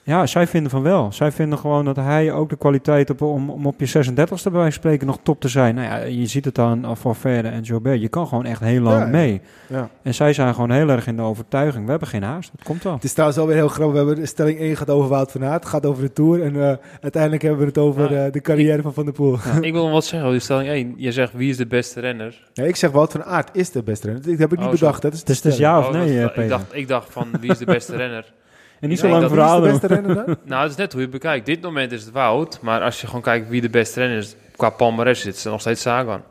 Ja, 0.10 0.26
zij 0.26 0.48
vinden 0.48 0.72
van 0.72 0.82
wel. 0.82 1.12
Zij 1.12 1.32
vinden 1.32 1.58
gewoon 1.60 1.86
dat 1.86 1.96
hij 1.96 2.32
ook 2.34 2.50
de 2.50 2.58
kwaliteit 2.58 3.08
heeft 3.08 3.22
om, 3.22 3.50
om 3.50 3.66
op 3.66 3.80
je 3.80 3.88
36e 3.88 4.14
bij 4.14 4.26
wijze 4.26 4.50
van 4.52 4.72
spreken 4.72 5.08
nog 5.08 5.20
top 5.24 5.40
te 5.42 5.48
zijn. 5.48 5.76
Nou 5.76 5.88
ja, 5.88 5.98
je 5.98 6.26
ziet 6.26 6.46
het 6.46 6.60
aan 6.60 6.98
Van 6.98 7.16
Verde 7.16 7.48
en 7.48 7.62
Jobert. 7.62 8.02
Je 8.02 8.08
kan 8.08 8.28
gewoon 8.28 8.46
echt 8.46 8.60
heel 8.62 8.82
lang 8.82 8.98
Ja, 8.98 9.04
ja. 9.06 9.10
mee. 9.12 9.42
Ja. 9.68 9.90
En 10.02 10.14
zij 10.14 10.34
zijn 10.34 10.54
gewoon 10.54 10.72
heel 10.72 10.90
erg 10.90 11.08
in 11.08 11.16
de 11.16 11.22
overtuiging. 11.22 11.84
We 11.86 11.90
hebben 11.90 12.08
geen 12.08 12.24
haast. 12.24 12.52
Het 12.52 12.64
komt 12.64 12.84
wel. 12.84 12.94
Het 12.94 13.04
is 13.04 13.12
trouwens 13.14 13.40
alweer 13.40 13.56
heel 13.56 13.68
grappig. 13.68 13.92
We 13.92 13.98
hebben 13.98 14.16
de 14.16 14.26
stelling 14.26 14.60
1 14.60 14.76
gaat 14.78 14.90
over 14.90 15.10
Wout 15.10 15.32
van 15.32 15.44
Aert. 15.44 15.64
Het 15.64 15.70
gaat 15.72 15.86
over 15.86 16.04
de 16.04 16.14
Tour. 16.14 16.44
En 16.44 16.56
eh, 16.70 16.74
uiteindelijk 17.02 17.42
hebben 17.42 17.60
we 17.62 17.66
het 17.68 17.78
over 17.78 18.12
Ja. 18.14 18.26
eh, 18.26 18.32
de 18.32 18.42
carrière 18.42 18.82
van 18.82 18.94
Van 18.94 19.04
der 19.06 19.14
Poel. 19.14 19.34
ik 19.62 19.74
wil 19.74 19.84
nog 19.84 19.92
wat 19.92 20.04
zeggen 20.06 20.20
over 20.22 20.32
die 20.32 20.42
stelling 20.42 20.70
1. 20.70 20.94
Je 20.98 21.12
zegt, 21.12 21.34
wie 21.34 21.50
is 21.50 21.58
de 21.58 21.68
beste 21.68 22.00
renner? 22.00 22.50
Ja, 22.54 22.64
ik 22.64 22.76
zeg 22.76 22.92
Wout 22.92 23.12
van 23.12 23.24
Aert 23.24 23.50
is 23.54 23.72
de 23.72 23.84
beste 23.84 24.06
renner. 24.06 24.26
Dat 24.26 24.38
heb 24.40 24.52
ik 24.52 24.58
niet 24.58 24.68
Oh, 24.68 24.74
bedacht. 24.74 25.02
Dat 25.02 25.14
is 25.14 25.20
de 25.20 25.26
Dus 25.26 25.36
het 25.44 25.46
is 25.46 25.58
ja 25.58 25.80
of 25.80 25.86
Oh, 25.88 25.92
nee, 25.92 26.22
dat- 26.22 26.34
eh, 26.34 26.44
ik, 26.44 26.50
dacht, 26.50 26.66
ik 26.76 26.88
dacht 26.88 27.12
van, 27.12 27.28
wie 27.42 27.52
is 27.52 27.58
de 27.58 27.66
beste 27.66 27.96
renner? 28.04 28.34
En 28.80 28.90
niet 28.90 29.00
zo 29.00 29.08
lang 29.08 29.22
dat- 29.22 29.32
Wie 29.32 29.40
is 29.40 29.46
verhaal 29.46 29.62
de 29.62 29.70
beste 29.70 29.88
renner 29.88 30.16
dan? 30.26 30.36
Nou, 30.46 30.62
het 30.62 30.72
is 30.72 30.78
net 30.78 30.92
hoe 30.92 31.02
je 31.02 31.08
het 31.08 31.16
bekijkt. 31.22 31.46
Dit 31.46 31.62
moment 31.62 31.92
is 31.92 32.04
het 32.04 32.14
Wout. 32.14 32.60
Maar 32.62 32.82
als 32.82 33.02
je 33.02 33.08
gewoon 33.08 33.22
kijkt 33.22 33.50
wie 33.50 33.62
de 33.62 33.70
beste 33.70 34.00
renner 34.00 34.18
is 34.18 34.36
qua 34.56 34.70
palmarès, 34.70 35.26
is 35.26 35.44
het 35.44 35.52
nog 35.52 35.62
steeds 35.62 35.82
Sagan. 35.82 36.22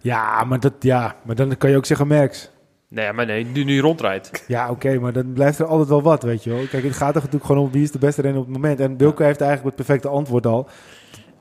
Ja, 0.00 0.44
maar, 0.44 0.60
dat, 0.60 0.72
ja, 0.80 1.16
maar 1.22 1.34
dan 1.34 1.56
kan 1.56 1.70
je 1.70 1.76
ook 1.76 1.86
zeggen 1.86 2.06
Merckx. 2.06 2.50
Nee, 2.88 3.12
maar 3.12 3.26
nee, 3.26 3.44
nu, 3.44 3.64
nu 3.64 3.80
rondrijdt. 3.80 4.44
Ja, 4.46 4.70
oké, 4.70 4.98
maar 4.98 5.12
dan 5.12 5.32
blijft 5.32 5.58
er 5.58 5.66
altijd 5.66 5.88
wel 5.88 6.02
wat, 6.02 6.22
weet 6.22 6.44
je 6.44 6.50
wel. 6.50 6.64
Kijk, 6.70 6.82
het 6.84 6.92
gaat 6.96 7.08
er 7.08 7.14
natuurlijk 7.14 7.44
gewoon 7.44 7.64
om 7.66 7.70
wie 7.72 7.82
is 7.82 7.90
de 7.90 7.98
beste 7.98 8.22
renner 8.22 8.40
op 8.40 8.46
het 8.46 8.54
moment. 8.56 8.80
En 8.80 8.96
Wilco 8.96 9.24
heeft 9.24 9.40
eigenlijk 9.40 9.76
het 9.76 9.86
perfecte 9.86 10.08
antwoord 10.08 10.46
al, 10.46 10.68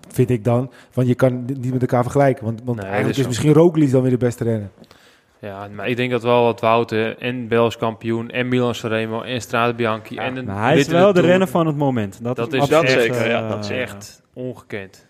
vind 0.09 0.29
ik 0.29 0.43
dan. 0.43 0.71
Want 0.93 1.07
je 1.07 1.15
kan 1.15 1.45
dit 1.45 1.61
niet 1.61 1.71
met 1.73 1.81
elkaar 1.81 2.03
vergelijken. 2.03 2.45
Want, 2.45 2.61
want 2.65 2.77
Nee, 2.77 2.85
eigenlijk 2.89 3.17
dat 3.17 3.25
is 3.25 3.31
is 3.31 3.41
misschien 3.41 3.63
Roglic 3.63 3.91
dan 3.91 4.01
weer 4.01 4.11
de 4.11 4.17
beste 4.17 4.43
renner. 4.43 4.69
Ja, 5.41 5.67
maar 5.75 5.87
ik 5.87 5.95
denk 5.95 6.11
dat 6.11 6.23
wel 6.23 6.45
dat 6.45 6.61
Wout 6.61 6.91
eh, 6.91 7.23
en 7.23 7.47
Belgisch 7.47 7.77
kampioen 7.77 8.29
en 8.29 8.47
Milan 8.47 8.75
Sanremo 8.75 9.21
en 9.21 9.41
Strade 9.41 9.73
Bianchi 9.73 10.15
en 10.17 10.35
een 10.35 10.45
Maar 10.45 10.63
hij 10.63 10.77
is 10.77 10.87
wel 10.87 11.13
de 11.13 11.21
renner 11.21 11.47
van 11.47 11.67
het 11.67 11.75
moment. 11.75 12.19
Dat, 12.23 12.35
Dat 12.35 12.53
is, 12.53 12.59
absoluut, 12.59 12.81
dat 12.81 12.91
zeker, 12.91 13.21
eh, 13.21 13.29
ja, 13.29 13.47
Dat 13.47 13.63
is 13.63 13.69
echt 13.69 14.21
ongekend. 14.33 15.05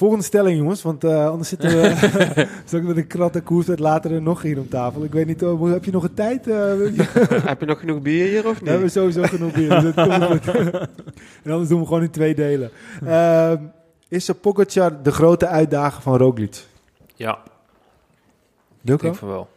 Volgende 0.00 0.24
stelling, 0.24 0.58
jongens, 0.58 0.82
want 0.82 1.04
eh, 1.04 1.28
anders 1.28 1.48
zitten 1.48 1.70
we 1.70 1.94
straks 2.66 2.84
met 2.84 2.96
een 2.96 3.06
kratte 3.06 3.40
koers 3.40 3.66
met 3.66 3.78
later 3.78 4.12
er 4.12 4.22
nog 4.22 4.42
hier 4.42 4.58
om 4.58 4.68
tafel. 4.68 5.04
Ik 5.04 5.12
weet 5.12 5.26
niet, 5.26 5.44
oh, 5.44 5.72
heb 5.72 5.84
je 5.84 5.90
nog 5.90 6.02
een 6.02 6.14
tijd? 6.14 6.48
eh, 6.48 6.56
Heb 7.50 7.60
je 7.60 7.66
nog 7.66 7.80
genoeg 7.80 8.02
bier 8.02 8.26
hier 8.26 8.48
of 8.48 8.58
We 8.58 8.64
hebben 8.64 8.82
niet? 8.82 8.92
sowieso 8.92 9.22
genoeg 9.22 9.52
bier. 9.52 9.68
dus 9.68 9.94
dat 9.94 10.08
komt 10.08 10.48
goed. 10.50 10.74
en 11.42 11.50
anders 11.50 11.68
doen 11.68 11.80
we 11.80 11.86
gewoon 11.86 12.02
in 12.02 12.10
twee 12.10 12.34
delen. 12.34 12.70
Ehm, 13.06 13.56
is 14.08 14.24
de 14.24 14.34
Pogacar 14.34 15.02
de 15.02 15.12
grote 15.12 15.46
uitdager 15.46 16.02
van 16.02 16.16
Roglic? 16.16 16.66
Ja, 17.14 17.38
ik 18.82 18.88
Wilco? 18.88 19.02
denk 19.02 19.14
van 19.16 19.28
wel. 19.28 19.48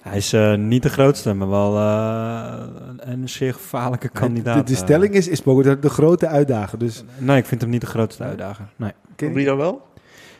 Hij 0.00 0.16
is 0.16 0.32
eh, 0.32 0.54
niet 0.54 0.82
de 0.82 0.88
grootste, 0.88 1.34
maar 1.34 1.48
wel 1.48 1.76
eh, 1.76 2.62
een, 2.88 3.10
een 3.10 3.28
zeer 3.28 3.54
gevaarlijke 3.54 4.08
kandidaat. 4.08 4.66
De, 4.66 4.72
de 4.72 4.78
eh. 4.78 4.84
stelling 4.84 5.14
is, 5.14 5.28
is 5.28 5.40
Pogacar 5.40 5.80
de 5.80 5.90
grote 5.90 6.26
uitdager. 6.26 6.78
Dus 6.78 7.04
Nee, 7.18 7.36
ik 7.36 7.46
vind 7.46 7.60
hem 7.60 7.70
niet 7.70 7.80
de 7.80 7.86
grootste 7.86 8.22
uitdager. 8.22 8.64
Nee. 8.76 8.92
Wie 9.16 9.44
dan 9.44 9.56
wel? 9.56 9.82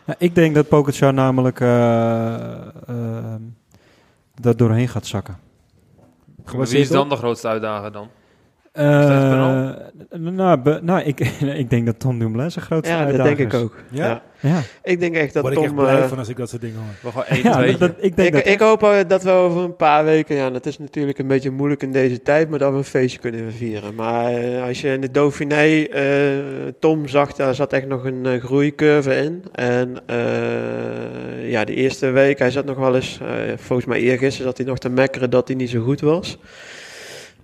Ja, 0.05 0.15
ik 0.19 0.35
denk 0.35 0.55
dat 0.55 0.69
Pogacar 0.69 1.15
namelijk 1.15 1.59
dat 4.41 4.59
doorheen 4.59 4.89
gaat 4.89 5.07
zakken. 5.07 5.37
Maar 6.57 6.67
wie 6.67 6.79
is 6.79 6.89
dan 6.89 7.09
de 7.09 7.17
grootste 7.17 7.49
uitdager 7.49 7.93
dan? 7.93 8.09
Eh, 8.73 9.71
nou, 10.11 10.61
be- 10.61 10.81
nou 10.83 11.01
ik, 11.01 11.21
ik 11.63 11.71
denk 11.71 11.87
dat 11.87 12.01
Tom 12.01 12.19
Dumoulin 12.19 12.51
zijn 12.51 12.65
grootste 12.65 12.93
Ja, 12.93 12.99
dat 12.99 13.07
uitdager 13.09 13.37
denk 13.37 13.53
ik 13.53 13.61
ook. 13.61 13.77
Ja? 13.91 14.07
Ja. 14.07 14.23
Ja, 14.41 14.61
Ik 14.83 15.01
denk 15.01 15.15
echt 15.17 15.33
dat 15.33 15.43
Word 15.43 15.55
ik 15.55 15.61
echt 15.63 15.69
Tom... 15.75 15.85
blij 15.85 16.01
eh, 16.01 16.09
van 16.09 16.19
als 16.19 16.29
ik 16.29 16.37
dat 16.37 16.49
soort 16.49 16.63
dingen 16.63 16.77
hoor. 16.77 17.13
We 17.13 17.21
gewoon 17.21 17.25
één, 17.37 17.43
ja 17.43 17.53
twee. 17.53 17.71
dat, 17.71 17.81
dat- 17.81 18.05
ik 18.05 18.17
denk 18.17 18.29
ik, 18.29 18.35
dat... 18.35 18.47
ik 18.53 18.61
hoop 18.61 18.83
eh, 18.83 18.99
dat 19.09 19.23
we 19.23 19.31
over 19.31 19.63
een 19.63 19.77
paar 19.77 20.05
weken, 20.05 20.37
ja, 20.37 20.51
dat 20.51 20.67
is 20.67 20.79
natuurlijk 20.79 21.19
een 21.19 21.27
beetje 21.27 21.51
moeilijk 21.51 21.83
in 21.83 21.93
deze 21.93 22.23
tijd, 22.23 22.51
maar 22.51 22.59
dat 22.59 22.71
we 22.73 22.77
een 22.79 22.85
feestje 22.85 23.19
kunnen 23.19 23.53
vieren. 23.53 23.95
Maar 23.95 24.33
eh, 24.33 24.63
als 24.67 24.81
je 24.81 24.89
in 24.93 25.01
de 25.01 25.11
Dauphiné, 25.11 25.83
eh, 25.83 26.03
Tom 26.79 27.09
zag, 27.09 27.33
daar 27.33 27.55
zat 27.55 27.73
echt 27.73 27.87
nog 27.87 28.05
een 28.05 28.27
eh, 28.27 28.43
groeicurve 28.43 29.15
in. 29.17 29.45
En 29.53 29.97
eh, 30.07 31.51
ja, 31.51 31.65
de 31.65 31.75
eerste 31.75 32.11
week, 32.11 32.39
hij 32.39 32.51
zat 32.51 32.65
nog 32.65 32.77
wel 32.77 32.95
eens, 32.95 33.19
eh, 33.23 33.29
volgens 33.57 33.89
mij 33.89 34.01
eergisteren 34.01 34.47
zat 34.47 34.57
hij 34.57 34.67
nog 34.67 34.79
te 34.79 34.89
mekkeren 34.89 35.31
dat 35.31 35.49
hij 35.49 35.57
niet 35.57 35.71
zo 35.71 35.83
goed 35.83 36.01
was. 36.01 36.39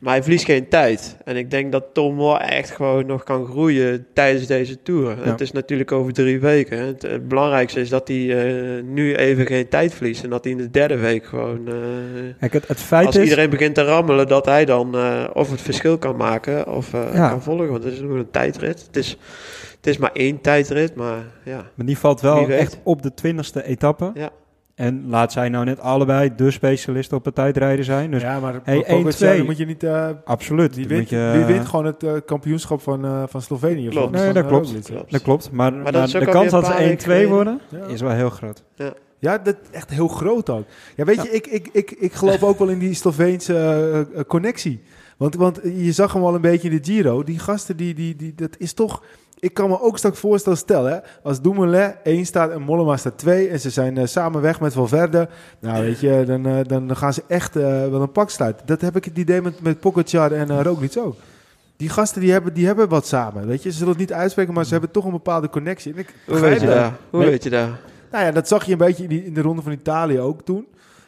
Maar 0.00 0.12
hij 0.12 0.22
verliest 0.22 0.44
geen 0.44 0.68
tijd. 0.68 1.16
En 1.24 1.36
ik 1.36 1.50
denk 1.50 1.72
dat 1.72 1.84
Tom 1.92 2.16
wel 2.16 2.38
echt 2.40 2.70
gewoon 2.70 3.06
nog 3.06 3.22
kan 3.24 3.46
groeien 3.46 4.06
tijdens 4.14 4.46
deze 4.46 4.82
Tour. 4.82 5.16
Het 5.24 5.40
is 5.40 5.52
natuurlijk 5.52 5.92
over 5.92 6.12
drie 6.12 6.40
weken. 6.40 6.78
Het, 6.78 7.02
het 7.02 7.28
belangrijkste 7.28 7.80
is 7.80 7.88
dat 7.88 8.08
hij 8.08 8.46
eh, 8.76 8.82
nu 8.82 9.14
even 9.14 9.46
geen 9.46 9.68
tijd 9.68 9.94
verliest. 9.94 10.24
En 10.24 10.30
dat 10.30 10.44
hij 10.44 10.52
in 10.52 10.58
de 10.58 10.70
derde 10.70 10.96
week 10.96 11.24
gewoon... 11.26 11.68
eh, 11.68 11.74
Kijk, 12.40 12.52
het, 12.52 12.68
het 12.68 12.80
feit 12.80 13.06
als 13.06 13.16
is... 13.16 13.22
iedereen 13.22 13.50
begint 13.50 13.74
te 13.74 13.82
rammelen, 13.84 14.28
dat 14.28 14.44
hij 14.46 14.64
dan 14.64 14.94
eh, 14.94 15.24
of 15.32 15.50
het 15.50 15.60
verschil 15.60 15.98
kan 15.98 16.16
maken 16.16 16.68
of 16.68 16.94
eh, 16.94 17.14
Ja. 17.14 17.28
kan 17.28 17.42
volgen. 17.42 17.70
Want 17.70 17.84
het 17.84 17.92
is 17.92 18.00
nog 18.00 18.10
een 18.12 18.30
tijdrit. 18.30 18.82
Het 18.86 18.96
is, 18.96 19.18
het 19.76 19.86
is 19.86 19.98
maar 19.98 20.12
één 20.12 20.40
tijdrit, 20.40 20.94
maar 20.94 21.18
ja. 21.44 21.70
Maar 21.74 21.86
die 21.86 21.98
valt 21.98 22.20
wel 22.20 22.48
echt 22.48 22.78
op 22.82 23.02
de 23.02 23.14
twintigste 23.14 23.64
etappe. 23.64 24.10
Ja. 24.14 24.30
En 24.76 25.04
laat 25.08 25.32
zij 25.32 25.48
nou 25.48 25.64
net 25.64 25.80
allebei 25.80 26.32
de 26.36 26.50
specialisten 26.50 27.16
op 27.16 27.24
het 27.24 27.34
tijdrijden 27.34 27.84
zijn. 27.84 28.10
Dus 28.10 28.22
ja, 28.22 28.40
maar 28.40 28.60
hey, 28.64 28.84
Pogacar, 28.88 29.34
1-2. 29.34 29.36
dan 29.36 29.46
moet 29.46 29.56
je 29.56 29.66
niet... 29.66 29.82
eh, 29.82 30.08
absoluut. 30.24 30.74
die, 30.74 30.88
wint, 30.88 31.08
je- 31.08 31.30
die 31.36 31.44
wint 31.44 31.66
gewoon 31.68 31.84
het 31.84 32.02
eh, 32.02 32.12
kampioenschap 32.26 32.80
van, 32.82 33.04
eh, 33.04 33.22
van 33.26 33.42
Slovenië. 33.42 33.88
Klopt. 33.88 34.02
Van, 34.04 34.12
Nee, 34.12 34.24
van, 34.24 34.34
dat 34.34 34.46
klopt. 34.46 34.66
Roglic, 34.66 34.86
hè. 34.86 34.92
Klopt. 34.94 35.10
Dat 35.12 35.22
klopt. 35.22 35.50
Maar, 35.50 35.72
Maar 35.72 35.92
de 35.92 36.26
kans 36.26 36.50
dat 36.50 36.66
ze 36.66 36.72
1-2 36.72 36.76
weken 36.76 37.00
geleden. 37.00 37.28
worden, 37.30 37.60
Ja. 37.68 37.84
is 37.86 38.00
wel 38.00 38.10
heel 38.10 38.30
groot. 38.30 38.62
Ja, 39.18 39.38
dat 39.38 39.56
echt 39.70 39.90
heel 39.90 40.08
groot 40.08 40.50
ook. 40.50 40.64
Ja, 40.96 41.04
weet 41.04 41.22
je, 41.22 41.30
ik, 41.30 41.46
ik, 41.46 41.68
ik, 41.72 41.90
ik 41.90 42.12
geloof 42.12 42.42
ook 42.42 42.58
wel 42.58 42.68
in 42.68 42.78
die 42.78 42.94
Sloveense 42.94 44.06
connectie. 44.26 44.80
Want, 45.16 45.34
want 45.34 45.60
je 45.62 45.92
zag 45.92 46.12
hem 46.12 46.22
al 46.22 46.34
een 46.34 46.40
beetje 46.40 46.70
in 46.70 46.76
de 46.82 46.92
Giro. 46.92 47.22
Die 47.24 47.38
gasten, 47.38 47.76
die, 47.76 47.94
die, 47.94 48.16
die, 48.16 48.34
dat 48.34 48.56
is 48.58 48.72
toch... 48.72 49.02
Ik 49.38 49.54
kan 49.54 49.68
me 49.68 49.80
ook 49.80 49.98
straks 49.98 50.18
voorstellen, 50.18 50.58
stel 50.58 50.84
hè, 50.84 50.98
als 51.22 51.40
Dumoulin 51.40 51.94
1 52.02 52.26
staat 52.26 52.50
en 52.50 52.62
Mollema 52.62 52.96
staat 52.96 53.18
2 53.18 53.48
en 53.48 53.60
ze 53.60 53.70
zijn 53.70 53.98
eh, 53.98 54.06
samen 54.06 54.40
weg 54.40 54.60
met 54.60 54.72
Valverde, 54.72 55.28
nou 55.58 55.82
weet 55.82 56.00
je, 56.00 56.24
dan, 56.26 56.46
eh, 56.46 56.58
dan, 56.66 56.96
gaan 56.96 57.12
ze 57.12 57.22
echt 57.28 57.56
eh, 57.56 57.62
wel 57.62 58.02
een 58.02 58.12
pak 58.12 58.30
sluiten. 58.30 58.66
Dat 58.66 58.80
heb 58.80 58.96
ik 58.96 59.04
het 59.04 59.18
idee 59.18 59.42
met, 59.42 59.60
met 59.60 59.80
Pogacar 59.80 60.32
en 60.32 60.50
uh, 60.50 60.60
Roglic 60.60 60.96
ook. 60.98 61.16
Die 61.76 61.88
gasten 61.88 62.20
die 62.20 62.32
hebben, 62.32 62.54
die 62.54 62.66
hebben 62.66 62.88
wat 62.88 63.06
samen, 63.06 63.46
weet 63.46 63.62
je. 63.62 63.70
Ze 63.70 63.76
zullen 63.76 63.92
het 63.92 64.00
niet 64.00 64.12
uitspreken, 64.12 64.54
maar 64.54 64.64
ze 64.64 64.72
hebben 64.72 64.90
toch 64.90 65.04
een 65.04 65.10
bepaalde 65.10 65.50
connectie. 65.50 65.92
En 65.92 65.98
ik 65.98 66.14
Hoe 66.26 66.38
weet 66.38 66.60
je 66.60 66.66
dat. 66.66 66.90
Hoe 67.10 67.24
weet 67.24 67.42
je 67.42 67.50
dat? 67.50 67.68
Nou 68.10 68.24
ja, 68.24 68.30
dat 68.30 68.48
zag 68.48 68.64
je 68.64 68.72
een 68.72 68.78
beetje 68.78 69.02
in, 69.02 69.08
die, 69.08 69.24
in 69.24 69.34
de 69.34 69.40
ronde 69.40 69.62
van 69.62 69.72
Italië 69.72 70.20
ook 70.20 70.42
toen. 70.42 70.66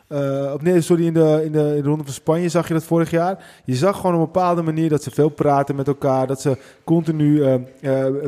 Eh, 0.09 0.55
nee, 0.61 0.81
sorry, 0.81 1.07
in 1.07 1.13
de, 1.15 1.41
in, 1.45 1.53
de, 1.53 1.59
in 1.77 1.83
de 1.83 1.89
ronde 1.89 2.05
van 2.05 2.13
Spanje 2.13 2.49
zag 2.49 2.69
je 2.69 2.75
dat 2.75 2.85
vorig 2.85 3.11
jaar. 3.11 3.45
Je 3.65 3.75
zag 3.75 3.97
gewoon 3.97 4.13
op 4.15 4.19
een 4.21 4.25
bepaalde 4.33 4.63
manier 4.63 4.89
dat 4.89 5.03
ze 5.03 5.11
veel 5.11 5.29
praten 5.29 5.77
met 5.77 5.87
elkaar. 5.87 6.27
Dat 6.27 6.41
ze 6.41 6.57
continu 6.85 7.43
eh, 7.43 7.55
eh, 7.55 7.61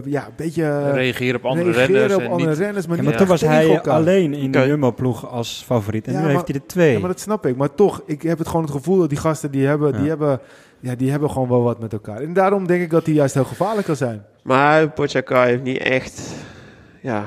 ja, 0.04 0.26
een 0.26 0.32
beetje 0.36 0.90
reageren 0.92 1.36
op 1.36 1.44
andere 1.44 1.70
reageren 1.70 1.94
renners. 2.00 2.14
op 2.14 2.20
en 2.20 2.30
andere 2.30 2.50
niet, 2.50 2.58
renners. 2.58 2.86
Maar 2.86 2.96
Ja, 2.96 3.02
niet 3.02 3.10
maar 3.10 3.20
toen 3.20 3.28
was 3.28 3.40
hij 3.40 3.74
elkaar. 3.74 3.94
alleen 3.94 4.34
in 4.34 4.50
de. 4.50 4.66
Jumbo-ploeg 4.66 5.30
als 5.30 5.62
favoriet. 5.66 6.06
En 6.06 6.12
Ja, 6.12 6.18
nu 6.18 6.24
maar- 6.24 6.34
heeft 6.34 6.48
hij 6.48 6.56
er 6.56 6.66
twee. 6.66 6.92
Ja, 6.92 6.98
maar 6.98 7.08
dat 7.08 7.20
snap 7.20 7.46
ik. 7.46 7.56
Maar 7.56 7.74
toch, 7.74 8.02
ik 8.06 8.22
heb 8.22 8.38
het 8.38 8.46
gewoon 8.46 8.62
het 8.62 8.72
gevoel 8.74 8.98
dat 8.98 9.08
die 9.08 9.18
gasten 9.18 9.50
die 9.50 9.66
hebben, 9.66 9.92
Ja. 9.92 9.98
die 9.98 10.08
hebben, 10.08 10.40
ja, 10.80 10.94
die 10.94 11.10
hebben 11.10 11.30
gewoon 11.30 11.48
wel 11.48 11.62
wat 11.62 11.80
met 11.80 11.92
elkaar. 11.92 12.20
En 12.20 12.32
daarom 12.32 12.66
denk 12.66 12.82
ik 12.82 12.90
dat 12.90 13.04
die 13.04 13.14
juist 13.14 13.34
heel 13.34 13.44
gevaarlijk 13.44 13.86
kan 13.86 13.96
zijn. 13.96 14.24
Maar 14.42 14.90
Pogacar 14.90 15.46
heeft 15.46 15.62
niet 15.62 15.78
echt... 15.78 16.22
Ja, 17.02 17.24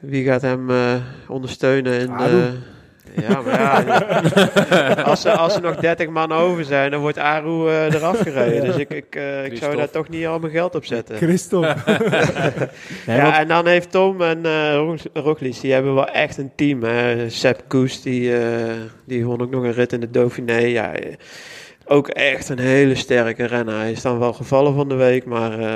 wie 0.00 0.24
gaat 0.24 0.42
hem 0.42 0.70
eh, 0.70 0.94
ondersteunen? 1.28 2.00
Eh, 2.18 2.48
ja, 3.20 3.40
maar 3.42 3.60
ja, 3.60 5.02
als, 5.10 5.24
er, 5.24 5.32
als 5.32 5.54
er 5.54 5.60
nog 5.62 5.76
30 5.76 6.08
man 6.08 6.32
over 6.32 6.64
zijn, 6.64 6.90
dan 6.90 7.00
wordt 7.00 7.18
Aru 7.18 7.68
eh, 7.68 7.94
eraf 7.94 8.18
gereden. 8.20 8.64
Dus 8.64 8.76
ik, 8.76 8.90
ik, 8.90 9.16
eh, 9.16 9.44
ik 9.44 9.56
zou 9.56 9.76
daar 9.76 9.90
toch 9.90 10.08
niet 10.08 10.26
al 10.26 10.38
mijn 10.38 10.52
geld 10.52 10.74
op 10.74 10.84
zetten. 10.84 11.16
Christophe. 11.16 11.74
Nee, 13.06 13.16
ja, 13.16 13.38
en 13.40 13.48
dan 13.48 13.66
heeft 13.66 13.90
Tom 13.90 14.22
en 14.22 14.44
eh 14.46 14.74
Rog- 14.74 15.06
Roglic, 15.12 15.60
die 15.60 15.72
hebben 15.72 15.94
wel 15.94 16.08
echt 16.08 16.38
een 16.38 16.50
team. 16.56 16.82
Hè. 16.82 17.28
Sepp 17.30 17.62
Koes, 17.68 18.02
die, 18.02 18.36
eh, 18.36 18.72
die 19.06 19.24
won 19.24 19.40
ook 19.42 19.50
nog 19.50 19.62
een 19.62 19.72
rit 19.72 19.92
in 19.92 20.00
de 20.00 20.10
Dauphiné. 20.10 20.56
Ja, 20.58 20.92
eh, 20.92 21.12
ook 21.86 22.08
echt 22.08 22.48
een 22.48 22.58
hele 22.58 22.94
sterke 22.94 23.44
renner. 23.44 23.74
Hij 23.74 23.92
is 23.92 24.02
dan 24.02 24.18
wel 24.18 24.32
gevallen 24.32 24.74
van 24.74 24.88
de 24.88 24.94
week, 24.94 25.24
maar... 25.24 25.52
eh, 25.52 25.66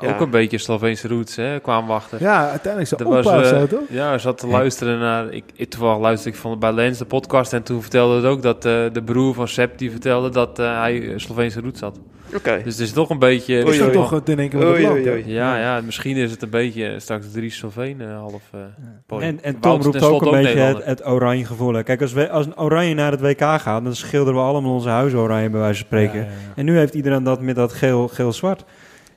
ja. 0.00 0.14
Ook 0.14 0.20
een 0.20 0.30
beetje 0.30 0.58
Sloveense 0.58 1.08
roots, 1.08 1.36
hè, 1.36 1.60
kwamen 1.60 1.88
wachten. 1.88 2.18
Ja, 2.20 2.50
uiteindelijk 2.50 3.00
Er 3.00 3.08
was, 3.08 3.26
opa 3.26 3.38
of 3.38 3.44
eh, 3.44 3.58
zo, 3.58 3.66
toch? 3.66 3.80
Ja, 3.88 4.18
zat 4.18 4.38
te 4.38 4.46
luisteren 4.46 4.98
naar... 4.98 5.32
Ik, 5.32 5.44
ik, 5.54 5.70
toevallig 5.70 6.00
luisterde 6.00 6.36
ik 6.36 6.42
van, 6.42 6.58
bij 6.58 6.72
Lens 6.72 6.98
de 6.98 7.04
podcast 7.04 7.52
en 7.52 7.62
toen 7.62 7.80
vertelde 7.82 8.16
het 8.16 8.24
ook 8.24 8.42
dat 8.42 8.64
eh, 8.64 8.84
de 8.92 9.02
broer 9.04 9.34
van 9.34 9.48
Sepp 9.48 9.78
die 9.78 9.90
vertelde 9.90 10.30
dat 10.30 10.58
eh, 10.58 10.80
hij 10.80 11.12
Sloveense 11.16 11.60
roots 11.60 11.80
had. 11.80 11.98
Oké. 12.34 12.60
Dus 12.64 12.72
het 12.72 12.82
is 12.86 12.92
toch 12.92 13.10
een 13.10 13.18
beetje... 13.18 13.54
Oei, 13.66 13.74
Is 13.76 13.82
oei. 13.82 13.92
toch 13.92 14.10
het 14.10 14.28
in 14.28 14.38
één 14.38 14.48
keer 14.48 14.66
Oei. 14.66 15.22
Ja, 15.26 15.58
ja, 15.58 15.80
misschien 15.80 16.16
is 16.16 16.30
het 16.30 16.42
een 16.42 16.50
beetje 16.50 17.00
straks 17.00 17.30
drie 17.32 17.50
Slovenen 17.50 18.14
half... 18.14 18.42
eh 18.52 18.60
podium. 19.06 19.28
En, 19.28 19.42
en 19.42 19.56
Wout 19.60 19.82
Tom 19.82 19.92
roept 19.92 20.02
ook 20.04 20.22
een 20.24 20.30
beetje 20.42 20.80
het, 20.84 21.06
oranje 21.06 21.44
gevoel. 21.44 21.82
Kijk, 21.82 22.00
als, 22.02 22.12
we, 22.12 22.30
als 22.30 22.46
een 22.46 22.58
oranje 22.58 22.94
naar 22.94 23.10
het 23.10 23.20
WK 23.20 23.40
gaat, 23.40 23.84
dan 23.84 23.94
schilderen 23.94 24.40
we 24.40 24.46
allemaal 24.46 24.72
onze 24.72 24.88
huizen 24.88 25.18
oranje, 25.18 25.50
bij 25.50 25.60
wijze 25.60 25.76
van 25.78 25.86
spreken. 25.86 26.18
Ja, 26.18 26.24
ja, 26.24 26.30
ja. 26.30 26.52
En 26.56 26.64
nu 26.64 26.76
heeft 26.76 26.94
iedereen 26.94 27.22
dat 27.22 27.40
met 27.40 27.56
dat 27.56 27.72
geel- 27.72 28.08
geel-zwart. 28.08 28.64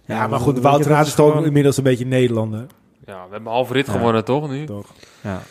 Ja, 0.06 0.28
maar 0.28 0.40
goed, 0.40 0.60
Wouter 0.60 0.92
Raad 0.92 1.06
is 1.08 1.14
toch 1.14 1.30
gewoon- 1.32 1.46
inmiddels 1.46 1.78
een 1.78 1.84
beetje 1.84 2.06
Nederlander. 2.06 2.66
Ja, 3.06 3.14
we 3.14 3.20
hebben 3.22 3.40
een 3.40 3.46
halve 3.56 3.74
rit 3.74 3.86
Ja. 3.86 3.92
gewonnen 3.92 4.26
toch 4.26 4.50
nu? 4.50 4.66
Toch? 4.66 4.86
Ja. 5.22 5.42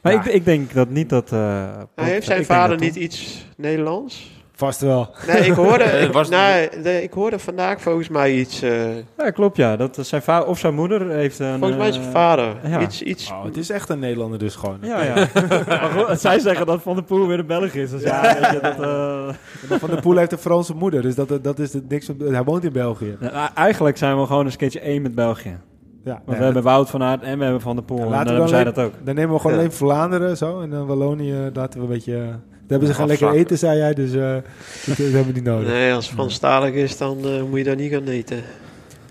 Maar 0.00 0.12
Ja. 0.12 0.20
ik, 0.24 0.26
ik 0.26 0.44
denk 0.44 0.72
dat 0.72 0.88
niet 0.88 1.08
dat... 1.08 1.32
eh, 1.32 1.38
Hij 1.94 2.10
heeft 2.10 2.26
zijn 2.26 2.44
vader 2.44 2.78
niet 2.78 2.96
iets 2.96 3.46
Nederlands? 3.56 4.34
Vast 4.58 4.80
wel. 4.80 5.10
Nee, 5.26 5.40
ik 5.40 5.52
hoorde, 5.52 5.84
Eh, 5.84 6.02
ik, 6.06 6.12
was- 6.12 6.28
nee, 6.28 6.68
de- 6.82 7.02
ik 7.02 7.12
hoorde 7.12 7.38
vandaag 7.38 7.80
volgens 7.80 8.08
mij 8.08 8.34
iets. 8.34 8.62
eh, 8.62 8.70
Tom- 8.82 9.02
Ja, 9.18 9.30
klopt 9.30 9.56
ja. 9.56 9.76
Dat 9.76 9.98
is 9.98 10.08
zijn 10.08 10.22
vader 10.22 10.48
of 10.48 10.58
zijn 10.58 10.74
moeder 10.74 11.10
heeft 11.10 11.38
een... 11.38 11.58
volgens 11.58 11.76
mij 11.78 11.88
is 11.88 11.94
zijn 11.94 12.06
eh, 12.06 12.12
vader. 12.12 12.56
ja. 12.68 12.80
Iets, 12.80 13.02
iets. 13.02 13.30
Oh, 13.30 13.44
het 13.44 13.56
is 13.56 13.70
echt 13.70 13.88
een 13.88 13.98
Nederlander 13.98 14.38
dus 14.38 14.54
gewoon. 14.54 14.78
Ja, 14.80 15.02
ja. 15.02 15.14
maar 15.66 15.90
goed, 15.96 16.20
zij 16.20 16.38
zeggen 16.38 16.66
dat 16.66 16.82
Van 16.82 16.94
der 16.94 17.04
Poel 17.04 17.26
weer 17.26 17.38
een 17.38 17.46
Belg 17.46 17.72
is. 17.74 17.90
Dus 17.90 18.02
ja, 18.02 18.22
weet 18.22 18.50
je, 18.50 18.58
dat... 18.62 18.80
eh, 18.80 19.78
Van 19.78 19.90
der 19.90 20.00
Poel 20.00 20.16
heeft 20.16 20.32
een 20.32 20.38
Franse 20.38 20.74
moeder, 20.74 21.02
dus 21.02 21.14
dat, 21.14 21.38
dat 21.42 21.58
is 21.58 21.72
het 21.72 21.88
niks. 21.88 22.10
Hij 22.18 22.44
woont 22.44 22.64
in 22.64 22.72
België. 22.72 23.16
nou, 23.20 23.48
eigenlijk 23.54 23.96
zijn 23.96 24.20
we 24.20 24.26
gewoon 24.26 24.44
een 24.46 24.52
sketch 24.52 24.76
1 24.76 25.02
met 25.02 25.14
België. 25.14 25.58
Ja, 26.04 26.12
Want 26.12 26.26
nee, 26.26 26.38
we 26.38 26.44
hebben 26.44 26.62
Wout 26.62 26.90
van 26.90 27.02
Aert 27.02 27.22
en 27.22 27.36
we 27.38 27.42
hebben 27.44 27.62
Van 27.62 27.76
der 27.76 27.84
Poel. 27.84 27.98
Ja, 27.98 28.04
en 28.04 28.10
laten 28.10 28.26
dan 28.26 28.34
we 28.34 28.40
hebben 28.54 28.64
dan 28.64 28.74
zij 28.74 28.84
dat 28.84 29.00
ook. 29.00 29.06
Dan 29.06 29.14
nemen 29.14 29.32
we 29.34 29.40
gewoon 29.40 29.52
Ja. 29.56 29.58
alleen 29.62 29.72
Vlaanderen 29.72 30.36
zo. 30.36 30.60
En 30.60 30.70
dan 30.70 30.86
Wallonië 30.86 31.50
laten 31.54 31.80
we 31.80 31.86
een 31.86 31.92
beetje... 31.92 32.22
Daar 32.68 32.78
hebben 32.78 32.88
ze 32.88 32.94
gaan 32.94 33.06
lekker 33.06 33.32
eten, 33.32 33.58
zei 33.58 33.78
jij. 33.78 33.94
Dus 33.94 34.12
eh, 34.12 34.32
dat, 34.32 34.42
dat 34.86 34.96
hebben 34.96 35.26
we 35.26 35.32
niet 35.32 35.44
nodig. 35.44 35.68
Nee, 35.68 35.92
als 35.92 36.06
het 36.06 36.14
Franstalig 36.14 36.74
is, 36.74 36.96
dan 36.96 37.18
eh, 37.24 37.42
moet 37.42 37.58
je 37.58 37.64
daar 37.64 37.76
niet 37.76 37.92
gaan 37.92 38.08
eten. 38.08 38.42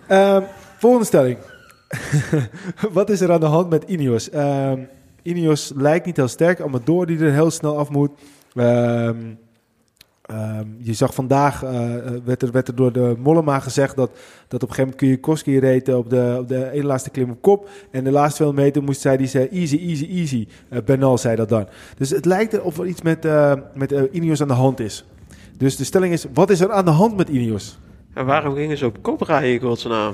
Ehm, 0.08 0.41
volgende 0.78 1.06
stelling. 1.06 1.38
Wat 2.91 3.10
is 3.10 3.22
er 3.22 3.32
aan 3.32 3.39
de 3.39 3.45
hand 3.45 3.70
met 3.70 3.84
Ineos? 3.84 4.30
Ehm 4.30 4.80
Ineos 5.26 5.72
lijkt 5.76 6.06
niet 6.06 6.18
heel 6.18 6.28
sterk. 6.28 6.62
Amador 6.62 7.06
die 7.06 7.20
er 7.20 7.32
heel 7.32 7.51
snel 7.51 7.78
af 7.78 7.89
moet. 7.89 8.12
Ehm, 8.53 9.18
ehm, 10.26 10.67
je 10.78 10.93
zag 10.93 11.13
vandaag, 11.13 11.63
eh, 11.63 11.71
werd, 12.26 12.41
er, 12.41 12.51
werd 12.51 12.67
er 12.67 12.76
door 12.76 12.91
de 12.91 13.15
Mollema 13.17 13.59
gezegd 13.59 13.95
dat, 13.95 14.11
dat 14.47 14.63
op 14.63 14.69
een 14.69 14.76
gegeven 14.76 14.84
moment 14.84 14.95
Kwiatkowski 14.95 15.59
reed 15.59 15.93
op 15.93 16.09
de, 16.09 16.38
op 16.39 16.47
de 16.47 16.71
ene 16.71 16.86
laatste 16.86 17.09
klim 17.09 17.30
op 17.30 17.41
kop. 17.41 17.69
En 17.91 18.03
de 18.03 18.11
laatste 18.11 18.36
200 18.36 18.67
meter 18.67 18.84
moest 18.84 19.01
zij, 19.01 19.17
die 19.17 19.28
zei 19.28 19.47
easy, 19.47 19.78
easy, 19.78 20.05
easy. 20.05 20.47
Eh, 20.69 20.82
Bernal 20.86 21.17
zei 21.17 21.36
dat 21.36 21.49
dan. 21.49 21.67
Dus 21.97 22.09
het 22.09 22.26
lijkt 22.26 22.53
erop 22.53 22.78
er 22.78 22.86
iets 22.86 23.01
met, 23.01 23.26
eh, 23.26 23.53
met 23.73 23.91
eh, 23.91 24.01
Ineos 24.11 24.41
aan 24.41 24.47
de 24.47 24.53
hand 24.53 24.80
is. 24.80 25.05
Dus 25.57 25.76
de 25.76 25.84
stelling 25.84 26.13
is, 26.13 26.26
wat 26.34 26.49
is 26.49 26.59
er 26.59 26.71
aan 26.71 26.86
de 26.86 26.91
hand 26.91 27.17
met 27.17 27.30
Ineos? 27.30 27.78
En 28.13 28.26
waarom 28.26 28.55
gingen 28.55 28.78
ze 28.78 28.86
op 28.86 28.97
kop 29.01 29.21
rijden, 29.21 29.51
in 29.51 29.59
godsnaam? 29.59 30.13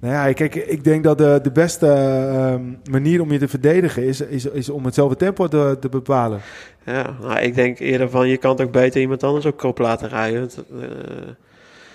Nou 0.00 0.14
ja, 0.14 0.32
kijk, 0.32 0.54
ik 0.54 0.84
denk 0.84 1.04
dat 1.04 1.18
de, 1.18 1.38
de 1.42 1.50
beste 1.50 1.86
ehm, 1.86 2.62
manier 2.90 3.20
om 3.20 3.32
je 3.32 3.38
te 3.38 3.48
verdedigen 3.48 4.04
is, 4.04 4.20
is, 4.20 4.44
is 4.44 4.68
om 4.68 4.84
hetzelfde 4.84 5.16
tempo 5.16 5.48
te, 5.48 5.76
te 5.80 5.88
bepalen. 5.88 6.40
Ja, 6.84 7.16
nou, 7.20 7.38
ik 7.38 7.54
denk 7.54 7.78
eerder 7.78 8.10
van, 8.10 8.28
je 8.28 8.36
kan 8.36 8.56
toch 8.56 8.70
beter 8.70 9.00
iemand 9.00 9.22
anders 9.22 9.44
op 9.44 9.56
kop 9.56 9.78
laten 9.78 10.08
rijden. 10.08 10.40
Want, 10.40 10.64
eh, 10.80 10.88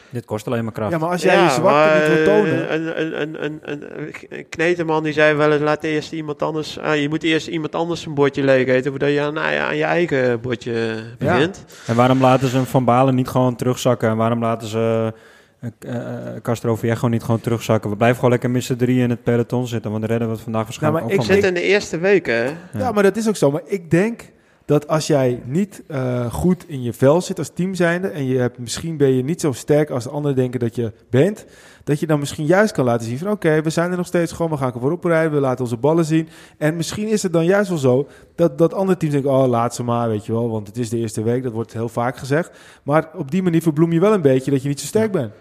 Dit 0.10 0.26
kost 0.26 0.48
alleen 0.48 0.64
maar 0.64 0.74
kracht. 0.74 0.92
Ja, 0.92 0.98
maar 0.98 1.10
als 1.10 1.22
jij 1.22 1.36
ja, 1.36 1.44
je 1.44 1.50
zwakte 1.50 1.70
maar, 1.70 2.00
niet 2.00 2.08
wil 2.08 2.18
eh, 2.18 2.24
tonen... 2.24 2.74
Een, 2.74 3.02
een, 3.02 3.22
een, 3.22 3.44
een, 3.44 3.60
een, 3.62 3.84
een 4.30 4.50
kneteman 4.50 5.04
die 5.04 5.14
zei 5.14 5.36
wel 5.36 5.52
eens, 5.52 5.62
laat 5.62 5.84
eerst 5.84 6.12
iemand 6.12 6.42
anders... 6.42 6.80
ah, 6.80 7.02
je 7.02 7.10
moet 7.10 7.24
eerst 7.24 7.48
iemand 7.48 7.76
anders 7.76 8.02
zijn 8.02 8.16
bordje 8.16 8.44
leeg 8.44 8.68
eten, 8.68 8.92
voordat 8.92 9.10
je 9.10 9.22
aan, 9.22 9.40
aan 9.40 9.76
je 9.76 9.84
eigen 9.84 10.42
bordje 10.42 11.04
begint. 11.18 11.66
En 11.88 11.96
waarom 11.96 12.22
laten 12.22 12.48
ze 12.48 12.58
een 12.58 12.66
Van 12.66 12.86
Balen 12.86 13.16
niet 13.16 13.28
gewoon 13.28 13.56
terugzakken? 13.56 14.10
En 14.10 14.18
waarom 14.18 14.40
laten 14.40 14.68
ze 14.68 15.14
eh, 15.80 16.36
eh, 16.36 16.42
Castro 16.42 16.76
Viejo 16.76 17.08
niet 17.08 17.24
gewoon 17.24 17.42
terugzakken? 17.42 17.90
We 17.90 17.96
blijven 17.96 18.18
gewoon 18.18 18.32
lekker 18.32 18.50
met 18.50 18.64
z'n 18.64 18.76
drieën 18.76 19.04
in 19.04 19.10
het 19.10 19.24
peloton 19.24 19.68
zitten, 19.68 19.92
want 19.92 20.02
dan 20.02 20.12
redden 20.12 20.28
we 20.28 20.34
het 20.34 20.44
vandaag 20.44 20.64
waarschijnlijk 20.64 21.04
maar 21.04 21.14
ook 21.14 21.20
ik 21.20 21.26
van 21.26 21.36
Zit 21.36 21.44
mee. 21.44 21.52
in 21.52 21.68
de 21.68 21.74
eerste 21.74 21.98
weken, 21.98 22.36
hè? 22.36 22.80
Ja. 22.80 22.92
maar 22.92 23.04
dat 23.04 23.18
is 23.18 23.28
ook 23.28 23.36
zo. 23.36 23.52
Maar 23.52 23.62
ik 23.66 23.92
denk 23.92 24.34
dat 24.66 24.88
als 24.88 25.08
jij 25.08 25.42
niet 25.46 25.84
eh, 25.88 26.34
goed 26.34 26.64
in 26.68 26.84
je 26.84 26.94
vel 26.94 27.22
zit 27.22 27.38
als 27.38 27.52
team 27.54 27.74
zijnde... 27.74 28.08
en 28.08 28.26
je 28.26 28.38
hebt, 28.38 28.60
misschien 28.60 28.98
ben 28.98 29.16
je 29.16 29.24
niet 29.24 29.42
zo 29.42 29.52
sterk 29.52 29.90
als 29.90 30.04
de 30.04 30.10
anderen 30.10 30.38
denken 30.38 30.60
dat 30.60 30.76
je 30.76 30.92
bent... 31.10 31.46
dat 31.84 32.00
je 32.00 32.08
dan 32.08 32.20
misschien 32.20 32.46
juist 32.46 32.74
kan 32.74 32.86
laten 32.86 33.08
zien 33.08 33.18
van... 33.18 33.32
oké, 33.32 33.62
we 33.62 33.70
zijn 33.70 33.92
er 33.92 33.98
nog 33.98 34.06
steeds 34.06 34.32
gewoon, 34.32 34.52
we 34.52 34.58
gaan 34.58 34.74
voorop 34.80 35.04
rijden... 35.04 35.32
we 35.32 35.40
laten 35.40 35.64
onze 35.64 35.78
ballen 35.78 36.06
zien. 36.06 36.28
En 36.58 36.76
misschien 36.76 37.08
is 37.08 37.24
het 37.24 37.34
dan 37.34 37.46
juist 37.46 37.70
wel 37.70 37.78
zo 37.78 38.08
dat, 38.36 38.58
dat 38.58 38.74
andere 38.74 38.98
teams 38.98 39.14
denken... 39.14 39.32
oh, 39.32 39.48
laat 39.48 39.76
ze 39.76 39.84
maar, 39.84 40.10
weet 40.10 40.26
je 40.26 40.32
wel, 40.32 40.50
want 40.50 40.68
het 40.68 40.78
is 40.78 40.90
de 40.90 40.98
eerste 40.98 41.24
week. 41.24 41.44
Dat 41.44 41.54
wordt 41.54 41.74
heel 41.74 41.90
vaak 41.90 42.18
gezegd. 42.18 42.52
Maar 42.84 43.10
op 43.16 43.32
die 43.32 43.44
manier 43.44 43.62
verbloem 43.62 43.92
je 43.92 44.00
wel 44.00 44.14
een 44.14 44.22
beetje 44.22 44.52
dat 44.52 44.62
je 44.62 44.68
niet 44.68 44.80
zo 44.80 44.86
sterk 44.86 45.12
bent. 45.12 45.32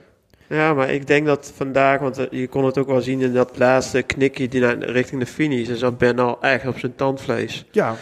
Ja, 0.48 0.74
maar 0.74 0.90
ik 0.90 1.06
denk 1.06 1.26
dat 1.26 1.52
vandaag, 1.56 2.00
want 2.00 2.18
eh, 2.18 2.26
je 2.30 2.48
kon 2.48 2.64
het 2.64 2.78
ook 2.78 2.86
wel 2.86 3.00
zien 3.00 3.20
in 3.20 3.32
dat 3.32 3.50
laatste 3.58 4.02
knikje 4.02 4.48
die 4.48 4.60
naar, 4.60 4.78
richting 4.78 5.20
de 5.20 5.26
finish. 5.26 5.68
En 5.68 5.76
zat 5.76 5.98
Ben 5.98 6.18
al 6.18 6.38
echt 6.42 6.66
op 6.66 6.78
zijn 6.78 6.94
tandvlees. 6.94 7.64
Ja, 7.70 7.94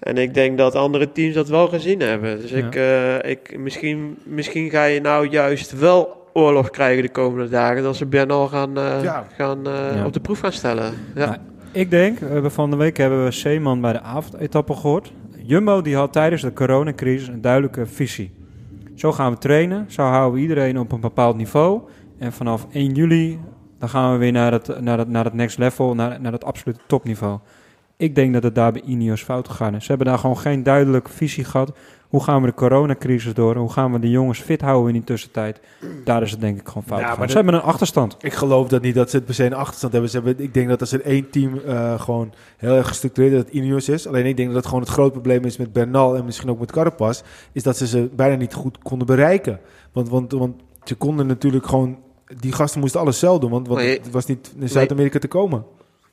En 0.00 0.16
ik 0.18 0.34
denk 0.34 0.58
dat 0.58 0.74
andere 0.74 1.12
teams 1.12 1.34
dat 1.34 1.48
wel 1.48 1.68
gezien 1.68 2.00
hebben. 2.00 2.40
Dus 2.40 2.50
Ja. 2.50 2.56
ik, 2.66 2.74
eh, 2.74 3.30
ik, 3.30 3.58
misschien, 3.58 4.16
misschien 4.24 4.70
ga 4.70 4.84
je 4.84 5.00
nou 5.00 5.28
juist 5.28 5.78
wel 5.78 6.28
oorlog 6.32 6.70
krijgen 6.70 7.02
de 7.02 7.08
komende 7.08 7.48
dagen. 7.50 7.82
Dat 7.82 7.96
ze 7.96 8.06
Ben 8.06 8.30
al 8.30 8.46
gaan, 8.48 8.76
eh, 8.78 9.02
Ja. 9.02 9.26
gaan, 9.36 9.66
eh, 9.66 9.94
Ja. 9.94 10.04
op 10.06 10.12
de 10.12 10.20
proef 10.20 10.38
gaan 10.40 10.52
stellen. 10.52 10.92
Ja. 11.14 11.24
Ja. 11.24 11.38
Ik 11.72 11.90
denk, 11.90 12.18
we 12.18 12.26
hebben 12.26 12.50
van 12.50 12.70
de 12.70 12.76
week 12.76 12.96
hebben 12.96 13.24
we 13.24 13.30
Zeeman 13.30 13.80
bij 13.80 13.92
de 13.92 14.00
avondetappe 14.00 14.74
gehoord. 14.74 15.12
Jumbo 15.42 15.82
die 15.82 15.96
had 15.96 16.12
tijdens 16.12 16.42
de 16.42 16.52
coronacrisis 16.52 17.28
een 17.28 17.40
duidelijke 17.40 17.86
visie. 17.86 18.32
Zo 18.96 19.12
gaan 19.12 19.32
we 19.32 19.38
trainen, 19.38 19.86
zo 19.88 20.02
houden 20.02 20.34
we 20.34 20.40
iedereen 20.40 20.78
op 20.78 20.92
een 20.92 21.00
bepaald 21.00 21.36
niveau. 21.36 21.80
En 22.18 22.32
vanaf 22.32 22.66
1 22.70 22.94
juli 22.94 23.40
dan 23.78 23.88
gaan 23.88 24.12
we 24.12 24.18
weer 24.18 24.32
naar 24.32 24.52
het, 24.52 24.80
naar 24.80 24.98
het, 24.98 25.08
naar 25.08 25.24
het 25.24 25.34
next 25.34 25.58
level, 25.58 25.94
naar, 25.94 26.20
naar 26.20 26.32
het 26.32 26.44
absolute 26.44 26.80
topniveau. 26.86 27.38
Ik 27.96 28.14
denk 28.14 28.32
dat 28.32 28.42
het 28.42 28.54
daar 28.54 28.72
bij 28.72 28.82
Ineos 28.84 29.22
fout 29.22 29.48
gegaan 29.48 29.74
is. 29.74 29.82
Ze 29.82 29.88
hebben 29.88 30.06
daar 30.06 30.18
gewoon 30.18 30.38
geen 30.38 30.62
duidelijke 30.62 31.10
visie 31.10 31.44
gehad. 31.44 31.72
Hoe 32.08 32.22
gaan 32.22 32.40
we 32.40 32.46
de 32.46 32.54
coronacrisis 32.54 33.34
door? 33.34 33.56
Hoe 33.56 33.72
gaan 33.72 33.92
we 33.92 33.98
de 33.98 34.10
jongens 34.10 34.38
fit 34.40 34.60
houden 34.60 34.86
in 34.88 34.92
die 34.94 35.04
tussentijd? 35.04 35.60
Daar 36.04 36.22
is 36.22 36.30
het 36.30 36.40
denk 36.40 36.60
ik 36.60 36.66
gewoon 36.68 36.82
fout 36.82 36.98
Ja, 36.98 37.04
gegaan. 37.04 37.18
maar 37.18 37.28
Ze 37.28 37.34
dat- 37.34 37.44
hebben 37.44 37.62
een 37.62 37.68
achterstand. 37.68 38.16
ik 38.20 38.32
geloof 38.32 38.68
dat 38.68 38.82
niet 38.82 38.94
dat 38.94 39.10
ze 39.10 39.16
het 39.16 39.24
per 39.24 39.34
se 39.34 39.44
een 39.44 39.54
achterstand 39.54 39.92
hebben. 39.92 40.10
Ze 40.10 40.16
hebben 40.16 40.44
ik 40.44 40.54
denk 40.54 40.68
dat 40.68 40.80
als 40.80 40.92
er 40.92 41.00
één 41.02 41.30
team 41.30 41.58
eh, 41.58 42.00
gewoon 42.00 42.32
heel 42.56 42.74
erg 42.76 42.88
gestructureerd 42.88 43.32
is, 43.32 43.38
dat 43.38 43.46
het 43.46 43.56
Ineos 43.56 43.88
is. 43.88 44.06
Alleen 44.06 44.26
ik 44.26 44.36
denk 44.36 44.48
dat 44.48 44.56
het 44.56 44.66
gewoon 44.66 44.80
het 44.80 44.90
groot 44.90 45.12
probleem 45.12 45.44
is 45.44 45.56
met 45.56 45.72
Bernal 45.72 46.16
en 46.16 46.24
misschien 46.24 46.50
ook 46.50 46.58
met 46.60 46.72
Carapaz, 46.72 47.22
is 47.52 47.62
dat 47.62 47.76
ze 47.76 47.86
ze 47.86 48.08
bijna 48.16 48.36
niet 48.36 48.54
goed 48.54 48.78
konden 48.78 49.06
bereiken. 49.06 49.60
Want, 49.92 50.08
want, 50.08 50.32
want 50.32 50.54
ze 50.84 50.94
konden 50.94 51.26
natuurlijk 51.26 51.66
gewoon, 51.66 51.98
die 52.40 52.52
gasten 52.52 52.80
moesten 52.80 53.00
alles 53.00 53.18
zelf 53.18 53.38
doen, 53.38 53.50
want, 53.50 53.68
want 53.68 53.80
het 53.80 54.10
was 54.10 54.26
niet 54.26 54.52
in 54.58 54.68
Zuid-Amerika 54.68 55.18
te 55.18 55.28
komen. 55.28 55.64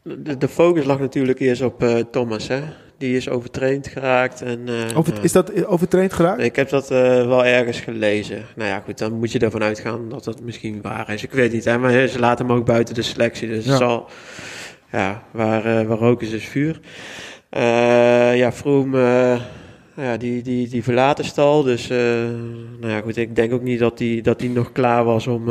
De, 0.03 0.37
de 0.37 0.47
focus 0.47 0.85
lag 0.85 0.99
natuurlijk 0.99 1.39
eerst 1.39 1.61
op 1.61 1.83
eh, 1.83 1.95
Thomas. 2.11 2.47
Hè? 2.47 2.61
Die 2.97 3.15
is 3.15 3.29
overtraind 3.29 3.87
geraakt. 3.87 4.41
En, 4.41 4.61
eh, 4.67 4.97
Over, 4.97 5.23
is 5.23 5.31
dat 5.31 5.65
overtraind 5.65 6.13
geraakt? 6.13 6.41
Ik 6.41 6.55
heb 6.55 6.69
dat 6.69 6.91
eh, 6.91 6.99
wel 7.27 7.45
ergens 7.45 7.79
gelezen. 7.79 8.45
Nou 8.55 8.69
ja, 8.69 8.79
goed, 8.85 8.97
dan 8.97 9.13
moet 9.13 9.31
je 9.31 9.39
ervan 9.39 9.63
uitgaan 9.63 10.09
dat 10.09 10.23
dat 10.23 10.41
misschien 10.41 10.81
waar 10.81 11.13
is. 11.13 11.23
Ik 11.23 11.31
weet 11.31 11.51
niet, 11.51 11.65
hè, 11.65 11.77
maar 11.77 12.07
ze 12.07 12.19
laten 12.19 12.45
hem 12.47 12.55
ook 12.55 12.65
buiten 12.65 12.95
de 12.95 13.01
selectie. 13.01 13.47
Dus 13.47 13.65
Ja. 13.65 13.69
het 13.69 13.79
zal, 13.79 14.07
ja, 14.91 15.23
waar, 15.31 15.87
waar 15.87 15.97
rook 15.97 16.21
is, 16.21 16.31
is 16.31 16.45
vuur. 16.47 16.79
Ja, 18.35 18.51
Vroom, 18.51 18.95
ja, 19.95 20.17
die, 20.17 20.41
die, 20.41 20.67
die 20.67 20.83
verlaat 20.83 21.17
de 21.17 21.23
stal. 21.23 21.63
Dus, 21.63 21.87
nou 21.87 22.87
ja, 22.87 23.01
goed, 23.01 23.17
ik 23.17 23.35
denk 23.35 23.53
ook 23.53 23.61
niet 23.61 23.79
dat 23.79 23.99
hij 23.99 24.19
dat 24.23 24.39
die 24.39 24.49
nog 24.49 24.71
klaar 24.71 25.03
was 25.03 25.27
om, 25.27 25.49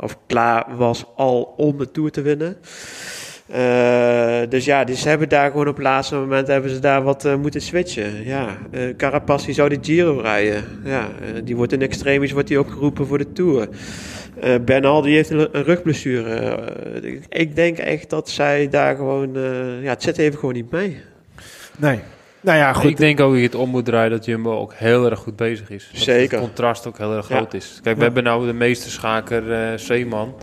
of 0.00 0.18
klaar 0.26 0.76
was 0.76 1.04
al 1.16 1.54
om 1.56 1.78
de 1.78 1.90
Tour 1.90 2.10
te 2.10 2.22
winnen. 2.22 2.56
Eh, 3.52 4.40
dus 4.48 4.64
ja, 4.64 4.84
dus 4.84 5.00
ze 5.02 5.08
hebben 5.08 5.28
daar 5.28 5.50
gewoon 5.50 5.68
op 5.68 5.74
het 5.74 5.84
laatste 5.84 6.14
moment 6.14 6.46
hebben 6.46 6.70
ze 6.70 6.78
daar 6.78 7.02
wat 7.02 7.24
eh, 7.24 7.34
moeten 7.36 7.60
switchen. 7.60 8.24
Ja, 8.24 8.46
eh 8.70 8.82
Carapaz 8.96 9.44
die 9.44 9.54
zou 9.54 9.68
de 9.68 9.78
Giro 9.82 10.20
rijden. 10.20 10.64
Ja, 10.84 11.00
eh, 11.20 11.40
die 11.44 11.56
wordt 11.56 11.72
in 11.72 11.82
extremis 11.82 12.32
wordt 12.32 12.48
die 12.48 12.58
opgeroepen 12.60 13.06
voor 13.06 13.18
de 13.18 13.32
Tour. 13.32 13.68
Eh 14.40 14.54
Bernal 14.64 15.02
die 15.02 15.14
heeft 15.14 15.30
een, 15.30 15.48
een 15.52 15.64
rugblessure. 15.64 16.58
Ik, 17.02 17.24
ik 17.28 17.56
denk 17.56 17.78
echt 17.78 18.10
dat 18.10 18.28
zij 18.30 18.68
daar 18.68 18.96
gewoon... 18.96 19.36
eh, 19.36 19.82
ja, 19.82 19.88
het 19.90 20.02
zit 20.02 20.18
even 20.18 20.38
gewoon 20.38 20.54
niet 20.54 20.70
mee. 20.70 21.00
Nee. 21.78 21.98
Nou 22.40 22.58
ja, 22.58 22.72
goed. 22.72 22.90
Ik 22.90 22.96
denk 22.96 23.20
ook 23.20 23.30
dat 23.30 23.38
je 23.38 23.44
het 23.46 23.54
om 23.54 23.70
moet 23.70 23.84
draaien 23.84 24.10
dat 24.10 24.24
Jumbo 24.24 24.58
ook 24.58 24.72
heel 24.74 25.10
erg 25.10 25.18
goed 25.18 25.36
bezig 25.36 25.70
is. 25.70 25.88
Dat 25.92 26.02
Zeker. 26.02 26.38
Het 26.38 26.46
contrast 26.46 26.86
ook 26.86 26.98
heel 26.98 27.16
erg 27.16 27.28
Ja. 27.28 27.36
groot 27.36 27.54
is. 27.54 27.80
Kijk, 27.82 27.94
we 27.96 28.00
Ja. 28.00 28.06
hebben 28.06 28.24
nou 28.24 28.46
de 28.46 28.52
meeste 28.52 28.90
schaker 28.90 29.52
eh 29.52 29.78
Zeeman. 29.78 30.34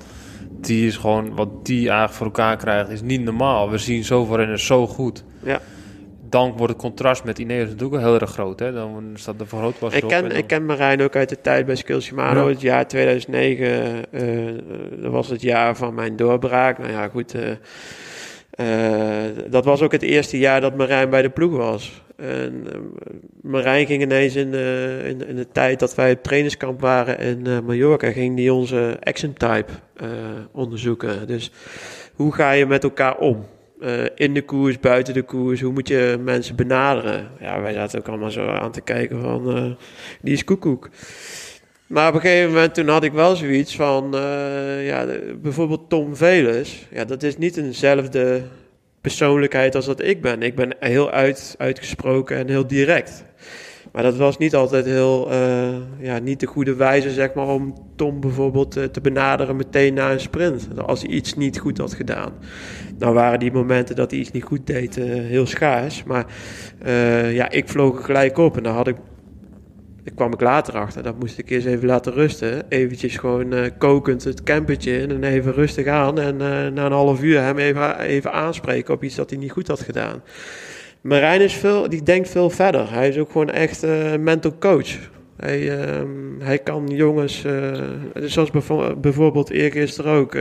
Die 0.62 0.88
is 0.88 0.98
gewoon, 0.98 1.36
wat 1.36 1.66
die 1.66 1.80
eigenlijk 1.80 2.14
voor 2.14 2.26
elkaar 2.26 2.58
krijgt, 2.58 2.90
is 2.90 3.02
niet 3.02 3.22
normaal. 3.24 3.70
We 3.70 3.78
zien 3.78 4.04
zoveel 4.04 4.36
renners 4.36 4.66
zo 4.66 4.88
goed. 4.88 5.24
Ja. 5.44 5.60
Dan 6.30 6.52
wordt 6.58 6.74
het 6.74 6.82
contrast 6.82 7.24
met 7.24 7.40
Ineos 7.40 7.66
natuurlijk 7.70 7.94
ook 7.94 8.00
heel 8.00 8.20
erg 8.20 8.32
groot. 8.32 8.60
Hè? 8.60 8.74
Dan 8.74 9.04
staat 9.14 9.40
de 9.40 9.46
vergrootglas 9.46 9.94
Ik 9.94 10.04
ken, 10.08 10.22
dan- 10.30 10.38
ik 10.38 10.48
ken 10.48 10.66
Marijn 10.66 11.02
ook 11.02 11.16
uit 11.16 11.30
de 11.30 11.42
tijd 11.42 11.66
bij 11.66 11.76
Skill 11.76 12.00
Shimano. 12.00 12.44
Ja. 12.44 12.50
Het 12.50 12.62
jaar 12.62 12.88
2009, 12.88 13.68
eh, 14.12 14.48
eh, 14.48 14.56
dat 15.02 15.12
was 15.12 15.30
het 15.30 15.42
jaar 15.42 15.76
van 15.76 15.94
mijn 15.94 16.16
doorbraak. 16.16 16.78
Nou 16.78 16.92
ja, 16.92 17.08
goed. 17.08 17.34
eh, 17.34 17.52
eh, 18.52 19.36
dat 19.50 19.66
was 19.66 19.82
ook 19.82 19.92
het 19.92 20.02
eerste 20.02 20.38
jaar 20.40 20.62
dat 20.62 20.76
Marijn 20.78 21.10
bij 21.10 21.22
de 21.22 21.30
ploeg 21.30 21.52
was. 21.58 22.02
En 22.20 22.64
eh, 22.74 22.80
Marijn 23.42 23.86
ging 23.86 24.02
ineens 24.02 24.36
in 24.36 24.52
de, 24.52 25.00
in, 25.06 25.28
in 25.28 25.36
de 25.36 25.48
tijd 25.52 25.80
dat 25.80 25.96
wij 25.96 26.12
op 26.12 26.24
trainingskamp 26.24 26.82
waren 26.82 27.20
in 27.20 27.48
eh, 27.48 27.60
Mallorca, 27.60 28.12
ging 28.12 28.36
die 28.36 28.54
onze 28.54 28.98
action 29.04 29.34
type 29.34 29.72
eh, 29.96 30.08
onderzoeken. 30.52 31.28
Dus 31.28 31.52
hoe 32.14 32.34
ga 32.34 32.52
je 32.52 32.66
met 32.66 32.84
elkaar 32.84 33.18
om? 33.18 33.46
Eh, 33.80 34.04
in 34.16 34.34
de 34.34 34.42
koers, 34.42 34.80
buiten 34.80 35.14
de 35.14 35.22
koers, 35.22 35.62
hoe 35.62 35.74
moet 35.74 35.88
je 35.88 36.18
mensen 36.24 36.56
benaderen? 36.56 37.28
Ja, 37.40 37.62
wij 37.62 37.74
zaten 37.74 38.00
ook 38.00 38.08
allemaal 38.08 38.32
zo 38.32 38.48
aan 38.48 38.72
te 38.72 38.82
kijken 38.82 39.22
van, 39.22 39.56
eh, 39.56 39.72
die 40.22 40.34
is 40.34 40.44
koekoek. 40.44 40.90
Maar 41.88 42.08
op 42.08 42.14
een 42.14 42.22
gegeven 42.22 42.54
moment 42.54 42.74
toen 42.74 42.88
had 42.88 43.04
ik 43.04 43.12
wel 43.12 43.36
zoiets 43.36 43.76
van, 43.76 44.16
eh, 44.16 44.88
ja, 44.88 45.06
bijvoorbeeld 45.42 45.90
Tom 45.90 46.16
Velers. 46.16 46.88
Ja, 46.92 47.06
dat 47.06 47.24
is 47.24 47.38
niet 47.38 47.58
eenzelfde 47.58 48.42
persoonlijkheid 49.02 49.76
als 49.76 49.86
dat 49.86 50.04
ik 50.04 50.22
ben. 50.22 50.42
Ik 50.42 50.56
ben 50.56 50.76
heel 50.80 51.12
uit, 51.12 51.56
uitgesproken 51.58 52.38
en 52.38 52.48
heel 52.48 52.68
direct. 52.68 53.24
Maar 53.92 54.04
dat 54.04 54.18
was 54.18 54.38
niet 54.38 54.56
altijd 54.56 54.86
heel, 54.86 55.32
eh, 55.32 55.76
ja, 56.00 56.20
niet 56.20 56.40
de 56.40 56.46
goede 56.46 56.76
wijze, 56.76 57.12
zeg 57.12 57.34
maar, 57.34 57.48
om 57.48 57.74
Tom 57.96 58.20
bijvoorbeeld 58.20 58.78
eh, 58.78 58.84
te 58.84 59.02
benaderen 59.02 59.56
meteen 59.56 59.94
na 59.94 60.12
een 60.12 60.20
sprint. 60.20 60.68
Als 60.86 61.02
hij 61.02 61.10
iets 61.10 61.36
niet 61.36 61.60
goed 61.60 61.78
had 61.78 61.94
gedaan. 61.94 62.34
Nou 62.98 63.14
waren 63.14 63.40
die 63.40 63.52
momenten 63.52 63.96
dat 63.96 64.12
hij 64.12 64.20
iets 64.20 64.32
niet 64.32 64.44
goed 64.44 64.68
deed 64.68 64.98
eh, 64.98 65.06
heel 65.06 65.46
schaars. 65.46 66.04
Maar 66.04 66.26
ja, 67.32 67.50
ik 67.50 67.70
vloog 67.70 68.06
gelijk 68.06 68.38
op 68.38 68.58
en 68.58 68.64
dan 68.64 68.74
had 68.74 68.88
ik 68.88 68.96
daar 70.04 70.14
kwam 70.16 70.34
ik 70.34 70.42
later 70.42 70.74
achter. 70.74 71.04
Dat 71.04 71.20
moest 71.20 71.38
ik 71.38 71.50
eerst 71.50 71.68
even 71.68 71.88
laten 71.88 72.14
rusten. 72.14 72.64
Eventjes 72.70 73.18
gewoon 73.18 73.54
eh, 73.54 73.72
kokend 73.78 74.24
het 74.24 74.44
campertje 74.44 74.98
in 74.98 75.12
en 75.12 75.24
even 75.24 75.54
rustig 75.54 75.88
aan. 75.88 76.20
En 76.20 76.34
eh, 76.42 76.68
na 76.68 76.86
een 76.86 76.92
half 76.92 77.22
uur 77.22 77.42
hem 77.42 77.58
even, 77.58 78.00
even 78.00 78.32
aanspreken 78.32 78.94
op 78.94 79.04
iets 79.04 79.16
dat 79.16 79.30
hij 79.30 79.40
niet 79.40 79.52
goed 79.52 79.68
had 79.68 79.80
gedaan. 79.80 80.24
Marijn 81.02 81.42
is 81.42 81.54
veel, 81.54 81.90
die 81.90 82.04
denkt 82.04 82.30
veel 82.30 82.50
verder. 82.50 82.92
Hij 82.94 83.08
is 83.08 83.18
ook 83.18 83.32
gewoon 83.32 83.50
echt 83.50 83.84
eh 83.84 84.16
mental 84.20 84.58
coach. 84.60 84.98
Hij, 85.38 85.80
ehm, 85.80 86.08
hij 86.40 86.58
kan 86.58 86.88
jongens, 86.88 87.46
zoals 88.14 88.52
bijvo- 88.52 88.96
bijvoorbeeld 88.96 89.50
eergisteren 89.50 90.12
ook. 90.12 90.38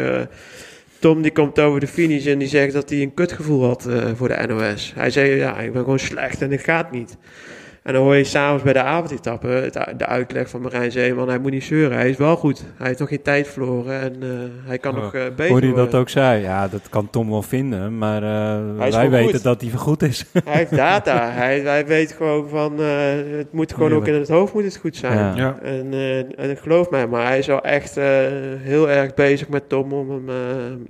Tom 0.98 1.22
die 1.22 1.32
komt 1.32 1.60
over 1.60 1.80
de 1.80 1.86
finish 1.86 2.26
en 2.26 2.38
die 2.38 2.48
zegt 2.48 2.72
dat 2.72 2.90
hij 2.90 3.02
een 3.02 3.14
kutgevoel 3.14 3.64
had 3.64 3.88
voor 4.14 4.28
de 4.28 4.46
NOS. 4.46 4.92
Hij 4.94 5.10
zei, 5.10 5.34
ja, 5.34 5.58
ik 5.58 5.72
ben 5.72 5.82
gewoon 5.82 5.98
slecht 5.98 6.42
en 6.42 6.50
het 6.50 6.60
gaat 6.60 6.90
niet. 6.90 7.16
En 7.88 7.94
dan 7.94 8.02
hoor 8.02 8.16
je 8.16 8.24
s'avonds 8.24 8.62
bij 8.62 8.72
de 8.72 8.82
avondetappe 8.82 9.70
de 9.96 10.06
uitleg 10.06 10.48
van 10.48 10.60
Marijn 10.60 10.92
Zeeman. 10.92 11.28
Hij 11.28 11.38
moet 11.38 11.50
niet 11.50 11.64
zeuren, 11.64 11.96
hij 11.96 12.10
is 12.10 12.16
wel 12.16 12.36
goed. 12.36 12.64
Hij 12.76 12.86
heeft 12.86 12.98
nog 12.98 13.08
geen 13.08 13.22
tijd 13.22 13.48
verloren 13.48 14.00
en 14.00 14.22
eh, 14.22 14.28
hij 14.64 14.78
kan 14.78 14.96
Oh, 14.96 15.02
nog 15.02 15.14
eh 15.14 15.22
beter 15.36 15.48
Hoorde 15.48 15.66
je 15.66 15.74
dat 15.74 15.94
ook 15.94 16.08
zei? 16.08 16.42
Ja, 16.42 16.68
dat 16.68 16.88
kan 16.88 17.10
Tom 17.10 17.30
wel 17.30 17.42
vinden, 17.42 17.98
maar 17.98 18.22
eh, 18.22 18.90
wij 18.90 19.10
weten 19.10 19.34
goed. 19.34 19.42
dat 19.42 19.60
hij 19.60 19.70
goed 19.70 20.02
is. 20.02 20.24
Hij 20.44 20.56
heeft 20.56 20.76
data. 20.76 21.30
hij, 21.30 21.60
hij 21.60 21.86
weet 21.86 22.12
gewoon 22.12 22.48
van, 22.48 22.80
eh, 22.80 22.86
het 23.36 23.52
moet 23.52 23.74
gewoon 23.74 23.92
ook 23.92 24.06
in 24.06 24.14
het 24.14 24.28
hoofd 24.28 24.54
moet 24.54 24.64
het 24.64 24.76
goed 24.76 24.96
zijn. 24.96 25.18
Ja. 25.18 25.34
Ja. 25.36 25.58
En, 25.62 25.92
eh, 25.92 26.18
en 26.18 26.56
geloof 26.56 26.90
mij, 26.90 27.06
maar 27.06 27.26
hij 27.26 27.38
is 27.38 27.46
wel 27.46 27.62
echt 27.62 27.96
eh, 27.96 28.04
heel 28.58 28.90
erg 28.90 29.14
bezig 29.14 29.48
met 29.48 29.68
Tom 29.68 29.92
om 29.92 30.10
hem 30.10 30.28
eh, 30.28 30.34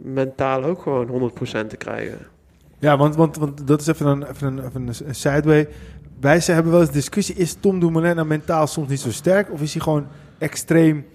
mentaal 0.03 0.64
ook 0.64 0.82
gewoon 0.82 1.09
100% 1.09 1.68
te 1.68 1.76
krijgen. 1.76 2.18
Ja, 2.78 2.96
want, 2.96 3.16
want, 3.16 3.36
want 3.36 3.66
dat 3.66 3.80
is 3.80 3.86
even 3.86 4.07
een, 4.07 4.28
even 4.30 4.46
een, 4.46 4.64
even 4.64 4.80
een 4.80 4.94
een 5.07 5.14
sideway. 5.14 5.68
Wij 6.21 6.41
ze 6.41 6.53
hebben 6.53 6.73
wel 6.73 6.81
eens 6.81 6.91
discussie, 6.91 7.35
is 7.35 7.57
Tom 7.61 7.81
Dumoulin 7.81 8.14
nou 8.16 8.27
mentaal 8.29 8.66
soms 8.66 8.89
niet 8.89 9.01
zo 9.01 9.11
sterk? 9.11 9.53
Of 9.53 9.61
is 9.61 9.73
hij 9.73 9.83
gewoon 9.83 10.07
extreem 10.39 11.07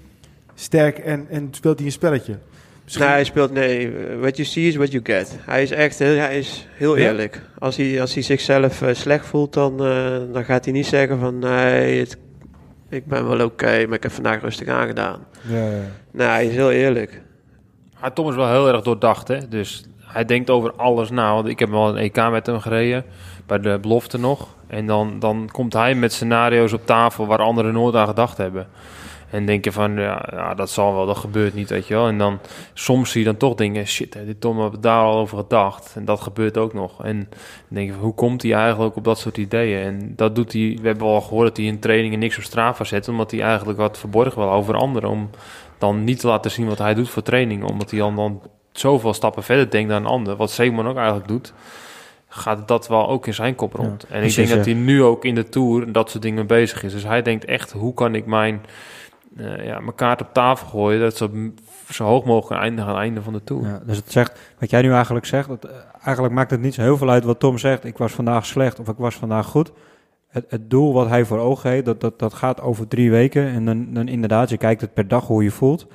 sterk 0.53 0.97
en, 0.97 1.25
en 1.29 1.47
speelt 1.51 1.77
hij 1.77 1.85
een 1.85 1.91
spelletje? 1.93 2.37
Misschien- 2.83 3.05
Nee, 3.05 3.13
hij 3.13 3.23
speelt, 3.23 3.51
nee, 3.51 3.91
what 4.19 4.35
you 4.37 4.47
see 4.47 4.67
is 4.67 4.75
what 4.75 4.91
you 4.91 5.03
get. 5.05 5.37
Hij 5.39 5.61
is 5.61 5.71
echt 5.71 5.99
heel, 5.99 6.17
hij 6.17 6.37
is 6.39 6.67
heel 6.73 6.97
Ja? 6.97 7.03
eerlijk. 7.07 7.41
Als 7.59 7.77
hij, 7.77 8.01
als 8.01 8.13
hij 8.13 8.23
zichzelf 8.23 8.81
eh, 8.81 8.93
slecht 8.93 9.25
voelt, 9.25 9.53
dan, 9.53 9.85
eh, 9.85 10.17
dan 10.31 10.45
gaat 10.45 10.63
hij 10.65 10.73
niet 10.73 10.85
zeggen 10.85 11.19
van, 11.19 11.39
nee, 11.39 11.99
het, 11.99 12.17
ik 12.89 13.05
ben 13.05 13.27
wel 13.27 13.45
oké, 13.45 13.85
maar 13.85 13.95
ik 13.97 14.03
heb 14.03 14.11
vandaag 14.11 14.41
rustig 14.41 14.67
aangedaan. 14.67 15.25
Ja, 15.41 15.69
ja. 15.69 15.81
Nee, 16.11 16.27
hij 16.27 16.45
is 16.45 16.55
heel 16.55 16.71
eerlijk. 16.71 17.21
Maar 18.01 18.13
Tom 18.13 18.29
is 18.29 18.35
wel 18.35 18.49
heel 18.49 18.67
erg 18.73 18.81
doordacht, 18.81 19.27
hè. 19.27 19.47
Dus 19.47 19.83
hij 19.99 20.25
denkt 20.25 20.49
over 20.49 20.73
alles 20.73 21.09
na. 21.09 21.33
Want 21.33 21.47
ik 21.47 21.59
heb 21.59 21.69
wel 21.69 21.89
een 21.89 21.97
EK 21.97 22.29
met 22.31 22.45
hem 22.45 22.59
gereden, 22.59 23.05
bij 23.45 23.59
de 23.59 23.77
belofte 23.81 24.19
nog. 24.19 24.47
En 24.67 24.87
dan, 24.87 25.19
dan 25.19 25.49
komt 25.51 25.73
hij 25.73 25.95
met 25.95 26.13
scenario's 26.13 26.73
op 26.73 26.85
tafel 26.85 27.25
waar 27.25 27.39
anderen 27.39 27.73
nooit 27.73 27.95
aan 27.95 28.07
gedacht 28.07 28.37
hebben. 28.37 28.67
En 29.33 29.45
denk 29.45 29.63
je 29.63 29.71
van, 29.71 29.95
ja, 29.95 30.29
ja, 30.31 30.53
dat 30.53 30.69
zal 30.69 30.93
wel, 30.93 31.05
dat 31.05 31.17
gebeurt 31.17 31.53
niet, 31.53 31.69
weet 31.69 31.87
je 31.87 31.93
wel. 31.93 32.07
En 32.07 32.17
dan 32.17 32.39
soms 32.73 33.11
zie 33.11 33.19
je 33.19 33.25
dan 33.25 33.37
toch 33.37 33.55
dingen, 33.55 33.87
shit, 33.87 34.13
dit 34.25 34.41
Tom 34.41 34.59
heb 34.59 34.73
daar 34.79 35.03
al 35.03 35.17
over 35.17 35.37
gedacht. 35.37 35.93
En 35.95 36.05
dat 36.05 36.21
gebeurt 36.21 36.57
ook 36.57 36.73
nog. 36.73 37.03
En 37.03 37.17
dan 37.17 37.27
denk 37.67 37.89
je, 37.89 37.95
hoe 37.95 38.13
komt 38.13 38.41
hij 38.41 38.53
eigenlijk 38.53 38.95
op 38.95 39.03
dat 39.03 39.19
soort 39.19 39.37
ideeën? 39.37 39.85
En 39.85 40.13
dat 40.15 40.35
doet 40.35 40.53
hij, 40.53 40.77
we 40.81 40.87
hebben 40.87 41.07
al 41.07 41.21
gehoord 41.21 41.47
dat 41.47 41.57
hij 41.57 41.65
in 41.65 41.79
trainingen 41.79 42.19
niks 42.19 42.37
op 42.37 42.43
Strava 42.43 42.83
zet, 42.83 43.07
omdat 43.07 43.31
hij 43.31 43.41
eigenlijk 43.41 43.79
wat 43.79 43.97
verborgen 43.97 44.41
wil 44.41 44.51
over 44.51 44.75
anderen. 44.75 45.09
Om 45.09 45.29
dan 45.77 46.03
niet 46.03 46.19
te 46.19 46.27
laten 46.27 46.51
zien 46.51 46.67
wat 46.67 46.77
hij 46.77 46.93
doet 46.93 47.09
voor 47.09 47.23
training. 47.23 47.63
Omdat 47.63 47.91
hij 47.91 47.99
dan, 47.99 48.15
dan 48.15 48.41
zoveel 48.71 49.13
stappen 49.13 49.43
verder 49.43 49.69
denkt 49.69 49.89
dan 49.89 50.01
een 50.01 50.11
ander. 50.11 50.35
Wat 50.35 50.51
Simon 50.51 50.87
ook 50.87 50.97
eigenlijk 50.97 51.27
doet 51.27 51.53
gaat 52.35 52.67
dat 52.67 52.87
wel 52.87 53.09
ook 53.09 53.27
in 53.27 53.33
zijn 53.33 53.55
kop 53.55 53.73
rond. 53.73 54.03
en 54.03 54.23
ik 54.23 54.35
denk 54.35 54.49
dat 54.49 54.65
hij 54.65 54.73
nu 54.73 55.03
ook 55.03 55.25
in 55.25 55.35
de 55.35 55.49
Tour 55.49 55.91
dat 55.91 56.09
soort 56.09 56.23
dingen 56.23 56.47
bezig 56.47 56.83
is. 56.83 56.91
Dus 56.91 57.03
hij 57.03 57.21
denkt 57.21 57.45
echt, 57.45 57.71
hoe 57.71 57.93
kan 57.93 58.15
ik 58.15 58.25
mijn, 58.25 58.61
eh, 59.37 59.65
ja, 59.65 59.79
mijn 59.79 59.95
kaart 59.95 60.21
op 60.21 60.33
tafel 60.33 60.67
gooien... 60.67 60.99
dat 60.99 61.17
ze 61.17 61.51
zo 61.89 62.05
hoog 62.05 62.25
mogelijk 62.25 62.61
eindigen 62.61 62.89
aan 62.89 62.95
het 62.95 63.03
einde 63.03 63.21
van 63.21 63.33
de 63.33 63.43
Tour. 63.43 63.67
Ja, 63.67 63.81
dus 63.85 63.97
het 63.97 64.11
zegt, 64.11 64.39
wat 64.59 64.69
jij 64.69 64.81
nu 64.81 64.91
eigenlijk 64.91 65.25
zegt, 65.25 65.47
dat, 65.47 65.65
eh, 65.65 65.71
eigenlijk 66.03 66.33
maakt 66.33 66.51
het 66.51 66.61
niet 66.61 66.73
zo 66.73 66.81
heel 66.81 66.97
veel 66.97 67.09
uit 67.09 67.23
wat 67.23 67.39
Tom 67.39 67.57
zegt. 67.57 67.83
Ik 67.83 67.97
was 67.97 68.11
vandaag 68.11 68.45
slecht 68.45 68.79
of 68.79 68.87
ik 68.87 68.97
was 68.97 69.15
vandaag 69.15 69.45
goed. 69.45 69.71
Het, 70.27 70.45
het 70.47 70.69
doel 70.69 70.93
wat 70.93 71.07
hij 71.07 71.25
voor 71.25 71.39
ogen 71.39 71.69
heeft, 71.69 71.85
dat, 71.85 72.01
dat, 72.01 72.19
dat 72.19 72.33
gaat 72.33 72.61
over 72.61 72.87
drie 72.87 73.11
weken. 73.11 73.47
En 73.47 73.65
dan, 73.65 73.93
dan 73.93 74.07
inderdaad, 74.07 74.49
je 74.49 74.57
kijkt 74.57 74.81
het 74.81 74.93
per 74.93 75.07
dag 75.07 75.27
hoe 75.27 75.43
je 75.43 75.51
voelt. 75.51 75.87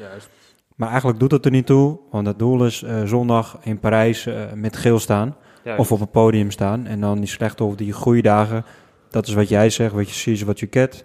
Maar 0.75 0.89
eigenlijk 0.89 1.19
doet 1.19 1.31
het 1.31 1.45
er 1.45 1.51
niet 1.51 1.67
toe, 1.67 1.99
want 2.11 2.27
het 2.27 2.39
doel 2.39 2.65
is 2.65 2.83
eh, 2.83 3.03
zondag 3.05 3.59
in 3.61 3.79
Parijs 3.79 4.29
met 4.55 4.77
geel 4.77 4.99
staan. 4.99 5.37
Of 5.77 5.93
op 5.93 6.01
een 6.01 6.11
podium 6.11 6.51
staan. 6.51 6.87
En 6.87 7.01
dan 7.01 7.19
die 7.19 7.29
slechte 7.29 7.65
of 7.65 7.75
die 7.75 7.93
goede 7.93 8.23
dagen, 8.23 8.65
dat 9.11 9.27
is 9.27 9.35
wat 9.35 9.49
jij 9.49 9.71
zegt, 9.71 9.93
wat 9.93 10.09
je 10.09 10.15
ziet, 10.15 10.45
wat 10.45 10.61
je 10.61 10.67
get. 10.71 11.05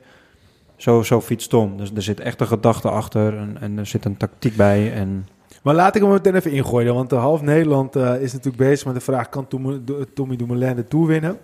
Zo, 0.75 1.03
zo 1.03 1.21
fietst 1.21 1.49
Tom. 1.49 1.77
Dus 1.77 1.91
er 1.95 2.01
zit 2.01 2.19
echt 2.19 2.41
een 2.41 2.47
gedachte 2.47 2.89
achter 2.89 3.37
en, 3.37 3.57
en 3.59 3.77
er 3.77 3.85
zit 3.85 4.05
een 4.05 4.17
tactiek 4.17 4.55
bij. 4.55 4.93
En 4.93 5.27
Maar 5.63 5.75
laat 5.75 5.95
ik 5.95 6.01
hem 6.01 6.11
meteen 6.11 6.35
even 6.35 6.51
ingooien. 6.51 6.93
Want 6.93 7.09
de 7.09 7.15
half 7.15 7.41
Nederland 7.41 7.95
eh, 7.95 8.21
is 8.21 8.33
natuurlijk 8.33 8.63
bezig 8.63 8.85
met 8.85 8.95
de 8.95 9.01
vraag... 9.01 9.29
kan 9.29 9.47
Tom, 9.47 9.85
Tommy 10.13 10.35
Dumoulin 10.35 10.75
de 10.75 10.87
Tour 10.87 11.07
winnen? 11.07 11.37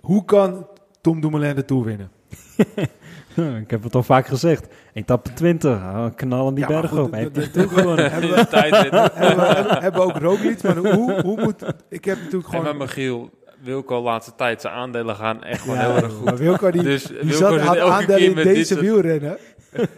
Hoe 0.00 0.24
kan 0.24 0.66
Tom 1.00 1.20
Dumoulin 1.20 1.54
de 1.54 1.64
Tour 1.64 1.84
winnen? 1.84 2.10
ik 3.62 3.70
heb 3.70 3.82
het 3.82 3.94
al 3.94 4.02
vaak 4.02 4.26
gezegd. 4.26 4.66
Etappe 4.92 5.32
20, 5.32 5.70
oh, 5.70 6.06
knallen 6.14 6.54
die 6.54 6.68
Ja, 6.68 6.80
berg 6.80 6.92
op. 6.92 7.14
Gewonnen. 7.52 8.10
hebben, 8.12 8.30
we, 8.30 8.46
hebben, 8.50 9.00
we, 9.00 9.44
hebben, 9.44 9.82
hebben 9.82 10.00
we 10.00 10.06
ook 10.06 10.16
Roglic. 10.16 10.62
Maar 10.62 10.76
hoe, 10.76 11.20
hoe 11.22 11.40
moet... 11.40 11.62
Ik 11.88 12.04
heb 12.04 12.16
natuurlijk 12.16 12.52
En 12.52 12.58
gewoon... 12.60 12.76
met 12.76 12.86
Michiel, 12.86 13.30
Wilco 13.62 14.02
laatste 14.02 14.32
tijd, 14.36 14.60
zijn 14.60 14.74
aandelen 14.74 15.16
gaan 15.16 15.42
echt 15.42 15.60
gewoon 15.60 15.76
Ja, 15.76 15.92
heel 15.92 16.02
erg 16.02 16.12
goed. 16.12 16.24
maar 16.24 16.36
Wilco 16.36 16.70
die, 16.70 16.82
Dus 16.82 17.04
die 17.04 17.16
Wilco 17.20 17.58
zat, 17.58 17.60
had 17.60 17.78
aandelen 17.78 18.22
in 18.22 18.34
deze 18.34 18.80
wielrennen. 18.80 19.38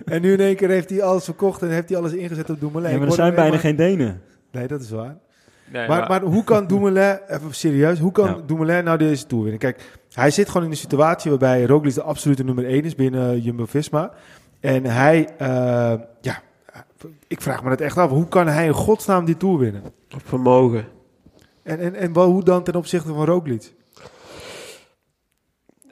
en 0.05 0.23
nu 0.23 0.33
in 0.33 0.41
één 0.41 0.57
keer 0.57 0.69
heeft 0.69 0.91
hij 0.91 1.03
alles 1.03 1.25
verkocht 1.25 1.63
en 1.63 1.71
heeft 1.71 1.89
hij 1.89 1.99
alles 1.99 2.13
ingezet 2.13 2.51
op 2.51 2.61
Dumoulin. 2.61 2.91
Ja, 2.91 2.99
maar 2.99 3.07
er 3.07 3.13
zijn 3.15 3.35
bijna 3.35 3.57
geen 3.57 3.77
Denen. 3.77 4.23
Nee, 4.51 4.67
dat 4.67 4.81
is 4.81 4.91
waar. 4.91 5.17
Nee, 5.73 5.89
Maar, 5.89 6.09
maar 6.09 6.23
hoe 6.23 6.45
kan 6.45 6.67
Dumoulin, 6.67 7.19
even 7.27 7.55
serieus, 7.55 7.99
hoe 7.99 8.13
kan 8.13 8.27
Ja. 8.27 8.41
Dumoulin 8.47 8.85
nou 8.85 8.99
deze 8.99 9.27
Tour 9.27 9.43
winnen? 9.43 9.61
Kijk, 9.61 9.83
hij 10.15 10.31
zit 10.31 10.49
gewoon 10.49 10.65
in 10.65 10.71
een 10.71 10.77
situatie 10.77 11.31
waarbij 11.31 11.65
Roglic 11.65 11.95
de 11.95 12.03
absolute 12.03 12.45
nummer 12.45 12.67
1 12.67 12.85
is 12.85 12.95
binnen 12.95 13.41
Jumbo-Visma. 13.41 14.13
En 14.61 14.85
hij, 14.85 15.29
eh, 15.39 15.95
ja, 16.21 16.43
ik 17.27 17.41
vraag 17.41 17.63
me 17.63 17.71
het 17.71 17.81
echt 17.81 17.99
af, 17.99 18.11
hoe 18.11 18.29
kan 18.29 18.47
hij 18.47 18.67
in 18.67 18.73
godsnaam 18.73 19.25
die 19.25 19.37
Tour 19.37 19.59
winnen? 19.59 19.83
Op 20.15 20.21
vermogen. 20.25 20.85
En, 21.63 21.79
en, 21.79 21.95
en 21.95 22.13
wel, 22.13 22.31
hoe 22.31 22.45
dan 22.45 22.63
ten 22.63 22.75
opzichte 22.75 23.15
van 23.15 23.25
Roglic? 23.25 23.73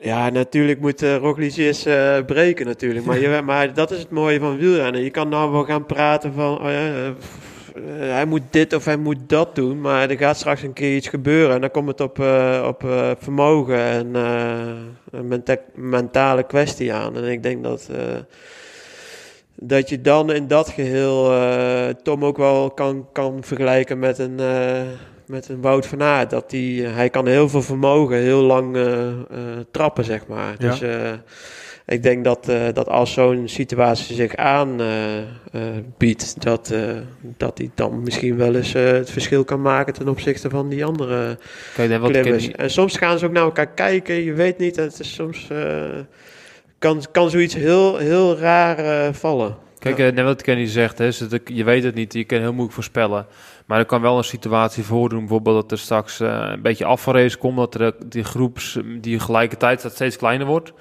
Ja, 0.00 0.28
natuurlijk 0.28 0.80
moet 0.80 1.02
uh, 1.02 1.16
Roglic 1.16 1.56
eens 1.56 1.84
eh, 1.86 2.24
breken 2.24 2.66
natuurlijk. 2.66 3.06
Maar, 3.06 3.18
je, 3.18 3.42
maar 3.44 3.74
dat 3.74 3.90
is 3.90 3.98
het 3.98 4.10
mooie 4.10 4.38
van 4.38 4.56
wielrennen. 4.56 5.02
Je 5.02 5.10
kan 5.10 5.28
nou 5.28 5.52
wel 5.52 5.64
gaan 5.64 5.86
praten 5.86 6.32
van... 6.32 6.60
oh 6.60 6.70
ja, 6.70 7.14
eh, 7.74 7.82
hij 7.96 8.24
moet 8.24 8.42
dit 8.50 8.74
of 8.74 8.84
hij 8.84 8.96
moet 8.96 9.18
dat 9.26 9.54
doen. 9.54 9.80
Maar 9.80 10.10
er 10.10 10.16
gaat 10.18 10.36
straks 10.36 10.62
een 10.62 10.72
keer 10.72 10.96
iets 10.96 11.08
gebeuren. 11.08 11.54
En 11.54 11.60
dan 11.60 11.70
komt 11.70 11.88
het 11.88 12.00
op, 12.00 12.18
eh, 12.18 12.64
op 12.68 12.84
eh, 12.84 13.10
vermogen 13.18 13.78
en 13.78 14.14
een 15.10 15.28
menta- 15.28 15.56
mentale 15.74 16.42
kwestie 16.42 16.92
aan. 16.92 17.16
En 17.16 17.24
ik 17.24 17.42
denk 17.42 17.62
dat... 17.64 17.88
dat 19.54 19.88
je 19.88 20.00
dan 20.00 20.32
in 20.32 20.46
dat 20.46 20.68
geheel 20.68 21.32
eh, 21.32 21.88
Tom 22.02 22.24
ook 22.24 22.36
wel 22.36 22.70
kan, 22.70 23.06
kan 23.12 23.38
vergelijken 23.40 23.98
met 23.98 24.18
een, 24.18 24.40
met 25.26 25.48
een 25.48 25.60
Wout 25.60 25.86
van 25.86 26.02
Aert. 26.02 26.30
Dat 26.30 26.50
die, 26.50 26.86
hij 26.86 27.10
kan 27.10 27.26
heel 27.26 27.48
veel 27.48 27.62
vermogen, 27.62 28.16
heel 28.16 28.42
lang 28.42 28.76
trappen, 29.70 30.04
zeg 30.04 30.26
maar. 30.26 30.54
Dus 30.58 30.82
ik 31.86 32.02
denk 32.02 32.24
dat, 32.24 32.48
eh, 32.48 32.60
dat 32.72 32.88
als 32.88 33.12
zo'n 33.12 33.48
situatie 33.48 34.14
zich 34.14 34.36
aanbiedt, 34.36 34.82
dat, 36.42 36.70
eh, 36.70 36.80
dat 37.36 37.58
hij 37.58 37.70
dan 37.74 38.02
misschien 38.02 38.36
wel 38.36 38.54
eens 38.54 38.74
eh, 38.74 38.84
het 38.84 39.10
verschil 39.10 39.44
kan 39.44 39.62
maken 39.62 39.94
ten 39.94 40.08
opzichte 40.08 40.50
van 40.50 40.68
die 40.68 40.84
andere 40.84 41.38
Kijk, 41.74 41.90
en 41.90 42.00
wat 42.00 42.10
ik 42.14 42.20
klimmers. 42.20 42.46
niet- 42.46 42.56
En 42.56 42.70
soms 42.70 42.96
gaan 42.96 43.18
ze 43.18 43.26
ook 43.26 43.32
naar 43.32 43.42
elkaar 43.44 43.68
kijken, 43.70 44.14
je 44.14 44.32
weet 44.32 44.58
niet, 44.58 44.76
het 44.76 45.00
is 45.00 45.14
soms... 45.14 45.48
eh, 45.50 45.84
kan, 46.78 47.02
kan 47.12 47.30
zoiets 47.30 47.54
heel, 47.54 47.96
heel 47.96 48.38
raar 48.38 48.78
eh, 48.78 49.12
vallen. 49.12 49.56
Kijk, 49.78 49.98
eh, 49.98 50.12
net 50.12 50.24
wat 50.24 50.42
Kenny 50.42 50.66
zegt, 50.66 50.98
hè, 50.98 51.08
dat 51.28 51.40
je 51.44 51.64
weet 51.64 51.84
het 51.84 51.94
niet, 51.94 52.12
je 52.12 52.24
kan 52.24 52.38
heel 52.38 52.50
moeilijk 52.52 52.74
voorspellen. 52.74 53.26
Maar 53.66 53.78
er 53.78 53.84
kan 53.84 54.00
wel 54.02 54.16
een 54.18 54.24
situatie 54.24 54.84
voordoen, 54.84 55.18
bijvoorbeeld 55.18 55.60
dat 55.62 55.70
er 55.70 55.78
straks 55.78 56.20
eh, 56.20 56.48
een 56.52 56.62
beetje 56.62 56.84
afvalrace 56.84 57.38
komt, 57.38 57.56
dat 57.56 57.74
er, 57.74 57.82
eh, 57.86 57.92
die 58.06 58.24
groeps 58.24 58.78
die 59.00 59.18
gelijkertijd 59.18 59.78
staat 59.80 59.92
steeds 59.92 60.16
kleiner 60.16 60.46
wordt. 60.46 60.72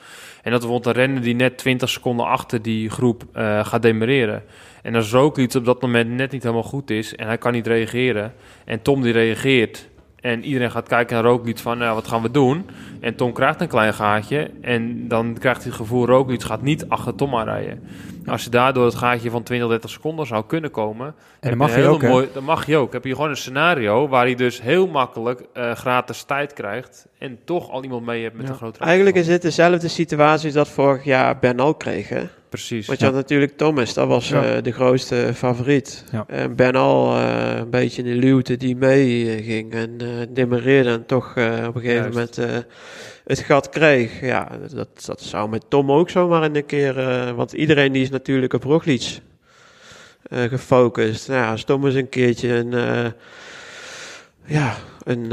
En 0.41 0.51
dat 0.51 0.59
bijvoorbeeld 0.59 0.85
een 0.85 1.01
renner 1.01 1.21
die 1.21 1.35
net 1.35 1.57
20 1.57 1.89
seconden 1.89 2.25
achter 2.25 2.61
die 2.61 2.89
groep 2.89 3.23
eh, 3.33 3.65
gaat 3.65 3.81
demereren. 3.81 4.43
En 4.81 4.95
als 4.95 5.11
Roglic 5.11 5.53
op 5.53 5.65
dat 5.65 5.81
moment 5.81 6.09
net 6.09 6.31
niet 6.31 6.43
helemaal 6.43 6.63
goed 6.63 6.89
is 6.89 7.15
en 7.15 7.27
hij 7.27 7.37
kan 7.37 7.51
niet 7.51 7.67
reageren 7.67 8.33
en 8.65 8.81
Tom 8.81 9.01
die 9.01 9.13
reageert 9.13 9.89
en 10.21 10.43
iedereen 10.43 10.71
gaat 10.71 10.87
kijken 10.87 11.15
naar 11.15 11.31
Roglic 11.31 11.57
van 11.57 11.77
nou, 11.77 11.95
wat 11.95 12.07
gaan 12.07 12.21
we 12.21 12.31
doen? 12.31 12.69
En 13.01 13.15
Tom 13.15 13.33
krijgt 13.33 13.61
een 13.61 13.67
klein 13.67 13.93
gaatje 13.93 14.49
en 14.61 15.07
dan 15.07 15.35
krijgt 15.39 15.61
hij 15.61 15.67
het 15.71 15.79
gevoel 15.81 16.05
Roglic 16.05 16.41
gaat 16.43 16.61
niet 16.61 16.85
achter 16.89 17.15
Tom 17.15 17.35
aanrijden. 17.35 17.83
Als 18.25 18.43
je 18.43 18.49
daardoor 18.49 18.85
het 18.85 18.95
gaatje 18.95 19.29
van 19.29 19.43
20, 19.43 19.69
30 19.69 19.89
seconden 19.89 20.27
zou 20.27 20.43
kunnen 20.47 20.71
komen, 20.71 21.15
En 21.39 21.49
dat 21.49 21.57
mag 21.57 21.73
een 21.75 21.81
je 21.81 21.87
ook, 21.87 22.01
mooi- 22.01 22.27
Dan 22.33 22.43
mag 22.43 22.65
je 22.65 22.77
ook. 22.77 22.93
Heb 22.93 23.05
je 23.05 23.15
gewoon 23.15 23.29
een 23.29 23.37
scenario 23.37 24.07
waar 24.07 24.25
hij 24.25 24.35
dus 24.35 24.61
heel 24.61 24.87
makkelijk 24.87 25.43
eh, 25.53 25.71
gratis 25.71 26.23
tijd 26.23 26.53
krijgt 26.53 27.07
en 27.19 27.39
toch 27.45 27.69
al 27.71 27.83
iemand 27.83 28.05
mee 28.05 28.23
hebt 28.23 28.35
met 28.35 28.45
Ja. 28.45 28.51
een 28.51 28.57
grote 28.57 28.79
Eigenlijk 28.79 29.15
is 29.15 29.25
dit 29.25 29.41
dezelfde 29.41 29.87
situatie 29.87 30.45
als 30.45 30.53
dat 30.55 30.67
vorig 30.69 31.03
jaar 31.03 31.39
Bernal 31.39 31.75
kreeg. 31.75 32.09
Hè? 32.09 32.21
Precies. 32.49 32.87
Want 32.87 32.99
je 32.99 33.05
had 33.05 33.13
natuurlijk 33.13 33.57
Thomas, 33.57 33.93
dat 33.93 34.07
was 34.07 34.29
Ja. 34.29 34.43
eh, 34.43 34.63
de 34.63 34.71
grootste 34.71 35.31
favoriet. 35.33 36.03
Ja. 36.11 36.23
En 36.27 36.55
Bernal 36.55 37.15
eh, 37.17 37.55
een 37.57 37.69
beetje 37.69 38.03
in 38.03 38.07
de 38.09 38.25
luwte 38.27 38.57
die 38.57 38.75
mee 38.75 39.35
eh, 39.35 39.45
ging 39.45 39.73
en 39.73 39.95
eh 39.99 40.07
demereerde 40.29 40.89
en 40.89 41.05
toch 41.05 41.35
eh, 41.35 41.43
op 41.67 41.75
een 41.75 41.81
gegeven 41.81 42.11
Juist. 42.13 42.37
moment 42.37 42.37
eh, 42.37 42.71
het 43.37 43.39
gat 43.45 43.69
kreeg. 43.69 44.21
Ja, 44.21 44.47
dat, 44.73 45.03
dat 45.05 45.21
zou 45.21 45.49
met 45.49 45.69
Tom 45.69 45.91
ook 45.91 46.09
zomaar 46.09 46.43
in 46.43 46.55
een 46.55 46.65
keer... 46.65 46.99
eh, 46.99 47.31
want 47.31 47.53
iedereen 47.53 47.91
die 47.91 48.01
is 48.01 48.09
natuurlijk 48.09 48.53
op 48.53 48.63
Roglic 48.63 49.19
eh, 50.23 50.43
gefocust. 50.43 51.27
Nou, 51.27 51.39
ja, 51.39 51.51
als 51.51 51.63
Thomas 51.63 51.93
een 51.93 52.09
keertje 52.09 52.53
een... 52.53 52.73
eh, 52.73 53.11
ja, 54.45 54.75
een, 55.03 55.27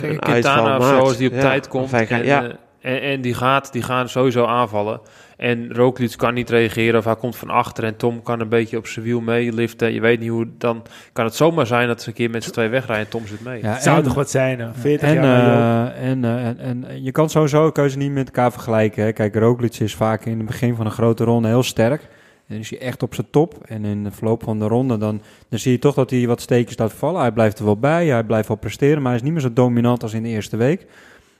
Kijk, 0.00 0.12
een 0.12 0.22
uitval 0.22 0.62
of 0.62 0.68
maakt. 0.68 0.84
zo, 0.84 0.98
als 0.98 1.16
die 1.16 1.28
op 1.28 1.34
Ja, 1.34 1.40
tijd 1.40 1.68
komt 1.68 1.84
of 1.84 1.92
en, 1.92 2.24
ja, 2.24 2.44
en, 2.80 3.00
en 3.02 3.20
die, 3.20 3.34
gaat, 3.34 3.72
die 3.72 3.82
gaan 3.82 4.08
sowieso 4.08 4.44
aanvallen. 4.44 5.00
En 5.36 5.74
Roglic 5.74 6.14
kan 6.16 6.34
niet 6.34 6.50
reageren 6.50 6.98
of 6.98 7.04
hij 7.04 7.16
komt 7.16 7.36
van 7.36 7.50
achter 7.50 7.84
en 7.84 7.96
Tom 7.96 8.22
kan 8.22 8.40
een 8.40 8.48
beetje 8.48 8.76
op 8.76 8.86
zijn 8.86 9.04
wiel 9.04 9.20
meeliften. 9.20 9.92
Je 9.92 10.00
weet 10.00 10.20
niet 10.20 10.28
hoe, 10.30 10.48
dan 10.58 10.82
kan 11.12 11.24
het 11.24 11.34
zomaar 11.34 11.66
zijn 11.66 11.88
dat 11.88 12.02
ze 12.02 12.08
een 12.08 12.14
keer 12.14 12.30
met 12.30 12.44
z'n 12.44 12.50
twee 12.50 12.68
wegrijden 12.68 13.04
en 13.04 13.10
Tom 13.10 13.26
zit 13.26 13.44
mee. 13.44 13.62
Ja, 13.62 13.80
Zou 13.80 13.96
en- 13.96 14.02
toch 14.02 14.14
wat 14.14 14.30
zijn, 14.30 14.58
hè? 14.60 14.74
40 14.74 15.08
en, 15.08 15.14
jaar 15.14 15.92
eh, 15.92 16.08
en, 16.10 16.24
eh, 16.24 16.46
en, 16.46 16.84
en 16.88 17.02
je 17.02 17.12
kan 17.12 17.30
sowieso 17.30 17.70
keuze 17.70 17.96
niet 17.98 18.12
met 18.12 18.26
elkaar 18.26 18.52
vergelijken. 18.52 19.04
Hè. 19.04 19.12
Kijk, 19.12 19.34
Roglic 19.34 19.78
is 19.78 19.94
vaak 19.94 20.24
in 20.24 20.36
het 20.36 20.46
begin 20.46 20.74
van 20.74 20.86
een 20.86 20.92
grote 20.92 21.24
ronde 21.24 21.48
heel 21.48 21.62
sterk. 21.62 22.00
En 22.02 22.54
dan 22.54 22.58
is 22.58 22.70
hij 22.70 22.78
echt 22.78 23.02
op 23.02 23.14
zijn 23.14 23.26
top. 23.30 23.54
En 23.64 23.84
in 23.84 24.04
de 24.04 24.10
verloop 24.10 24.42
van 24.42 24.58
de 24.58 24.66
ronde 24.66 24.98
dan, 24.98 25.20
dan 25.48 25.58
zie 25.58 25.72
je 25.72 25.78
toch 25.78 25.94
dat 25.94 26.10
hij 26.10 26.26
wat 26.26 26.40
steekjes 26.40 26.78
laat 26.78 26.92
vallen. 26.92 27.20
Hij 27.20 27.32
blijft 27.32 27.58
er 27.58 27.64
wel 27.64 27.78
bij, 27.78 28.06
hij 28.06 28.24
blijft 28.24 28.48
wel 28.48 28.56
presteren, 28.56 28.96
maar 28.98 29.06
hij 29.06 29.16
is 29.16 29.22
niet 29.22 29.32
meer 29.32 29.40
zo 29.42 29.52
dominant 29.52 30.02
als 30.02 30.12
in 30.14 30.22
de 30.22 30.28
eerste 30.28 30.56
week. 30.56 30.86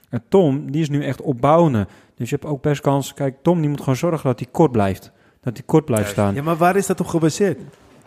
En 0.09 0.23
Tom, 0.29 0.71
die 0.71 0.81
is 0.81 0.89
nu 0.89 1.03
echt 1.03 1.21
opbouwende. 1.21 1.87
Dus 2.17 2.29
je 2.29 2.35
hebt 2.35 2.47
ook 2.47 2.61
best 2.61 2.81
kans. 2.81 3.13
Kijk, 3.13 3.35
Tom 3.41 3.59
die 3.61 3.69
moet 3.69 3.79
gewoon 3.79 3.95
zorgen 3.95 4.29
dat 4.29 4.39
hij 4.39 4.47
kort 4.51 4.71
blijft. 4.71 5.11
Dat 5.41 5.53
hij 5.57 5.65
kort 5.65 5.85
blijft 5.85 6.03
Juist. 6.03 6.19
staan. 6.19 6.33
Ja, 6.35 6.41
maar 6.43 6.57
waar 6.57 6.75
is 6.75 6.85
dat 6.85 6.99
op 6.99 7.07
gebaseerd? 7.07 7.59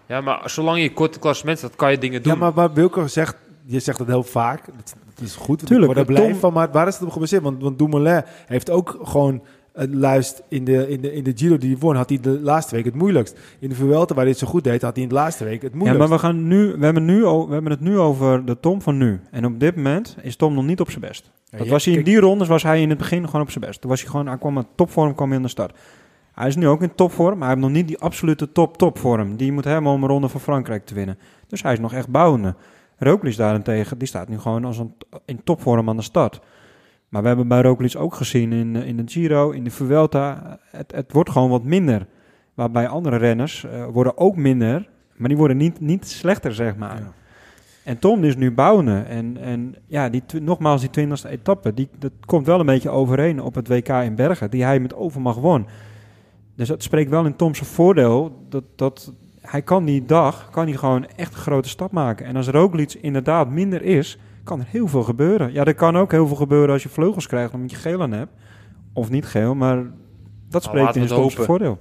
Ja, 0.06 0.20
maar 0.20 0.50
zolang 0.50 0.80
je 0.82 0.92
korte 0.92 1.18
klassement 1.18 1.58
staat, 1.58 1.76
kan 1.76 1.90
je 1.90 1.98
dingen 1.98 2.22
doen. 2.22 2.32
Ja, 2.32 2.38
maar, 2.38 2.52
maar 2.54 2.72
Wilco 2.72 3.06
zegt, 3.06 3.36
je 3.64 3.80
zegt 3.80 3.98
dat 3.98 4.06
heel 4.06 4.22
vaak, 4.22 4.66
dat, 4.66 4.94
dat 5.14 5.24
is 5.24 5.34
goed, 5.36 5.66
Tuurlijk, 5.66 5.90
ik 5.90 5.96
word 5.96 6.06
blij 6.06 6.30
Tom- 6.30 6.38
van, 6.38 6.52
maar 6.52 6.70
waar 6.70 6.88
is 6.88 6.94
het 6.94 7.02
op 7.02 7.10
gebaseerd? 7.12 7.42
Want, 7.42 7.62
want 7.62 7.78
Dumoulin 7.78 8.22
heeft 8.46 8.70
ook 8.70 8.98
gewoon, 9.02 9.42
uh, 9.76 9.84
luist, 9.90 10.42
in 10.48 10.64
de, 10.64 10.88
in, 10.88 11.00
de, 11.00 11.12
in 11.12 11.24
de 11.24 11.32
Giro 11.34 11.56
die 11.58 11.70
hij 11.70 11.78
won, 11.78 11.96
had 11.96 12.08
hij 12.08 12.20
de 12.20 12.40
laatste 12.40 12.74
week 12.74 12.84
het 12.84 12.94
moeilijkst. 12.94 13.38
In 13.58 13.68
de 13.68 13.74
Vuelta, 13.74 14.14
waar 14.14 14.22
hij 14.22 14.32
het 14.32 14.40
zo 14.40 14.46
goed 14.46 14.64
deed, 14.64 14.82
had 14.82 14.94
hij 14.94 15.02
in 15.02 15.08
de 15.08 15.14
laatste 15.14 15.44
week 15.44 15.62
het 15.62 15.72
Ja, 15.72 15.78
moeilijkst. 15.78 16.08
maar 16.08 16.18
we, 16.18 16.24
gaan 16.24 16.46
nu, 16.48 16.74
we, 16.78 16.84
hebben 16.84 17.04
nu, 17.04 17.22
we 17.24 17.52
hebben 17.52 17.70
het 17.70 17.80
nu 17.80 17.98
over 17.98 18.44
de 18.44 18.60
Tom 18.60 18.82
van 18.82 18.96
nu. 18.96 19.20
En 19.30 19.44
op 19.44 19.60
dit 19.60 19.76
moment 19.76 20.16
is 20.22 20.36
Tom 20.36 20.54
nog 20.54 20.64
niet 20.64 20.80
op 20.80 20.88
zijn 20.90 21.00
best. 21.00 21.30
Dat 21.50 21.68
was 21.68 21.84
hij 21.84 21.94
in 21.94 22.04
die 22.04 22.20
rondes 22.20 22.48
was 22.48 22.62
hij 22.62 22.82
in 22.82 22.88
het 22.88 22.98
begin 22.98 23.26
gewoon 23.26 23.40
op 23.40 23.50
zijn 23.50 23.64
best. 23.64 23.80
Toen 23.80 23.90
was 23.90 24.00
hij 24.00 24.10
gewoon, 24.10 24.26
hij 24.26 24.38
kwam 24.38 24.54
met 24.54 24.66
topvorm 24.74 25.14
kwam 25.14 25.28
hij 25.28 25.36
aan 25.36 25.42
de 25.42 25.48
start. 25.48 25.78
Hij 26.32 26.48
is 26.48 26.56
nu 26.56 26.68
ook 26.68 26.82
in 26.82 26.94
topvorm, 26.94 27.38
maar 27.38 27.48
hij 27.48 27.56
heeft 27.56 27.66
nog 27.66 27.76
niet 27.76 27.88
die 27.88 27.98
absolute 27.98 28.52
top-topvorm. 28.52 29.36
Die 29.36 29.52
moet 29.52 29.64
helemaal 29.64 29.94
om 29.94 30.02
een 30.02 30.08
ronde 30.08 30.28
van 30.28 30.40
Frankrijk 30.40 30.86
te 30.86 30.94
winnen. 30.94 31.18
Dus 31.46 31.62
hij 31.62 31.72
is 31.72 31.78
nog 31.78 31.92
echt 31.92 32.08
bouwende. 32.08 32.54
Roglic 32.98 33.36
daarentegen, 33.36 33.98
die 33.98 34.08
staat 34.08 34.28
nu 34.28 34.38
gewoon 34.38 34.64
als 34.64 34.78
een, 34.78 34.94
in 35.24 35.40
topvorm 35.44 35.88
aan 35.88 35.96
de 35.96 36.02
start. 36.02 36.40
Maar 37.08 37.22
we 37.22 37.28
hebben 37.28 37.48
bij 37.48 37.60
Roglic 37.60 37.96
ook 37.96 38.14
gezien 38.14 38.52
in, 38.52 38.76
eh, 38.76 38.86
in 38.86 38.96
de 38.96 39.02
Giro, 39.06 39.50
in 39.50 39.64
de 39.64 39.70
Vuelta, 39.70 40.58
het, 40.70 40.92
het 40.92 41.12
wordt 41.12 41.30
gewoon 41.30 41.50
wat 41.50 41.64
minder. 41.64 42.06
Waarbij 42.54 42.88
andere 42.88 43.16
renners 43.16 43.64
eh, 43.64 43.86
worden 43.86 44.18
ook 44.18 44.36
minder, 44.36 44.88
maar 45.16 45.28
die 45.28 45.36
worden 45.38 45.56
niet, 45.56 45.80
niet 45.80 46.08
slechter, 46.08 46.54
zeg 46.54 46.76
maar. 46.76 46.98
Ja. 46.98 47.12
En 47.84 47.98
Tom 47.98 48.24
is 48.24 48.36
nu 48.36 48.52
bouwen. 48.52 49.06
En, 49.06 49.36
en 49.36 49.74
ja, 49.86 50.08
die, 50.08 50.22
nogmaals, 50.40 50.80
die 50.80 50.90
twintigste 50.90 51.28
etappe, 51.28 51.74
die, 51.74 51.88
dat 51.98 52.12
komt 52.26 52.46
wel 52.46 52.60
een 52.60 52.66
beetje 52.66 52.90
overeen 52.90 53.42
op 53.42 53.54
het 53.54 53.68
WK 53.68 53.88
in 53.88 54.14
Bergen, 54.14 54.50
die 54.50 54.64
hij 54.64 54.80
met 54.80 54.94
overmacht 54.94 55.38
won. 55.38 55.66
Dus 56.54 56.68
dat 56.68 56.82
spreekt 56.82 57.10
wel 57.10 57.26
in 57.26 57.36
Tom's 57.36 57.58
voordeel, 57.58 58.44
dat, 58.48 58.64
dat 58.76 59.12
hij 59.40 59.62
kan 59.62 59.84
die 59.84 60.04
dag, 60.04 60.50
kan 60.50 60.66
hij 60.66 60.76
gewoon 60.76 61.06
echt 61.16 61.34
een 61.34 61.40
grote 61.40 61.68
stap 61.68 61.92
maken. 61.92 62.26
En 62.26 62.36
als 62.36 62.48
Roglic 62.48 62.92
inderdaad 62.92 63.50
minder 63.50 63.82
is, 63.82 64.18
kan 64.44 64.60
er 64.60 64.66
heel 64.68 64.88
veel 64.88 65.02
gebeuren. 65.02 65.52
Ja, 65.52 65.64
er 65.64 65.74
kan 65.74 65.96
ook 65.96 66.10
heel 66.10 66.26
veel 66.26 66.36
gebeuren 66.36 66.72
als 66.72 66.82
je 66.82 66.88
vleugels 66.88 67.26
krijgt 67.26 67.54
omdat 67.54 67.70
je 67.70 67.76
geel 67.76 68.02
aan 68.02 68.12
hebt. 68.12 68.32
Of 68.92 69.10
niet 69.10 69.26
geel, 69.26 69.54
maar 69.54 69.84
dat 70.48 70.62
spreekt 70.62 70.96
in 70.96 71.06
Tom's 71.06 71.34
voordeel. 71.34 71.78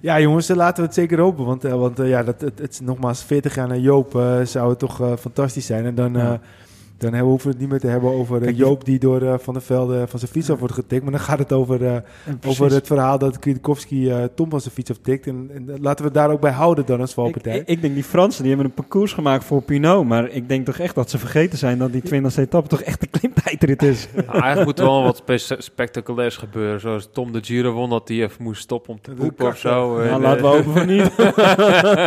Ja, 0.00 0.20
jongens, 0.20 0.48
eh, 0.48 0.56
laten 0.56 0.76
we 0.76 0.82
het 0.82 0.94
zeker 0.94 1.18
hopen. 1.20 1.44
Want, 1.44 1.64
eh, 1.64 1.72
want 1.72 1.98
eh, 1.98 2.08
ja, 2.08 2.22
dat, 2.22 2.40
het, 2.40 2.58
het 2.58 2.70
is 2.72 2.80
nogmaals 2.80 3.24
40 3.24 3.54
jaar 3.54 3.68
naar 3.68 3.78
Joop 3.78 4.10
zou 4.44 4.68
het 4.68 4.78
toch 4.78 5.18
fantastisch 5.20 5.66
zijn. 5.66 5.84
En 5.84 5.94
dan, 5.94 6.12
Ja. 6.12 6.40
Dan 7.00 7.12
hebben, 7.12 7.28
hoeven 7.30 7.46
we 7.46 7.52
het 7.52 7.60
niet 7.60 7.70
meer 7.70 7.80
te 7.80 7.86
hebben 7.86 8.10
over 8.10 8.36
eh, 8.36 8.42
Kijk, 8.42 8.56
die- 8.56 8.64
Joop 8.64 8.84
die 8.84 8.98
door 8.98 9.22
eh, 9.22 9.34
Van 9.38 9.54
der 9.54 9.62
Velde 9.62 10.04
van 10.08 10.18
zijn 10.18 10.30
fiets 10.30 10.50
af 10.50 10.58
wordt 10.58 10.74
getikt. 10.74 11.02
Maar 11.02 11.12
dan 11.12 11.20
gaat 11.20 11.38
het 11.38 11.52
over, 11.52 11.86
eh, 11.86 11.96
over 12.46 12.72
het 12.72 12.86
verhaal 12.86 13.18
dat 13.18 13.38
Kwiatkowski 13.38 14.10
eh 14.10 14.24
Tom 14.34 14.50
van 14.50 14.60
zijn 14.60 14.74
fiets 14.74 14.90
aftikt. 14.90 15.26
En, 15.26 15.50
en 15.54 15.68
eh, 15.70 15.74
laten 15.80 15.98
we 15.98 16.04
het 16.10 16.14
daar 16.14 16.30
ook 16.30 16.40
bij 16.40 16.50
houden 16.52 16.86
dan 16.86 17.00
als 17.00 17.12
valpartij. 17.14 17.56
ik, 17.58 17.68
ik 17.68 17.80
denk 17.82 17.94
die 17.94 18.04
Fransen 18.04 18.42
die 18.42 18.52
hebben 18.54 18.70
een 18.70 18.74
parcours 18.76 19.12
gemaakt 19.12 19.44
voor 19.44 19.62
Pinot. 19.62 20.04
Maar 20.04 20.28
ik 20.30 20.48
denk 20.48 20.66
toch 20.66 20.78
echt 20.78 20.94
dat 20.94 21.10
ze 21.10 21.18
vergeten 21.18 21.58
zijn 21.58 21.78
dat 21.78 21.92
die 21.92 22.02
20e 22.02 22.36
etappe 22.36 22.68
toch 22.68 22.80
echt 22.82 23.00
de 23.00 23.06
klimtijdrit 23.06 23.82
is. 23.82 24.08
Nou, 24.14 24.28
eigenlijk 24.30 24.64
moet 24.64 24.78
er 24.78 24.84
wel 24.84 25.02
wat 25.02 25.16
spe- 25.16 25.56
spectaculairs 25.62 26.36
gebeuren. 26.36 26.80
Zoals 26.80 27.08
Tom 27.12 27.32
de 27.32 27.38
Giro 27.42 27.72
won, 27.72 27.90
dat 27.90 28.08
hij 28.08 28.22
even 28.22 28.42
moest 28.42 28.62
stoppen 28.62 28.92
om 28.92 29.00
te 29.00 29.10
poepen 29.10 29.36
kan 29.36 29.46
of 29.48 29.58
zo. 29.58 29.70
Nou, 29.96 30.06
En, 30.08 30.20
laten 30.20 30.42
we 30.42 30.48
eh, 30.48 30.54
hopen 30.54 30.72
van 30.72 30.86
niet. 30.86 31.10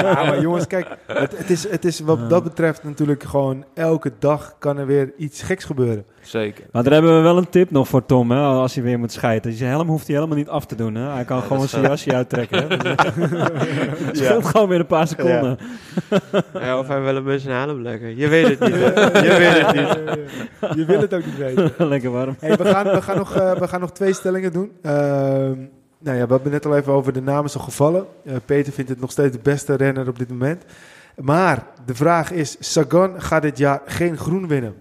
Ja, 0.04 0.24
maar 0.24 0.42
jongens, 0.42 0.68
kijk, 0.68 0.88
het, 1.08 1.38
het, 1.38 1.50
is, 1.50 1.70
het 1.70 1.86
is 1.86 2.00
wat 2.00 2.30
dat 2.30 2.44
betreft 2.44 2.84
natuurlijk 2.84 3.24
gewoon 3.24 3.66
elke 3.74 4.12
dag 4.20 4.56
kan 4.60 4.78
er 4.78 4.83
weer 4.86 5.12
iets 5.18 5.42
geks 5.42 5.64
gebeuren. 5.66 6.06
Zeker. 6.22 6.66
Maar 6.72 6.84
daar 6.84 6.94
hebben 6.94 7.16
we 7.16 7.22
wel 7.22 7.38
een 7.38 7.50
tip 7.50 7.72
nog 7.72 7.88
voor 7.88 8.06
Tom, 8.06 8.32
hè, 8.32 8.40
als 8.40 8.74
hij 8.76 8.84
weer 8.84 9.00
moet 9.00 9.12
scheiden. 9.12 9.54
Zijn 9.54 9.70
helm 9.70 9.88
hoeft 9.88 10.08
hij 10.08 10.16
helemaal 10.16 10.38
niet 10.38 10.48
af 10.50 10.66
te 10.66 10.76
doen. 10.76 10.96
Hè. 10.96 11.10
Hij 11.12 11.24
kan 11.26 11.38
Ja, 11.38 11.44
gewoon 11.44 11.68
zijn 11.68 11.84
jasje 11.84 12.14
uittrekken. 12.14 12.68
Hè. 12.68 12.68
Het 14.06 14.18
scheelt 14.24 14.46
gewoon 14.46 14.68
weer 14.68 14.80
een 14.80 14.86
paar 14.86 15.08
seconden. 15.08 15.58
Ja, 16.54 16.80
of 16.80 16.88
hij 16.88 17.02
wil 17.02 17.16
hem 17.16 17.30
in 17.30 17.40
zijn 17.40 17.56
helm 17.58 17.82
leggen. 17.82 18.16
Je 18.18 18.28
weet 18.28 18.48
het 18.48 18.60
niet. 18.60 18.74
hè. 18.74 19.20
Je 19.20 19.38
weet 19.38 19.66
het 19.66 19.76
niet. 19.76 20.20
Je 20.78 20.86
wil 20.86 21.02
het 21.02 21.14
ook 21.14 21.26
niet 21.26 21.38
weten. 21.38 21.88
Lekker 21.88 22.12
warm. 22.12 22.36
Hey, 22.40 22.58
we, 22.58 22.66
gaan, 22.66 22.86
we, 22.86 23.02
gaan 23.02 23.18
nog, 23.18 23.36
eh, 23.36 23.52
we 23.56 23.68
gaan 23.68 23.80
nog 23.80 23.92
twee 23.92 24.14
stellingen 24.14 24.54
doen. 24.54 24.72
Ehm, 24.82 25.56
nou 26.00 26.18
ja, 26.18 26.26
we 26.28 26.34
hebben 26.34 26.52
net 26.52 26.66
al 26.66 26.76
even 26.78 26.94
over 26.94 27.14
de 27.14 27.22
namen 27.22 27.50
zo 27.50 27.60
gevallen. 27.60 28.06
Eh, 28.26 28.34
Peter 28.46 28.74
vindt 28.74 28.90
het 28.90 29.00
nog 29.00 29.12
steeds 29.12 29.32
de 29.32 29.40
beste 29.44 29.76
renner 29.76 30.08
op 30.08 30.20
dit 30.20 30.30
moment. 30.30 30.64
Maar 31.18 31.68
de 31.86 31.96
vraag 31.96 32.32
is, 32.32 32.56
Sagan 32.60 33.22
gaat 33.22 33.42
dit 33.42 33.58
jaar 33.58 33.82
geen 33.86 34.18
groen 34.18 34.48
winnen. 34.48 34.76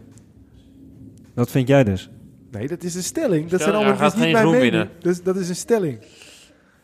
Wat 1.35 1.51
vind 1.51 1.69
jij 1.69 1.85
dus? 1.85 2.11
Nee, 2.51 2.69
dat 2.69 2.83
is 2.83 2.95
een 2.95 3.03
stelling. 3.03 3.49
Dat 3.51 3.61
Stelling, 3.61 3.63
zijn 3.63 3.75
allemaal 3.75 4.11
dat 4.11 4.15
niet 4.15 4.23
geen 4.23 4.33
mijn 4.33 4.47
groen 4.47 4.59
mening. 4.59 4.89
Dus 5.01 5.23
dat 5.23 5.37
is 5.37 5.49
een 5.49 5.57
stelling. 5.57 5.99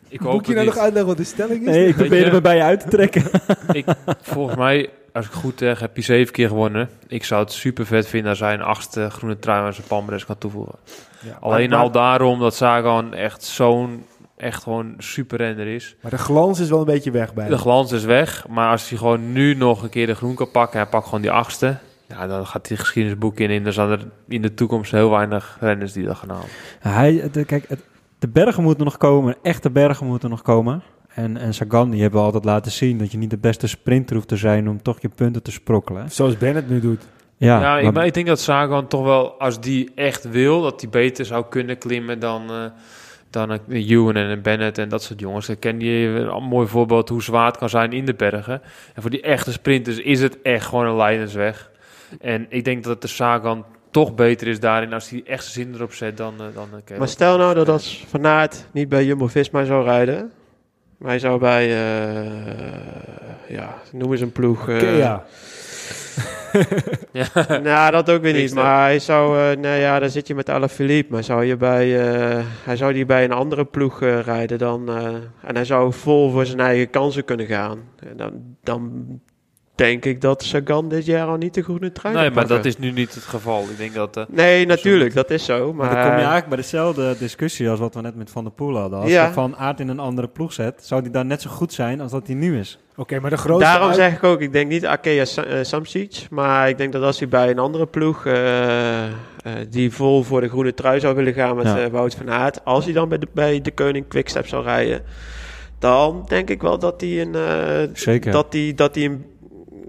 Ik 0.07 0.19
Moet 0.21 0.31
hoop 0.31 0.41
je 0.41 0.47
het 0.47 0.55
nou 0.55 0.65
nog 0.67 0.77
uitleggen 0.77 1.07
wat 1.07 1.17
de 1.17 1.23
stelling 1.23 1.59
is? 1.61 1.65
Nee, 1.67 1.87
ik 1.87 1.95
probeer 1.95 2.25
je- 2.25 2.31
me 2.31 2.41
bij 2.41 2.55
je 2.55 2.61
uit 2.63 2.79
te 2.79 2.87
trekken. 2.89 3.23
ik, 3.71 3.85
volgens 4.21 4.57
mij, 4.57 4.89
als 5.13 5.25
ik 5.25 5.31
goed 5.31 5.59
zeg, 5.59 5.79
heb 5.79 5.95
je 5.95 6.01
zeven 6.01 6.33
keer 6.33 6.47
gewonnen. 6.47 6.89
Ik 7.07 7.23
zou 7.23 7.41
het 7.43 7.51
super 7.51 7.85
vet 7.85 8.07
vinden 8.07 8.29
als 8.29 8.39
hij 8.39 8.53
een 8.53 8.61
achtste 8.61 9.09
groene 9.09 9.39
trui 9.39 9.65
aan 9.65 9.73
zijn 9.73 9.87
palmares 9.87 10.25
kan 10.25 10.37
toevoegen. 10.37 10.75
Ja, 11.21 11.37
Alleen 11.39 11.69
maar, 11.69 11.79
al 11.79 11.91
daarom 11.91 12.39
dat 12.39 12.55
Sagan 12.55 13.13
echt 13.13 13.43
zo'n, 13.43 14.05
echt 14.39 14.63
gewoon 14.63 14.93
super 14.97 15.37
renner 15.37 15.67
is. 15.67 15.95
Maar 16.01 16.11
de 16.11 16.17
glans 16.17 16.59
is 16.59 16.69
wel 16.69 16.79
een 16.79 16.85
beetje 16.85 17.11
weg 17.11 17.33
bij 17.33 17.45
De 17.45 17.51
hem. 17.51 17.59
glans 17.59 17.91
is 17.91 18.03
weg, 18.03 18.45
maar 18.47 18.69
als 18.71 18.89
hij 18.89 18.97
gewoon 18.97 19.31
nu 19.31 19.53
nog 19.55 19.83
een 19.83 19.89
keer 19.89 20.07
de 20.07 20.15
groen 20.15 20.35
kan 20.35 20.51
pakken, 20.51 20.79
hij 20.79 20.89
pakt 20.89 21.05
gewoon 21.05 21.21
die 21.21 21.31
achtste. 21.31 21.77
Ja, 22.07 22.27
dan 22.27 22.45
gaat 22.45 22.67
hij 22.67 22.77
geschiedenisboek 22.77 23.39
in 23.39 23.49
en 23.49 23.63
dan 23.63 23.73
zijn 23.73 23.89
er 23.89 23.99
in 24.27 24.41
de 24.41 24.53
toekomst 24.53 24.91
heel 24.91 25.09
weinig 25.09 25.57
renners 25.59 25.93
die 25.93 26.05
dat 26.05 26.17
gaan 26.17 26.29
halen. 26.29 26.47
Hij, 26.79 27.29
de, 27.31 27.45
kijk, 27.45 27.65
het- 27.67 27.83
de 28.19 28.27
bergen 28.27 28.63
moeten 28.63 28.83
nog 28.83 28.97
komen. 28.97 29.35
Echte 29.43 29.69
bergen 29.69 30.05
moeten 30.05 30.29
nog 30.29 30.41
komen. 30.41 30.81
En, 31.13 31.37
en 31.37 31.53
Sagan, 31.53 31.89
die 31.89 32.01
hebben 32.01 32.21
altijd 32.21 32.45
laten 32.45 32.71
zien 32.71 32.97
dat 32.97 33.11
je 33.11 33.17
niet 33.17 33.29
de 33.29 33.37
beste 33.37 33.67
sprinter 33.67 34.15
hoeft 34.15 34.27
te 34.27 34.35
zijn 34.37 34.69
om 34.69 34.81
toch 34.81 35.01
je 35.01 35.09
punten 35.09 35.43
te 35.43 35.51
sprokkelen. 35.51 36.11
Zoals 36.11 36.37
Bennett 36.37 36.69
nu 36.69 36.79
doet. 36.79 37.03
Ja, 37.37 37.59
Ja, 37.61 37.77
ik, 37.77 37.83
maar- 37.83 37.93
maar 37.93 38.05
ik 38.05 38.13
denk 38.13 38.27
dat 38.27 38.39
Sagan 38.39 38.87
toch 38.87 39.03
wel, 39.03 39.39
als 39.39 39.59
die 39.61 39.91
echt 39.95 40.29
wil, 40.29 40.61
dat 40.61 40.81
hij 40.81 40.89
beter 40.89 41.25
zou 41.25 41.45
kunnen 41.49 41.77
klimmen 41.77 42.19
dan, 42.19 42.49
eh 42.49 42.63
dan 43.29 43.49
een 43.49 43.61
Ewan 43.69 44.15
en 44.15 44.29
een 44.29 44.41
Bennett 44.41 44.77
en 44.77 44.89
dat 44.89 45.03
soort 45.03 45.19
jongens. 45.19 45.49
Ik 45.49 45.59
ken 45.59 45.79
je 45.79 46.07
een 46.07 46.43
mooi 46.43 46.67
voorbeeld 46.67 47.09
hoe 47.09 47.23
zwaar 47.23 47.45
het 47.45 47.57
kan 47.57 47.69
zijn 47.69 47.93
in 47.93 48.05
de 48.05 48.13
bergen. 48.13 48.61
En 48.93 49.01
voor 49.01 49.11
die 49.11 49.21
echte 49.21 49.51
sprinters 49.51 49.97
is 49.97 50.21
het 50.21 50.41
echt 50.41 50.65
gewoon 50.65 50.85
een 50.85 50.95
leidersweg. 50.95 51.69
En 52.21 52.45
ik 52.49 52.63
denk 52.65 52.83
dat 52.83 53.01
de 53.01 53.07
Sagan 53.07 53.65
toch 53.91 54.15
beter 54.15 54.47
is 54.47 54.59
daarin 54.59 54.93
als 54.93 55.09
hij 55.09 55.21
echt 55.25 55.45
zijn 55.45 55.65
zin 55.65 55.75
erop 55.75 55.93
zet 55.93 56.17
dan, 56.17 56.33
eh, 56.39 56.45
dan 56.53 56.69
Caleb. 56.69 56.97
Maar 56.97 57.07
stel 57.07 57.37
nou 57.37 57.53
dat 57.53 57.69
als 57.69 58.05
Van 58.09 58.25
Aert 58.27 58.65
niet 58.71 58.89
bij 58.89 59.05
Jumbo-Visma 59.05 59.63
zou 59.63 59.83
rijden. 59.83 60.31
Maar 60.97 61.09
hij 61.09 61.19
zou 61.19 61.39
bij, 61.39 61.63
eh, 61.69 62.25
ja, 63.47 63.75
noem 63.91 64.11
eens 64.11 64.21
een 64.21 64.31
ploeg. 64.31 64.69
eh, 64.69 64.75
Oké, 64.75 64.97
ja. 67.11 67.59
Nou, 67.59 67.91
dat 67.91 68.09
ook 68.09 68.21
weer 68.21 68.33
niet. 68.33 68.53
Maar 68.53 68.81
hij 68.81 68.99
zou, 68.99 69.37
eh 69.37 69.57
nou 69.57 69.79
ja, 69.79 69.99
dan 69.99 70.09
zit 70.09 70.27
je 70.27 70.35
met 70.35 70.49
Alaphilippe. 70.49 71.13
Maar 71.13 71.23
zou 71.23 71.45
je 71.45 71.57
bij, 71.57 72.09
eh, 72.09 72.45
hij 72.63 72.75
zou 72.75 72.93
die 72.93 73.05
bij 73.05 73.23
een 73.23 73.31
andere 73.31 73.65
ploeg 73.65 74.01
eh, 74.01 74.19
rijden 74.19 74.57
dan, 74.57 74.89
eh, 74.89 75.05
en 75.41 75.55
hij 75.55 75.65
zou 75.65 75.93
vol 75.93 76.31
voor 76.31 76.45
zijn 76.45 76.59
eigen 76.59 76.89
kansen 76.89 77.25
kunnen 77.25 77.45
gaan. 77.45 77.79
En 78.09 78.17
dan, 78.17 78.31
dan 78.63 79.05
denk 79.79 80.05
ik 80.05 80.21
dat 80.21 80.43
Sagan 80.43 80.89
dit 80.89 81.05
jaar 81.05 81.27
al 81.27 81.35
niet 81.37 81.53
de 81.53 81.61
groene 81.63 81.91
trui 81.91 82.15
Nee, 82.15 82.31
maar 82.31 82.47
dat 82.47 82.65
is 82.65 82.77
nu 82.77 82.91
niet 82.91 83.13
het 83.15 83.23
geval. 83.23 83.61
Ik 83.69 83.77
denk 83.77 83.93
dat... 83.93 84.17
eh, 84.17 84.23
Nee, 84.29 84.65
natuurlijk, 84.65 85.13
dat 85.13 85.29
is 85.29 85.45
zo. 85.45 85.73
Maar, 85.73 85.85
Maar 85.85 85.95
dan 85.95 86.03
kom 86.03 86.11
je 86.11 86.17
eigenlijk 86.17 86.47
bij 86.47 86.57
dezelfde 86.57 87.15
discussie 87.19 87.69
als 87.69 87.79
wat 87.79 87.93
we 87.93 88.01
net 88.01 88.15
met 88.15 88.29
Van 88.29 88.43
der 88.43 88.53
Poel 88.53 88.77
hadden. 88.77 88.99
Als 88.99 89.09
Ja. 89.11 89.25
je 89.27 89.33
Van 89.33 89.55
Aert 89.55 89.79
in 89.79 89.87
een 89.87 89.99
andere 89.99 90.27
ploeg 90.27 90.53
zet, 90.53 90.81
zou 90.83 91.01
die 91.01 91.11
dan 91.11 91.27
net 91.27 91.41
zo 91.41 91.49
goed 91.49 91.73
zijn 91.73 92.01
als 92.01 92.11
dat 92.11 92.27
hij 92.27 92.35
nu 92.35 92.59
is. 92.59 92.79
Oké, 92.95 93.19
maar 93.19 93.29
de 93.29 93.37
grootste... 93.37 93.65
Daarom 93.69 93.87
uit- 93.87 93.95
zeg 93.97 94.13
ik 94.15 94.23
ook, 94.23 94.41
ik 94.41 94.53
denk 94.53 94.69
niet 94.69 94.85
Arkea 94.85 95.25
Sa- 95.25 95.43
eh, 95.43 95.63
Samsic, 95.63 96.27
maar 96.29 96.69
ik 96.69 96.77
denk 96.77 96.93
dat 96.93 97.03
als 97.03 97.19
hij 97.19 97.27
bij 97.27 97.49
een 97.49 97.59
andere 97.59 97.85
ploeg 97.85 98.25
eh, 98.25 99.05
eh, 99.05 99.11
die 99.69 99.91
vol 99.91 100.23
voor 100.23 100.41
de 100.41 100.49
groene 100.49 100.73
trui 100.73 100.99
zou 100.99 101.15
willen 101.15 101.33
gaan 101.33 101.55
met 101.55 101.65
Ja. 101.65 101.89
Wout 101.89 102.15
van 102.15 102.29
Aert, 102.31 102.65
als 102.65 102.83
hij 102.85 102.93
dan 102.93 103.09
bij 103.09 103.17
de, 103.17 103.27
bij 103.33 103.61
de 103.61 103.71
Koning 103.71 104.07
Quickstep 104.07 104.47
zou 104.47 104.63
rijden, 104.63 105.01
dan 105.79 106.25
denk 106.27 106.49
ik 106.49 106.61
wel 106.61 106.79
dat 106.79 107.01
hij 107.01 107.21
een, 107.21 107.35
eh, 107.35 107.89
Zeker. 107.93 108.31
dat 108.31 108.45
hij, 108.53 108.73
dat 108.75 108.95
hij 108.95 109.05
een, 109.05 109.25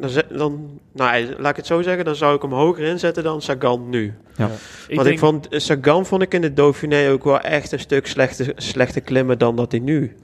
dan, 0.01 0.23
dan, 0.29 0.81
nou, 0.93 1.35
laat 1.39 1.51
ik 1.51 1.57
het 1.57 1.67
zo 1.67 1.83
zeggen, 1.83 2.05
dan 2.05 2.17
zou 2.17 2.37
ik 2.37 2.43
hem 2.43 2.53
hoger 2.53 2.85
inzetten 2.85 3.23
dan 3.23 3.43
Sagan 3.43 3.89
nu. 3.89 4.15
ik 4.89 4.95
Want 4.95 5.03
denk, 5.03 5.07
ik 5.07 5.19
vond 5.19 5.49
eh, 5.49 5.61
Sagan 5.61 6.07
vond 6.07 6.23
ik 6.23 6.35
in 6.35 6.41
de 6.41 6.53
Dauphiné 6.53 7.11
ook 7.11 7.25
wel 7.25 7.41
echt 7.41 7.73
een 7.73 7.81
stuk 7.81 8.07
slechter, 8.07 8.53
slechter 8.57 9.01
klimmen 9.01 9.39
dan 9.39 9.57
dat 9.57 9.71
hij 9.71 9.81
nu 9.81 10.17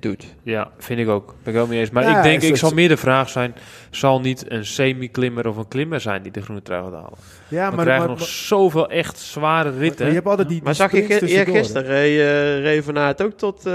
doet. 0.00 0.24
Ja, 0.42 0.70
vind 0.78 0.98
ik 1.00 1.08
ook. 1.08 1.26
Ben 1.42 1.52
ik 1.52 1.58
wel 1.58 1.66
mee 1.66 1.78
eens. 1.80 1.90
Maar 1.90 2.02
Ja, 2.02 2.16
ik 2.16 2.22
denk, 2.22 2.42
ik 2.42 2.56
zal 2.56 2.70
meer 2.70 2.88
de 2.88 2.96
vraag 2.96 3.28
zijn... 3.28 3.54
zal 3.90 4.20
niet 4.20 4.50
een 4.50 4.66
semi-klimmer 4.66 5.48
of 5.48 5.56
een 5.56 5.68
klimmer 5.68 6.00
zijn 6.00 6.22
die 6.22 6.32
de 6.32 6.42
groene 6.42 6.62
trui 6.62 6.82
gaat 6.84 6.92
halen? 6.92 7.18
Ja, 7.48 7.70
We 7.70 7.76
maar, 7.76 7.84
krijgen 7.84 8.06
maar, 8.08 8.16
nog 8.18 8.26
zoveel 8.28 8.88
echt 8.90 9.18
zware 9.18 9.70
maar 9.70 9.78
ritten. 9.78 10.06
je 10.06 10.12
hebt 10.12 10.26
altijd 10.26 10.48
die, 10.48 10.60
Maar 10.64 10.74
zag 10.74 10.90
je 10.90 10.96
sprints 11.02 11.14
gi- 11.14 11.20
tussendoor, 11.20 11.54
eergisteren 11.54 11.86
reed, 11.88 12.18
eh 12.20 12.60
reed 12.62 12.84
Van 12.84 12.98
Aert 12.98 13.22
ook 13.22 13.32
tot, 13.32 13.66
eh, 13.66 13.74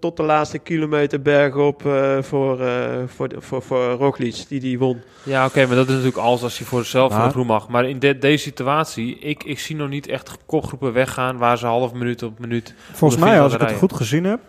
tot 0.00 0.16
de 0.16 0.22
laatste 0.22 0.58
kilometer 0.58 1.22
bergop 1.22 1.86
eh 1.86 2.16
voor, 2.20 2.60
eh 2.60 2.86
voor, 3.06 3.28
de- 3.28 3.40
voor, 3.40 3.62
voor 3.62 3.90
Roglic, 3.90 4.44
die 4.48 4.60
die 4.60 4.78
won. 4.78 5.00
Ja, 5.22 5.46
oké, 5.46 5.66
maar 5.66 5.76
dat 5.76 5.84
is 5.88 5.90
natuurlijk 5.94 6.16
alles 6.22 6.42
als 6.42 6.58
je 6.58 6.64
voor 6.64 6.84
zelf 6.84 7.08
voor 7.10 7.18
Maar- 7.18 7.26
de 7.28 7.34
groen 7.34 7.46
mag. 7.46 7.68
Maar 7.68 7.88
in 7.88 7.98
de- 7.98 8.18
deze 8.18 8.42
situatie, 8.42 9.18
ik, 9.18 9.44
ik 9.44 9.58
zie 9.58 9.76
nog 9.76 9.88
niet 9.88 10.08
echt 10.08 10.36
kopgroepen 10.46 10.92
weggaan... 10.92 11.36
waar 11.38 11.58
ze 11.58 11.66
half 11.66 11.92
minuut 11.92 12.22
op 12.22 12.38
minuut... 12.38 12.74
Volgens 12.92 13.20
mij, 13.20 13.40
als 13.40 13.54
ik 13.54 13.60
het 13.60 13.72
goed 13.72 13.92
gezien 13.92 14.24
heb, 14.24 14.40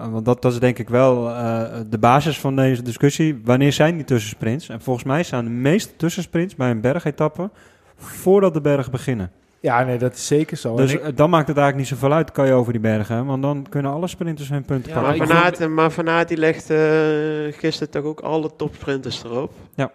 eh, 0.00 0.12
want 0.12 0.24
dat, 0.24 0.42
dat 0.42 0.52
is 0.52 0.58
denk 0.58 0.78
ik 0.78 0.88
wel 0.88 1.28
eh, 1.28 1.64
de 1.90 1.98
basis 1.98 2.38
van 2.40 2.56
deze 2.56 2.82
discussie. 2.82 3.40
Wanneer 3.44 3.72
zijn 3.72 3.94
die 3.94 4.04
tussensprints? 4.04 4.68
En 4.68 4.80
volgens 4.80 5.04
mij 5.06 5.22
staan 5.22 5.44
de 5.44 5.50
meeste 5.50 5.96
tussensprints 5.96 6.54
bij 6.56 6.70
een 6.70 6.80
bergetappe 6.80 7.50
voordat 7.96 8.54
de 8.54 8.60
bergen 8.60 8.90
beginnen. 8.90 9.30
Ja, 9.60 9.84
nee, 9.84 9.98
dat 9.98 10.14
is 10.14 10.26
zeker 10.26 10.56
zo. 10.56 10.76
Dus 10.76 10.92
ik- 10.92 11.00
eh, 11.00 11.08
dan 11.14 11.30
maakt 11.30 11.48
het 11.48 11.56
eigenlijk 11.56 11.88
niet 11.90 11.98
zoveel 11.98 12.16
uit, 12.16 12.32
kan 12.32 12.46
je 12.46 12.52
over 12.52 12.72
die 12.72 12.80
bergen. 12.80 13.26
Want 13.26 13.42
dan 13.42 13.66
kunnen 13.68 13.92
alle 13.92 14.06
sprinters 14.06 14.48
hun 14.48 14.64
punten 14.64 14.92
Ja, 14.92 15.00
pakken. 15.00 15.18
maar 15.18 15.26
Van, 15.26 15.36
Aert, 15.36 15.68
maar 15.68 15.90
Van 15.90 16.08
Aert 16.08 16.28
die 16.28 16.36
legt 16.36 16.70
eh, 16.70 16.78
gisteren 17.50 17.90
toch 17.92 18.04
ook 18.04 18.20
alle 18.20 18.50
topsprinters 18.56 19.24
erop. 19.24 19.52
Ja. 19.74 19.92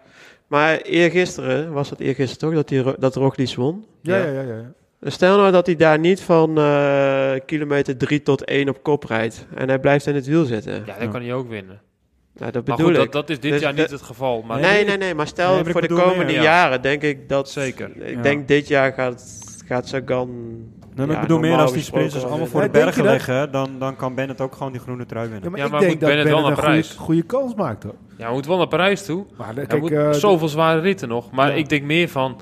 Maar 0.47 0.77
eergisteren, 0.77 1.71
was 1.73 1.89
het 1.89 1.99
eergisteren 1.99 2.39
toch, 2.39 2.53
dat, 2.57 2.67
die, 2.67 2.99
dat 2.99 3.15
Roglic 3.15 3.55
won? 3.55 3.85
ja, 4.01 4.17
Ja. 4.17 4.23
ja, 4.25 4.41
ja, 4.41 4.53
ja. 4.55 4.71
Stel 5.01 5.37
nou 5.37 5.51
dat 5.51 5.65
hij 5.65 5.75
daar 5.75 5.99
niet 5.99 6.21
van 6.21 6.57
eh, 6.57 7.31
kilometer 7.45 7.97
3 7.97 8.21
tot 8.21 8.43
1 8.45 8.69
op 8.69 8.83
kop 8.83 9.03
rijdt. 9.03 9.45
En 9.55 9.67
hij 9.67 9.79
blijft 9.79 10.07
in 10.07 10.15
het 10.15 10.25
wiel 10.27 10.45
zitten. 10.45 10.73
Ja, 10.73 10.79
dan 10.97 11.05
Ja. 11.05 11.07
kan 11.11 11.21
hij 11.21 11.33
ook 11.33 11.49
winnen. 11.49 11.81
Nou, 12.35 12.51
dat 12.51 12.67
Maar 12.67 12.75
bedoel 12.75 12.93
goed, 12.93 13.03
ik. 13.05 13.11
dat, 13.11 13.27
dat 13.27 13.29
is 13.29 13.39
dit 13.39 13.51
Dus 13.51 13.61
jaar 13.61 13.73
niet 13.73 13.89
het 13.91 14.01
geval. 14.01 14.41
Maar 14.47 14.59
nee, 14.59 14.85
nee, 14.85 14.97
nee. 14.97 15.13
Maar 15.15 15.27
stel 15.27 15.53
Nee, 15.55 15.63
maar 15.63 15.71
voor 15.71 15.81
de 15.81 15.87
komende 15.87 16.23
meer, 16.25 16.33
ja. 16.33 16.41
jaren 16.41 16.81
denk 16.81 17.01
ik 17.01 17.29
dat... 17.29 17.49
Zeker. 17.49 17.91
Ik 18.07 18.15
Ja. 18.15 18.21
denk 18.21 18.47
dit 18.47 18.67
jaar 18.67 18.93
gaat, 18.93 19.39
gaat 19.65 19.87
Sagan... 19.87 20.29
Nee, 20.95 21.05
maar 21.05 21.15
ja, 21.15 21.21
ik 21.21 21.27
bedoel 21.27 21.39
meer 21.39 21.57
als 21.57 21.73
die 21.73 21.81
sprinters 21.81 22.23
al 22.23 22.29
allemaal 22.29 22.47
voor 22.47 22.61
de 22.61 22.69
bergen 22.69 23.03
liggen, 23.05 23.51
dan, 23.51 23.69
dan 23.79 23.95
kan 23.95 24.15
Bennett 24.15 24.41
ook 24.41 24.55
gewoon 24.55 24.71
die 24.71 24.81
groene 24.81 25.05
trui 25.05 25.29
winnen. 25.29 25.43
Ja, 25.43 25.49
maar 25.49 25.59
Ja, 25.59 25.65
ik 25.65 25.71
maar 25.71 25.79
denk 25.79 25.91
moet 25.91 26.01
dat 26.01 26.09
Bennett 26.09 26.29
wel 26.29 26.39
naar 26.41 26.49
een 26.49 26.55
goede, 26.57 26.69
Parijs? 26.69 26.95
goede 26.97 27.21
kans 27.23 27.55
maakt, 27.55 27.83
hoor. 27.83 27.95
Ja, 28.17 28.25
hij 28.25 28.33
moet 28.33 28.45
wel 28.45 28.57
naar 28.57 28.67
Parijs 28.67 29.05
toe. 29.05 29.25
Maar 29.37 29.55
Hij 29.55 29.65
kijk, 29.65 29.81
moet 29.81 29.91
eh, 29.91 30.11
zoveel 30.11 30.47
zware 30.47 30.79
ritten 30.79 31.07
nog. 31.07 31.31
Maar 31.31 31.47
Ja. 31.49 31.53
ik 31.55 31.69
denk 31.69 31.83
meer 31.83 32.09
van... 32.09 32.37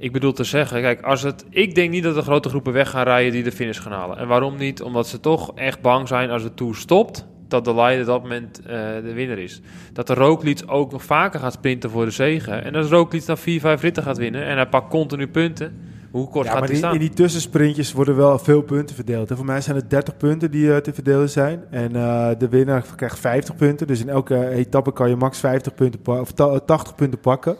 Ik 0.00 0.12
bedoel 0.12 0.32
te 0.32 0.44
zeggen, 0.44 0.80
kijk, 0.80 1.02
als 1.02 1.22
het, 1.22 1.44
ik 1.50 1.74
denk 1.74 1.90
niet 1.90 2.02
dat 2.02 2.16
er 2.16 2.22
grote 2.22 2.48
groepen 2.48 2.72
weg 2.72 2.90
gaan 2.90 3.04
rijden 3.04 3.32
die 3.32 3.42
de 3.42 3.52
finish 3.52 3.80
gaan 3.80 3.92
halen. 3.92 4.18
En 4.18 4.28
waarom 4.28 4.56
niet? 4.56 4.82
Omdat 4.82 5.06
ze 5.06 5.20
toch 5.20 5.52
echt 5.54 5.80
bang 5.80 6.08
zijn 6.08 6.30
als 6.30 6.42
het 6.42 6.56
Tour 6.56 6.74
stopt, 6.74 7.26
dat 7.48 7.64
de 7.64 7.74
leider 7.74 8.00
op 8.00 8.06
dat 8.06 8.22
moment 8.22 8.60
eh, 8.60 8.66
de 9.04 9.12
winnaar 9.12 9.38
is. 9.38 9.60
Dat 9.92 10.06
de 10.06 10.14
Roglic 10.14 10.62
ook 10.66 10.92
nog 10.92 11.04
vaker 11.04 11.40
gaat 11.40 11.52
sprinten 11.52 11.90
voor 11.90 12.04
de 12.04 12.10
zegen. 12.10 12.64
En 12.64 12.74
als 12.74 12.88
Roglic 12.88 13.26
dan 13.26 13.38
4, 13.38 13.60
5 13.60 13.80
ritten 13.82 14.02
gaat 14.02 14.18
winnen 14.18 14.44
en 14.44 14.56
hij 14.56 14.68
pakt 14.68 14.88
continu 14.88 15.28
punten, 15.28 15.76
hoe 16.10 16.28
kort 16.28 16.44
ja, 16.44 16.50
gaat 16.50 16.60
maar 16.60 16.68
hij 16.68 16.76
in, 16.78 16.82
staan? 16.82 16.94
in 16.94 17.00
die 17.00 17.10
tussensprintjes 17.10 17.92
worden 17.92 18.16
wel 18.16 18.38
veel 18.38 18.62
punten 18.62 18.94
verdeeld. 18.94 19.30
En 19.30 19.36
voor 19.36 19.44
mij 19.44 19.60
zijn 19.60 19.76
het 19.76 19.90
30 19.90 20.16
punten 20.16 20.50
die 20.50 20.72
eh, 20.72 20.76
te 20.76 20.92
verdelen 20.92 21.30
zijn. 21.30 21.62
En 21.70 21.96
eh, 21.96 22.28
de 22.38 22.48
winnaar 22.48 22.84
krijgt 22.96 23.18
50 23.18 23.56
punten. 23.56 23.86
Dus 23.86 24.00
in 24.00 24.08
elke 24.08 24.48
etappe 24.48 24.92
kan 24.92 25.08
je 25.08 25.16
max 25.16 25.38
50 25.38 25.74
punten 25.74 26.00
of 26.20 26.32
ta- 26.32 26.60
80 26.60 26.94
punten 26.94 27.20
pakken. 27.20 27.56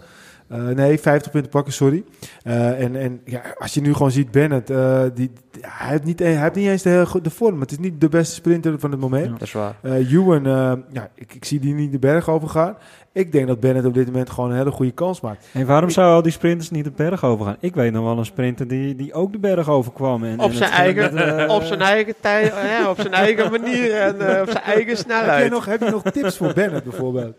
Eh, 0.50 0.68
nee, 0.68 0.98
50 0.98 1.32
punten 1.32 1.50
pakken, 1.50 1.72
sorry. 1.72 2.04
Eh, 2.42 2.80
en 2.80 2.96
en 2.96 3.20
ja, 3.24 3.42
als 3.58 3.74
je 3.74 3.80
nu 3.80 3.92
gewoon 3.92 4.10
ziet, 4.10 4.30
Bennett, 4.30 4.70
eh, 4.70 5.02
die, 5.14 5.30
hij, 5.60 5.90
heeft 5.90 6.04
niet, 6.04 6.18
hij 6.18 6.36
heeft 6.36 6.54
niet 6.54 6.68
eens 6.68 6.82
de, 6.82 7.06
de 7.22 7.30
vorm. 7.30 7.60
Het 7.60 7.70
is 7.70 7.78
niet 7.78 8.00
de 8.00 8.08
beste 8.08 8.34
sprinter 8.34 8.78
van 8.78 8.90
het 8.90 9.00
moment. 9.00 9.24
Ja. 9.24 9.32
Dat 9.32 9.42
is 9.42 9.52
waar. 9.52 9.74
Eh 9.82 10.12
Ewan, 10.12 10.46
eh, 10.46 10.72
ja, 10.92 11.08
ik, 11.14 11.34
ik 11.34 11.44
zie 11.44 11.60
die 11.60 11.74
niet 11.74 11.92
de 11.92 11.98
berg 11.98 12.28
over 12.28 12.48
gaan. 12.48 12.76
Ik 13.12 13.32
denk 13.32 13.46
dat 13.46 13.60
Bennett 13.60 13.86
op 13.86 13.94
dit 13.94 14.06
moment 14.06 14.30
gewoon 14.30 14.50
een 14.50 14.56
hele 14.56 14.70
goede 14.70 14.92
kans 14.92 15.20
maakt. 15.20 15.46
En 15.52 15.66
waarom 15.66 15.90
zouden 15.90 16.16
al 16.16 16.22
die 16.22 16.32
sprinters 16.32 16.70
niet 16.70 16.84
de 16.84 16.90
berg 16.90 17.24
over 17.24 17.44
gaan? 17.46 17.56
Ik 17.60 17.74
weet 17.74 17.92
nog 17.92 18.04
wel 18.04 18.18
een 18.18 18.24
sprinter 18.24 18.68
die, 18.68 18.94
die 18.96 19.12
ook 19.12 19.32
de 19.32 19.38
berg 19.38 19.68
overkwam. 19.68 20.24
En, 20.24 20.40
Op 20.40 20.50
en 20.50 20.56
zijn 20.56 20.70
eigen, 20.70 21.14
met, 21.14 21.48
op 21.48 21.62
zijn 21.62 21.80
eigen 21.80 22.14
tijd, 22.20 22.46
ja, 22.46 22.90
op 22.90 23.00
zijn 23.00 23.12
eigen 23.12 23.50
manier 23.50 23.94
en 23.94 24.20
eh, 24.20 24.40
op 24.40 24.50
zijn 24.50 24.64
eigen 24.64 24.86
Heb, 24.86 24.86
jij 24.86 24.96
snelheid. 24.96 25.50
nog, 25.50 25.64
heb 25.64 25.80
je 25.82 25.90
nog 25.90 26.02
tips 26.02 26.36
voor 26.36 26.52
Bennett 26.52 26.84
bijvoorbeeld? 26.84 27.34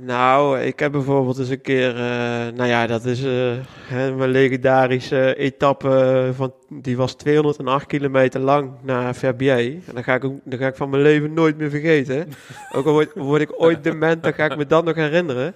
Nou, 0.00 0.60
ik 0.60 0.78
heb 0.78 0.92
bijvoorbeeld 0.92 1.38
eens 1.38 1.48
een 1.48 1.60
keer, 1.60 1.88
eh, 1.88 2.54
nou 2.54 2.64
ja, 2.64 2.86
dat 2.86 3.04
is 3.04 3.24
eh, 3.24 3.52
hè, 3.86 4.12
mijn 4.12 4.30
legendarische 4.30 5.34
etappe 5.36 6.30
van, 6.34 6.54
die 6.68 6.96
was 6.96 7.14
208 7.14 7.86
kilometer 7.86 8.40
lang 8.40 8.70
naar 8.82 9.14
Verbier. 9.14 9.58
En 9.58 9.94
dat 9.94 10.04
ga 10.04 10.14
ik, 10.14 10.22
dat 10.44 10.58
ga 10.58 10.66
ik 10.66 10.76
van 10.76 10.90
mijn 10.90 11.02
leven 11.02 11.32
nooit 11.32 11.56
meer 11.56 11.70
vergeten. 11.70 12.28
Ook 12.72 12.86
al 12.86 12.92
word, 12.92 13.12
word 13.14 13.40
ik 13.40 13.62
ooit 13.62 13.84
dement, 13.84 14.22
dan 14.22 14.32
ga 14.32 14.44
ik 14.44 14.56
me 14.56 14.66
dat 14.66 14.84
nog 14.84 14.94
herinneren. 14.94 15.54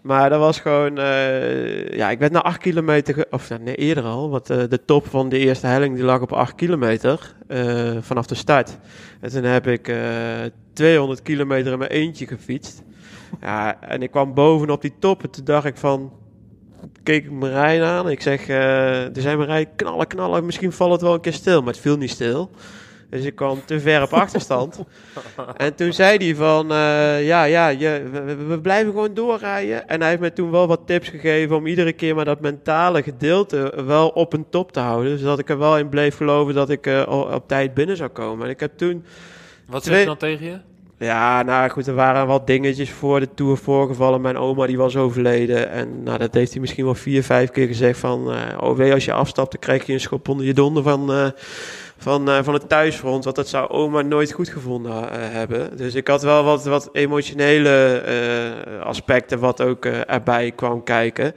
Maar 0.00 0.30
dat 0.30 0.40
was 0.40 0.60
gewoon, 0.60 0.98
eh, 0.98 1.88
ja, 1.88 2.10
ik 2.10 2.18
werd 2.18 2.32
na 2.32 2.42
8 2.42 2.58
kilometer, 2.58 3.26
of 3.30 3.50
nee, 3.60 3.74
eerder 3.74 4.04
al, 4.04 4.30
want 4.30 4.46
de 4.46 4.80
top 4.84 5.06
van 5.06 5.28
de 5.28 5.38
eerste 5.38 5.66
helling 5.66 5.94
die 5.94 6.04
lag 6.04 6.20
op 6.20 6.32
8 6.32 6.54
kilometer 6.54 7.34
vanaf 8.00 8.26
de 8.26 8.34
start. 8.34 8.78
En 9.20 9.30
toen 9.30 9.42
heb 9.42 9.66
ik 9.66 9.88
eh 9.88 9.96
200 10.72 11.22
kilometer 11.22 11.72
in 11.72 11.78
mijn 11.78 11.90
eentje 11.90 12.26
gefietst. 12.26 12.82
Ja, 13.40 13.80
en 13.80 14.02
ik 14.02 14.10
kwam 14.10 14.34
bovenop 14.34 14.82
die 14.82 14.94
top 14.98 15.22
en 15.22 15.30
toen 15.30 15.44
dacht 15.44 15.66
ik 15.66 15.76
van, 15.76 16.12
keek 17.02 17.24
ik 17.24 17.30
Marijn 17.30 17.82
aan. 17.82 18.10
Ik 18.10 18.22
zeg, 18.22 18.48
eh 18.48 19.16
er 19.16 19.22
zijn 19.22 19.38
Marijn 19.38 19.68
knallen, 19.76 20.06
knallen, 20.06 20.44
misschien 20.44 20.72
valt 20.72 20.92
het 20.92 21.00
wel 21.00 21.14
een 21.14 21.20
keer 21.20 21.32
stil, 21.32 21.62
maar 21.62 21.72
het 21.72 21.82
viel 21.82 21.96
niet 21.96 22.10
stil. 22.10 22.50
Dus 23.10 23.24
ik 23.24 23.34
kwam 23.34 23.60
te 23.64 23.80
ver 23.80 24.02
op 24.02 24.12
achterstand. 24.12 24.78
en 25.56 25.74
toen 25.74 25.92
zei 25.92 26.16
hij 26.16 26.34
van, 26.34 26.70
eh, 26.72 27.26
ja, 27.26 27.44
ja, 27.44 27.68
je, 27.68 28.02
we, 28.48 28.60
blijven 28.60 28.92
gewoon 28.92 29.14
doorrijden. 29.14 29.88
En 29.88 30.00
hij 30.00 30.08
heeft 30.08 30.20
mij 30.20 30.30
toen 30.30 30.50
wel 30.50 30.66
wat 30.66 30.80
tips 30.86 31.08
gegeven 31.08 31.56
om 31.56 31.66
iedere 31.66 31.92
keer 31.92 32.14
maar 32.14 32.24
dat 32.24 32.40
mentale 32.40 33.02
gedeelte 33.02 33.82
wel 33.86 34.08
op 34.08 34.32
een 34.32 34.46
top 34.50 34.72
te 34.72 34.80
houden. 34.80 35.18
Zodat 35.18 35.38
ik 35.38 35.48
er 35.50 35.58
wel 35.58 35.78
in 35.78 35.88
bleef 35.88 36.16
geloven 36.16 36.54
dat 36.54 36.70
ik 36.70 36.86
eh, 36.86 37.26
op 37.34 37.48
tijd 37.48 37.74
binnen 37.74 37.96
zou 37.96 38.10
komen. 38.10 38.44
En 38.44 38.50
ik 38.50 38.60
heb 38.60 38.76
toen 38.76 39.04
Wat 39.66 39.82
Twee- 39.82 39.94
zegt 39.94 40.06
hij 40.06 40.16
dan 40.18 40.38
tegen 40.38 40.46
je? 40.46 40.58
Ja, 40.98 41.42
nou 41.42 41.70
goed, 41.70 41.86
er 41.86 41.94
waren 41.94 42.26
wat 42.26 42.46
dingetjes 42.46 42.90
voor 42.90 43.20
de 43.20 43.34
Tour 43.34 43.56
voorgevallen. 43.56 44.20
Mijn 44.20 44.36
oma 44.36 44.66
die 44.66 44.76
was 44.76 44.96
overleden. 44.96 45.70
En 45.70 46.02
nou, 46.02 46.18
dat 46.18 46.34
heeft 46.34 46.52
hij 46.52 46.60
misschien 46.60 46.84
wel 46.84 46.94
vier, 46.94 47.22
vijf 47.22 47.50
keer 47.50 47.66
gezegd 47.66 47.98
van... 47.98 48.32
eh 48.32 48.62
oh, 48.62 48.76
weet 48.76 48.86
je, 48.86 48.94
als 48.94 49.04
je 49.04 49.12
afstapt, 49.12 49.50
dan 49.50 49.60
krijg 49.60 49.86
je 49.86 49.92
een 49.92 50.00
schop 50.00 50.28
onder 50.28 50.46
je 50.46 50.54
donder 50.54 50.82
van, 50.82 51.12
eh, 51.12 51.26
van, 51.96 52.30
eh, 52.30 52.42
van 52.42 52.54
het 52.54 52.68
thuisfront. 52.68 53.24
Want 53.24 53.36
dat 53.36 53.48
zou 53.48 53.68
oma 53.68 54.02
nooit 54.02 54.32
goed 54.32 54.48
gevonden 54.48 54.92
hebben. 55.12 55.76
Dus 55.76 55.94
ik 55.94 56.08
had 56.08 56.22
wel 56.22 56.44
wat, 56.44 56.64
wat 56.64 56.88
emotionele 56.92 58.02
aspecten 58.84 59.38
wat 59.38 59.62
ook 59.62 59.84
erbij 59.84 60.50
kwam 60.50 60.82
kijken. 60.84 61.34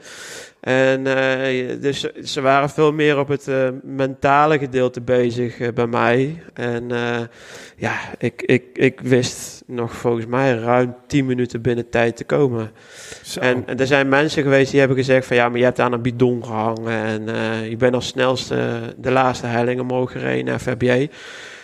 En 0.62 1.08
eh, 1.08 1.82
dus 1.82 2.00
ze 2.24 2.42
waren 2.42 2.70
veel 2.70 2.92
meer 2.92 3.20
op 3.20 3.28
het 3.28 3.48
eh, 3.48 3.70
mentale 3.84 4.58
gedeelte 4.58 5.02
bezig 5.02 5.60
eh, 5.60 5.74
bij 5.74 5.88
mij. 5.88 6.44
En 6.54 6.90
ja, 7.76 7.98
ik, 8.18 8.42
ik, 8.42 8.64
ik 8.74 9.00
wist 9.00 9.64
nog 9.66 9.94
volgens 9.94 10.26
mij 10.26 10.54
ruim 10.54 10.96
10 11.08 11.26
minuten 11.26 11.62
binnen 11.62 11.90
tijd 11.90 12.16
te 12.16 12.24
komen. 12.24 12.72
En, 13.40 13.68
en 13.68 13.80
er 13.80 13.88
zijn 13.88 14.10
mensen 14.10 14.44
geweest 14.44 14.72
die 14.72 14.80
hebben 14.80 14.98
gezegd 14.98 15.28
van 15.28 15.36
ja, 15.36 15.50
maar 15.50 15.58
je 15.58 15.64
hebt 15.64 15.80
aan 15.80 15.94
een 15.94 16.02
bidon 16.02 16.46
gehangen 16.46 17.28
en 17.28 17.70
je 17.70 17.78
bent 17.78 17.94
als 17.94 18.08
snelste 18.08 18.80
de 18.98 19.12
laatste 19.12 19.48
helling 19.48 19.80
omhoog 19.80 20.12
gereden 20.12 20.46
naar 20.46 20.60
Verbier. 20.60 21.10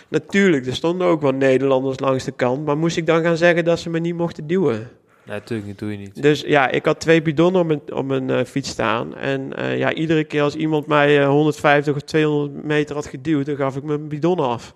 Natuurlijk, 0.08 0.66
er 0.66 0.74
stonden 0.74 1.06
ook 1.06 1.22
wel 1.22 1.32
Nederlanders 1.32 1.98
langs 1.98 2.24
de 2.24 2.32
kant, 2.32 2.64
maar 2.64 2.78
moest 2.78 2.96
ik 2.96 3.06
dan 3.06 3.22
gaan 3.22 3.36
zeggen 3.36 3.64
dat 3.64 3.78
ze 3.78 3.90
me 3.90 3.98
niet 3.98 4.16
mochten 4.16 4.46
duwen? 4.46 4.88
Nee, 5.28 5.36
natuurlijk 5.38 5.68
niet, 5.68 5.78
doe 5.78 5.90
je 5.90 5.96
niet. 5.96 6.22
Dus 6.22 6.40
ja, 6.40 6.68
ik 6.68 6.84
had 6.84 7.00
twee 7.00 7.22
bidonnen 7.22 7.60
op 7.60 7.66
mijn, 7.66 7.80
op 7.92 8.06
mijn 8.06 8.30
eh, 8.30 8.44
fiets 8.44 8.70
staan. 8.70 9.16
En 9.16 9.56
eh, 9.56 9.78
ja, 9.78 9.92
iedere 9.92 10.24
keer 10.24 10.42
als 10.42 10.54
iemand 10.54 10.86
mij 10.86 11.20
eh, 11.20 11.28
150 11.28 11.94
of 11.94 12.00
200 12.00 12.64
meter 12.64 12.94
had 12.94 13.06
geduwd, 13.06 13.46
dan 13.46 13.56
gaf 13.56 13.76
ik 13.76 13.82
mijn 13.82 14.08
bidon 14.08 14.38
af. 14.38 14.74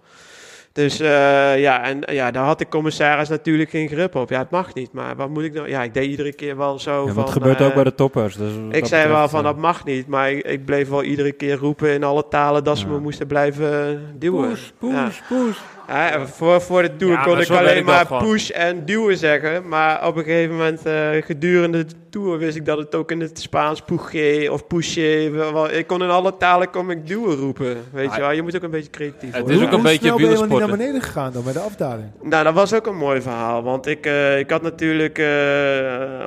Dus 0.72 1.00
eh, 1.00 1.60
ja, 1.60 1.82
en 1.84 2.02
ja, 2.06 2.30
daar 2.30 2.44
had 2.44 2.58
de 2.58 2.68
commissaris 2.68 3.28
natuurlijk 3.28 3.70
geen 3.70 3.88
grip 3.88 4.14
op. 4.14 4.30
Ja, 4.30 4.38
het 4.38 4.50
mag 4.50 4.74
niet, 4.74 4.92
maar 4.92 5.16
wat 5.16 5.28
moet 5.28 5.42
ik 5.42 5.52
nou? 5.52 5.68
Ja, 5.68 5.82
ik 5.82 5.94
deed 5.94 6.10
iedere 6.10 6.32
keer 6.32 6.56
wel 6.56 6.78
zo 6.78 7.06
ja, 7.06 7.12
van... 7.12 7.22
wat 7.22 7.30
gebeurt 7.30 7.60
ook 7.60 7.68
eh, 7.68 7.74
bij 7.74 7.84
de 7.84 7.94
toppers. 7.94 8.36
Dus 8.36 8.52
ik 8.70 8.86
zei 8.86 9.08
wel 9.08 9.28
van 9.28 9.38
eh, 9.38 9.44
dat 9.44 9.56
mag 9.56 9.84
niet, 9.84 10.06
maar 10.06 10.30
ik, 10.30 10.44
ik 10.44 10.64
bleef 10.64 10.88
wel 10.88 11.02
iedere 11.02 11.32
keer 11.32 11.56
roepen 11.56 11.92
in 11.92 12.04
alle 12.04 12.28
talen 12.28 12.64
dat 12.64 12.78
ze 12.78 12.88
me 12.88 12.98
moesten 12.98 13.26
blijven 13.26 13.88
eh, 13.88 13.98
duwen. 14.14 14.48
Push, 14.48 14.70
push, 14.78 14.90
Ja. 14.90 15.10
push. 15.28 15.58
Ja, 15.88 16.26
voor, 16.26 16.60
voor 16.60 16.82
de 16.82 16.96
tour 16.96 17.12
Ja, 17.12 17.22
kon 17.22 17.40
ik 17.40 17.50
alleen 17.50 17.84
maar 17.84 18.06
push 18.18 18.50
en 18.50 18.84
duwen 18.84 19.16
zeggen. 19.16 19.68
Maar 19.68 20.06
op 20.06 20.16
een 20.16 20.24
gegeven 20.24 20.50
moment 20.56 20.86
eh, 20.86 21.08
gedurende 21.20 21.84
de 21.84 21.94
tour 22.10 22.38
wist 22.38 22.56
ik 22.56 22.64
dat 22.66 22.78
het 22.78 22.94
ook 22.94 23.10
in 23.10 23.20
het 23.20 23.38
Spaans 23.40 23.80
pouché 23.82 24.48
of 24.50 24.66
pouché. 24.66 25.30
Ik 25.72 25.86
kon 25.86 26.02
in 26.02 26.10
alle 26.10 26.36
talen 26.36 26.70
kon 26.70 26.90
ik 26.90 27.06
duwen 27.06 27.36
roepen. 27.36 27.76
Weet 27.92 28.08
Ah, 28.08 28.14
je 28.14 28.20
wel, 28.20 28.30
je 28.30 28.42
moet 28.42 28.56
ook 28.56 28.62
een 28.62 28.70
beetje 28.70 28.90
creatief 28.90 29.32
het 29.32 29.40
worden. 29.40 29.56
is 29.56 29.62
ook 29.62 29.68
een 29.68 29.74
Hoe 29.74 29.82
beetje 29.82 29.98
snel 30.06 30.16
ben 30.16 30.24
je 30.24 30.30
naar 30.30 30.38
wielersporten. 30.40 30.78
beneden 30.78 31.02
gegaan 31.02 31.32
dan 31.32 31.42
bij 31.44 31.52
de 31.52 31.58
afdaling? 31.60 32.06
Nou, 32.22 32.44
dat 32.44 32.54
was 32.54 32.74
ook 32.74 32.86
een 32.86 32.96
mooi 32.96 33.20
verhaal. 33.22 33.62
Want 33.62 33.86
ik, 33.86 34.06
eh, 34.06 34.38
ik 34.38 34.50
had 34.50 34.62
natuurlijk 34.62 35.18
eh, 35.18 35.26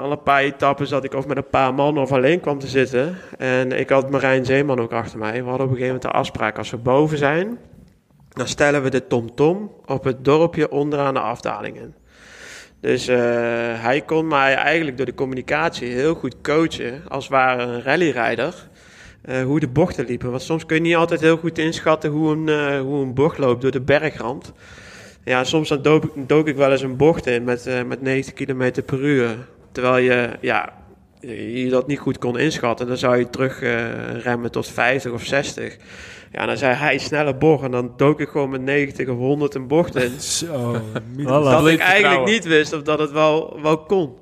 al 0.02 0.11
een 0.11 0.23
paar 0.23 0.41
etappes 0.41 0.90
dat 0.90 1.03
ik 1.03 1.14
of 1.14 1.27
met 1.27 1.38
een 1.38 1.49
paar 1.49 1.73
man 1.73 1.98
of 1.98 2.11
alleen 2.11 2.40
kwam 2.40 2.60
te 2.60 2.68
zitten. 2.68 3.18
En 3.38 3.72
ik 3.72 3.90
had 3.90 4.10
Marijn 4.10 4.45
Zeeman 4.45 4.80
ook 4.80 4.91
achter 4.94 5.19
mij. 5.19 5.32
We 5.44 5.49
hadden 5.49 5.65
op 5.68 5.72
een 5.72 5.77
gegeven 5.77 5.86
moment 5.86 6.02
de 6.02 6.11
afspraak 6.19 6.57
als 6.57 6.69
we 6.69 6.77
boven 6.77 7.18
zijn. 7.18 7.57
Dan 8.36 8.48
stellen 8.48 8.84
we 8.84 8.90
de 8.90 9.07
tom-tom 9.07 9.72
op 9.86 10.03
het 10.03 10.26
dorpje 10.26 10.72
onderaan 10.72 11.14
de 11.14 11.20
afdaling 11.20 11.78
in. 11.78 11.94
Dus 12.86 13.07
eh, 13.07 13.18
hij 13.82 14.02
kon 14.06 14.28
mij 14.28 14.53
eigenlijk 14.56 14.98
door 14.98 15.06
de 15.06 15.14
communicatie 15.14 15.88
heel 15.88 16.14
goed 16.16 16.41
coachen. 16.41 17.02
Als 17.07 17.28
ware 17.28 17.64
een 17.64 17.82
rallyrijder. 17.82 18.53
eh, 19.22 19.44
hoe 19.44 19.60
de 19.60 19.68
bochten 19.68 20.06
liepen. 20.06 20.30
Want 20.30 20.41
soms 20.41 20.66
kun 20.66 20.76
je 20.76 20.82
niet 20.82 20.95
altijd 20.95 21.22
heel 21.22 21.38
goed 21.38 21.57
inschatten 21.57 22.10
hoe 22.10 22.32
een, 22.32 22.49
eh, 22.49 22.80
hoe 22.80 23.03
een 23.03 23.14
bocht 23.14 23.38
loopt 23.38 23.62
door 23.62 23.72
de 23.72 23.82
bergrand. 23.82 24.53
Ja, 25.24 25.44
soms 25.44 25.70
dan 25.70 25.82
dook, 25.82 26.14
dook 26.28 26.48
ik 26.48 26.56
wel 26.56 26.72
eens 26.72 26.82
een 26.82 26.98
bocht 26.98 27.28
in 27.28 27.44
met, 27.44 27.86
met 27.88 28.02
90 28.02 28.34
km 28.34 28.72
per 28.86 28.99
uur. 29.03 29.36
Terwijl 29.72 29.98
je, 29.98 30.30
ja, 30.41 30.74
je 31.20 31.68
dat 31.70 31.88
niet 31.88 31.99
goed 31.99 32.18
kon 32.18 32.40
inschatten. 32.40 32.88
Dan 32.88 32.98
zou 32.98 33.18
je 33.18 33.30
terug 33.30 33.60
remmen 34.24 34.52
tot 34.52 34.68
50 34.68 35.12
of 35.12 35.24
60. 35.24 35.78
Ja, 36.36 36.45
dan 36.45 36.57
zei 36.57 36.74
hij 36.74 36.98
snelle 36.98 37.36
bocht. 37.36 37.64
En 37.64 37.72
dan 37.72 37.94
dook 37.98 38.20
ik 38.20 38.30
gewoon 38.30 38.49
met 38.49 38.62
90 38.62 39.07
of 39.07 39.18
100 39.18 39.56
een 39.56 39.68
bocht 39.68 39.95
in. 39.95 40.20
Zo, 40.38 40.82
dat 41.26 41.68
ik 41.68 41.80
eigenlijk 41.80 42.26
niet 42.26 42.45
wist 42.45 42.74
of 42.74 42.82
dat 42.82 42.99
het 42.99 43.12
wel, 43.12 43.60
wel 43.62 43.78
kon. 43.78 44.14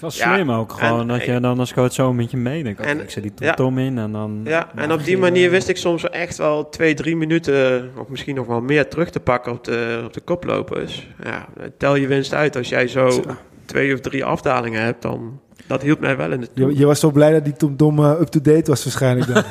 Dat 0.00 0.12
is 0.12 0.18
Ja, 0.18 0.34
slim 0.34 0.50
ook 0.50 0.72
gewoon, 0.72 1.00
en- 1.00 1.06
dat 1.06 1.24
je 1.24 1.40
dan 1.40 1.58
als 1.58 1.72
coach 1.72 1.92
zo 1.92 2.12
met 2.12 2.30
je 2.30 2.36
meedenkt. 2.36 2.80
En- 2.80 3.00
ik 3.00 3.10
zet 3.10 3.22
die 3.22 3.32
ja. 3.36 3.54
tom 3.54 3.78
in 3.78 3.98
en 3.98 4.12
dan... 4.12 4.40
Ja, 4.44 4.70
en 4.74 4.92
op 4.92 5.04
die 5.04 5.18
manier 5.18 5.50
wist 5.50 5.68
ik 5.68 5.76
soms 5.76 6.10
echt 6.10 6.36
wel 6.36 6.68
twee, 6.68 6.94
drie 6.94 7.16
minuten, 7.16 7.90
of 7.96 8.08
misschien 8.08 8.34
nog 8.34 8.46
wel 8.46 8.60
meer, 8.60 8.88
terug 8.88 9.10
te 9.10 9.20
pakken 9.20 9.52
op 9.52 9.64
de, 9.64 10.02
op 10.04 10.12
de 10.12 10.20
koplopers. 10.20 11.08
Ja, 11.24 11.48
tel 11.78 11.94
je 11.94 12.06
winst 12.06 12.34
uit. 12.34 12.56
Als 12.56 12.68
jij 12.68 12.88
Zo. 12.88 13.22
twee 13.64 13.94
of 13.94 14.00
drie 14.00 14.24
afdalingen 14.24 14.82
hebt, 14.82 15.02
dan 15.02 15.40
dat 15.70 15.82
hielp 15.82 16.00
mij 16.00 16.16
wel 16.16 16.32
in 16.32 16.40
de 16.40 16.48
Je, 16.54 16.78
je 16.78 16.86
was 16.86 17.00
zo 17.00 17.10
blij 17.10 17.32
dat 17.32 17.44
die 17.44 17.56
Tom 17.56 17.76
Dom 17.76 17.98
eh, 17.98 18.20
up-to-date 18.20 18.70
was 18.70 18.84
waarschijnlijk 18.84 19.34
dan. 19.34 19.42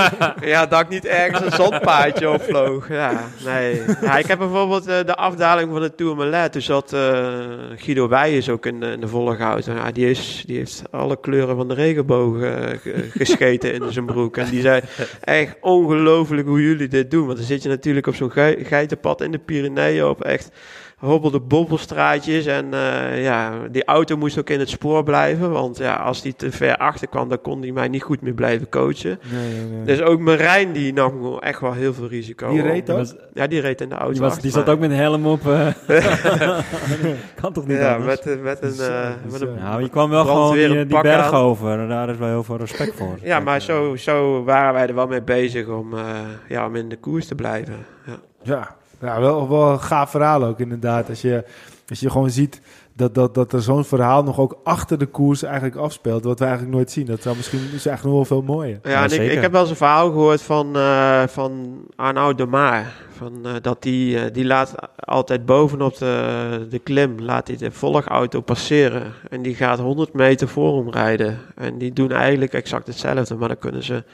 Ja, 0.48 0.66
dat 0.66 0.80
ik 0.80 0.88
niet 0.88 1.06
ergens 1.06 1.44
een 1.44 1.52
zandpaadje 1.52 2.30
opvloog. 2.30 2.88
Ja, 2.88 3.24
nee. 3.44 3.82
Ja, 4.02 4.18
ik 4.18 4.26
heb 4.26 4.38
bijvoorbeeld 4.38 4.86
eh, 4.86 4.96
de 5.06 5.14
afdaling 5.14 5.70
van 5.72 5.80
de 5.80 5.94
Tourmalet. 5.94 6.52
Toen 6.52 6.62
zat 6.62 6.92
eh, 6.92 7.34
Guido 7.76 8.08
Wijers 8.08 8.48
ook 8.48 8.66
in, 8.66 8.80
de- 8.80 8.86
in 8.90 9.00
de 9.00 9.08
volle 9.08 9.36
goud. 9.36 9.64
Ja, 9.64 9.90
die, 9.92 10.10
is, 10.10 10.44
die 10.46 10.56
heeft 10.56 10.82
alle 10.90 11.20
kleuren 11.20 11.56
van 11.56 11.68
de 11.68 11.74
regenboog 11.74 12.38
ge- 12.38 13.08
gescheten 13.22 13.72
in 13.74 13.92
zijn 13.92 14.06
broek. 14.06 14.36
En 14.36 14.50
die 14.50 14.60
zei, 14.60 14.80
echt 15.20 15.56
ongelooflijk 15.60 16.46
hoe 16.46 16.62
jullie 16.62 16.88
dit 16.88 17.10
doen. 17.10 17.26
Want 17.26 17.38
dan 17.38 17.46
zit 17.46 17.62
je 17.62 17.68
natuurlijk 17.68 18.06
op 18.06 18.14
zo'n 18.14 18.30
gei- 18.30 18.64
geitenpad 18.64 19.20
in 19.20 19.30
de 19.32 19.38
Pyreneeën 19.38 20.04
op 20.04 20.22
echt 20.22 20.50
hobbelde 20.96 21.40
bobbelstraatjes. 21.40 22.46
En 22.46 22.74
eh, 22.74 23.22
ja, 23.22 23.52
die 23.70 23.84
auto 23.84 24.16
moest 24.16 24.38
ook 24.38 24.50
in 24.50 24.58
het 24.58 24.68
spoor 24.68 25.02
blijven. 25.02 25.50
Want 25.50 25.78
ja, 25.78 25.94
als 25.96 26.22
die 26.22 26.34
te 26.36 26.50
ver 26.52 26.76
achter 26.76 27.08
kwam, 27.08 27.28
dan 27.28 27.40
kon 27.40 27.60
hij 27.62 27.72
mij 27.72 27.88
niet 27.88 28.02
goed 28.02 28.20
meer 28.20 28.32
blijven 28.32 28.68
coachen. 28.68 29.18
Nee, 29.32 29.52
nee, 29.54 29.64
nee. 29.64 29.84
Dus 29.84 30.00
ook 30.00 30.20
Marijn 30.20 30.72
die 30.72 30.92
nam 30.92 31.38
echt 31.38 31.60
wel 31.60 31.72
heel 31.72 31.94
veel 31.94 32.08
risico. 32.08 32.50
Die 32.50 32.62
reed 32.62 32.90
ook? 32.90 33.04
Ja, 33.34 33.46
die 33.46 33.60
reed 33.60 33.80
in 33.80 33.88
de 33.88 33.94
auto. 33.94 34.12
die, 34.12 34.20
was, 34.20 34.28
achter 34.30 34.42
die 34.42 34.52
zat 34.52 34.68
ook 34.68 34.78
met 34.78 34.90
een 34.90 34.96
helm 34.96 35.26
op. 35.26 35.46
eh. 35.46 35.66
kan 37.40 37.52
toch 37.52 37.66
niet 37.66 37.78
Ja, 37.78 37.94
anders? 37.94 38.24
met, 38.24 38.42
met 38.42 38.62
een... 38.62 38.72
Zo, 38.72 38.82
eh, 38.90 39.08
met 39.24 39.40
zo. 39.40 39.46
een 39.46 39.54
Nou, 39.58 39.82
je 39.82 39.88
kwam 39.88 40.10
wel 40.10 40.24
gewoon 40.24 40.54
die, 40.54 40.64
een 40.78 40.88
die 40.88 41.00
berg 41.00 41.32
aan. 41.32 41.40
over. 41.40 41.78
En 41.78 41.88
daar 41.88 42.08
is 42.08 42.16
wel 42.16 42.28
heel 42.28 42.44
veel 42.44 42.56
respect 42.56 42.94
voor. 42.94 43.18
Ja, 43.22 43.40
maar 43.40 43.60
zo, 43.60 43.96
zo 43.96 44.44
waren 44.44 44.74
wij 44.74 44.86
er 44.86 44.94
wel 44.94 45.06
mee 45.06 45.22
bezig 45.22 45.66
om, 45.68 45.94
eh, 45.94 46.00
ja, 46.48 46.66
om 46.66 46.76
in 46.76 46.88
de 46.88 46.96
koers 46.96 47.26
te 47.26 47.34
blijven. 47.34 47.74
Ja. 48.06 48.16
Ja, 48.42 48.75
ja 49.00 49.20
wel, 49.20 49.48
wel 49.48 49.70
een 49.70 49.80
gaaf 49.80 50.10
verhaal 50.10 50.44
ook 50.44 50.60
inderdaad. 50.60 51.08
Als 51.08 51.20
je, 51.20 51.44
als 51.88 52.00
je 52.00 52.10
gewoon 52.10 52.30
ziet 52.30 52.60
dat, 52.96 53.14
dat, 53.14 53.34
dat 53.34 53.52
er 53.52 53.62
zo'n 53.62 53.84
verhaal 53.84 54.22
nog 54.22 54.38
ook 54.38 54.58
achter 54.64 54.98
de 54.98 55.06
koers 55.06 55.42
eigenlijk 55.42 55.76
afspeelt. 55.76 56.24
Wat 56.24 56.38
we 56.38 56.44
eigenlijk 56.44 56.74
nooit 56.74 56.90
zien. 56.90 57.06
Dat 57.06 57.22
zou 57.22 57.36
misschien 57.36 57.58
is 57.58 57.86
eigenlijk 57.86 58.02
nog 58.02 58.12
wel 58.14 58.24
veel 58.24 58.54
mooier. 58.54 58.78
Ja, 58.82 58.90
Ja, 58.90 59.04
en 59.04 59.22
ik, 59.22 59.32
ik 59.32 59.40
heb 59.40 59.52
wel 59.52 59.60
eens 59.60 59.70
een 59.70 59.76
verhaal 59.76 60.10
gehoord 60.10 60.42
van, 60.42 60.76
eh 60.76 61.22
van 61.26 61.80
Arnaud 61.96 62.38
de 62.38 62.46
Maar. 62.46 62.94
Van, 63.16 63.32
eh, 63.46 63.52
dat 63.62 63.82
die, 63.82 64.18
eh, 64.18 64.32
die 64.32 64.44
laat 64.44 64.74
altijd 64.96 65.46
bovenop 65.46 65.98
de, 65.98 66.66
de 66.70 66.78
klim 66.78 67.20
laat 67.20 67.48
hij 67.48 67.56
de 67.56 67.70
volgauto 67.70 68.40
passeren. 68.40 69.12
En 69.30 69.42
die 69.42 69.54
gaat 69.54 69.78
100 69.78 70.12
meter 70.12 70.48
voor 70.48 70.76
hem 70.76 70.90
rijden. 70.90 71.38
En 71.54 71.78
die 71.78 71.92
doen 71.92 72.12
eigenlijk 72.12 72.52
exact 72.52 72.86
hetzelfde, 72.86 73.34
maar 73.34 73.48
dan 73.48 73.58
kunnen 73.58 73.82
ze... 73.82 74.04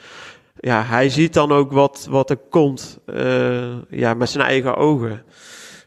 Ja, 0.65 0.83
hij 0.83 1.09
ziet 1.09 1.33
dan 1.33 1.51
ook 1.51 1.71
wat, 1.71 2.07
wat 2.09 2.29
er 2.29 2.37
komt 2.49 2.99
eh, 3.05 3.63
ja, 3.89 4.13
met 4.13 4.29
zijn 4.29 4.43
eigen 4.45 4.75
ogen. 4.75 5.23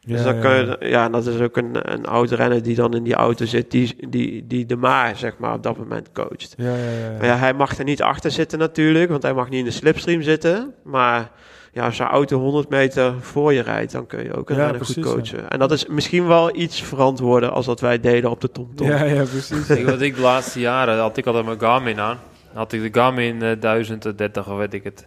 Dus 0.06 0.22
dan 0.22 0.40
kun 0.40 0.50
je, 0.50 0.76
ja, 0.80 1.08
dat 1.08 1.26
is 1.26 1.40
ook 1.40 1.56
een, 1.56 1.92
een 1.92 2.06
oud 2.06 2.30
renner 2.30 2.62
die 2.62 2.74
dan 2.74 2.94
in 2.94 3.02
die 3.02 3.14
auto 3.14 3.44
zit, 3.44 3.70
die, 3.70 3.96
die, 4.08 4.46
die 4.46 4.66
de 4.66 4.76
Maar, 4.76 5.16
zeg 5.16 5.38
maar, 5.38 5.54
op 5.54 5.62
dat 5.62 5.76
moment 5.76 6.12
coacht. 6.12 6.54
Ja, 6.56 6.64
ja, 6.64 6.72
ja. 6.74 7.16
Maar 7.18 7.26
ja, 7.26 7.36
hij 7.36 7.54
mag 7.54 7.78
er 7.78 7.84
niet 7.84 8.02
achter 8.02 8.30
zitten 8.30 8.58
natuurlijk, 8.58 9.10
want 9.10 9.22
hij 9.22 9.34
mag 9.34 9.48
niet 9.48 9.58
in 9.58 9.64
de 9.64 9.70
slipstream 9.70 10.22
zitten. 10.22 10.74
Maar 10.84 11.30
ja, 11.72 11.84
als 11.84 11.96
zijn 11.96 12.08
auto 12.08 12.38
100 12.38 12.68
meter 12.68 13.14
voor 13.20 13.52
je 13.52 13.62
rijdt, 13.62 13.92
dan 13.92 14.06
kun 14.06 14.22
je 14.22 14.34
ook 14.34 14.50
een 14.50 14.56
Ja, 14.56 14.62
renner 14.62 14.84
goed 14.84 14.94
precies, 14.94 15.12
coachen. 15.12 15.50
En 15.50 15.58
dat 15.58 15.72
is 15.72 15.86
misschien 15.86 16.26
wel 16.26 16.56
iets 16.56 16.82
verantwoorden 16.82 17.52
als 17.52 17.66
dat 17.66 17.80
wij 17.80 18.00
deden 18.00 18.30
op 18.30 18.40
de 18.40 18.50
TomTom. 18.50 18.86
ja, 18.88 19.04
ja, 19.04 19.22
precies. 19.24 19.70
Ik, 19.70 19.86
wat 19.86 20.00
ik 20.00 20.14
de 20.14 20.20
laatste 20.20 20.60
jaren 20.60 20.98
had 20.98 21.16
ik 21.16 21.26
altijd 21.26 21.44
mijn 21.44 21.60
Garmin 21.60 22.00
aan. 22.00 22.18
Had 22.56 22.72
ik 22.72 22.82
de 22.82 23.00
Garmin 23.00 23.42
eh, 23.42 23.60
1030 23.60 24.48
of 24.48 24.56
weet 24.56 24.74
ik 24.74 24.84
het. 24.84 25.06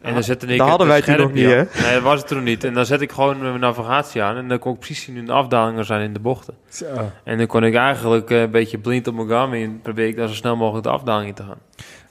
En 0.00 0.08
Ja, 0.08 0.14
dan 0.14 0.22
zette 0.22 0.46
ik 0.46 0.58
dat 0.58 0.60
het 0.60 0.68
hadden 0.68 0.86
wij 0.86 1.02
toen 1.02 1.16
nog 1.16 1.32
niet, 1.32 1.44
aan. 1.46 1.68
Nee, 1.82 1.92
dat 1.92 2.02
was 2.02 2.18
het 2.18 2.28
toen 2.28 2.42
niet. 2.42 2.64
En 2.64 2.74
dan 2.74 2.86
zet 2.86 3.00
ik 3.00 3.12
gewoon 3.12 3.38
mijn 3.38 3.60
navigatie 3.60 4.22
aan. 4.22 4.36
En 4.36 4.48
dan 4.48 4.58
kon 4.58 4.72
ik 4.72 4.78
precies 4.78 5.02
zien 5.02 5.16
hoe 5.16 5.24
de 5.24 5.32
afdalingen 5.32 5.84
zijn 5.84 6.02
in 6.02 6.12
de 6.12 6.20
bochten. 6.20 6.54
Zo. 6.68 6.86
En 7.24 7.38
dan 7.38 7.46
kon 7.46 7.64
ik 7.64 7.74
eigenlijk 7.74 8.30
eh, 8.30 8.40
een 8.40 8.50
beetje 8.50 8.78
blind 8.78 9.06
op 9.06 9.14
mijn 9.14 9.28
Garmin... 9.28 9.80
probeer 9.82 10.06
ik 10.06 10.16
dan 10.16 10.28
zo 10.28 10.34
snel 10.34 10.56
mogelijk 10.56 10.84
de 10.84 10.92
afdaling 10.92 11.28
in 11.28 11.34
te 11.34 11.42
gaan. 11.42 11.58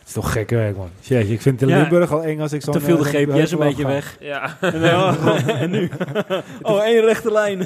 Het 0.06 0.16
is 0.16 0.22
toch 0.22 0.32
gek 0.32 0.50
werk, 0.50 0.78
man. 0.78 0.90
Jeetje, 1.00 1.34
ik 1.34 1.42
vind 1.42 1.60
Ja. 1.60 1.66
Limburg 1.66 2.12
al 2.12 2.24
eng 2.24 2.40
als 2.40 2.54
ik 2.54 2.62
zo... 2.62 2.72
Toen 2.72 2.82
viel 2.82 2.98
de 2.98 3.04
GPS 3.04 3.52
een 3.52 3.58
beetje 3.58 3.88
weg. 3.88 4.18
Ja. 4.20 4.58
En, 5.62 5.70
nu? 5.70 5.90
Oh, 6.62 6.84
één 6.84 7.06
rechte 7.06 7.32
lijn. 7.32 7.60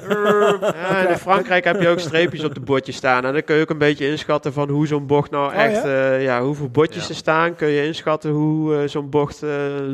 Ja, 0.61 0.99
en 1.05 1.09
in 1.09 1.17
Frankrijk 1.17 1.63
heb 1.63 1.81
je 1.81 1.87
ook 1.87 1.99
streepjes 1.99 2.43
op 2.43 2.53
de 2.53 2.59
bordjes 2.59 2.95
staan. 2.95 3.25
En 3.25 3.33
dan 3.33 3.43
kun 3.43 3.55
je 3.55 3.61
ook 3.61 3.69
een 3.69 3.77
beetje 3.77 4.07
inschatten 4.09 4.53
van 4.53 4.69
hoe 4.69 4.87
zo'n 4.87 5.05
bocht 5.07 5.31
nou 5.31 5.53
Oh, 5.53 5.61
echt... 5.63 5.83
ja? 5.83 6.11
eh, 6.11 6.23
ja, 6.23 6.41
hoeveel 6.41 6.69
bordjes 6.69 7.03
Ja. 7.03 7.09
er 7.09 7.15
staan, 7.15 7.55
kun 7.55 7.67
je 7.67 7.85
inschatten 7.85 8.31
hoe 8.31 8.75
eh, 8.75 8.87
zo'n 8.87 9.09
bocht 9.09 9.43
eh, 9.43 9.49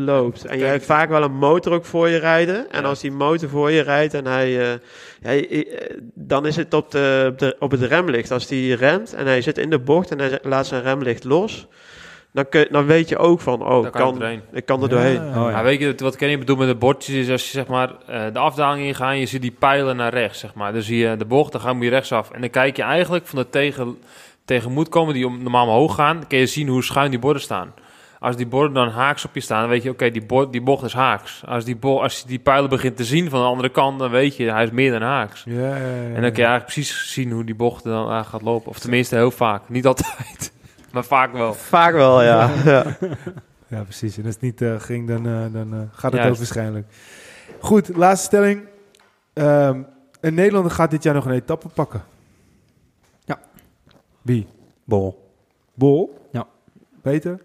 loopt. 0.05 0.45
En 0.45 0.57
je 0.59 0.65
hebt 0.65 0.85
vaak 0.85 1.09
wel 1.09 1.23
een 1.23 1.35
motor 1.37 1.73
ook 1.73 1.85
voor 1.85 2.09
je 2.09 2.17
rijden. 2.17 2.71
En 2.71 2.81
Ja. 2.81 2.87
als 2.87 2.99
die 2.99 3.11
motor 3.11 3.49
voor 3.49 3.71
je 3.71 3.81
rijdt 3.81 4.13
en 4.13 4.25
hij... 4.25 4.59
eh, 5.21 5.39
eh, 5.39 5.65
dan 6.13 6.45
is 6.45 6.55
het 6.55 6.73
op, 6.73 6.91
de, 6.91 7.27
op, 7.31 7.39
de, 7.39 7.55
op 7.59 7.71
het 7.71 7.81
remlicht. 7.81 8.31
Als 8.31 8.47
die 8.47 8.75
remt 8.75 9.13
en 9.13 9.25
hij 9.25 9.41
zit 9.41 9.57
in 9.57 9.69
de 9.69 9.79
bocht 9.79 10.11
en 10.11 10.19
hij 10.19 10.39
laat 10.41 10.67
zijn 10.67 10.81
remlicht 10.81 11.23
los... 11.23 11.67
Dan, 12.35 12.49
kun, 12.49 12.67
dan 12.71 12.85
weet 12.85 13.09
je 13.09 13.17
ook 13.17 13.41
van, 13.41 13.65
oh, 13.65 13.85
ik 13.85 13.91
kan 13.91 14.15
je 14.19 14.39
ik 14.51 14.65
kan 14.65 14.83
er 14.83 14.89
doorheen. 14.89 15.19
Oh, 15.19 15.33
ja. 15.35 15.49
Ja, 15.49 15.63
weet 15.63 15.79
je, 15.79 15.95
wat 15.97 16.15
Kenny 16.15 16.37
bedoelt 16.39 16.59
met 16.59 16.67
de 16.67 16.75
bordjes 16.75 17.15
is 17.15 17.29
als 17.29 17.43
je 17.45 17.49
zeg 17.51 17.67
maar 17.67 17.91
eh, 18.07 18.21
de 18.33 18.39
afdaling 18.39 18.85
ingaat 18.87 19.17
je 19.17 19.25
ziet 19.25 19.41
die 19.41 19.55
pijlen 19.59 19.95
naar 19.95 20.13
rechts, 20.13 20.39
zeg 20.39 20.53
maar. 20.53 20.73
Dan 20.73 20.81
zie 20.81 20.97
je 20.97 21.17
de 21.17 21.25
bocht, 21.25 21.51
dan 21.51 21.61
ga 21.61 21.75
je 21.79 21.89
rechtsaf. 21.89 22.31
En 22.31 22.41
dan 22.41 22.49
kijk 22.49 22.75
je 22.77 22.83
eigenlijk 22.83 23.27
van 23.27 23.39
de 23.39 23.49
tegen, 23.49 23.97
tegenmoet 24.45 24.89
komen 24.89 25.13
die 25.13 25.27
om, 25.27 25.41
normaal 25.41 25.67
omhoog 25.67 25.95
gaan, 25.95 26.17
dan 26.19 26.27
kun 26.27 26.37
je 26.37 26.45
zien 26.45 26.67
hoe 26.67 26.83
schuin 26.83 27.09
die 27.09 27.19
borden 27.19 27.41
staan. 27.41 27.73
Als 28.19 28.35
die 28.35 28.47
borden 28.47 28.73
dan 28.73 28.89
haaks 28.89 29.25
op 29.25 29.33
je 29.33 29.39
staan, 29.41 29.59
dan 29.61 29.69
weet 29.69 29.83
je, 29.83 29.89
oké, 29.89 30.11
die, 30.11 30.25
bo- 30.25 30.49
die 30.49 30.61
bocht 30.61 30.83
is 30.83 30.93
haaks. 30.93 31.41
Als, 31.47 31.65
die 31.65 31.75
bo 31.75 31.99
als 32.01 32.19
je 32.19 32.27
die 32.27 32.39
pijlen 32.39 32.69
begint 32.69 32.97
te 32.97 33.03
zien 33.03 33.29
van 33.29 33.39
de 33.39 33.45
andere 33.45 33.69
kant, 33.69 33.99
dan 33.99 34.09
weet 34.11 34.35
je, 34.37 34.51
hij 34.51 34.63
is 34.63 34.71
meer 34.71 34.91
dan 34.91 35.01
haaks. 35.01 35.43
Ja, 35.45 35.59
ja, 35.59 35.75
ja, 35.75 35.81
En 36.15 36.21
dan 36.21 36.31
kun 36.31 36.43
je 36.43 36.47
eigenlijk 36.49 36.65
precies 36.65 37.11
zien 37.13 37.31
hoe 37.31 37.43
die 37.43 37.55
bocht 37.55 37.85
er 37.85 37.91
dan 37.91 38.09
aan 38.09 38.25
gaat 38.25 38.41
lopen. 38.41 38.69
Of 38.69 38.79
tenminste 38.79 39.15
heel 39.15 39.31
vaak. 39.31 39.69
Niet 39.69 39.85
altijd, 39.85 40.53
maar 40.95 41.03
vaak 41.03 41.31
wel. 41.31 41.53
Vaak 41.53 41.93
wel, 41.93 42.23
ja. 42.23 42.49
ja. 42.65 42.97
Ja, 43.67 43.83
precies. 43.83 44.17
En 44.17 44.25
als 44.25 44.33
het 44.33 44.43
niet 44.43 44.61
eh, 44.61 44.79
ging, 44.79 45.07
dan, 45.07 45.27
eh, 45.27 45.53
dan 45.53 45.73
eh, 45.73 45.79
gaat 45.91 46.11
het 46.11 46.21
Juist. 46.21 46.31
ook 46.31 46.37
waarschijnlijk. 46.37 46.87
Goed, 47.59 47.95
laatste 47.95 48.25
stelling. 48.25 48.67
Ehm, 49.33 49.81
een 50.21 50.33
Nederlander 50.33 50.71
gaat 50.71 50.91
dit 50.91 51.03
jaar 51.03 51.13
nog 51.13 51.25
een 51.25 51.31
etappe 51.31 51.67
pakken. 51.67 52.03
Ja. 53.23 53.39
Wie? 54.21 54.47
Bol. 54.83 55.31
Bol? 55.73 56.27
Ja. 56.31 56.47
Peter? 57.01 57.41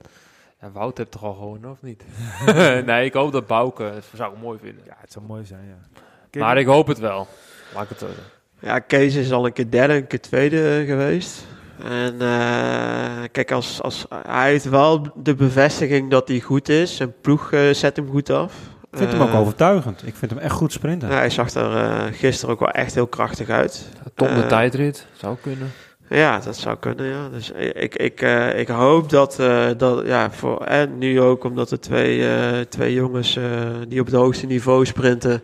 Ja, 0.60 0.70
Wout 0.70 0.98
heeft 0.98 1.10
toch 1.10 1.24
al 1.24 1.34
gewonnen, 1.34 1.70
of 1.70 1.82
niet? 1.82 2.04
nee, 2.86 3.04
ik 3.04 3.12
hoop 3.12 3.32
dat 3.32 3.46
Bouke, 3.46 3.90
dat 3.94 4.04
zou 4.14 4.32
ik 4.34 4.40
mooi 4.40 4.58
vinden. 4.58 4.82
Ja, 4.86 4.96
het 4.98 5.12
zou 5.12 5.24
mooi 5.24 5.44
zijn, 5.44 5.64
ja. 5.66 6.40
Maar 6.40 6.58
ik 6.58 6.66
hoop 6.66 6.86
het 6.86 6.98
wel. 6.98 7.26
Laat 7.74 7.82
ik 7.82 7.88
het 7.88 7.98
zo 7.98 8.06
zeggen. 8.06 8.24
Ja, 8.58 8.78
Kees 8.78 9.14
is 9.14 9.32
al 9.32 9.46
een 9.46 9.52
keer 9.52 9.70
derde, 9.70 9.94
een 9.94 10.06
keer 10.06 10.20
tweede 10.20 10.84
geweest. 10.86 11.46
En 11.84 12.14
eh, 12.20 13.28
kijk, 13.32 13.52
als, 13.52 13.82
als, 13.82 14.06
hij 14.26 14.50
heeft 14.50 14.68
wel 14.68 15.06
de 15.14 15.34
bevestiging 15.34 16.10
dat 16.10 16.28
hij 16.28 16.40
goed 16.40 16.68
is. 16.68 16.96
Zijn 16.96 17.12
ploeg 17.20 17.52
eh, 17.52 17.60
zet 17.72 17.96
hem 17.96 18.08
goed 18.10 18.30
af. 18.30 18.52
Ik 18.92 18.98
vind 18.98 19.12
hem 19.12 19.20
ook 19.20 19.28
Eh, 19.28 19.40
overtuigend. 19.40 20.06
Ik 20.06 20.14
vind 20.16 20.30
hem 20.30 20.40
echt 20.40 20.54
goed 20.54 20.72
sprinten. 20.72 21.08
ja, 21.08 21.14
hij 21.14 21.30
zag 21.30 21.50
er 21.50 21.76
eh, 21.76 22.04
gisteren 22.12 22.54
ook 22.54 22.60
wel 22.60 22.70
echt 22.70 22.94
heel 22.94 23.06
krachtig 23.06 23.48
uit. 23.48 23.88
Tom 24.14 24.34
de 24.34 24.46
tijdrit, 24.46 25.06
zou 25.12 25.36
kunnen. 25.42 25.72
Ja, 26.08 26.38
dat 26.38 26.56
zou 26.56 26.76
kunnen, 26.76 27.06
ja. 27.06 27.28
Dus 27.28 27.50
ik, 27.72 27.94
ik, 27.94 28.20
eh, 28.20 28.58
ik 28.58 28.68
hoop 28.68 29.10
dat, 29.10 29.38
eh, 29.38 29.66
dat 29.76 30.06
ja, 30.06 30.30
voor, 30.30 30.64
en 30.64 30.98
nu 30.98 31.20
ook 31.20 31.44
omdat 31.44 31.70
er 31.70 31.80
twee, 31.80 32.28
eh, 32.28 32.60
twee 32.60 32.94
jongens 32.94 33.36
eh, 33.36 33.44
die 33.88 34.00
op 34.00 34.06
het 34.06 34.14
hoogste 34.14 34.46
niveau 34.46 34.86
sprinten, 34.86 35.42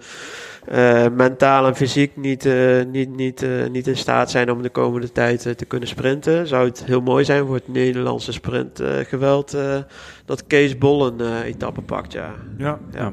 eh, 0.68 1.06
mentaal 1.16 1.66
en 1.66 1.76
fysiek 1.76 2.16
niet, 2.16 2.47
eh, 2.47 2.84
niet, 2.93 3.16
niet, 3.16 3.43
eh, 3.43 3.51
niet 3.72 3.86
in 3.86 3.97
staat 3.97 4.30
zijn 4.30 4.51
om 4.51 4.62
de 4.62 4.68
komende 4.68 5.12
tijd 5.12 5.59
te 5.59 5.64
kunnen 5.64 5.88
sprinten. 5.88 6.47
Zou 6.47 6.66
het 6.68 6.84
heel 6.84 7.01
mooi 7.01 7.24
zijn 7.24 7.47
voor 7.47 7.55
het 7.55 7.68
Nederlandse 7.68 8.32
sprintgeweld 8.32 9.55
eh, 9.55 9.76
dat 10.24 10.47
Kees 10.47 10.78
Bol 10.78 11.06
een 11.06 11.20
eh, 11.20 11.44
etappe 11.44 11.80
pakt, 11.82 12.12
ja. 12.12 12.30
Ja, 12.59 12.78
ja. 12.93 13.12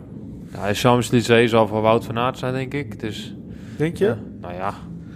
Ja, 0.54 0.68
de 0.68 0.74
Champs-Élysées 0.74 1.50
zal 1.50 1.68
voor 1.68 1.82
Wout 1.82 2.06
van 2.06 2.18
Aert 2.18 2.38
zijn, 2.38 2.54
denk 2.54 2.74
ik. 2.74 3.00
Dus, 3.00 3.36
denk 3.78 3.98
je? 3.98 4.06
ja, 4.06 4.18
nou 4.42 4.54
ja. 4.54 4.74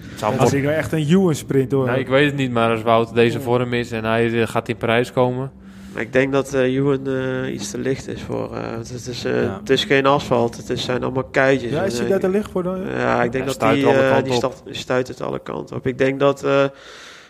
Het 0.09 0.19
zou 0.19 0.37
Dat 0.37 0.45
is 0.45 0.51
wel- 0.61 0.71
ik 0.71 0.77
echt 0.77 0.91
een 0.91 1.07
Ewan 1.07 1.35
sprint 1.35 1.71
hoor. 1.71 1.85
Nee, 1.85 1.99
ik 1.99 2.07
weet 2.07 2.25
het 2.25 2.35
niet, 2.35 2.51
maar 2.51 2.69
als 2.71 2.81
Wout 2.81 3.13
deze 3.13 3.39
vorm 3.41 3.73
is 3.73 3.91
en 3.91 4.03
hij 4.03 4.47
gaat 4.47 4.69
in 4.69 4.77
Parijs 4.77 5.11
komen. 5.11 5.51
Maar 5.97 6.05
ik 6.05 6.13
denk 6.13 6.31
dat 6.31 6.53
eh 6.53 6.61
Ewan 6.75 7.07
eh, 7.07 7.53
iets 7.53 7.71
te 7.71 7.77
licht 7.77 8.07
is 8.07 8.21
voor. 8.21 8.55
eh, 8.55 8.77
het, 8.77 9.07
is, 9.07 9.23
eh, 9.25 9.43
Ja. 9.43 9.57
het 9.59 9.69
is 9.69 9.83
geen 9.83 10.05
asfalt, 10.05 10.57
het 10.57 10.69
is, 10.69 10.83
zijn 10.83 11.03
allemaal 11.03 11.23
keitjes. 11.23 11.71
ja, 11.71 11.83
is 11.83 11.99
hij 11.99 12.07
daar 12.07 12.19
te 12.19 12.29
licht 12.29 12.51
voor 12.51 12.63
dan? 12.63 12.81
ja? 12.81 12.99
Ja, 12.99 13.23
ik 13.23 13.31
denk 13.31 13.33
Hij 13.33 13.43
dat 13.43 13.53
stuit 13.53 13.75
die, 13.79 13.93
eh, 13.93 14.09
kanten 14.09 14.51
die, 14.65 14.73
stuit 14.75 15.07
het 15.07 15.21
alle 15.21 15.39
kanten 15.39 15.75
op. 15.75 15.87
Ik 15.87 15.97
denk 15.97 16.19
dat 16.19 16.43
eh, 16.43 16.63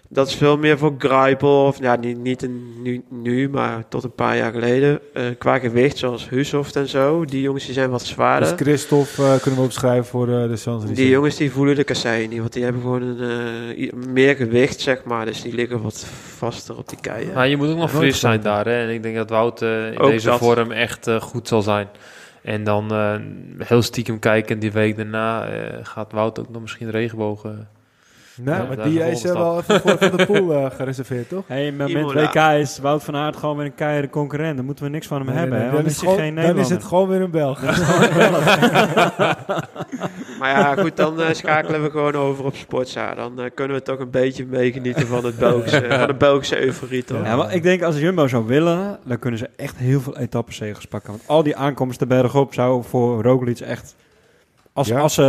dat 0.09 0.27
is 0.27 0.35
veel 0.35 0.57
meer 0.57 0.77
voor 0.77 0.95
Grijpel, 0.97 1.65
of 1.65 1.79
ja, 1.79 1.95
niet, 1.95 2.17
niet 2.17 2.43
in, 2.43 2.81
nu, 2.81 3.03
nu, 3.09 3.49
maar 3.49 3.87
tot 3.89 4.03
een 4.03 4.15
paar 4.15 4.37
jaar 4.37 4.51
geleden. 4.51 4.99
eh, 5.13 5.23
qua 5.37 5.59
gewicht, 5.59 5.97
zoals 5.97 6.29
Husoft 6.29 6.75
en 6.75 6.87
zo. 6.87 7.25
Die 7.25 7.41
jongens 7.41 7.65
die 7.65 7.73
zijn 7.73 7.89
wat 7.89 7.99
Dus 7.99 8.09
zwaarder. 8.09 8.57
Christophe 8.57 9.23
eh, 9.23 9.41
kunnen 9.41 9.59
we 9.59 9.65
opschrijven 9.65 10.05
voor 10.05 10.27
eh, 10.27 10.49
de 10.49 10.57
Champs 10.57 10.85
die 10.85 11.09
jongens 11.09 11.35
die 11.35 11.51
voelen 11.51 11.75
de 11.75 11.83
kassei 11.83 12.27
niet, 12.27 12.39
want 12.39 12.53
die 12.53 12.63
hebben 12.63 12.81
gewoon 12.81 13.01
een, 13.01 13.19
eh, 13.77 13.93
meer 14.13 14.35
gewicht, 14.35 14.79
zeg 14.79 15.03
maar. 15.03 15.25
Dus 15.25 15.41
die 15.41 15.53
liggen 15.53 15.81
wat 15.81 16.05
vaster 16.37 16.77
op 16.77 16.89
die 16.89 16.99
keien. 17.01 17.33
Maar 17.33 17.47
je 17.47 17.57
moet 17.57 17.69
ook 17.69 17.77
nog 17.77 17.91
fris 17.91 18.19
zijn 18.19 18.41
daar. 18.41 18.65
Hè? 18.65 18.81
En 18.83 18.89
ik 18.89 19.03
denk 19.03 19.15
dat 19.15 19.29
Wout 19.29 19.61
eh, 19.61 19.91
in 19.91 19.99
Ook 19.99 20.09
deze 20.09 20.27
dat. 20.27 20.39
vorm 20.39 20.71
echt 20.71 21.09
goed 21.19 21.47
zal 21.47 21.61
zijn. 21.61 21.87
En 22.41 22.63
dan 22.63 22.91
eh, 22.91 23.15
heel 23.57 23.81
stiekem 23.81 24.19
kijken 24.19 24.59
die 24.59 24.71
week 24.71 24.95
daarna 24.97 25.47
eh, 25.47 25.79
gaat 25.83 26.11
Wout 26.11 26.39
ook 26.39 26.49
nog 26.49 26.61
misschien 26.61 26.89
regenbogen 26.89 27.67
Nou, 28.41 28.67
maar 28.67 28.83
die 28.83 29.09
is 29.09 29.21
wel 29.21 29.57
even 29.57 29.81
voor 29.81 29.97
Van 29.97 30.17
de 30.17 30.25
Poel 30.25 30.53
eh, 30.53 30.71
gereserveerd, 30.71 31.29
toch? 31.29 31.43
Hey, 31.57 31.71
maar 31.71 31.91
met. 31.91 32.11
WK 32.11 32.35
is 32.35 32.79
Wout 32.79 33.03
van 33.03 33.15
Aert 33.15 33.35
gewoon 33.37 33.57
weer 33.57 33.65
een 33.65 33.75
keiharde 33.75 34.09
concurrent. 34.09 34.55
Dan 34.55 34.65
moeten 34.65 34.83
we 34.83 34.89
niks 34.89 35.07
van 35.07 35.17
hem 35.17 35.25
Nee, 35.25 35.35
hebben. 35.37 35.57
nee, 35.57 35.67
hè, 35.67 35.73
dan, 35.73 35.83
want 35.83 35.91
is 35.91 35.99
dan 35.99 36.09
is 36.09 36.15
het 36.15 36.19
hij 36.19 36.31
gewoon, 36.31 36.43
geen 36.43 36.55
dan 36.55 36.63
is 36.63 36.69
het 36.69 36.83
gewoon 36.83 37.07
weer 37.07 37.21
een 37.21 37.31
Belg. 37.31 37.61
Maar 40.39 40.49
ja, 40.49 40.75
goed, 40.75 40.95
dan 40.97 41.21
eh, 41.21 41.33
schakelen 41.33 41.83
we 41.83 41.89
gewoon 41.89 42.15
over 42.15 42.45
op 42.45 42.55
Sportza. 42.55 43.15
Dan 43.15 43.41
eh, 43.41 43.49
kunnen 43.53 43.77
we 43.77 43.83
toch 43.83 43.99
een 43.99 44.09
beetje 44.09 44.45
meegenieten 44.45 45.07
van, 45.07 45.25
het 45.25 45.37
Belgische, 45.37 45.85
van 45.89 46.07
de 46.07 46.13
Belgische 46.13 46.61
euforie, 46.65 47.03
toch? 47.03 47.23
Ja, 47.23 47.35
maar 47.35 47.53
ik 47.53 47.63
denk 47.63 47.81
als 47.81 47.99
Jumbo 47.99 48.27
zou 48.27 48.45
willen, 48.45 48.99
dan 49.05 49.19
kunnen 49.19 49.39
ze 49.39 49.49
echt 49.55 49.77
heel 49.77 50.01
veel 50.01 50.17
etappenzegers 50.17 50.85
pakken. 50.85 51.09
Want 51.09 51.23
al 51.25 51.43
die 51.43 51.55
aankomsten 51.55 52.07
bergop 52.07 52.53
zou 52.53 52.83
voor 52.83 53.23
Roglic 53.23 53.59
echt... 53.59 53.95
Als, 54.77 54.87
Ja. 54.87 54.99
als 54.99 55.13
ze 55.13 55.23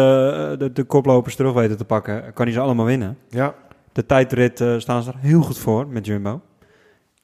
eh, 0.53 0.59
de, 0.59 0.73
de 0.73 0.85
koplopers 0.85 1.35
terug 1.37 1.53
weten 1.53 1.77
te 1.77 1.85
pakken, 1.85 2.33
kan 2.33 2.45
hij 2.45 2.55
ze 2.55 2.61
allemaal 2.61 2.85
winnen. 2.87 3.19
Ja, 3.29 3.55
De 3.93 4.07
tijdrit 4.07 4.61
eh, 4.61 4.75
staan 4.79 5.03
ze 5.03 5.11
er 5.11 5.17
heel 5.19 5.43
goed 5.43 5.59
voor 5.59 5.87
met 5.87 6.07
Jumbo. 6.07 6.41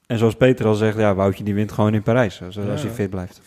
En 0.07 0.19
zoals 0.19 0.35
Peter 0.35 0.67
al 0.67 0.75
zegt, 0.75 0.99
ja, 0.99 1.15
Woutje 1.15 1.45
die 1.45 1.55
wint 1.55 1.73
gewoon 1.73 1.95
in 1.95 2.03
Parijs. 2.03 2.43
Als, 2.43 2.59
als 2.59 2.83
hij 2.83 2.91
fit 2.91 3.11
blijft. 3.11 3.41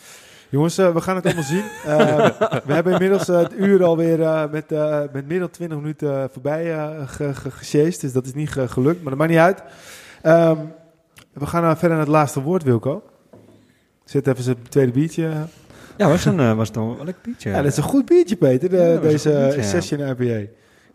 jongens, 0.48 0.78
eh, 0.78 0.92
we 0.94 1.00
gaan 1.00 1.16
het 1.16 1.24
allemaal 1.24 1.42
zien. 1.42 1.62
Eh, 1.86 2.26
we 2.64 2.72
hebben 2.72 2.92
inmiddels 2.92 3.28
eh, 3.28 3.36
het 3.38 3.52
uur 3.58 3.84
alweer 3.84 4.22
eh 4.22 4.50
met, 4.50 4.72
eh, 4.72 5.00
met 5.12 5.28
meer 5.28 5.38
dan 5.38 5.50
20 5.50 5.78
minuten 5.78 6.22
eh, 6.22 6.24
voorbij 6.32 6.72
eh 6.74 6.88
ge, 7.06 7.34
ge- 7.34 7.50
gesjeest, 7.50 8.00
dus 8.00 8.12
dat 8.12 8.26
is 8.26 8.34
niet 8.34 8.50
ge- 8.50 8.68
gelukt, 8.68 9.00
maar 9.02 9.10
dat 9.10 9.18
maakt 9.18 9.30
niet 9.30 9.40
uit. 9.40 9.62
Ehm, 10.22 10.56
we 11.32 11.46
gaan 11.46 11.76
verder 11.76 11.96
naar 11.96 12.06
het 12.06 12.14
laatste 12.14 12.42
woord, 12.42 12.62
Wilco. 12.62 13.02
Zet 14.04 14.26
even 14.26 14.42
zijn 14.44 14.56
tweede 14.68 14.92
biertje. 14.92 15.30
Ja, 15.98 16.08
was, 16.08 16.24
een, 16.24 16.40
eh, 16.40 16.54
was 16.54 16.70
toch 16.70 16.84
wel 16.84 16.96
een 16.98 17.04
lekker 17.04 17.22
biertje. 17.24 17.50
Ja, 17.50 17.56
dat 17.62 17.70
is 17.70 17.76
een 17.76 17.82
goed 17.82 18.04
biertje, 18.04 18.36
Peter, 18.36 18.68
de- 18.70 18.76
Ja, 18.76 18.82
dat 18.94 19.04
is 19.04 19.24
een 19.24 19.30
deze 19.32 19.38
biertje, 19.40 19.48
eh, 19.60 19.62
ja. 19.62 19.68
Session 19.80 20.00
IPA. 20.00 20.50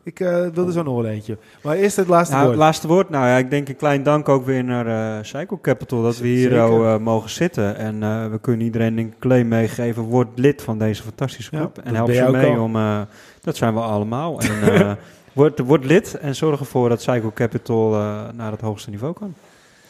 Ik 0.06 0.20
eh 0.20 0.46
wilde 0.54 0.72
zo 0.72 0.84
nog 0.84 0.96
wel 0.96 1.06
eentje. 1.12 1.38
Maar 1.64 1.76
eerst 1.76 1.96
het 1.96 2.08
laatste 2.08 2.34
Nou, 2.36 2.46
woord. 2.46 2.58
het 2.58 2.66
laatste 2.66 2.88
woord. 2.88 3.10
Nou 3.10 3.26
ja, 3.28 3.38
ik 3.38 3.50
denk 3.50 3.70
een 3.70 3.76
klein 3.76 4.04
dank 4.04 4.30
ook 4.30 4.46
weer 4.46 4.64
naar 4.64 4.88
eh 5.18 5.24
Cycle 5.24 5.62
Capital 5.62 6.02
dat 6.04 6.18
we 6.18 6.28
hier 6.28 6.58
eh, 6.58 6.98
mogen 6.98 7.30
zitten. 7.30 7.76
En 7.78 8.04
eh, 8.04 8.28
we 8.32 8.40
kunnen 8.40 8.66
iedereen 8.66 8.98
een 8.98 9.14
claim 9.20 9.48
meegeven. 9.48 10.04
Word 10.04 10.28
lid 10.36 10.62
van 10.62 10.78
deze 10.78 11.04
fantastische 11.04 11.50
club. 11.52 11.76
dat 11.76 11.84
en 11.86 11.96
help 11.96 12.12
ze 12.12 12.30
mee 12.32 12.60
om... 12.60 12.76
eh, 12.76 13.02
dat 13.42 13.56
zijn 13.56 13.74
we 13.74 13.80
allemaal. 13.80 14.40
En 14.40 14.62
eh, 14.74 14.92
word, 15.34 15.60
word 15.60 15.86
lid 15.86 16.18
en 16.20 16.36
zorg 16.36 16.60
ervoor 16.60 16.90
dat 16.90 17.02
Cycle 17.02 17.34
Capital 17.34 17.94
eh, 17.94 18.22
naar 18.34 18.52
het 18.52 18.62
hoogste 18.62 18.90
niveau 18.90 19.14
kan. 19.14 19.34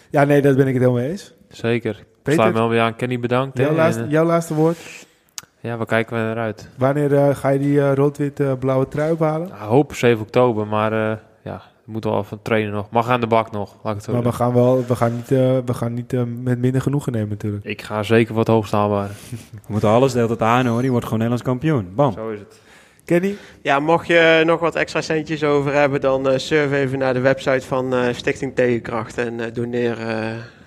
Ja, 0.10 0.24
nee, 0.24 0.42
daar 0.42 0.56
ben 0.56 0.68
ik 0.68 0.74
het 0.74 0.82
helemaal 0.84 1.02
mee 1.04 1.12
eens. 1.12 1.34
Zeker. 1.50 2.04
Ik 2.24 2.30
Peter? 2.30 2.42
sluit 2.42 2.54
me 2.56 2.62
alweer 2.62 2.82
aan. 2.82 2.96
Kenny 2.96 3.20
bedankt. 3.20 3.58
Jouw 3.58 3.74
laatste, 3.74 4.04
eh, 4.04 4.10
jouw 4.10 4.26
laatste 4.26 4.54
woord. 4.54 4.78
ja, 5.60 5.78
kijken 5.86 6.16
we 6.18 6.22
naar 6.24 6.38
uit? 6.38 6.70
Wanneer 6.78 7.16
eh, 7.16 7.36
ga 7.36 7.50
je 7.50 7.60
die 7.60 7.82
eh, 7.82 7.94
rood-wit-blauwe 7.94 8.88
trui 8.88 9.12
ophalen? 9.12 9.48
Nou, 9.48 9.62
hoop 9.62 9.94
7 9.96 10.22
oktober, 10.24 10.68
maar 10.68 10.92
eh, 11.12 11.18
ja, 11.44 11.62
we 11.86 11.92
moeten 11.92 12.12
wel 12.12 12.20
even 12.20 12.40
trainen 12.42 12.74
nog. 12.74 12.90
Mag 12.90 13.10
aan 13.10 13.20
de 13.20 13.28
bak 13.28 13.52
nog, 13.52 13.76
laat 13.84 13.92
ik 13.94 14.00
het 14.00 14.04
zo 14.04 14.14
Maar 14.14 14.24
we 14.24 14.32
gaan 14.32 14.54
wel, 14.54 14.86
we 14.88 14.96
gaan 14.96 15.16
niet, 15.16 15.32
eh, 15.32 15.58
we 15.66 15.74
gaan 15.74 15.94
niet 15.94 16.12
met 16.44 16.60
minder 16.60 16.82
genoegen 16.82 17.12
nemen 17.12 17.30
natuurlijk. 17.30 17.64
Ik 17.66 17.82
ga 17.82 18.04
zeker 18.04 18.34
wat 18.34 18.48
hoogst 18.48 18.72
haalbaar. 18.72 19.10
We 19.54 19.60
moeten 19.68 19.90
alles 19.90 20.14
deelt 20.14 20.30
het 20.30 20.42
aan 20.42 20.66
hoor. 20.66 20.82
Die 20.82 20.90
wordt 20.92 21.06
gewoon 21.06 21.20
Nederlands 21.20 21.50
kampioen. 21.50 21.92
Bam. 21.96 22.12
Zo 22.14 22.30
is 22.30 22.40
het. 22.40 22.62
Kenny? 23.06 23.36
Ja, 23.62 23.80
mocht 23.80 24.08
je 24.08 24.42
nog 24.46 24.60
wat 24.60 24.76
extra 24.76 25.02
centjes 25.02 25.44
over 25.44 25.74
hebben, 25.74 26.02
dan 26.02 26.30
eh 26.30 26.38
surf 26.38 26.72
even 26.72 27.00
naar 27.00 27.14
de 27.14 27.20
website 27.20 27.68
van 27.68 27.94
eh, 27.94 28.14
Stichting 28.14 28.56
Tegenkracht 28.56 29.18
en 29.18 29.40
eh, 29.40 29.54
doneer 29.54 29.98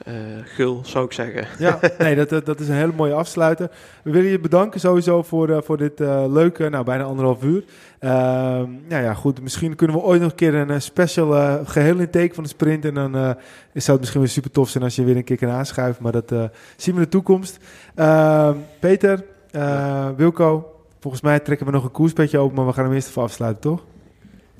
eh, 0.06 0.14
gul, 0.44 0.80
zou 0.84 1.04
ik 1.04 1.12
zeggen. 1.12 1.46
Ja, 1.58 1.78
nee, 1.98 2.14
dat, 2.14 2.28
dat, 2.28 2.46
dat 2.46 2.60
is 2.60 2.68
een 2.68 2.74
hele 2.74 2.92
mooie 2.96 3.12
afsluiter. 3.12 3.70
We 4.02 4.10
willen 4.10 4.30
je 4.30 4.40
bedanken 4.40 4.80
sowieso 4.80 5.22
voor, 5.22 5.48
eh, 5.48 5.58
voor 5.62 5.76
dit 5.76 6.00
eh, 6.00 6.24
leuke, 6.28 6.68
nou 6.68 6.84
bijna 6.84 7.04
anderhalf 7.04 7.42
uur. 7.42 7.64
Ehm, 7.98 8.70
nou 8.88 9.02
ja, 9.02 9.14
goed, 9.14 9.40
misschien 9.40 9.74
kunnen 9.76 9.96
we 9.96 10.02
ooit 10.02 10.20
nog 10.20 10.30
een 10.30 10.36
keer 10.36 10.54
een 10.54 10.82
special 10.82 11.36
eh, 11.36 11.54
geheel 11.64 11.98
intake 11.98 12.34
van 12.34 12.42
de 12.42 12.48
sprint. 12.48 12.84
En 12.84 12.94
dan 12.94 13.16
eh, 13.16 13.30
is 13.72 13.84
zou 13.84 13.96
het 13.96 14.00
misschien 14.00 14.20
weer 14.20 14.30
super 14.30 14.50
tof 14.50 14.68
zijn 14.68 14.84
als 14.84 14.96
je 14.96 15.04
weer 15.04 15.16
een 15.16 15.24
keer 15.24 15.36
kan 15.36 15.50
aanschuiven. 15.50 16.02
Maar 16.02 16.12
dat 16.12 16.32
eh, 16.32 16.44
zien 16.76 16.94
we 16.94 17.00
in 17.00 17.06
de 17.06 17.08
toekomst. 17.08 17.58
Ehm, 17.94 18.56
Peter, 18.80 19.24
eh, 19.50 20.08
Wilco, 20.16 20.80
volgens 21.00 21.22
mij 21.22 21.40
trekken 21.40 21.66
we 21.66 21.72
nog 21.72 21.84
een 21.84 21.90
koerspetje 21.90 22.38
open, 22.38 22.56
maar 22.56 22.66
we 22.66 22.72
gaan 22.72 22.84
hem 22.84 22.94
eerst 22.94 23.08
even 23.08 23.22
afsluiten, 23.22 23.62
toch? 23.62 23.84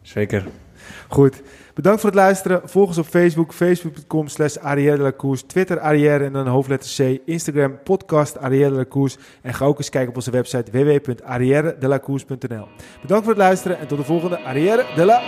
Zeker. 0.03 0.47
Goed. 1.09 1.43
Bedankt 1.77 2.01
voor 2.01 2.11
het 2.11 2.19
luisteren. 2.19 2.61
Volg 2.65 2.89
ons 2.89 2.99
op 2.99 3.07
Facebook, 3.07 3.53
facebook.com 3.53 4.29
slash. 4.29 4.57
Twitter 5.47 5.81
Arrière 5.81 6.25
en 6.25 6.33
dan 6.33 6.47
hoofdletter 6.47 6.91
C. 6.97 7.21
Instagram 7.25 7.79
podcast 7.83 8.39
Arrière. 8.39 8.87
En 9.43 9.55
ga 9.55 9.65
ook 9.65 9.79
eens 9.79 9.89
kijken 9.89 10.11
op 10.11 10.17
onze 10.17 10.31
website 10.31 10.71
www.arrièredelacourse.nl 10.71 12.69
Bedankt 13.01 13.25
voor 13.25 13.35
het 13.35 13.43
luisteren 13.43 13.79
en 13.79 13.87
tot 13.87 13.99
de 13.99 14.05
volgende 14.05 14.41
Arrière 14.41 14.85
de 14.95 15.05
la. 15.05 15.23